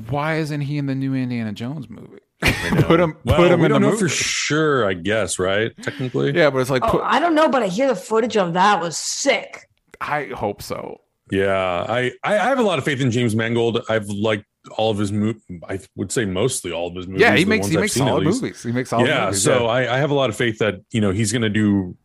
why 0.09 0.38
isn't 0.38 0.62
he 0.62 0.78
in 0.78 0.86
the 0.86 0.95
new 0.95 1.14
Indiana 1.14 1.51
Jones 1.51 1.89
movie? 1.89 2.20
put 2.84 3.00
him, 3.00 3.16
Well, 3.24 3.38
put 3.38 3.52
him 3.52 3.60
we 3.60 3.66
in 3.68 3.72
the 3.72 3.80
don't 3.80 3.82
know 3.82 3.89
movie. 3.92 4.00
for 4.04 4.10
sure, 4.10 4.86
I 4.88 4.94
guess, 4.94 5.38
right? 5.39 5.72
Technically. 5.82 6.32
yeah, 6.36 6.50
but 6.50 6.60
it's 6.60 6.70
like, 6.70 6.84
Oh, 6.84 6.89
put, 6.92 7.02
I 7.04 7.20
don't 7.20 7.36
know, 7.36 7.50
but 7.50 7.62
I 7.64 7.68
hear 7.68 7.88
the 7.88 7.96
footage 7.96 8.38
of 8.38 8.54
that 8.54 8.82
was 8.82 8.98
sick. 8.98 9.68
I 10.00 10.26
hope 10.36 10.62
so. 10.62 11.02
Yeah, 11.32 11.56
I, 11.88 12.12
I 12.24 12.34
I 12.34 12.48
have 12.50 12.60
a 12.60 12.64
lot 12.64 12.78
of 12.80 12.84
faith 12.84 13.00
in 13.00 13.10
James 13.12 13.36
Mangold. 13.36 13.82
I've 13.89 14.10
liked 14.10 14.46
all 14.78 14.92
of 14.92 14.98
his 14.98 15.12
mo- 15.14 15.34
I 15.70 15.80
would 15.96 16.12
say 16.12 16.26
mostly 16.26 16.72
all 16.74 16.88
of 16.89 16.96
his 16.96 17.08
movies. 17.08 17.22
Yeah, 17.22 17.36
he 17.36 17.46
makes 17.46 17.64
ones 17.64 17.72
he 17.72 17.78
I've 17.78 17.82
makes 17.82 17.94
seen 17.94 18.06
solid 18.08 18.24
movies. 18.26 18.64
He 18.64 18.72
makes 18.74 18.89
solid 18.89 19.08
yeah, 19.08 19.26
movies. 19.28 19.42
so 19.44 19.60
yeah. 19.62 19.66
I, 19.70 19.96
I 19.96 19.98
have 20.00 20.10
a 20.12 20.14
lot 20.14 20.30
of 20.30 20.36
faith 20.36 20.58
that 20.60 20.82
you 20.92 21.00
know 21.00 21.12
he's 21.12 21.32
going 21.32 21.44
to 21.44 21.50
do. 21.50 21.96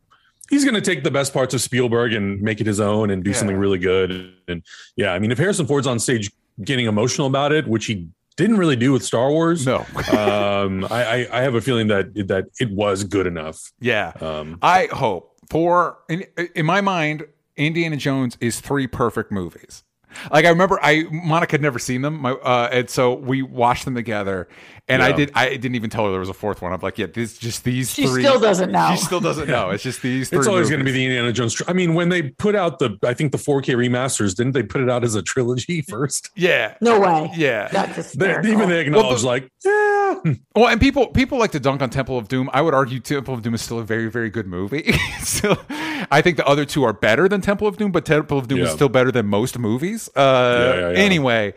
He's 0.48 0.62
going 0.64 0.74
to 0.76 0.80
take 0.80 1.02
the 1.02 1.10
best 1.10 1.32
parts 1.32 1.54
of 1.54 1.60
Spielberg 1.60 2.12
and 2.12 2.40
make 2.40 2.60
it 2.60 2.68
his 2.68 2.78
own 2.78 3.10
and 3.10 3.24
do 3.24 3.30
Yeah. 3.30 3.36
something 3.36 3.56
really 3.56 3.78
good. 3.78 4.32
And 4.46 4.62
yeah, 4.94 5.12
I 5.12 5.18
mean, 5.18 5.32
if 5.32 5.38
Harrison 5.38 5.66
Ford's 5.66 5.88
on 5.88 5.98
stage 5.98 6.30
getting 6.62 6.86
emotional 6.86 7.26
about 7.26 7.50
it, 7.50 7.66
which 7.66 7.86
he 7.86 8.08
didn't 8.36 8.58
really 8.58 8.76
do 8.76 8.92
with 8.92 9.04
Star 9.04 9.30
Wars, 9.30 9.66
no, 9.66 9.78
um, 10.12 10.84
I, 10.90 11.04
I 11.04 11.38
I 11.38 11.42
have 11.42 11.54
a 11.54 11.60
feeling 11.60 11.88
that 11.88 12.14
that 12.28 12.46
it 12.60 12.70
was 12.70 13.04
good 13.04 13.26
enough. 13.26 13.72
yeah. 13.80 14.12
Um, 14.20 14.58
I 14.62 14.88
hope 14.92 15.36
for 15.50 15.98
in, 16.08 16.24
in 16.54 16.66
my 16.66 16.80
mind, 16.80 17.26
Indiana 17.56 17.96
Jones 17.96 18.36
is 18.40 18.60
three 18.60 18.86
perfect 18.86 19.32
movies. 19.32 19.84
Like 20.30 20.44
I 20.44 20.48
remember, 20.48 20.78
I 20.82 21.04
Monica 21.10 21.52
had 21.52 21.62
never 21.62 21.78
seen 21.78 22.02
them, 22.02 22.20
my, 22.20 22.32
uh, 22.32 22.68
and 22.72 22.88
so 22.88 23.14
we 23.14 23.42
watched 23.42 23.84
them 23.84 23.94
together. 23.94 24.48
And 24.88 25.02
I 25.02 25.10
did. 25.10 25.32
I 25.34 25.48
didn't 25.50 25.74
even 25.74 25.90
tell 25.90 26.04
her 26.04 26.10
there 26.12 26.20
was 26.20 26.28
a 26.28 26.32
fourth 26.34 26.62
one. 26.62 26.72
I'm 26.72 26.80
like, 26.80 26.96
yeah, 26.96 27.06
this 27.12 27.36
just 27.38 27.64
these 27.64 27.92
She 27.92 28.06
three. 28.06 28.22
still 28.22 28.38
doesn't 28.38 28.70
know. 28.70 28.90
She 28.92 28.98
still 29.04 29.18
doesn't 29.18 29.48
know. 29.48 29.70
It's 29.70 29.82
just 29.82 30.00
these. 30.00 30.28
Three 30.30 30.38
it's 30.38 30.46
always 30.46 30.68
going 30.68 30.78
to 30.78 30.84
be 30.84 30.92
the 30.92 31.04
Indiana 31.04 31.32
Jones. 31.32 31.54
tr- 31.54 31.64
I 31.66 31.72
mean, 31.72 31.94
when 31.94 32.08
they 32.08 32.22
put 32.22 32.54
out 32.54 32.78
the, 32.78 32.96
I 33.02 33.12
think 33.12 33.32
the 33.32 33.38
4K 33.38 33.74
remasters, 33.74 34.36
didn't 34.36 34.52
they 34.52 34.62
put 34.62 34.80
it 34.82 34.88
out 34.88 35.02
as 35.02 35.16
a 35.16 35.22
trilogy 35.22 35.82
first? 35.88 36.30
Yeah, 36.36 36.74
No 36.80 37.00
way. 37.00 37.32
yeah. 37.34 37.66
That's 37.72 38.12
They, 38.12 38.30
even 38.48 38.68
they 38.68 38.80
acknowledge, 38.80 39.24
like, 39.24 39.50
yeah, 39.64 40.14
Well, 40.54 40.68
and 40.68 40.80
people 40.80 41.08
people 41.08 41.38
like 41.38 41.50
to 41.52 41.60
dunk 41.60 41.82
on 41.82 41.90
Temple 41.90 42.16
of 42.16 42.28
Doom. 42.28 42.48
I 42.52 42.62
would 42.62 42.72
argue 42.74 43.00
Temple 43.00 43.34
of 43.34 43.42
Doom 43.42 43.54
is 43.54 43.62
still 43.62 43.80
a 43.80 43.84
very 43.84 44.08
very 44.08 44.30
good 44.30 44.46
movie. 44.46 44.92
so 45.20 45.58
I 46.12 46.22
think 46.22 46.36
the 46.36 46.46
other 46.46 46.64
two 46.64 46.84
are 46.84 46.92
better 46.92 47.28
than 47.28 47.40
Temple 47.40 47.66
of 47.66 47.76
Doom, 47.76 47.90
but 47.90 48.04
Temple 48.04 48.38
of 48.38 48.46
Doom 48.46 48.60
is 48.60 48.70
still 48.70 48.88
better 48.88 49.10
than 49.10 49.26
most 49.26 49.58
movies. 49.58 50.08
Uh, 50.14 50.20
Yeah, 50.76 50.80
yeah, 50.80 50.90
yeah. 50.92 50.98
Anyway, 50.98 51.54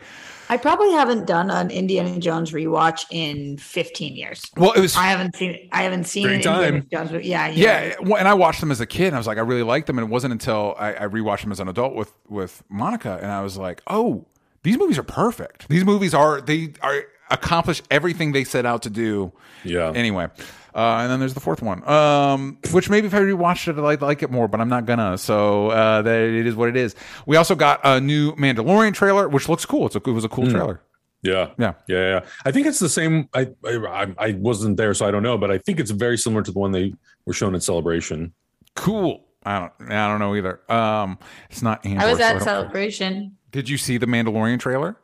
I 0.50 0.56
probably 0.56 0.90
haven't 0.90 1.26
done 1.26 1.48
an 1.48 1.70
Indiana 1.70 2.18
Jones 2.18 2.50
rewatch 2.50 3.06
in 3.12 3.56
15 3.58 4.16
years. 4.16 4.50
well, 4.56 4.72
it 4.72 4.80
was 4.80 4.96
I 4.96 5.04
haven't 5.04 5.36
seen. 5.36 5.68
I 5.70 5.84
haven't 5.84 6.04
seen 6.08 6.24
Great 6.24 6.44
an 6.44 6.54
Indiana 6.54 6.80
time. 6.80 7.08
Jones. 7.08 7.24
Yeah, 7.24 7.46
yeah. 7.46 7.84
yeah. 7.84 7.94
well, 8.02 8.16
And 8.16 8.26
I 8.26 8.34
watched 8.34 8.58
them 8.58 8.72
as 8.72 8.80
a 8.80 8.86
kid. 8.86 9.06
And 9.06 9.14
I 9.14 9.18
was 9.18 9.28
like, 9.28 9.38
I 9.38 9.42
really 9.42 9.62
liked 9.62 9.86
them, 9.86 9.96
and 9.96 10.08
it 10.08 10.10
wasn't 10.10 10.32
until 10.32 10.74
I, 10.76 10.92
I 10.94 11.06
rewatched 11.06 11.42
them 11.42 11.52
as 11.52 11.60
an 11.60 11.68
adult 11.68 11.94
with 11.94 12.12
with 12.28 12.64
Monica, 12.68 13.16
and 13.22 13.30
I 13.30 13.42
was 13.42 13.56
like, 13.56 13.80
oh, 13.86 14.26
these 14.64 14.76
movies 14.76 14.98
are 14.98 15.04
perfect. 15.04 15.68
These 15.68 15.84
movies 15.84 16.14
are 16.14 16.40
they 16.40 16.72
are 16.82 17.04
accomplish 17.30 17.80
everything 17.88 18.32
they 18.32 18.42
set 18.42 18.66
out 18.66 18.82
to 18.82 18.90
do. 18.90 19.32
yeah. 19.62 19.92
Anyway, 19.94 20.26
uh, 20.74 20.98
and 21.00 21.10
then 21.10 21.18
there's 21.20 21.34
the 21.34 21.40
fourth 21.40 21.62
one, 21.62 21.86
um, 21.88 22.58
which 22.72 22.88
maybe 22.90 23.06
if 23.06 23.14
I 23.14 23.20
rewatched 23.20 23.68
it, 23.68 23.78
I'd 23.82 24.02
like 24.02 24.22
it 24.22 24.30
more, 24.30 24.48
but 24.48 24.60
I'm 24.60 24.68
not 24.68 24.86
gonna. 24.86 25.18
So 25.18 25.70
uh, 25.70 26.02
that 26.02 26.20
it 26.20 26.46
is 26.46 26.54
what 26.54 26.68
it 26.68 26.76
is. 26.76 26.94
We 27.26 27.36
also 27.36 27.54
got 27.54 27.80
a 27.84 28.00
new 28.00 28.32
Mandalorian 28.36 28.94
trailer, 28.94 29.28
which 29.28 29.48
looks 29.48 29.64
cool. 29.66 29.86
It's 29.86 29.96
a, 29.96 29.98
it 29.98 30.06
was 30.08 30.24
a 30.24 30.28
cool 30.28 30.46
Hmm. 30.46 30.50
trailer. 30.52 30.82
Yeah. 31.22 31.50
Yeah. 31.58 31.74
Yeah. 31.86 31.98
Yeah. 32.10 32.20
I 32.46 32.50
think 32.52 32.66
it's 32.66 32.78
the 32.78 32.88
same. 32.88 33.28
I, 33.34 33.48
I 33.66 34.14
I 34.18 34.32
wasn't 34.38 34.76
there, 34.78 34.94
so 34.94 35.06
I 35.06 35.10
don't 35.10 35.22
know, 35.22 35.36
but 35.36 35.50
I 35.50 35.58
think 35.58 35.78
it's 35.78 35.90
very 35.90 36.16
similar 36.16 36.42
to 36.42 36.50
the 36.50 36.58
one 36.58 36.72
they 36.72 36.94
were 37.26 37.34
shown 37.34 37.54
at 37.54 37.62
Celebration. 37.62 38.32
Cool. 38.74 39.24
I 39.44 39.58
don't. 39.58 39.90
I 39.92 40.08
don't 40.08 40.18
know 40.18 40.34
either. 40.34 40.60
Um, 40.72 41.18
it's 41.50 41.60
not. 41.62 41.84
Andor, 41.84 42.04
I 42.06 42.10
was 42.10 42.20
at 42.20 42.32
don't- 42.34 42.42
celebration. 42.42 43.36
Did 43.50 43.68
you 43.68 43.76
see 43.78 43.98
the 43.98 44.06
Mandalorian 44.06 44.60
trailer? 44.60 44.96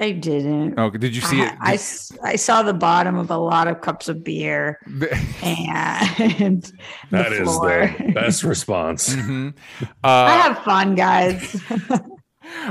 I 0.00 0.12
didn't. 0.12 0.74
Oh, 0.78 0.90
did 0.90 1.14
you 1.14 1.22
see 1.22 1.40
I, 1.42 1.46
it? 1.46 1.52
I 1.60 1.74
s- 1.74 2.12
I 2.22 2.36
saw 2.36 2.62
the 2.62 2.74
bottom 2.74 3.16
of 3.16 3.30
a 3.30 3.36
lot 3.38 3.68
of 3.68 3.80
cups 3.80 4.08
of 4.08 4.24
beer 4.24 4.78
and 5.42 6.62
the 6.62 6.72
That 7.10 7.32
is 7.32 7.48
floor. 7.48 7.94
the 7.98 8.12
best 8.14 8.42
response. 8.44 9.14
Mhm. 9.14 9.54
I 10.02 10.08
Uh, 10.08 10.42
have 10.42 10.58
fun, 10.64 10.94
guys. 10.94 11.60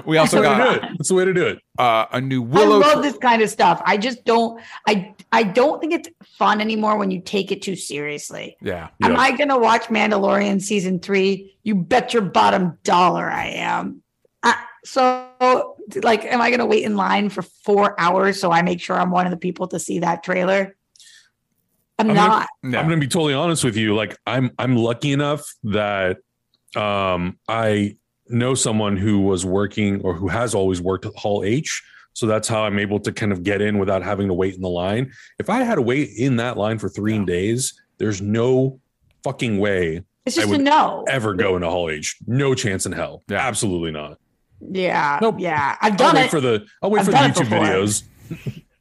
we 0.05 0.17
also 0.17 0.41
That's 0.41 0.41
the 0.41 0.41
way 0.41 0.45
to 0.49 0.55
do 0.55 0.63
got 0.63 0.75
it. 0.75 0.81
That's 0.97 1.09
the 1.09 1.15
way 1.15 1.25
to 1.25 1.33
do 1.33 1.45
it. 1.47 1.59
uh, 1.79 2.05
a 2.11 2.21
new 2.21 2.41
willow. 2.41 2.77
I 2.77 2.79
love 2.87 2.93
tra- 2.93 3.01
this 3.01 3.17
kind 3.17 3.41
of 3.41 3.49
stuff. 3.49 3.81
I 3.85 3.97
just 3.97 4.25
don't. 4.25 4.61
I 4.87 5.13
I 5.31 5.43
don't 5.43 5.79
think 5.81 5.93
it's 5.93 6.09
fun 6.37 6.61
anymore 6.61 6.97
when 6.97 7.09
you 7.11 7.21
take 7.21 7.51
it 7.51 7.61
too 7.61 7.75
seriously. 7.75 8.55
yeah. 8.61 8.89
Am 9.01 9.13
Yeah. 9.13 9.19
I 9.19 9.31
going 9.35 9.49
to 9.49 9.57
watch 9.57 9.85
Mandalorian 9.85 10.61
season 10.61 10.99
three? 10.99 11.57
You 11.63 11.75
bet 11.75 12.13
your 12.13 12.21
bottom 12.23 12.77
dollar 12.83 13.29
I 13.31 13.47
am. 13.47 14.01
I, 14.43 14.55
so, 14.85 15.77
like, 16.01 16.25
am 16.25 16.41
I 16.41 16.49
going 16.49 16.59
to 16.59 16.65
wait 16.65 16.83
in 16.83 16.95
line 16.95 17.29
for 17.29 17.41
four 17.41 17.99
hours 17.99 18.39
so 18.39 18.51
I 18.51 18.61
make 18.61 18.81
sure 18.81 18.97
I'm 18.99 19.11
one 19.11 19.25
of 19.25 19.31
the 19.31 19.37
people 19.37 19.67
to 19.69 19.79
see 19.79 19.99
that 19.99 20.23
trailer? 20.23 20.75
I'm, 21.99 22.09
I'm 22.09 22.15
gonna- 22.15 22.27
not. 22.27 22.49
No. 22.63 22.79
I'm 22.79 22.87
going 22.87 22.99
to 22.99 23.05
be 23.05 23.09
totally 23.09 23.33
honest 23.33 23.63
with 23.63 23.77
you. 23.77 23.95
Like 23.95 24.17
I'm 24.25 24.51
I'm 24.57 24.75
lucky 24.75 25.11
enough 25.11 25.45
that 25.65 26.17
um 26.75 27.37
I 27.47 27.97
know 28.29 28.55
someone 28.55 28.97
who 28.97 29.19
was 29.21 29.45
working 29.45 30.01
or 30.01 30.13
who 30.15 30.27
has 30.27 30.55
always 30.55 30.81
worked 30.81 31.05
at 31.05 31.13
Hall 31.15 31.43
H. 31.43 31.83
So 32.13 32.25
that's 32.27 32.47
how 32.47 32.63
I'm 32.63 32.79
able 32.79 32.99
to 33.01 33.11
kind 33.11 33.31
of 33.31 33.43
get 33.43 33.61
in 33.61 33.77
without 33.79 34.03
having 34.03 34.27
to 34.27 34.33
wait 34.33 34.55
in 34.55 34.61
the 34.61 34.69
line. 34.69 35.11
If 35.39 35.49
I 35.49 35.59
had 35.63 35.75
to 35.75 35.81
wait 35.81 36.11
in 36.17 36.37
that 36.37 36.57
line 36.57 36.77
for 36.79 36.89
three 36.89 37.23
days, 37.25 37.79
there's 37.97 38.21
no 38.21 38.79
fucking 39.23 39.57
way 39.59 40.03
It's 40.25 40.37
I 40.37 40.41
just 40.41 40.53
a 40.53 40.57
no. 40.57 41.05
ever 41.07 41.33
go 41.33 41.55
into 41.55 41.69
Hall 41.69 41.89
H. 41.89 42.17
No 42.27 42.53
chance 42.55 42.85
in 42.85 42.91
hell. 42.91 43.23
Yeah. 43.29 43.37
Absolutely 43.47 43.91
not. 43.91 44.17
Yeah. 44.71 45.19
Nope. 45.21 45.35
Yeah. 45.39 45.75
I've 45.81 45.91
I'll 45.93 45.97
done 45.97 46.15
wait 46.15 46.25
it. 46.25 46.31
for 46.31 46.41
the 46.41 46.65
I'll 46.81 46.89
wait 46.91 46.99
I've 46.99 47.05
for 47.05 47.11
the 47.11 47.17
YouTube 47.17 47.47
videos. 47.47 48.03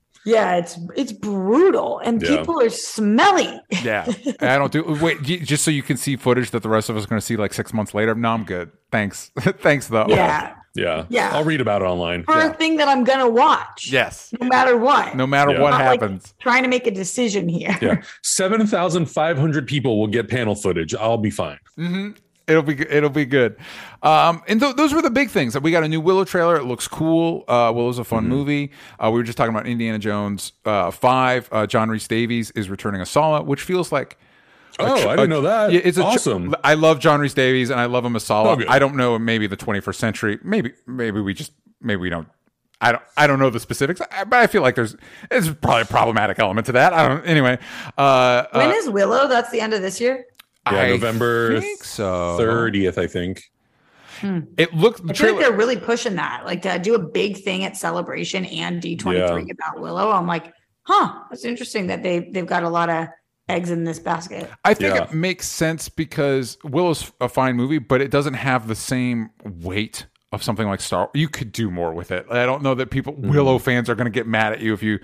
yeah. 0.25 0.57
It's 0.57 0.79
it's 0.97 1.13
brutal 1.13 1.99
and 2.01 2.21
Yeah. 2.23 2.39
people 2.39 2.61
are 2.61 2.71
smelly. 2.71 3.61
Yeah, 3.83 4.07
I 4.41 4.59
don't 4.59 4.73
do. 4.73 4.99
Wait, 5.03 5.23
just 5.23 5.65
so 5.65 5.71
you 5.71 5.83
can 5.83 5.97
see 5.97 6.17
footage 6.17 6.51
that 6.51 6.63
the 6.63 6.69
rest 6.69 6.89
of 6.89 6.97
us 6.97 7.05
are 7.05 7.09
going 7.09 7.21
to 7.21 7.27
see 7.27 7.37
like 7.37 7.53
six 7.53 7.73
months 7.73 7.95
later. 7.95 8.15
No, 8.15 8.31
I'm 8.31 8.45
good. 8.45 8.71
Thanks, 8.91 9.31
thanks 9.39 9.89
though. 9.89 10.07
Yeah. 10.09 10.55
Yeah. 10.75 11.05
Yeah. 11.11 11.33
I'll 11.35 11.45
read 11.45 11.61
about 11.61 11.83
it 11.83 11.85
online. 11.85 12.23
For 12.25 12.39
a 12.39 12.55
thing 12.55 12.77
that 12.79 12.89
I'm 12.89 13.05
going 13.05 13.19
to 13.19 13.29
watch. 13.29 13.91
Yes. 13.93 14.33
No 14.41 14.49
matter 14.49 14.79
what. 14.79 15.15
No 15.15 15.27
matter 15.27 15.51
Yeah. 15.53 15.61
what 15.61 15.71
Not 15.73 15.81
like 15.85 16.01
happens. 16.01 16.33
trying 16.41 16.63
to 16.63 16.69
make 16.71 16.87
a 16.87 16.91
decision 16.91 17.47
here. 17.47 17.77
Yeah. 17.83 18.01
7,500 18.23 19.67
people 19.67 20.01
will 20.01 20.07
get 20.07 20.29
panel 20.29 20.55
footage. 20.55 20.95
I'll 20.95 21.19
be 21.19 21.29
fine. 21.29 21.59
Mm-hmm. 21.79 22.13
It'll 22.53 22.63
be 22.63 22.81
it'll 22.89 23.11
be 23.11 23.25
good. 23.25 23.57
Um, 24.03 24.43
and 24.49 24.61
th- 24.61 24.77
those 24.77 24.93
were 24.93 25.03
the 25.03 25.11
big 25.11 25.31
things. 25.31 25.59
We 25.61 25.71
got 25.71 25.83
a 25.85 25.89
new 25.89 26.01
Willow 26.01 26.25
trailer. 26.25 26.57
It 26.57 26.65
looks 26.65 26.87
cool. 26.89 27.45
Uh, 27.49 27.73
Willow's 27.75 27.99
a 27.99 28.03
Mm-hmm. 28.03 28.09
fun 28.11 28.29
movie. 28.29 28.71
Uh, 28.99 29.11
we 29.11 29.19
were 29.19 29.23
just 29.25 29.39
talking 29.39 29.55
about 29.55 29.67
Indiana 29.67 29.99
Jones 29.99 30.53
uh, 30.65 30.91
five. 30.91 31.49
Uh, 31.53 31.67
John 31.67 31.89
Rhys-Davies 31.89 32.51
is 32.53 32.69
returning 32.69 33.01
as 33.01 33.11
Sallah, 33.11 33.43
which 33.43 33.63
feels 33.63 33.91
like. 33.91 34.19
Oh, 34.79 35.01
tr- 35.03 35.09
I 35.09 35.17
didn't 35.17 35.25
a- 35.33 35.35
know 35.35 35.41
that. 35.43 35.73
Yeah, 35.73 35.81
it's 35.85 35.99
a 35.99 36.03
tr- 36.03 36.07
awesome. 36.09 36.55
I 36.65 36.75
love 36.75 36.99
John 36.99 37.21
Rhys-Davies 37.21 37.71
and 37.71 37.79
I 37.81 37.85
love 37.87 38.05
him 38.05 38.17
as 38.17 38.25
Sallah. 38.25 38.57
Oh. 38.59 38.65
I 38.69 38.79
don't 38.79 38.97
know. 38.97 39.19
Maybe 39.19 39.47
the 39.47 39.57
21st 39.57 39.95
century. 39.97 40.39
Maybe 40.43 40.73
maybe 40.87 41.21
we 41.21 41.35
just 41.35 41.53
maybe 41.81 42.01
we 42.01 42.11
don't. 42.11 42.29
I 42.81 42.91
don't. 42.91 43.05
I 43.17 43.29
don't 43.29 43.39
know 43.39 43.49
the 43.49 43.61
specifics, 43.61 44.01
but 44.01 44.33
I 44.33 44.49
feel 44.49 44.61
like 44.63 44.75
there's. 44.75 44.97
It's 45.31 45.49
probably 45.49 45.83
a 45.83 45.85
problematic 45.85 46.41
element 46.41 46.67
to 46.67 46.73
that. 46.73 46.93
I 46.93 47.07
don't. 47.07 47.25
Anyway. 47.25 47.59
Uh, 47.97 48.45
When 48.51 48.71
uh, 48.71 48.73
is 48.73 48.89
Willow? 48.91 49.29
That's 49.29 49.51
the 49.53 49.61
end 49.61 49.73
of 49.73 49.83
this 49.83 50.01
year. 50.01 50.25
Yeah, 50.71 50.79
I 50.79 50.89
November 50.91 51.61
think 51.61 51.83
so. 51.85 52.37
30th, 52.41 52.99
I 52.99 53.07
think. 53.07 53.43
It 54.57 54.73
looked. 54.73 55.05
The 55.05 55.13
I 55.13 55.17
feel 55.17 55.35
like 55.35 55.41
they're 55.45 55.57
really 55.57 55.77
pushing 55.77 56.15
that, 56.15 56.45
like 56.45 56.63
to 56.63 56.79
do 56.79 56.95
a 56.95 56.99
big 56.99 57.39
thing 57.39 57.65
at 57.65 57.77
Celebration 57.77 58.45
and 58.45 58.81
D23 58.81 59.15
Yeah. 59.47 59.53
about 59.53 59.81
Willow. 59.81 60.13
I'm 60.13 60.29
like, 60.29 60.53
huh, 60.83 61.13
that's 61.29 61.45
interesting 61.45 61.89
that 61.89 62.05
they 62.05 62.21
they've 62.31 62.47
got 62.47 62.63
a 62.63 62.69
lot 62.69 62.89
of 62.89 63.09
eggs 63.49 63.71
in 63.71 63.83
this 63.83 63.99
basket. 63.99 64.49
I 64.65 64.75
think 64.75 64.95
Yeah. 64.95 65.05
it 65.05 65.13
makes 65.13 65.49
sense 65.49 65.89
because 65.89 66.57
Willow's 66.63 67.11
a 67.21 67.29
fine 67.29 67.57
movie, 67.57 67.79
but 67.79 68.01
it 68.01 68.13
doesn't 68.13 68.35
have 68.35 68.69
the 68.69 68.77
same 68.77 69.31
weight 69.45 70.07
of 70.31 70.43
something 70.45 70.69
like 70.69 70.81
Star. 70.81 71.11
You 71.15 71.29
could 71.29 71.51
do 71.51 71.69
more 71.69 71.93
with 71.93 72.13
it. 72.13 72.25
I 72.31 72.47
don't 72.47 72.63
know 72.63 72.75
that 72.77 72.91
people 72.93 73.15
Mm-hmm. 73.15 73.31
Willow 73.31 73.59
fans 73.59 73.91
are 73.91 73.97
going 73.97 74.05
to 74.07 74.11
get 74.13 74.29
mad 74.29 74.53
at 74.53 74.61
you 74.61 74.73
if 74.73 74.83
you. 74.85 75.01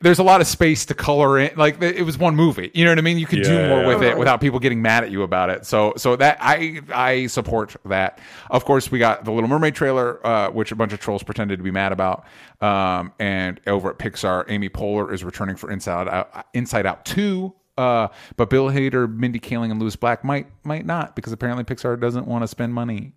There's 0.00 0.18
a 0.18 0.22
lot 0.22 0.40
of 0.40 0.46
space 0.46 0.86
to 0.86 0.94
color 0.94 1.38
in. 1.38 1.56
Like 1.56 1.82
it 1.82 2.02
was 2.02 2.16
one 2.16 2.34
movie, 2.34 2.70
you 2.74 2.84
know 2.84 2.90
what 2.90 2.98
I 2.98 3.02
mean. 3.02 3.18
You 3.18 3.26
could 3.26 3.42
do 3.42 3.68
more 3.68 3.82
yeah. 3.82 3.86
with 3.86 4.02
it 4.02 4.18
without 4.18 4.40
people 4.40 4.58
getting 4.58 4.80
mad 4.80 5.04
at 5.04 5.10
you 5.10 5.22
about 5.22 5.50
it. 5.50 5.66
So, 5.66 5.92
so 5.96 6.16
that 6.16 6.38
I 6.40 6.80
I 6.92 7.26
support 7.26 7.76
that. 7.84 8.18
Of 8.50 8.64
course, 8.64 8.90
we 8.90 8.98
got 8.98 9.24
the 9.24 9.32
Little 9.32 9.48
Mermaid 9.48 9.74
trailer, 9.74 10.24
uh, 10.26 10.50
which 10.50 10.72
a 10.72 10.76
bunch 10.76 10.92
of 10.92 11.00
trolls 11.00 11.22
pretended 11.22 11.58
to 11.58 11.62
be 11.62 11.70
mad 11.70 11.92
about. 11.92 12.24
Um, 12.60 13.12
and 13.18 13.60
over 13.66 13.90
at 13.90 13.98
Pixar, 13.98 14.44
Amy 14.48 14.68
Poehler 14.68 15.12
is 15.12 15.22
returning 15.22 15.56
for 15.56 15.70
Inside 15.70 16.08
Out, 16.08 16.46
Inside 16.54 16.86
Out 16.86 17.04
Two. 17.04 17.54
Uh, 17.76 18.08
but 18.36 18.50
Bill 18.50 18.70
Hader, 18.70 19.12
Mindy 19.12 19.40
Kaling, 19.40 19.70
and 19.70 19.80
Lewis 19.80 19.96
Black 19.96 20.24
might 20.24 20.46
might 20.64 20.86
not 20.86 21.16
because 21.16 21.32
apparently 21.32 21.64
Pixar 21.64 22.00
doesn't 22.00 22.26
want 22.26 22.42
to 22.42 22.48
spend 22.48 22.72
money, 22.72 23.12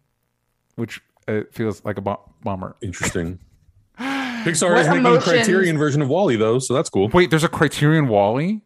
which 0.75 1.01
uh, 1.27 1.41
feels 1.51 1.83
like 1.85 1.97
a 1.97 2.01
bu- 2.01 2.15
bummer. 2.43 2.75
Interesting. 2.81 3.39
Pixar 4.47 4.69
What 4.71 4.79
is 4.79 4.87
making 4.87 4.99
emotions- 5.01 5.27
a 5.27 5.29
Criterion 5.31 5.77
version 5.77 6.01
of 6.01 6.09
WALL-E 6.09 6.35
though, 6.37 6.59
so 6.59 6.73
that's 6.73 6.89
cool. 6.89 7.07
Wait, 7.09 7.29
there's 7.29 7.43
a 7.43 7.49
Criterion 7.49 8.07
WALL-E. 8.07 8.61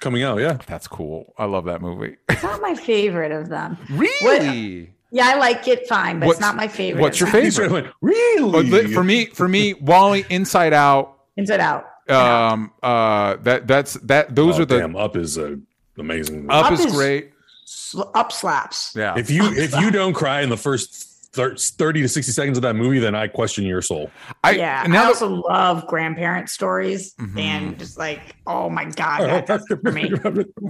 Coming 0.00 0.22
out, 0.22 0.38
yeah. 0.40 0.58
That's 0.66 0.86
cool. 0.88 1.32
I 1.38 1.44
love 1.46 1.64
that 1.66 1.80
movie. 1.80 2.16
It's 2.28 2.42
not 2.42 2.60
my 2.60 2.74
favorite 2.74 3.32
of 3.32 3.48
them. 3.48 3.78
really? 3.90 4.92
Yeah, 5.10 5.28
I 5.28 5.36
like 5.38 5.66
it 5.68 5.88
fine, 5.88 6.20
but 6.20 6.26
What's- 6.26 6.38
it's 6.38 6.46
not 6.46 6.56
my 6.56 6.68
favorite. 6.68 7.00
what's 7.00 7.18
your 7.20 7.30
them. 7.30 7.44
He 7.44 7.50
sort 7.50 7.66
of 7.68 7.72
favorite? 7.72 7.92
went, 8.02 8.14
really? 8.38 8.62
li- 8.70 8.92
for 8.92 9.02
me, 9.04 9.26
for 9.26 9.48
me, 9.48 9.72
WALL-E, 9.74 10.24
Inside 10.28 10.72
Out. 10.72 11.16
Inside 11.36 11.60
Out. 11.60 11.84
Um, 12.08 12.72
uh, 12.82 13.36
that 13.42 13.66
that's 13.66 13.94
that. 13.94 14.34
Those 14.36 14.58
Oh, 14.58 14.62
are 14.62 14.64
the 14.66 14.78
damn, 14.78 14.94
Up 14.96 15.16
is 15.16 15.38
a 15.38 15.58
amazing. 15.98 16.48
Up, 16.50 16.66
Up 16.66 16.72
is, 16.72 16.84
is- 16.84 16.92
great. 16.94 17.30
Sl- 17.64 18.02
Up 18.14 18.30
slaps. 18.32 18.92
Yeah. 18.94 19.14
If 19.18 19.28
you 19.30 19.42
if 19.52 19.74
you 19.80 19.90
don't 19.90 20.12
cry 20.12 20.42
in 20.42 20.48
the 20.50 20.56
first 20.56 21.15
thir- 21.36 21.56
thirty 21.56 22.02
to 22.02 22.08
sixty 22.08 22.32
seconds 22.32 22.58
of 22.58 22.62
that 22.62 22.74
movie, 22.74 22.98
then 22.98 23.14
I 23.14 23.28
question 23.28 23.64
your 23.64 23.82
soul. 23.82 24.10
I 24.42 24.52
yeah, 24.52 24.84
now 24.88 25.02
I 25.02 25.02
that- 25.02 25.06
also 25.08 25.28
love 25.28 25.86
grandparent 25.86 26.50
stories 26.50 27.14
Mhm. 27.20 27.38
and 27.38 27.78
just 27.78 27.96
like, 27.98 28.20
oh 28.46 28.68
my 28.68 28.86
god, 28.86 29.20
that 29.28 29.46
does 29.46 29.64
it 29.70 29.78
for 29.82 29.92
me. 29.92 30.10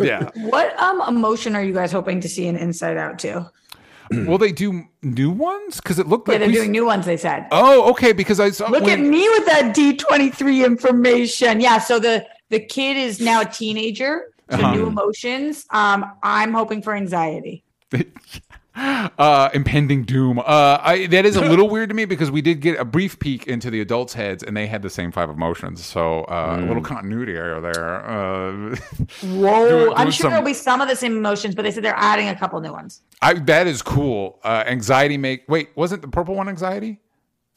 yeah. 0.05 0.29
What 0.37 0.79
um 0.81 1.01
emotion 1.09 1.57
are 1.57 1.63
you 1.65 1.73
guys 1.73 1.91
hoping 1.93 2.21
to 2.21 2.29
see 2.29 2.47
in 2.47 2.57
Inside 2.57 2.97
Out 2.99 3.19
too? 3.19 3.47
Will 4.27 4.39
they 4.39 4.53
do 4.53 4.85
new 5.03 5.31
ones? 5.31 5.81
Because 5.81 5.99
it 5.99 6.07
looked 6.07 6.29
Yeah, 6.29 6.35
like 6.35 6.41
they're 6.41 6.49
we- 6.49 6.55
doing 6.55 6.71
new 6.71 6.87
ones. 6.87 7.07
They 7.07 7.17
said. 7.17 7.47
Oh, 7.51 7.91
okay. 7.91 8.13
Because 8.13 8.39
I 8.39 8.51
saw 8.51 8.69
Look 8.69 8.85
when- 8.85 9.01
at 9.01 9.05
me 9.05 9.29
with 9.31 9.47
that 9.47 9.75
D 9.75 9.97
twenty 9.97 10.31
three 10.31 10.65
information. 10.65 11.61
Yeah, 11.61 11.79
so 11.79 11.99
the 11.99 12.25
the 12.51 12.61
kid 12.61 12.97
is 12.97 13.19
now 13.21 13.41
a 13.41 13.45
teenager. 13.45 14.27
So 14.51 14.59
Uh-huh. 14.59 14.75
new 14.77 14.87
emotions. 14.87 15.65
Um, 15.71 16.05
I'm 16.23 16.53
hoping 16.53 16.81
for 16.83 16.95
anxiety. 16.95 17.65
uh 18.77 19.49
impending 19.55 20.03
doom 20.05 20.39
uh 20.39 20.43
I, 20.83 21.07
that 21.07 21.25
is 21.25 21.37
a 21.37 21.41
little 21.41 21.69
weird 21.71 21.89
to 21.89 21.95
me 21.95 22.05
because 22.05 22.31
we 22.31 22.43
did 22.43 22.61
get 22.61 22.79
a 22.79 22.85
brief 22.85 23.19
peek 23.19 23.47
into 23.47 23.71
the 23.71 23.81
adults 23.81 24.13
heads 24.13 24.43
and 24.43 24.55
they 24.55 24.67
had 24.67 24.83
the 24.83 24.91
same 24.91 25.11
five 25.13 25.31
emotions 25.31 25.83
so 25.85 26.25
uh 26.25 26.59
a 26.61 26.67
little 26.67 26.83
continuity 26.83 27.33
error 27.33 27.61
there 27.63 28.05
uh 28.05 28.77
Whoa, 29.23 29.69
Do- 29.87 29.95
I'm 29.95 30.11
sure 30.11 30.25
some- 30.25 30.31
there'll 30.31 30.45
be 30.45 30.53
some 30.53 30.81
of 30.83 30.89
the 30.89 30.97
same 30.97 31.17
emotions, 31.17 31.55
but 31.55 31.63
they 31.63 31.71
said 31.71 31.85
they're 31.85 31.95
adding 31.97 32.29
a 32.29 32.37
couple 32.39 32.61
new 32.61 32.73
ones. 32.73 33.01
i 33.23 33.33
that 33.33 33.67
is 33.67 33.81
cool 33.81 34.41
uh 34.45 34.65
anxiety 34.67 35.17
make 35.17 35.45
wait 35.49 35.71
wasn't 35.75 36.03
the 36.03 36.09
purple 36.09 36.35
one 36.35 36.49
anxiety 36.49 37.01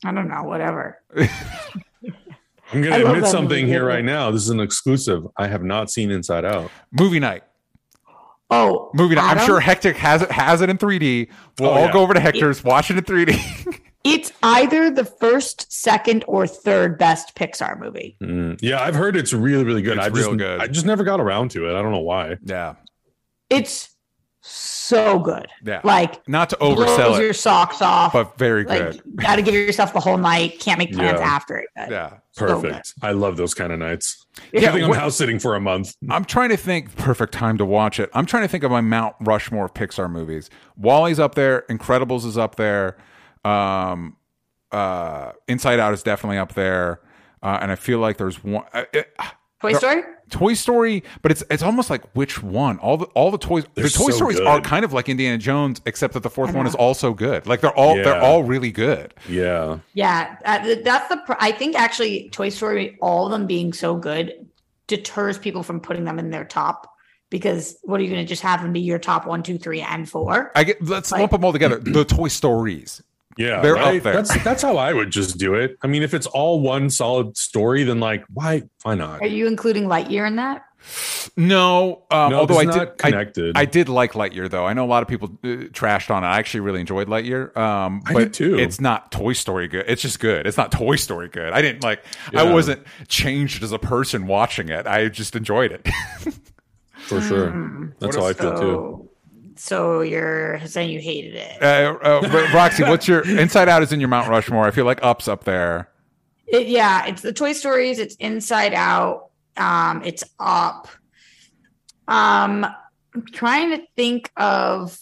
I 0.06 0.14
don't 0.14 0.30
know, 0.30 0.44
whatever. 0.44 1.02
I'm 2.72 2.82
going 2.82 3.02
to 3.02 3.06
admit 3.12 3.26
something 3.30 3.62
movie. 3.64 3.68
here 3.68 3.84
right 3.86 4.06
now. 4.06 4.32
This 4.32 4.44
is 4.44 4.50
an 4.50 4.60
exclusive. 4.60 5.24
I 5.38 5.48
have 5.48 5.64
not 5.64 5.90
seen 5.90 6.12
Inside 6.12 6.46
Out. 6.46 6.72
movie 6.92 7.20
night 7.20 7.44
Oh, 8.52 8.90
movie 8.96 9.16
night 9.16 9.38
i'm 9.38 9.46
sure 9.46 9.60
hectic 9.60 9.96
has 9.98 10.22
it 10.24 10.32
has 10.32 10.62
it 10.62 10.70
in 10.70 10.78
3d 10.80 11.30
we'll 11.60 11.70
Oh, 11.70 11.74
all 11.74 11.86
yeah. 11.86 11.92
go 11.94 12.00
over 12.02 12.14
to 12.16 12.20
hector's 12.20 12.64
watch 12.64 12.90
it 12.90 12.98
in 12.98 13.04
3d 13.04 13.80
It's 14.06 14.32
either 14.42 14.90
the 14.90 15.04
first, 15.04 15.72
second, 15.74 16.24
or 16.26 16.48
third 16.48 16.98
best 16.98 17.36
Pixar 17.36 17.78
movie. 17.78 18.16
Mm, 18.24 18.58
yeah, 18.62 18.82
I've 18.82 18.96
heard 18.96 19.18
it's 19.18 19.34
really, 19.34 19.66
really 19.66 19.82
good. 19.82 19.98
It's 19.98 20.06
I 20.06 20.10
just, 20.10 20.22
real 20.26 20.36
good. 20.38 20.62
I 20.62 20.68
just 20.68 20.86
never 20.86 21.04
got 21.04 21.20
around 21.20 21.52
to 21.52 21.68
it. 21.70 21.78
I 21.78 21.82
don't 21.82 21.92
know 21.92 22.00
why. 22.00 22.38
yeah 22.46 22.76
It's 23.50 23.90
so 24.52 25.20
good. 25.20 25.48
Yeah. 25.64 25.82
Like 25.84 26.28
not 26.28 26.50
to 26.50 26.58
blows 26.58 26.78
oversell 26.80 27.20
your 27.20 27.34
socks 27.34 27.82
off. 27.82 28.14
but 28.14 28.38
very 28.38 28.64
like 28.64 28.92
good 28.92 29.02
got 29.18 29.36
to 29.36 29.42
give 29.42 29.54
yourself 29.54 29.94
the 29.94 30.00
whole 30.00 30.18
night. 30.18 30.60
Can't 30.60 30.80
make 30.80 30.92
plans 30.94 31.20
Yeah. 31.20 31.26
after 31.26 31.58
it. 31.58 31.68
yeah 31.76 32.18
So. 32.32 32.48
Perfect. 32.48 32.94
I 33.04 33.12
love 33.12 33.38
those 33.38 33.54
kind 33.54 33.72
of 33.72 33.80
nights. 33.80 34.26
Yeah, 34.52 34.70
I 34.70 34.74
think 34.74 34.86
I'm 34.86 34.94
house 34.94 35.16
sitting 35.16 35.38
for 35.40 35.56
a 35.56 35.60
month. 35.60 35.96
I'm 36.10 36.26
trying 36.26 36.50
to 36.50 36.58
think 36.58 36.96
perfect 36.96 37.34
time 37.34 37.58
to 37.60 37.66
watch 37.66 38.00
it. 38.00 38.10
I'm 38.14 38.26
trying 38.26 38.44
to 38.44 38.48
think 38.48 38.64
of 38.64 38.72
my 38.72 38.82
Mount 38.82 39.16
Rushmore 39.20 39.66
of 39.66 39.74
Pixar 39.74 40.10
movies. 40.10 40.50
WALL-E's 40.78 41.20
up 41.20 41.36
there, 41.36 41.66
Incredibles 41.70 42.26
is 42.26 42.38
up 42.38 42.56
there, 42.56 42.98
um, 43.46 44.16
uh, 44.72 45.34
Inside 45.48 45.80
Out 45.80 45.94
is 45.94 46.04
definitely 46.04 46.38
up 46.38 46.54
there, 46.54 47.02
uh, 47.44 47.58
and 47.62 47.72
I 47.72 47.76
feel 47.76 48.00
like 48.00 48.18
there's 48.18 48.44
one 48.44 48.64
uh, 48.74 48.86
it- 48.94 49.14
Toy 49.62 49.74
Story. 49.74 50.04
Toy 50.30 50.54
Story, 50.54 51.04
but 51.22 51.32
it's 51.32 51.44
it's 51.50 51.64
almost 51.64 51.90
like 51.90 52.04
which 52.16 52.42
one? 52.42 52.78
All 52.80 52.98
the 52.98 53.06
all 53.08 53.30
the 53.32 53.38
toys, 53.38 53.66
They're 53.74 53.84
the 53.86 53.90
Toy 53.90 54.10
so 54.12 54.16
Stories 54.18 54.38
good. 54.38 54.48
are 54.48 54.62
kind 54.62 54.86
of 54.86 54.94
like 54.94 55.10
Indiana 55.10 55.38
Jones, 55.38 55.82
except 55.86 56.14
that 56.14 56.24
the 56.24 56.30
fourth 56.30 56.54
one 56.54 56.66
is 56.68 56.76
also 56.76 57.14
good. 57.14 57.46
Like 57.48 57.62
they're 57.62 57.76
all 57.76 57.96
they're 57.96 58.22
all 58.22 58.44
really 58.44 58.72
good. 58.72 59.14
Yeah. 59.28 59.80
Yeah, 59.94 60.38
uh, 60.46 60.76
that's 60.84 61.10
the. 61.10 61.18
Pr- 61.26 61.34
I 61.40 61.52
think 61.52 61.76
actually, 61.76 62.30
Toy 62.30 62.50
Story, 62.50 62.98
all 63.02 63.26
of 63.26 63.32
them 63.32 63.48
being 63.48 63.74
so 63.74 63.96
good, 63.96 64.48
deters 64.88 65.38
people 65.38 65.64
from 65.64 65.80
putting 65.80 66.06
them 66.06 66.20
in 66.20 66.30
their 66.30 66.46
top. 66.46 66.86
Because 67.32 67.78
what 67.84 68.00
are 68.00 68.04
you 68.04 68.10
going 68.10 68.24
to 68.24 68.28
just 68.28 68.42
have 68.42 68.64
them 68.64 68.74
be 68.74 68.80
your 68.80 68.98
top 68.98 69.28
one, 69.28 69.44
two, 69.44 69.60
three, 69.60 69.82
and 69.82 70.10
four? 70.10 70.52
I 70.56 70.64
get 70.64 70.84
let's 70.84 71.12
Like- 71.12 71.20
lump 71.20 71.32
them 71.32 71.46
all 71.46 71.54
together. 71.54 71.78
The 71.84 72.04
Toy 72.06 72.28
Stories. 72.28 73.04
Yeah. 73.40 73.62
They're 73.62 73.78
up 73.78 74.04
there. 74.04 74.14
That's 74.14 74.44
that's 74.44 74.62
how 74.62 74.76
I 74.78 74.94
would 74.94 75.12
just 75.12 75.38
do 75.38 75.56
it. 75.56 75.78
I 75.82 75.88
mean, 75.88 76.04
if 76.04 76.14
it's 76.14 76.28
all 76.28 76.60
one 76.60 76.90
solid 76.90 77.38
story, 77.38 77.84
then 77.86 78.00
like 78.02 78.26
why 78.34 78.64
why 78.84 78.96
not? 78.96 79.22
Are 79.22 79.28
you 79.28 79.48
including 79.48 79.86
Lightyear 79.86 80.28
in 80.28 80.36
that? 80.36 80.66
No, 81.38 82.04
um, 82.12 82.32
No, 82.32 82.40
although 82.40 82.58
I 82.58 82.66
did 82.66 82.76
not 82.76 82.96
I- 83.04 83.52
I, 83.56 83.66
did 83.66 83.90
like 83.90 84.14
Lightyear 84.14 84.50
though. 84.50 84.66
I 84.66 84.74
know 84.74 84.86
a 84.86 84.88
lot 84.88 85.04
of 85.04 85.10
people 85.10 85.30
uh, 85.44 85.68
trashed 85.72 86.10
on 86.10 86.24
it. 86.24 86.28
I 86.28 86.38
actually 86.38 86.62
really 86.62 86.80
enjoyed 86.80 87.08
Lightyear. 87.08 87.56
Um, 87.56 88.02
I 88.06 88.14
but 88.14 88.20
did 88.20 88.34
too. 88.34 88.60
It's 88.60 88.80
not 88.82 89.12
Toy 89.12 89.34
Story 89.34 89.68
good. 89.68 89.86
It's 89.88 90.02
just 90.02 90.20
good. 90.20 90.46
It's 90.48 90.58
not 90.58 90.72
Toy 90.72 90.96
Story 90.96 91.30
good. 91.30 91.54
I 91.54 91.62
didn't 91.62 91.84
like. 91.84 92.04
I 92.34 92.52
wasn't 92.52 92.84
changed 93.08 93.64
as 93.64 93.72
a 93.72 93.80
person 93.80 94.28
watching 94.28 94.70
it. 94.70 94.86
I 94.88 95.08
just 95.10 95.36
enjoyed 95.36 95.72
it. 95.72 95.88
For 96.94 97.22
sure. 97.22 97.94
That's 98.00 98.16
how 98.16 98.26
I 98.26 98.34
feel 98.34 98.60
too. 98.60 99.09
So, 99.60 100.00
so 100.00 100.02
you're 100.02 100.60
saying 100.66 100.90
you 100.92 101.00
hated 101.00 101.36
it? 101.36 101.62
uh, 101.62 101.98
uh, 102.02 102.50
Roxy, 102.54 102.84
what's 102.84 103.08
your 103.08 103.28
Inside 103.38 103.68
Out 103.68 103.84
is 103.84 103.92
in 103.92 104.00
your 104.00 104.10
Mount 104.10 104.30
Rushmore. 104.30 104.66
I 104.66 104.72
feel 104.72 104.86
like 104.86 105.00
Up's 105.04 105.28
up 105.28 105.44
there. 105.44 105.90
It- 106.48 106.68
yeah, 106.68 107.06
it's 107.06 107.22
the 107.22 107.34
Toy 107.34 107.54
Stories. 107.54 108.00
It's 108.00 108.16
Inside 108.16 108.74
Out. 108.74 109.30
Um, 109.58 110.02
it's 110.06 110.24
Up. 110.40 110.88
Um, 112.08 112.66
I'm 113.14 113.26
trying 113.34 113.72
to 113.78 113.86
think 113.96 114.32
of. 114.38 114.98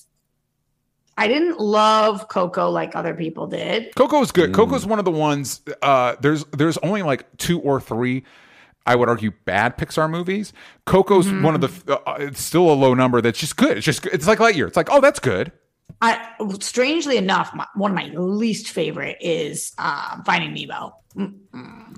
I 1.20 1.28
didn't 1.28 1.60
love 1.60 2.28
Coco 2.28 2.70
like 2.70 2.95
other 2.95 3.14
people 3.16 3.47
did. 3.47 3.93
Coco's 3.95 4.32
good. 4.32 4.51
Mm. 4.51 4.55
Coco's 4.55 4.86
one 4.86 4.99
of 4.99 5.05
the 5.05 5.12
ones. 5.12 5.62
Uh, 5.82 6.16
there's 6.22 6.45
there's 6.45 6.78
only 6.80 7.01
like 7.01 7.26
two 7.38 7.60
or 7.62 7.80
three. 7.82 8.24
I 8.88 8.96
would 8.96 9.10
argue 9.10 9.32
bad 9.46 9.78
Pixar 9.78 10.10
movies. 10.10 10.54
Coco's 10.86 11.28
Mm-hmm. 11.28 11.44
one 11.44 11.54
of 11.56 11.62
the. 11.62 12.00
Uh, 12.08 12.16
it's 12.20 12.42
still 12.42 12.72
a 12.72 12.74
low 12.74 12.94
number. 12.96 13.22
That's 13.22 13.40
just 13.40 13.58
good. 13.58 13.78
It's 13.78 13.86
just. 13.86 14.06
It's 14.08 14.26
like 14.26 14.40
Lightyear. 14.40 14.68
It's 14.68 14.78
like 14.78 14.90
oh 14.92 15.02
that's 15.02 15.20
good. 15.20 15.52
I 16.02 16.28
strangely 16.60 17.18
enough, 17.18 17.54
my, 17.56 17.66
one 17.76 17.92
of 17.92 17.96
my 17.96 18.08
least 18.20 18.70
favorite 18.70 19.18
is 19.22 19.74
um, 19.78 20.24
Finding 20.26 20.54
Nemo. 20.54 20.96
Mm, 21.16 21.98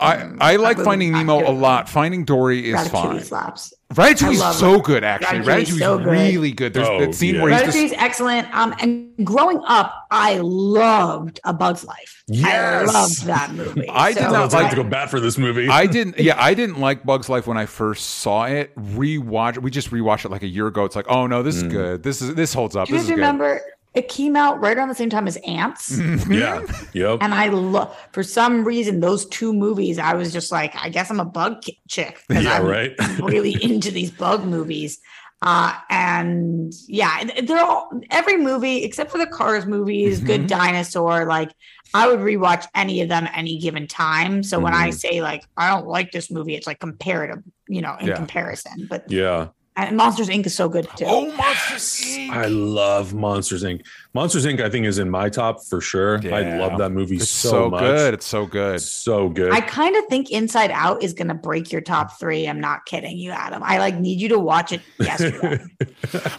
I 0.00 0.30
I 0.40 0.56
like 0.56 0.78
Finding 0.78 1.12
Nemo 1.12 1.48
a 1.48 1.52
lot. 1.52 1.88
Finding 1.88 2.24
Dory 2.24 2.70
is 2.70 2.88
fine. 2.88 3.20
slaps. 3.22 3.72
Ratatouille's 3.96 4.40
I 4.40 4.44
love 4.46 4.54
so 4.56 4.74
it. 4.74 4.84
good, 4.84 5.04
actually. 5.04 5.38
Ratatouille's 5.40 5.48
Ratatouille's 5.70 5.78
so 5.78 5.98
good. 5.98 6.06
really 6.06 6.52
good. 6.52 6.74
There's 6.74 6.88
Oh, 6.88 7.00
that 7.00 7.14
scene 7.14 7.36
yeah. 7.36 7.42
where 7.42 7.52
he's 7.52 7.60
Ratatouille's 7.62 7.90
just, 7.90 8.02
excellent. 8.02 8.54
Um, 8.54 8.74
and 8.80 9.26
growing 9.26 9.60
up, 9.66 10.06
I 10.10 10.38
loved 10.38 11.40
A 11.44 11.52
Bug's 11.52 11.84
Life. 11.84 12.22
Yes. 12.26 12.44
I 12.46 12.82
Yes. 12.84 12.94
loved 12.94 13.26
that 13.26 13.52
movie. 13.54 13.88
I 13.88 14.12
did 14.12 14.22
So 14.24 14.30
not 14.30 14.52
like 14.52 14.62
like- 14.64 14.70
to 14.70 14.76
go 14.76 14.84
bat 14.84 15.10
for 15.10 15.20
this 15.20 15.38
movie. 15.38 15.68
I 15.68 15.86
didn't. 15.86 16.18
Yeah, 16.18 16.36
I 16.38 16.54
didn't 16.54 16.80
like 16.80 17.04
Bugs 17.04 17.28
Life 17.28 17.46
when 17.46 17.56
I 17.58 17.66
first 17.66 18.08
saw 18.20 18.44
it. 18.44 18.74
Rewatch. 18.76 19.58
We 19.58 19.70
just 19.70 19.90
rewatched 19.90 20.24
it 20.24 20.30
like 20.30 20.42
a 20.42 20.48
year 20.48 20.66
ago. 20.66 20.84
It's 20.84 20.96
like, 20.96 21.06
oh 21.08 21.26
no, 21.26 21.42
this 21.42 21.56
is 21.56 21.62
good. 21.64 22.02
This 22.02 22.22
is 22.22 22.34
this 22.34 22.54
holds 22.54 22.76
up. 22.76 22.86
Do 22.88 22.94
you 22.94 22.98
This 23.00 23.08
guys 23.08 23.34
is 23.34 23.38
good. 23.40 23.60
Remember 23.94 24.06
it 24.06 24.08
came 24.08 24.36
out 24.36 24.60
right 24.60 24.76
around 24.76 24.88
the 24.88 24.94
same 24.94 25.10
time 25.10 25.26
as 25.28 25.36
Antz? 25.46 25.98
yeah. 26.28 26.62
Yep. 26.94 27.18
And 27.20 27.34
I 27.34 27.48
love, 27.48 27.96
for 28.12 28.22
some 28.22 28.64
reason, 28.64 29.00
those 29.00 29.26
two 29.26 29.52
movies, 29.52 29.98
I 29.98 30.14
was 30.14 30.32
just 30.32 30.50
like, 30.52 30.74
I 30.76 30.88
guess 30.88 31.10
I'm 31.10 31.20
a 31.20 31.24
bug 31.24 31.62
chick. 31.62 31.76
chick. 31.88 32.20
'cause 32.30 32.44
Yeah, 32.44 32.54
I'm 32.58 32.66
right. 32.66 32.92
really 33.20 33.56
into 33.62 33.90
these 33.90 34.10
bug 34.10 34.44
movies. 34.44 34.98
Uh, 35.42 35.74
and 35.90 36.72
yeah, 36.88 37.22
they're 37.42 37.58
all, 37.62 37.90
every 38.10 38.36
movie 38.38 38.82
except 38.82 39.10
for 39.10 39.18
the 39.18 39.26
Cars 39.26 39.66
movies, 39.66 40.18
Mm-hmm. 40.18 40.26
Good 40.26 40.46
Dinosaur, 40.46 41.26
like 41.26 41.52
I 41.92 42.08
would 42.08 42.20
rewatch 42.20 42.64
any 42.74 43.02
of 43.02 43.08
them 43.10 43.28
any 43.34 43.58
given 43.58 43.86
time. 43.86 44.42
So 44.42 44.58
when 44.58 44.72
Mm-hmm. 44.72 44.82
I 44.84 44.90
say 44.90 45.20
like, 45.22 45.44
I 45.56 45.68
don't 45.68 45.86
like 45.86 46.12
this 46.12 46.30
movie, 46.30 46.54
it's 46.56 46.66
like 46.66 46.80
comparative, 46.80 47.42
you 47.68 47.82
know, 47.82 47.94
in 48.00 48.08
Yeah. 48.08 48.16
comparison. 48.16 48.86
But 48.88 49.10
yeah. 49.10 49.48
And 49.76 49.96
Monsters 49.96 50.28
Inc. 50.28 50.46
is 50.46 50.54
so 50.54 50.68
good 50.68 50.88
too. 50.96 51.04
Oh, 51.06 51.26
Monsters 51.36 51.82
Inc. 51.82 52.30
I 52.30 52.46
love 52.46 53.12
Monsters 53.12 53.64
Inc. 53.64 53.84
Monsters 54.12 54.46
Inc. 54.46 54.60
I 54.60 54.70
think 54.70 54.86
is 54.86 54.98
in 54.98 55.10
my 55.10 55.28
top 55.28 55.64
for 55.64 55.80
sure. 55.80 56.20
I 56.32 56.56
love 56.58 56.78
that 56.78 56.90
movie 56.90 57.16
It's 57.16 57.28
so, 57.28 57.50
so, 57.50 57.70
much. 57.70 57.80
good. 57.80 58.14
It's 58.14 58.26
so 58.26 58.46
good. 58.46 58.76
It's 58.76 58.84
so 58.86 59.28
good. 59.28 59.52
I 59.52 59.60
kind 59.60 59.96
of 59.96 60.04
think 60.06 60.30
Inside 60.30 60.70
Out 60.70 61.02
is 61.02 61.12
going 61.12 61.28
to 61.28 61.34
break 61.34 61.72
your 61.72 61.80
top 61.80 62.18
three. 62.20 62.46
I'm 62.46 62.60
not 62.60 62.86
kidding 62.86 63.18
you, 63.18 63.30
Adam. 63.32 63.62
I 63.64 63.78
like 63.78 63.98
need 63.98 64.20
you 64.20 64.28
to 64.30 64.38
watch 64.38 64.72
it 64.72 64.80
yesterday. 64.98 65.64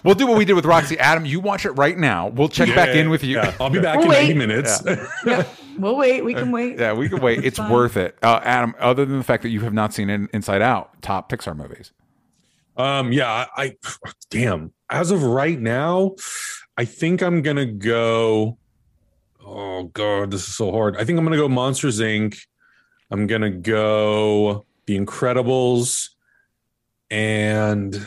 We'll 0.04 0.16
do 0.16 0.28
what 0.28 0.38
we 0.38 0.46
did 0.46 0.54
with 0.54 0.66
Roxy. 0.66 0.98
Adam, 1.00 1.26
you 1.26 1.40
watch 1.40 1.66
it 1.66 1.72
right 1.72 1.98
now. 1.98 2.28
We'll 2.28 2.48
check 2.50 2.74
back 2.76 2.90
in 2.90 3.10
with 3.10 3.24
you. 3.24 3.38
yeah. 3.38 3.56
I'll 3.60 3.70
be 3.70 3.80
back 3.82 3.96
We'll 3.98 4.06
in 4.06 4.10
wait. 4.12 4.28
90 4.28 4.34
minutes. 4.36 4.84
yep. 5.26 5.48
We'll 5.78 5.98
wait. 5.98 6.24
We 6.24 6.34
can 6.34 6.52
wait. 6.52 6.80
Yeah, 6.80 6.94
we 6.94 7.10
can 7.10 7.20
wait. 7.22 7.44
It's 7.44 7.58
Fine. 7.58 7.70
worth 7.70 7.98
it. 7.98 8.18
Uh, 8.24 8.40
Adam, 8.44 8.74
other 8.80 9.04
than 9.04 9.18
the 9.18 9.26
fact 9.26 9.44
that 9.44 9.50
you 9.50 9.60
have 9.62 9.74
not 9.74 9.94
seen 9.94 10.10
it 10.10 10.30
Inside 10.32 10.62
Out, 10.62 11.02
top 11.02 11.30
Pixar 11.30 11.54
movies. 11.54 11.92
Um, 12.78 13.12
yeah, 13.12 13.30
I, 13.32 13.48
I 13.58 13.76
damn. 14.30 14.72
As 14.90 15.12
of 15.12 15.24
right 15.24 15.60
now, 15.60 16.16
I 16.78 16.86
think 16.86 17.22
I'm 17.22 17.42
gonna 17.42 17.66
go. 17.66 18.58
Oh 19.46 19.84
god, 19.94 20.32
this 20.32 20.48
is 20.48 20.56
so 20.56 20.72
hard. 20.72 20.98
I 20.98 21.04
think 21.06 21.18
I'm 21.18 21.26
gonna 21.26 21.38
go 21.38 21.48
Monsters 21.48 22.00
Inc. 22.00 22.38
I'm 23.12 23.28
gonna 23.28 23.52
go 23.52 24.66
The 24.88 24.98
Incredibles, 25.00 26.10
and 27.10 28.06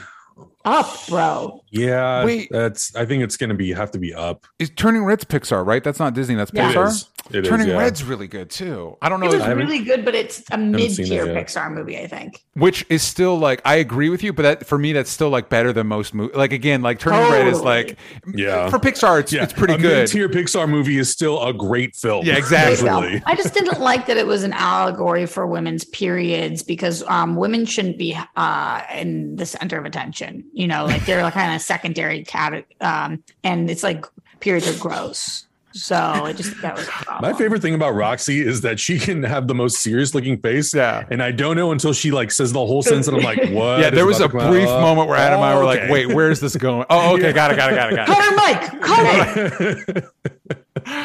Up, 0.65 1.07
bro. 1.09 1.63
yeah, 1.71 2.25
Wait. 2.25 2.49
that's. 2.51 2.95
I 2.95 3.07
think 3.07 3.23
it's 3.23 3.37
gonna 3.37 3.55
be 3.55 3.73
have 3.73 3.91
to 3.93 3.99
be 3.99 4.13
up. 4.15 4.47
Is 4.59 4.71
Turning 4.71 5.05
Red's 5.05 5.25
Pixar, 5.25 5.65
right? 5.65 5.83
That's 5.83 5.99
not 5.99 6.15
Disney. 6.15 6.35
That's 6.35 6.51
Yeah. 6.53 6.71
It 6.71 6.75
Pixar. 6.77 7.09
Is. 7.31 7.35
It 7.35 7.45
is, 7.45 7.49
Turning 7.49 7.69
yeah. 7.69 7.79
Red's 7.79 8.03
really 8.05 8.27
good 8.29 8.51
too. 8.51 8.97
I 9.03 9.09
don't 9.09 9.21
know, 9.21 9.27
It 9.31 9.39
was 9.39 9.47
really 9.49 9.83
good, 9.85 10.05
but 10.05 10.15
it's 10.15 10.43
a 10.51 10.59
mid-tier 10.59 11.27
yet. 11.27 11.47
Pixar 11.47 11.73
movie, 11.73 11.99
I 11.99 12.07
think. 12.07 12.43
which 12.55 12.85
is 12.89 13.03
still 13.03 13.39
like 13.39 13.61
I 13.65 13.77
agree 13.77 14.09
with 14.11 14.23
you, 14.23 14.33
but 14.33 14.43
that 14.43 14.67
for 14.67 14.79
me 14.79 14.93
that's 14.93 15.11
still 15.11 15.31
like 15.31 15.49
better 15.49 15.73
than 15.73 15.87
most 15.87 16.15
movies. 16.15 16.37
Like 16.37 16.53
again, 16.53 16.83
like 16.83 16.99
Turning 16.99 17.31
Red 17.31 17.47
is 17.49 17.61
like 17.61 17.99
Yeah. 18.35 18.71
for 18.71 18.79
Pixar, 18.79 19.21
it's 19.21 19.33
Yeah, 19.33 19.45
it's 19.45 19.53
pretty 19.53 19.75
a 19.75 19.79
good. 19.79 19.99
Mid-tier 19.99 20.29
Pixar 20.29 20.69
movie 20.69 20.99
is 20.99 21.11
still 21.11 21.43
a 21.43 21.53
great 21.53 21.95
film. 21.97 22.25
Yeah, 22.25 22.37
exactly. 22.37 23.23
I 23.27 23.35
just 23.35 23.55
didn't 23.55 23.81
like 23.81 24.07
that 24.07 24.17
it 24.17 24.27
was 24.27 24.43
an 24.45 24.53
allegory 24.53 25.27
for 25.27 25.47
women's 25.47 25.85
periods 25.85 26.63
because 26.63 27.03
um, 27.05 27.37
women 27.37 27.65
shouldn't 27.67 27.99
be 27.99 28.19
uh, 28.37 28.83
in 28.95 29.37
the 29.37 29.47
center 29.47 29.79
of 29.79 29.85
attention. 29.85 30.45
You 30.53 30.67
know, 30.67 30.85
like 30.87 31.05
they're 31.07 31.23
like 31.23 31.35
kind 31.35 31.55
of 31.55 31.61
secondary 31.61 32.25
cat, 32.25 32.65
um, 32.81 33.23
and 33.45 33.71
it's 33.71 33.83
like 33.83 34.05
periods 34.41 34.69
are 34.69 34.79
gross. 34.81 35.47
So 35.73 35.97
I 35.97 36.33
just 36.33 36.61
that 36.63 36.77
was 36.77 36.89
My 37.21 37.33
favorite 37.35 37.61
thing 37.63 37.75
about 37.75 37.95
Roxy 37.95 38.41
is 38.41 38.63
that 38.63 38.81
she 38.81 38.99
can 38.99 39.23
have 39.23 39.47
the 39.49 39.55
most 39.55 39.81
serious 39.81 40.15
looking 40.15 40.41
face. 40.41 40.75
Yeah. 40.75 41.05
And 41.11 41.23
I 41.23 41.31
don't 41.31 41.57
know 41.57 41.73
until 41.73 41.93
she 41.93 42.11
like 42.11 42.31
says 42.31 42.53
the 42.53 42.65
whole 42.65 42.83
sentence 42.83 43.07
and 43.07 43.17
I'm 43.17 43.23
like, 43.23 43.39
what? 43.51 43.81
yeah, 43.81 43.91
there 43.91 44.07
was 44.07 44.21
a 44.21 44.25
about 44.25 44.33
to 44.33 44.39
come 44.45 44.51
brief 44.53 44.69
out? 44.69 44.81
moment 44.81 45.09
where 45.09 45.19
Adam 45.19 45.37
and 45.41 45.45
I 45.45 45.53
Oh, 45.53 45.59
were 45.59 45.65
like, 45.65 45.91
"Wait, 45.91 46.07
where's 46.13 46.41
this 46.41 46.57
going?" 46.57 46.85
Oh, 46.91 47.15
okay, 47.17 47.33
got 47.33 47.51
it, 47.53 47.57
got 47.57 47.73
it, 47.73 47.77
got 47.77 47.93
it, 47.93 47.97
got 47.97 48.09
it. 48.09 48.15
Cut 48.15 48.25
her 48.25 48.37
mic. 48.37 48.83
Cut 48.83 49.97
it. 49.97 50.05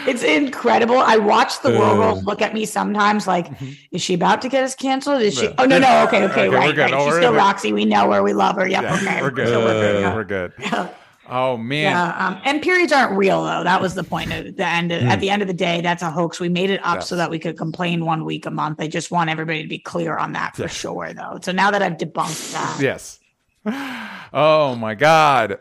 It's 0.08 0.24
incredible. 0.24 0.98
I 0.98 1.18
watch 1.18 1.62
the 1.62 1.72
world 1.72 2.20
Uh. 2.20 2.22
look 2.22 2.42
at 2.42 2.54
me 2.54 2.66
sometimes 2.66 3.28
like, 3.28 3.48
is 3.92 4.02
she 4.02 4.14
about 4.14 4.42
to 4.44 4.50
get 4.50 4.64
us 4.64 4.76
canceled? 4.76 5.22
Is 5.22 5.34
she? 5.38 5.48
Oh 5.58 5.66
no, 5.66 5.78
no. 5.80 6.04
Okay, 6.08 6.24
okay, 6.24 6.32
Okay, 6.32 6.50
we're 6.50 6.56
right, 6.58 6.76
good. 6.76 6.82
right. 6.84 6.94
Oh, 6.94 7.08
She's 7.08 7.16
still. 7.18 7.34
Roxy. 7.34 7.74
We 7.74 7.84
know 7.86 8.12
her. 8.12 8.24
We 8.24 8.34
love 8.34 8.56
her. 8.56 8.68
Yep. 8.68 8.82
Yeah, 8.84 8.96
okay. 8.96 9.22
we're 9.22 9.32
good. 9.32 9.48
So 9.50 9.60
we're 9.60 9.74
good. 9.74 10.02
Yeah. 10.02 10.16
We're 10.16 10.24
good. 10.24 10.90
Oh 11.30 11.56
man, 11.58 11.84
Yeah, 11.94 12.28
um, 12.28 12.42
and 12.44 12.62
periods 12.62 12.92
aren't 12.92 13.18
real 13.18 13.44
though. 13.44 13.64
That 13.64 13.82
was 13.82 13.96
the 13.96 14.04
point 14.04 14.34
of 14.34 14.58
the 14.58 14.68
end. 14.68 14.92
At 14.92 15.20
the 15.22 15.30
end 15.30 15.42
of 15.42 15.48
the 15.48 15.54
day, 15.54 15.80
that's 15.80 16.04
a 16.04 16.12
hoax. 16.12 16.40
We 16.40 16.50
made 16.50 16.70
it 16.70 16.82
up 16.84 17.02
so 17.02 17.16
that 17.16 17.30
we 17.30 17.40
could 17.40 17.58
complain 17.58 18.06
one 18.06 18.26
week 18.26 18.46
a 18.46 18.52
month. 18.52 18.82
I 18.82 18.88
just 18.88 19.10
want 19.10 19.30
everybody 19.30 19.64
to 19.64 19.70
be 19.70 19.80
clear 19.80 20.18
on 20.18 20.34
that 20.34 20.56
for 20.56 20.68
sure, 20.68 21.14
though. 21.14 21.40
So 21.42 21.52
now 21.54 21.72
that 21.72 21.82
I've 21.82 21.94
debunked 21.98 22.52
that, 22.54 22.78
yes. 22.82 23.20
Oh 24.36 24.76
my 24.76 24.96
God, 24.96 25.60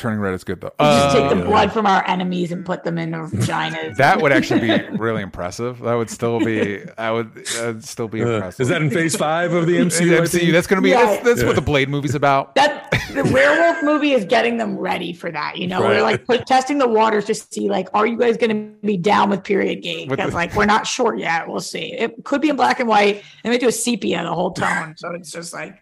Turning 0.00 0.18
Red 0.20 0.32
is 0.32 0.44
good 0.44 0.62
though. 0.62 0.72
we 0.80 0.84
just 0.86 1.14
take 1.14 1.24
Uh, 1.26 1.34
the 1.34 1.44
blood 1.44 1.72
from 1.72 1.84
our 1.84 2.02
enemies 2.08 2.52
and 2.52 2.64
put 2.64 2.84
them 2.84 2.96
in 2.96 3.12
our 3.12 3.28
vaginas. 3.28 3.96
that 3.96 4.22
would 4.22 4.32
actually 4.32 4.60
be 4.60 4.88
really 4.96 5.20
impressive. 5.22 5.78
That 5.80 5.94
would 5.94 6.08
still 6.08 6.40
be. 6.40 6.80
I 6.96 7.10
would. 7.10 7.34
That 7.34 7.66
would 7.66 7.84
still 7.84 8.08
be 8.08 8.22
Uh, 8.24 8.28
impressive. 8.28 8.60
is 8.62 8.68
that 8.68 8.80
in 8.80 8.90
phase 8.90 9.14
five 9.14 9.52
of 9.52 9.66
the 9.66 9.76
MCU? 9.76 10.16
I 10.16 10.22
MCU? 10.22 10.52
That's 10.52 10.66
going 10.66 10.78
to 10.78 10.82
be. 10.82 10.88
Yeah. 10.90 11.04
That's, 11.04 11.22
that's 11.24 11.42
what 11.44 11.54
the 11.54 11.60
Blade 11.60 11.90
movie's 11.90 12.14
about. 12.14 12.54
that 12.56 12.90
the 13.12 13.24
werewolf 13.24 13.82
movie 13.82 14.12
is 14.12 14.24
getting 14.24 14.56
them 14.56 14.78
ready 14.78 15.12
for 15.12 15.30
that. 15.30 15.58
You 15.58 15.66
know, 15.66 15.80
we're 15.80 16.00
like 16.00 16.24
put, 16.24 16.46
testing 16.46 16.78
the 16.78 16.88
waters 16.88 17.26
to 17.26 17.34
see 17.34 17.68
like, 17.68 17.88
are 17.92 18.06
you 18.06 18.16
guys 18.16 18.38
going 18.38 18.50
to 18.80 18.86
be 18.86 18.96
down 18.96 19.28
with 19.28 19.44
period 19.44 19.82
game? 19.82 20.08
Because 20.08 20.32
like 20.32 20.54
we're 20.56 20.64
not 20.64 20.86
sure 20.86 21.14
yet. 21.14 21.46
We'll 21.46 21.60
see. 21.60 21.92
It 21.92 22.24
could 22.24 22.40
be 22.40 22.48
in 22.48 22.56
black 22.56 22.80
and 22.80 22.88
white. 22.88 23.22
They 23.44 23.50
may 23.50 23.58
do 23.58 23.68
a 23.68 23.72
sepia 23.72 24.22
the 24.22 24.32
whole 24.32 24.52
tone, 24.52 24.94
so 24.96 25.10
it's 25.12 25.30
just 25.30 25.52
like. 25.52 25.76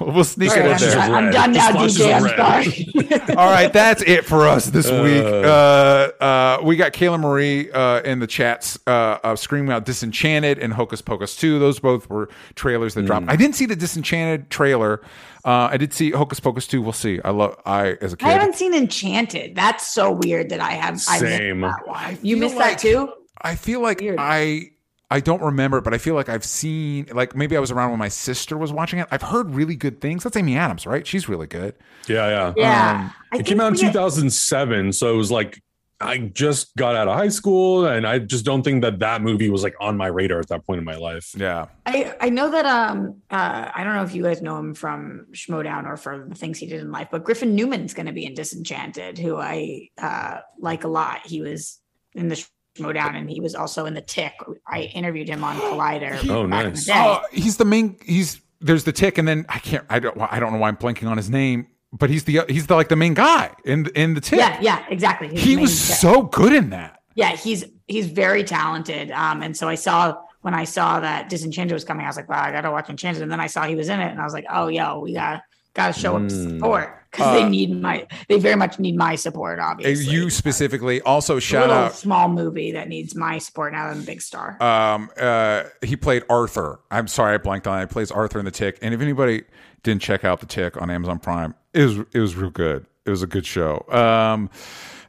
We'll 0.00 0.24
sneak 0.24 0.50
All 0.52 0.56
it 0.56 0.64
in 0.64 0.72
I'm, 0.72 0.78
there. 0.80 0.98
of 0.98 1.12
I'm 1.12 1.30
done 1.30 1.52
now, 1.52 1.70
DJ. 1.72 2.14
I'm 2.14 2.26
sorry. 2.36 3.26
All 3.36 3.50
right, 3.50 3.72
that's 3.72 4.02
it 4.02 4.24
for 4.24 4.46
us 4.46 4.66
this 4.66 4.88
Uh. 4.88 5.00
week. 5.02 5.24
Uh, 5.24 6.22
uh, 6.22 6.60
we 6.62 6.76
got 6.76 6.92
Kayla 6.92 7.18
Marie 7.18 7.70
uh, 7.72 8.00
in 8.02 8.18
the 8.18 8.26
chats 8.26 8.78
uh, 8.86 9.18
uh, 9.24 9.36
screaming 9.36 9.72
out 9.72 9.84
Disenchanted 9.84 10.58
and 10.58 10.72
Hocus 10.72 11.00
Pocus 11.02 11.36
2. 11.36 11.58
Those 11.58 11.78
both 11.80 12.08
were 12.10 12.28
trailers 12.54 12.94
that 12.94 13.06
dropped. 13.06 13.28
I 13.28 13.36
didn't 13.36 13.54
see 13.56 13.66
the 13.66 13.76
Disenchanted 13.76 14.50
trailer. 14.50 15.00
Uh, 15.44 15.68
I 15.72 15.76
did 15.76 15.92
see 15.92 16.10
Hocus 16.10 16.40
Pocus 16.40 16.66
2. 16.66 16.80
We'll 16.82 16.92
see. 16.92 17.20
I 17.24 17.30
love. 17.30 17.56
I 17.66 17.96
as 18.00 18.12
a 18.12 18.16
kid. 18.16 18.28
I 18.28 18.32
haven't 18.32 18.54
seen 18.54 18.74
Enchanted. 18.74 19.54
That's 19.56 19.88
so 19.92 20.12
weird 20.12 20.50
that 20.50 20.60
I 20.60 20.72
have. 20.72 20.94
I 21.08 21.18
Same. 21.18 21.60
missed 21.60 21.76
that 21.78 21.88
one. 21.88 22.18
You 22.22 22.36
missed 22.36 22.56
like- 22.56 22.72
that 22.72 22.78
too. 22.78 23.12
I 23.44 23.56
feel 23.56 23.80
like 23.80 24.00
Weird. 24.00 24.16
I 24.20 24.70
I 25.12 25.20
don't 25.20 25.42
remember, 25.42 25.80
but 25.80 25.92
I 25.94 25.98
feel 25.98 26.14
like 26.14 26.28
I've 26.28 26.44
seen 26.44 27.06
like 27.12 27.36
maybe 27.36 27.56
I 27.56 27.60
was 27.60 27.70
around 27.70 27.90
when 27.90 27.98
my 27.98 28.08
sister 28.08 28.56
was 28.56 28.72
watching 28.72 28.98
it. 28.98 29.06
I've 29.10 29.22
heard 29.22 29.54
really 29.54 29.76
good 29.76 30.00
things. 30.00 30.24
That's 30.24 30.36
Amy 30.36 30.56
Adams, 30.56 30.86
right? 30.86 31.06
She's 31.06 31.28
really 31.28 31.46
good. 31.46 31.74
Yeah, 32.08 32.28
yeah. 32.28 32.52
Yeah, 32.56 33.10
I 33.32 33.36
It 33.38 33.46
came 33.46 33.60
out 33.60 33.68
in 33.68 33.72
we 33.74 33.80
get- 33.80 33.92
2007, 33.92 34.92
so 34.92 35.12
it 35.12 35.16
was 35.16 35.30
like 35.30 35.62
I 36.00 36.18
just 36.18 36.74
got 36.76 36.96
out 36.96 37.06
of 37.06 37.14
high 37.16 37.28
school, 37.28 37.86
and 37.86 38.04
I 38.04 38.18
just 38.18 38.44
don't 38.44 38.64
think 38.64 38.82
that 38.82 38.98
that 38.98 39.22
movie 39.22 39.50
was 39.50 39.62
like 39.62 39.76
on 39.80 39.96
my 39.96 40.08
radar 40.08 40.40
at 40.40 40.48
that 40.48 40.66
point 40.66 40.78
in 40.78 40.84
my 40.84 40.96
life. 40.96 41.32
Yeah. 41.36 41.66
I, 41.86 42.14
I 42.20 42.28
know 42.28 42.50
that 42.50 42.66
um 42.66 43.20
uh 43.30 43.70
I 43.74 43.84
don't 43.84 43.94
know 43.94 44.02
if 44.02 44.14
you 44.14 44.22
guys 44.24 44.42
know 44.42 44.56
him 44.58 44.74
from 44.74 45.26
Schmoedown 45.32 45.86
or 45.86 45.96
for 45.96 46.26
the 46.28 46.34
things 46.34 46.58
he 46.58 46.66
did 46.66 46.80
in 46.80 46.90
life, 46.90 47.08
but 47.12 47.22
Griffin 47.22 47.54
Newman's 47.54 47.94
going 47.94 48.06
to 48.06 48.12
be 48.12 48.24
in 48.24 48.34
Disenchanted, 48.34 49.18
who 49.18 49.36
I 49.36 49.90
uh 49.98 50.38
like 50.58 50.82
a 50.84 50.88
lot. 50.88 51.20
He 51.24 51.40
was 51.40 51.78
in 52.14 52.26
the 52.28 52.44
Schmoedown 52.76 53.14
and 53.16 53.28
he 53.30 53.40
was 53.40 53.54
also 53.54 53.86
in 53.86 53.94
the 53.94 54.00
Tick. 54.00 54.32
I 54.66 54.82
interviewed 54.94 55.28
him 55.28 55.44
on 55.44 55.56
Collider. 55.56 56.18
Oh, 56.30 56.46
back 56.48 56.64
the 56.64 56.70
nice. 56.70 56.88
Oh, 56.90 57.20
he's 57.32 57.56
the 57.58 57.64
main. 57.64 57.98
He's 58.04 58.40
there's 58.60 58.84
the 58.84 58.92
tick, 58.92 59.18
and 59.18 59.26
then 59.26 59.44
I 59.48 59.58
can't. 59.58 59.84
I 59.90 59.98
don't. 59.98 60.16
I 60.20 60.38
don't 60.38 60.52
know 60.52 60.58
why 60.58 60.68
I'm 60.68 60.76
blanking 60.76 61.08
on 61.10 61.16
his 61.16 61.28
name, 61.28 61.66
but 61.92 62.08
he's 62.10 62.24
the 62.24 62.42
he's 62.48 62.66
the 62.68 62.74
like 62.76 62.88
the 62.88 62.96
main 62.96 63.12
guy 63.14 63.50
in 63.64 63.86
in 63.94 64.14
the 64.14 64.20
tick. 64.20 64.38
yeah, 64.38 64.58
yeah, 64.60 64.86
exactly. 64.88 65.28
He's 65.28 65.42
he 65.42 65.56
was 65.56 65.86
Tick. 65.88 65.96
so 65.96 66.22
good 66.22 66.54
in 66.54 66.70
that. 66.70 67.00
yeah 67.14 67.30
he's 67.36 67.64
he's 67.88 68.06
very 68.06 68.42
talented 68.44 69.10
um 69.10 69.42
and 69.42 69.54
so 69.54 69.68
i 69.68 69.74
saw 69.74 70.14
when 70.40 70.54
i 70.54 70.64
saw 70.64 70.98
that 71.00 71.28
disenchanted 71.28 71.74
was 71.74 71.84
coming 71.84 72.06
i 72.06 72.08
was 72.08 72.16
like 72.16 72.26
wow 72.28 72.42
i 72.42 72.50
gotta 72.50 72.70
watch 72.70 72.88
enchanted 72.88 73.22
and 73.22 73.30
then 73.30 73.40
i 73.40 73.46
saw 73.46 73.64
he 73.66 73.74
was 73.74 73.90
in 73.90 74.00
it 74.00 74.10
and 74.10 74.18
i 74.18 74.24
was 74.24 74.32
like 74.32 74.46
oh 74.48 74.68
yo 74.68 74.98
we 75.00 75.12
gotta 75.12 75.42
gotta 75.74 75.92
show 75.98 76.16
up 76.16 76.22
Mm. 76.22 76.56
support 76.58 76.98
because 77.10 77.26
Uh, 77.26 77.32
they 77.34 77.48
need 77.48 77.80
my 77.80 78.06
they 78.28 78.38
very 78.38 78.56
much 78.56 78.78
need 78.78 78.96
my 78.96 79.14
support 79.16 79.58
obviously 79.58 80.04
You 80.12 80.30
specifically. 80.30 81.00
Also, 81.02 81.36
a 81.36 81.40
shout 81.40 81.68
little 81.68 81.84
out. 81.84 81.94
small 81.94 82.28
movie 82.28 82.72
that 82.72 82.88
needs 82.88 83.14
my 83.14 83.38
support 83.38 83.72
now 83.72 83.86
that 83.88 83.96
i'm 83.96 84.02
a 84.02 84.06
big 84.06 84.20
star 84.22 84.56
Um, 84.62 85.10
uh, 85.20 85.64
he 85.82 85.96
played 85.96 86.22
Arthur. 86.30 86.80
I'm 86.90 87.08
sorry, 87.08 87.34
I 87.34 87.38
blanked 87.38 87.66
on. 87.66 87.78
it. 87.78 87.82
He 87.82 87.86
plays 87.92 88.10
Arthur 88.10 88.38
in 88.38 88.44
the 88.44 88.50
Tick. 88.50 88.78
And 88.82 88.94
if 88.94 89.00
anybody 89.00 89.42
didn't 89.82 90.02
check 90.02 90.24
out 90.24 90.40
the 90.40 90.46
Tick 90.46 90.80
on 90.80 90.90
Amazon 90.90 91.18
Prime, 91.18 91.54
it 91.74 91.84
was 91.84 91.98
it 92.14 92.20
was 92.20 92.34
real 92.36 92.50
good. 92.50 92.86
It 93.04 93.10
was 93.10 93.22
a 93.22 93.26
good 93.26 93.44
show. 93.46 93.84
Um, 93.90 94.48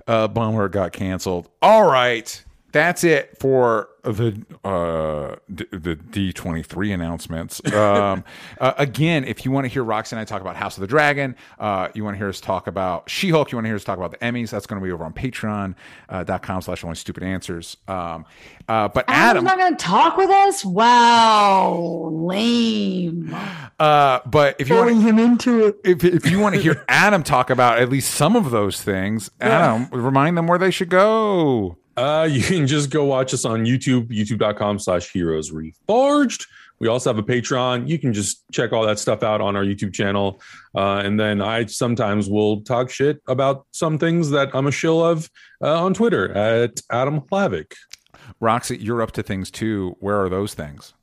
uh, 0.07 0.28
bummer 0.28 0.68
got 0.68 0.91
canceled. 0.93 1.47
All 1.61 1.86
right, 1.86 2.43
that's 2.74 3.03
it 3.05 3.38
for 3.39 3.88
the 4.03 4.38
uh 4.65 5.36
d- 5.53 5.65
the 5.71 5.95
D23 5.95 6.93
announcements. 6.93 7.61
Um, 7.74 8.24
uh, 8.61 8.74
again, 8.78 9.24
if 9.26 9.45
you 9.45 9.51
want 9.51 9.65
to 9.65 9.69
hear 9.69 9.84
Roxy 9.84 10.15
and 10.15 10.21
I 10.21 10.26
talk 10.26 10.41
about 10.41 10.55
House 10.55 10.78
of 10.78 10.82
the 10.82 10.88
Dragon, 10.88 11.36
uh, 11.59 11.89
you 11.93 12.03
want 12.03 12.15
to 12.15 12.17
hear 12.17 12.30
us 12.30 12.39
talk 12.39 12.67
about 12.67 13.09
She-Hulk, 13.09 13.51
you 13.51 13.57
want 13.57 13.65
to 13.65 13.69
hear 13.69 13.76
us 13.76 13.84
talk 13.84 13.97
about 13.97 14.11
the 14.11 14.17
Emmys, 14.17 14.49
that's 14.51 14.65
going 14.65 14.80
to 14.80 14.86
be 14.86 14.91
over 14.91 15.03
on 15.03 15.11
patreon.com 15.13 15.76
uh, 16.09 16.39
com 16.39 16.61
slash 16.61 16.84
only 16.84 16.95
stupid 16.95 17.24
answers. 17.24 17.78
Um, 17.88 18.26
uh, 18.67 18.88
but 18.88 19.05
Adam's 19.07 19.30
Adam, 19.30 19.43
not 19.45 19.57
gonna 19.57 19.76
talk 19.76 20.17
with 20.17 20.30
us 20.30 20.63
wow 20.63 22.09
lame 22.11 23.36
uh, 23.80 24.19
but 24.26 24.55
if 24.59 24.69
you 24.69 24.76
want 24.76 25.01
him 25.01 25.19
into 25.19 25.67
it 25.67 25.80
if, 25.84 26.03
if 26.03 26.30
you 26.30 26.39
want 26.39 26.55
to 26.55 26.61
hear 26.61 26.86
Adam 26.88 27.24
talk 27.24 27.49
about 27.49 27.80
at 27.80 27.89
least 27.89 28.11
some 28.11 28.36
of 28.36 28.51
those 28.51 28.82
things, 28.82 29.30
Adam, 29.41 29.87
remind 29.91 30.37
them 30.37 30.47
where 30.47 30.58
they 30.59 30.71
should 30.71 30.89
go. 30.89 31.78
Uh, 31.95 32.28
you 32.32 32.41
can 32.41 32.67
just 32.67 32.89
go 32.89 33.05
watch 33.05 33.33
us 33.33 33.45
on 33.45 33.65
YouTube, 33.65 34.07
youtube.com 34.07 34.79
slash 34.79 35.11
heroes 35.11 35.51
reforged. 35.51 36.47
We 36.79 36.87
also 36.89 37.13
have 37.13 37.17
a 37.17 37.24
Patreon. 37.24 37.87
You 37.87 37.97
can 37.97 38.11
just 38.11 38.43
check 38.51 38.74
all 38.74 38.86
that 38.86 38.99
stuff 38.99 39.24
out 39.24 39.39
on 39.39 39.55
our 39.55 39.63
YouTube 39.63 39.93
channel. 39.93 40.41
Uh, 40.75 40.97
and 40.97 41.17
then 41.17 41.41
I 41.41 41.65
sometimes 41.65 42.29
will 42.29 42.61
talk 42.61 42.89
shit 42.89 43.21
about 43.28 43.65
some 43.71 43.97
things 43.97 44.32
that 44.32 44.49
I'm 44.53 44.67
a 44.67 44.71
shill 44.71 45.03
of 45.03 45.29
uh, 45.61 45.82
on 45.82 45.93
Twitter 45.93 46.33
at 46.33 46.82
Adam 46.91 47.21
Hlavik. 47.21 47.74
Roxy, 48.39 48.78
you're 48.78 49.01
up 49.01 49.11
to 49.11 49.24
things 49.24 49.49
too. 49.49 49.95
Where 49.99 50.21
are 50.21 50.28
those 50.28 50.53
things? 50.53 50.93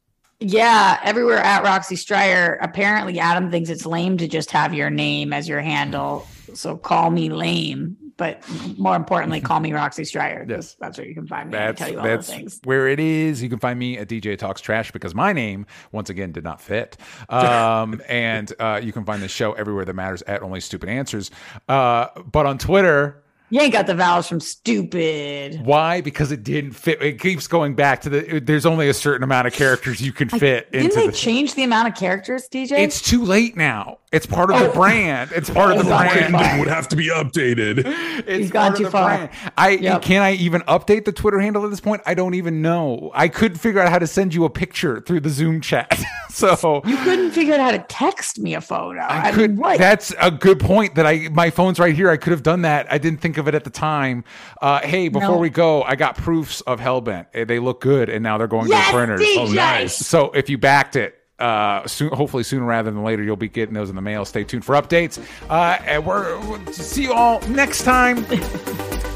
Yeah, 0.40 0.98
everywhere 1.02 1.38
at 1.38 1.62
Roxy 1.62 1.96
Striar. 1.96 2.58
Apparently, 2.62 3.18
Adam 3.18 3.50
thinks 3.50 3.68
it's 3.68 3.84
lame 3.84 4.16
to 4.18 4.28
just 4.28 4.50
have 4.50 4.74
your 4.74 4.90
name 4.90 5.32
as 5.32 5.48
your 5.48 5.60
handle. 5.60 6.26
So 6.54 6.76
call 6.76 7.10
me 7.10 7.28
lame, 7.28 7.96
but 8.20 8.44
more 8.78 8.94
importantly, 8.94 9.40
call 9.50 9.58
me 9.58 9.72
Roxy 9.72 10.04
Striar. 10.04 10.44
Yes. 10.48 10.76
that's 10.78 10.96
where 10.98 11.06
you 11.08 11.14
can 11.14 11.26
find 11.26 11.50
me. 11.50 11.56
That's 11.58 11.78
tell 11.80 11.90
you 11.90 11.98
all 11.98 12.04
the 12.06 12.22
things. 12.22 12.60
where 12.64 12.86
it 12.86 13.00
is. 13.00 13.42
You 13.42 13.48
can 13.48 13.58
find 13.58 13.78
me 13.78 13.98
at 13.98 14.08
DJ 14.08 14.38
Talks 14.38 14.60
Trash 14.60 14.92
because 14.92 15.14
my 15.14 15.32
name 15.32 15.66
once 15.90 16.10
again 16.10 16.30
did 16.30 16.44
not 16.44 16.60
fit. 16.60 16.96
Um, 17.30 18.00
and 18.08 18.52
uh, 18.60 18.78
you 18.82 18.92
can 18.92 19.04
find 19.04 19.22
the 19.22 19.28
show 19.28 19.54
everywhere 19.54 19.84
that 19.86 19.94
matters 19.94 20.22
at 20.28 20.42
Only 20.42 20.60
Stupid 20.60 20.88
Answers. 20.88 21.30
Uh, 21.68 22.06
but 22.30 22.44
on 22.46 22.58
Twitter, 22.58 23.22
You 23.48 23.60
ain't 23.60 23.72
got 23.72 23.86
the 23.86 23.94
vowels 23.96 24.28
from 24.28 24.38
stupid. 24.40 25.60
why? 25.64 26.00
Because 26.00 26.30
it 26.30 26.42
didn't 26.44 26.72
fit. 26.72 27.02
It 27.02 27.18
keeps 27.20 27.46
going 27.48 27.74
back 27.74 28.00
to 28.02 28.08
the. 28.08 28.40
There's 28.40 28.66
only 28.66 28.88
a 28.88 28.94
certain 28.94 29.22
amount 29.24 29.46
of 29.48 29.52
characters 29.52 30.00
you 30.00 30.12
can 30.12 30.28
fit 30.28 30.70
Didn't 30.70 30.86
into 30.86 30.96
they 31.00 31.06
the. 31.08 31.12
change 31.12 31.54
the 31.54 31.64
amount 31.64 31.88
of 31.88 31.94
characters, 31.96 32.48
DJ? 32.48 32.78
It's 32.78 33.00
too 33.02 33.24
late 33.24 33.56
now. 33.56 33.98
It's 34.12 34.26
part 34.26 34.50
of 34.50 34.58
the 34.58 34.70
brand. 34.70 35.30
It's 35.32 35.48
part 35.48 35.70
of 35.70 35.78
the 35.78 35.84
brand. 35.84 36.32
Branding 36.32 36.58
would 36.58 36.66
have 36.68 36.88
to 36.88 36.96
be 36.96 37.08
updated. 37.10 37.84
It's 37.86 38.26
He's 38.28 38.50
gone 38.50 38.62
part 38.62 38.72
of 38.72 38.78
too 38.78 38.84
the 38.86 38.90
far. 38.90 39.08
brand. 39.16 39.30
I 39.56 39.68
Yep. 39.70 40.02
can 40.02 40.20
I 40.22 40.32
even 40.32 40.62
update 40.62 41.04
the 41.04 41.12
Twitter 41.12 41.38
handle 41.38 41.64
at 41.64 41.70
this 41.70 41.78
point? 41.80 42.02
I 42.06 42.14
don't 42.14 42.34
even 42.34 42.60
know. 42.60 43.12
I 43.14 43.28
could 43.28 43.60
figure 43.60 43.80
out 43.80 43.88
how 43.88 44.00
to 44.00 44.08
send 44.08 44.34
you 44.34 44.44
a 44.44 44.50
picture 44.50 45.00
through 45.00 45.20
the 45.20 45.30
Zoom 45.30 45.60
chat. 45.60 46.02
so 46.28 46.82
You 46.84 46.96
couldn't 46.98 47.30
figure 47.30 47.54
out 47.54 47.60
how 47.60 47.70
to 47.70 47.78
text 47.88 48.40
me 48.40 48.54
a 48.54 48.60
photo. 48.60 48.98
I 48.98 49.28
I, 49.28 49.30
could. 49.30 49.50
mean, 49.52 49.60
what? 49.60 49.78
That's 49.78 50.12
a 50.20 50.32
good 50.32 50.58
point. 50.58 50.96
That 50.96 51.06
I 51.06 51.28
my 51.30 51.50
phone's 51.50 51.78
right 51.78 51.94
here. 51.94 52.10
I 52.10 52.16
could 52.16 52.32
have 52.32 52.42
done 52.42 52.62
that. 52.62 52.92
I 52.92 52.98
didn't 52.98 53.20
think 53.20 53.38
of 53.38 53.46
it 53.46 53.54
at 53.54 53.62
the 53.62 53.70
time. 53.70 54.24
Uh, 54.60 54.80
hey, 54.80 55.08
before 55.08 55.28
No. 55.36 55.38
we 55.38 55.50
go, 55.50 55.84
I 55.84 55.94
got 55.94 56.16
proofs 56.16 56.62
of 56.62 56.80
Hellbent. 56.80 57.26
Eh, 57.32 57.44
They 57.44 57.60
look 57.60 57.80
good, 57.80 58.08
and 58.08 58.24
now 58.24 58.38
they're 58.38 58.48
going 58.48 58.66
yes, 58.68 58.86
to 58.86 58.92
the 58.92 58.96
printers. 59.06 59.20
DJ. 59.20 59.36
Oh, 59.38 59.52
nice. 59.52 59.94
So 59.94 60.32
if 60.32 60.50
you 60.50 60.58
backed 60.58 60.96
it, 60.96 61.14
uh, 61.40 61.86
soon, 61.86 62.10
hopefully 62.12 62.42
sooner 62.42 62.64
rather 62.64 62.90
than 62.90 63.02
later, 63.02 63.22
you'll 63.22 63.36
be 63.36 63.48
getting 63.48 63.74
those 63.74 63.90
in 63.90 63.96
the 63.96 64.02
mail. 64.02 64.24
Stay 64.24 64.44
tuned 64.44 64.64
for 64.64 64.74
updates. 64.74 65.18
Uh, 65.48 65.78
and 65.84 66.04
we're 66.04 66.38
we'll 66.40 66.64
see 66.72 67.02
you 67.02 67.12
all 67.12 67.40
next 67.48 67.82
time. 67.82 68.24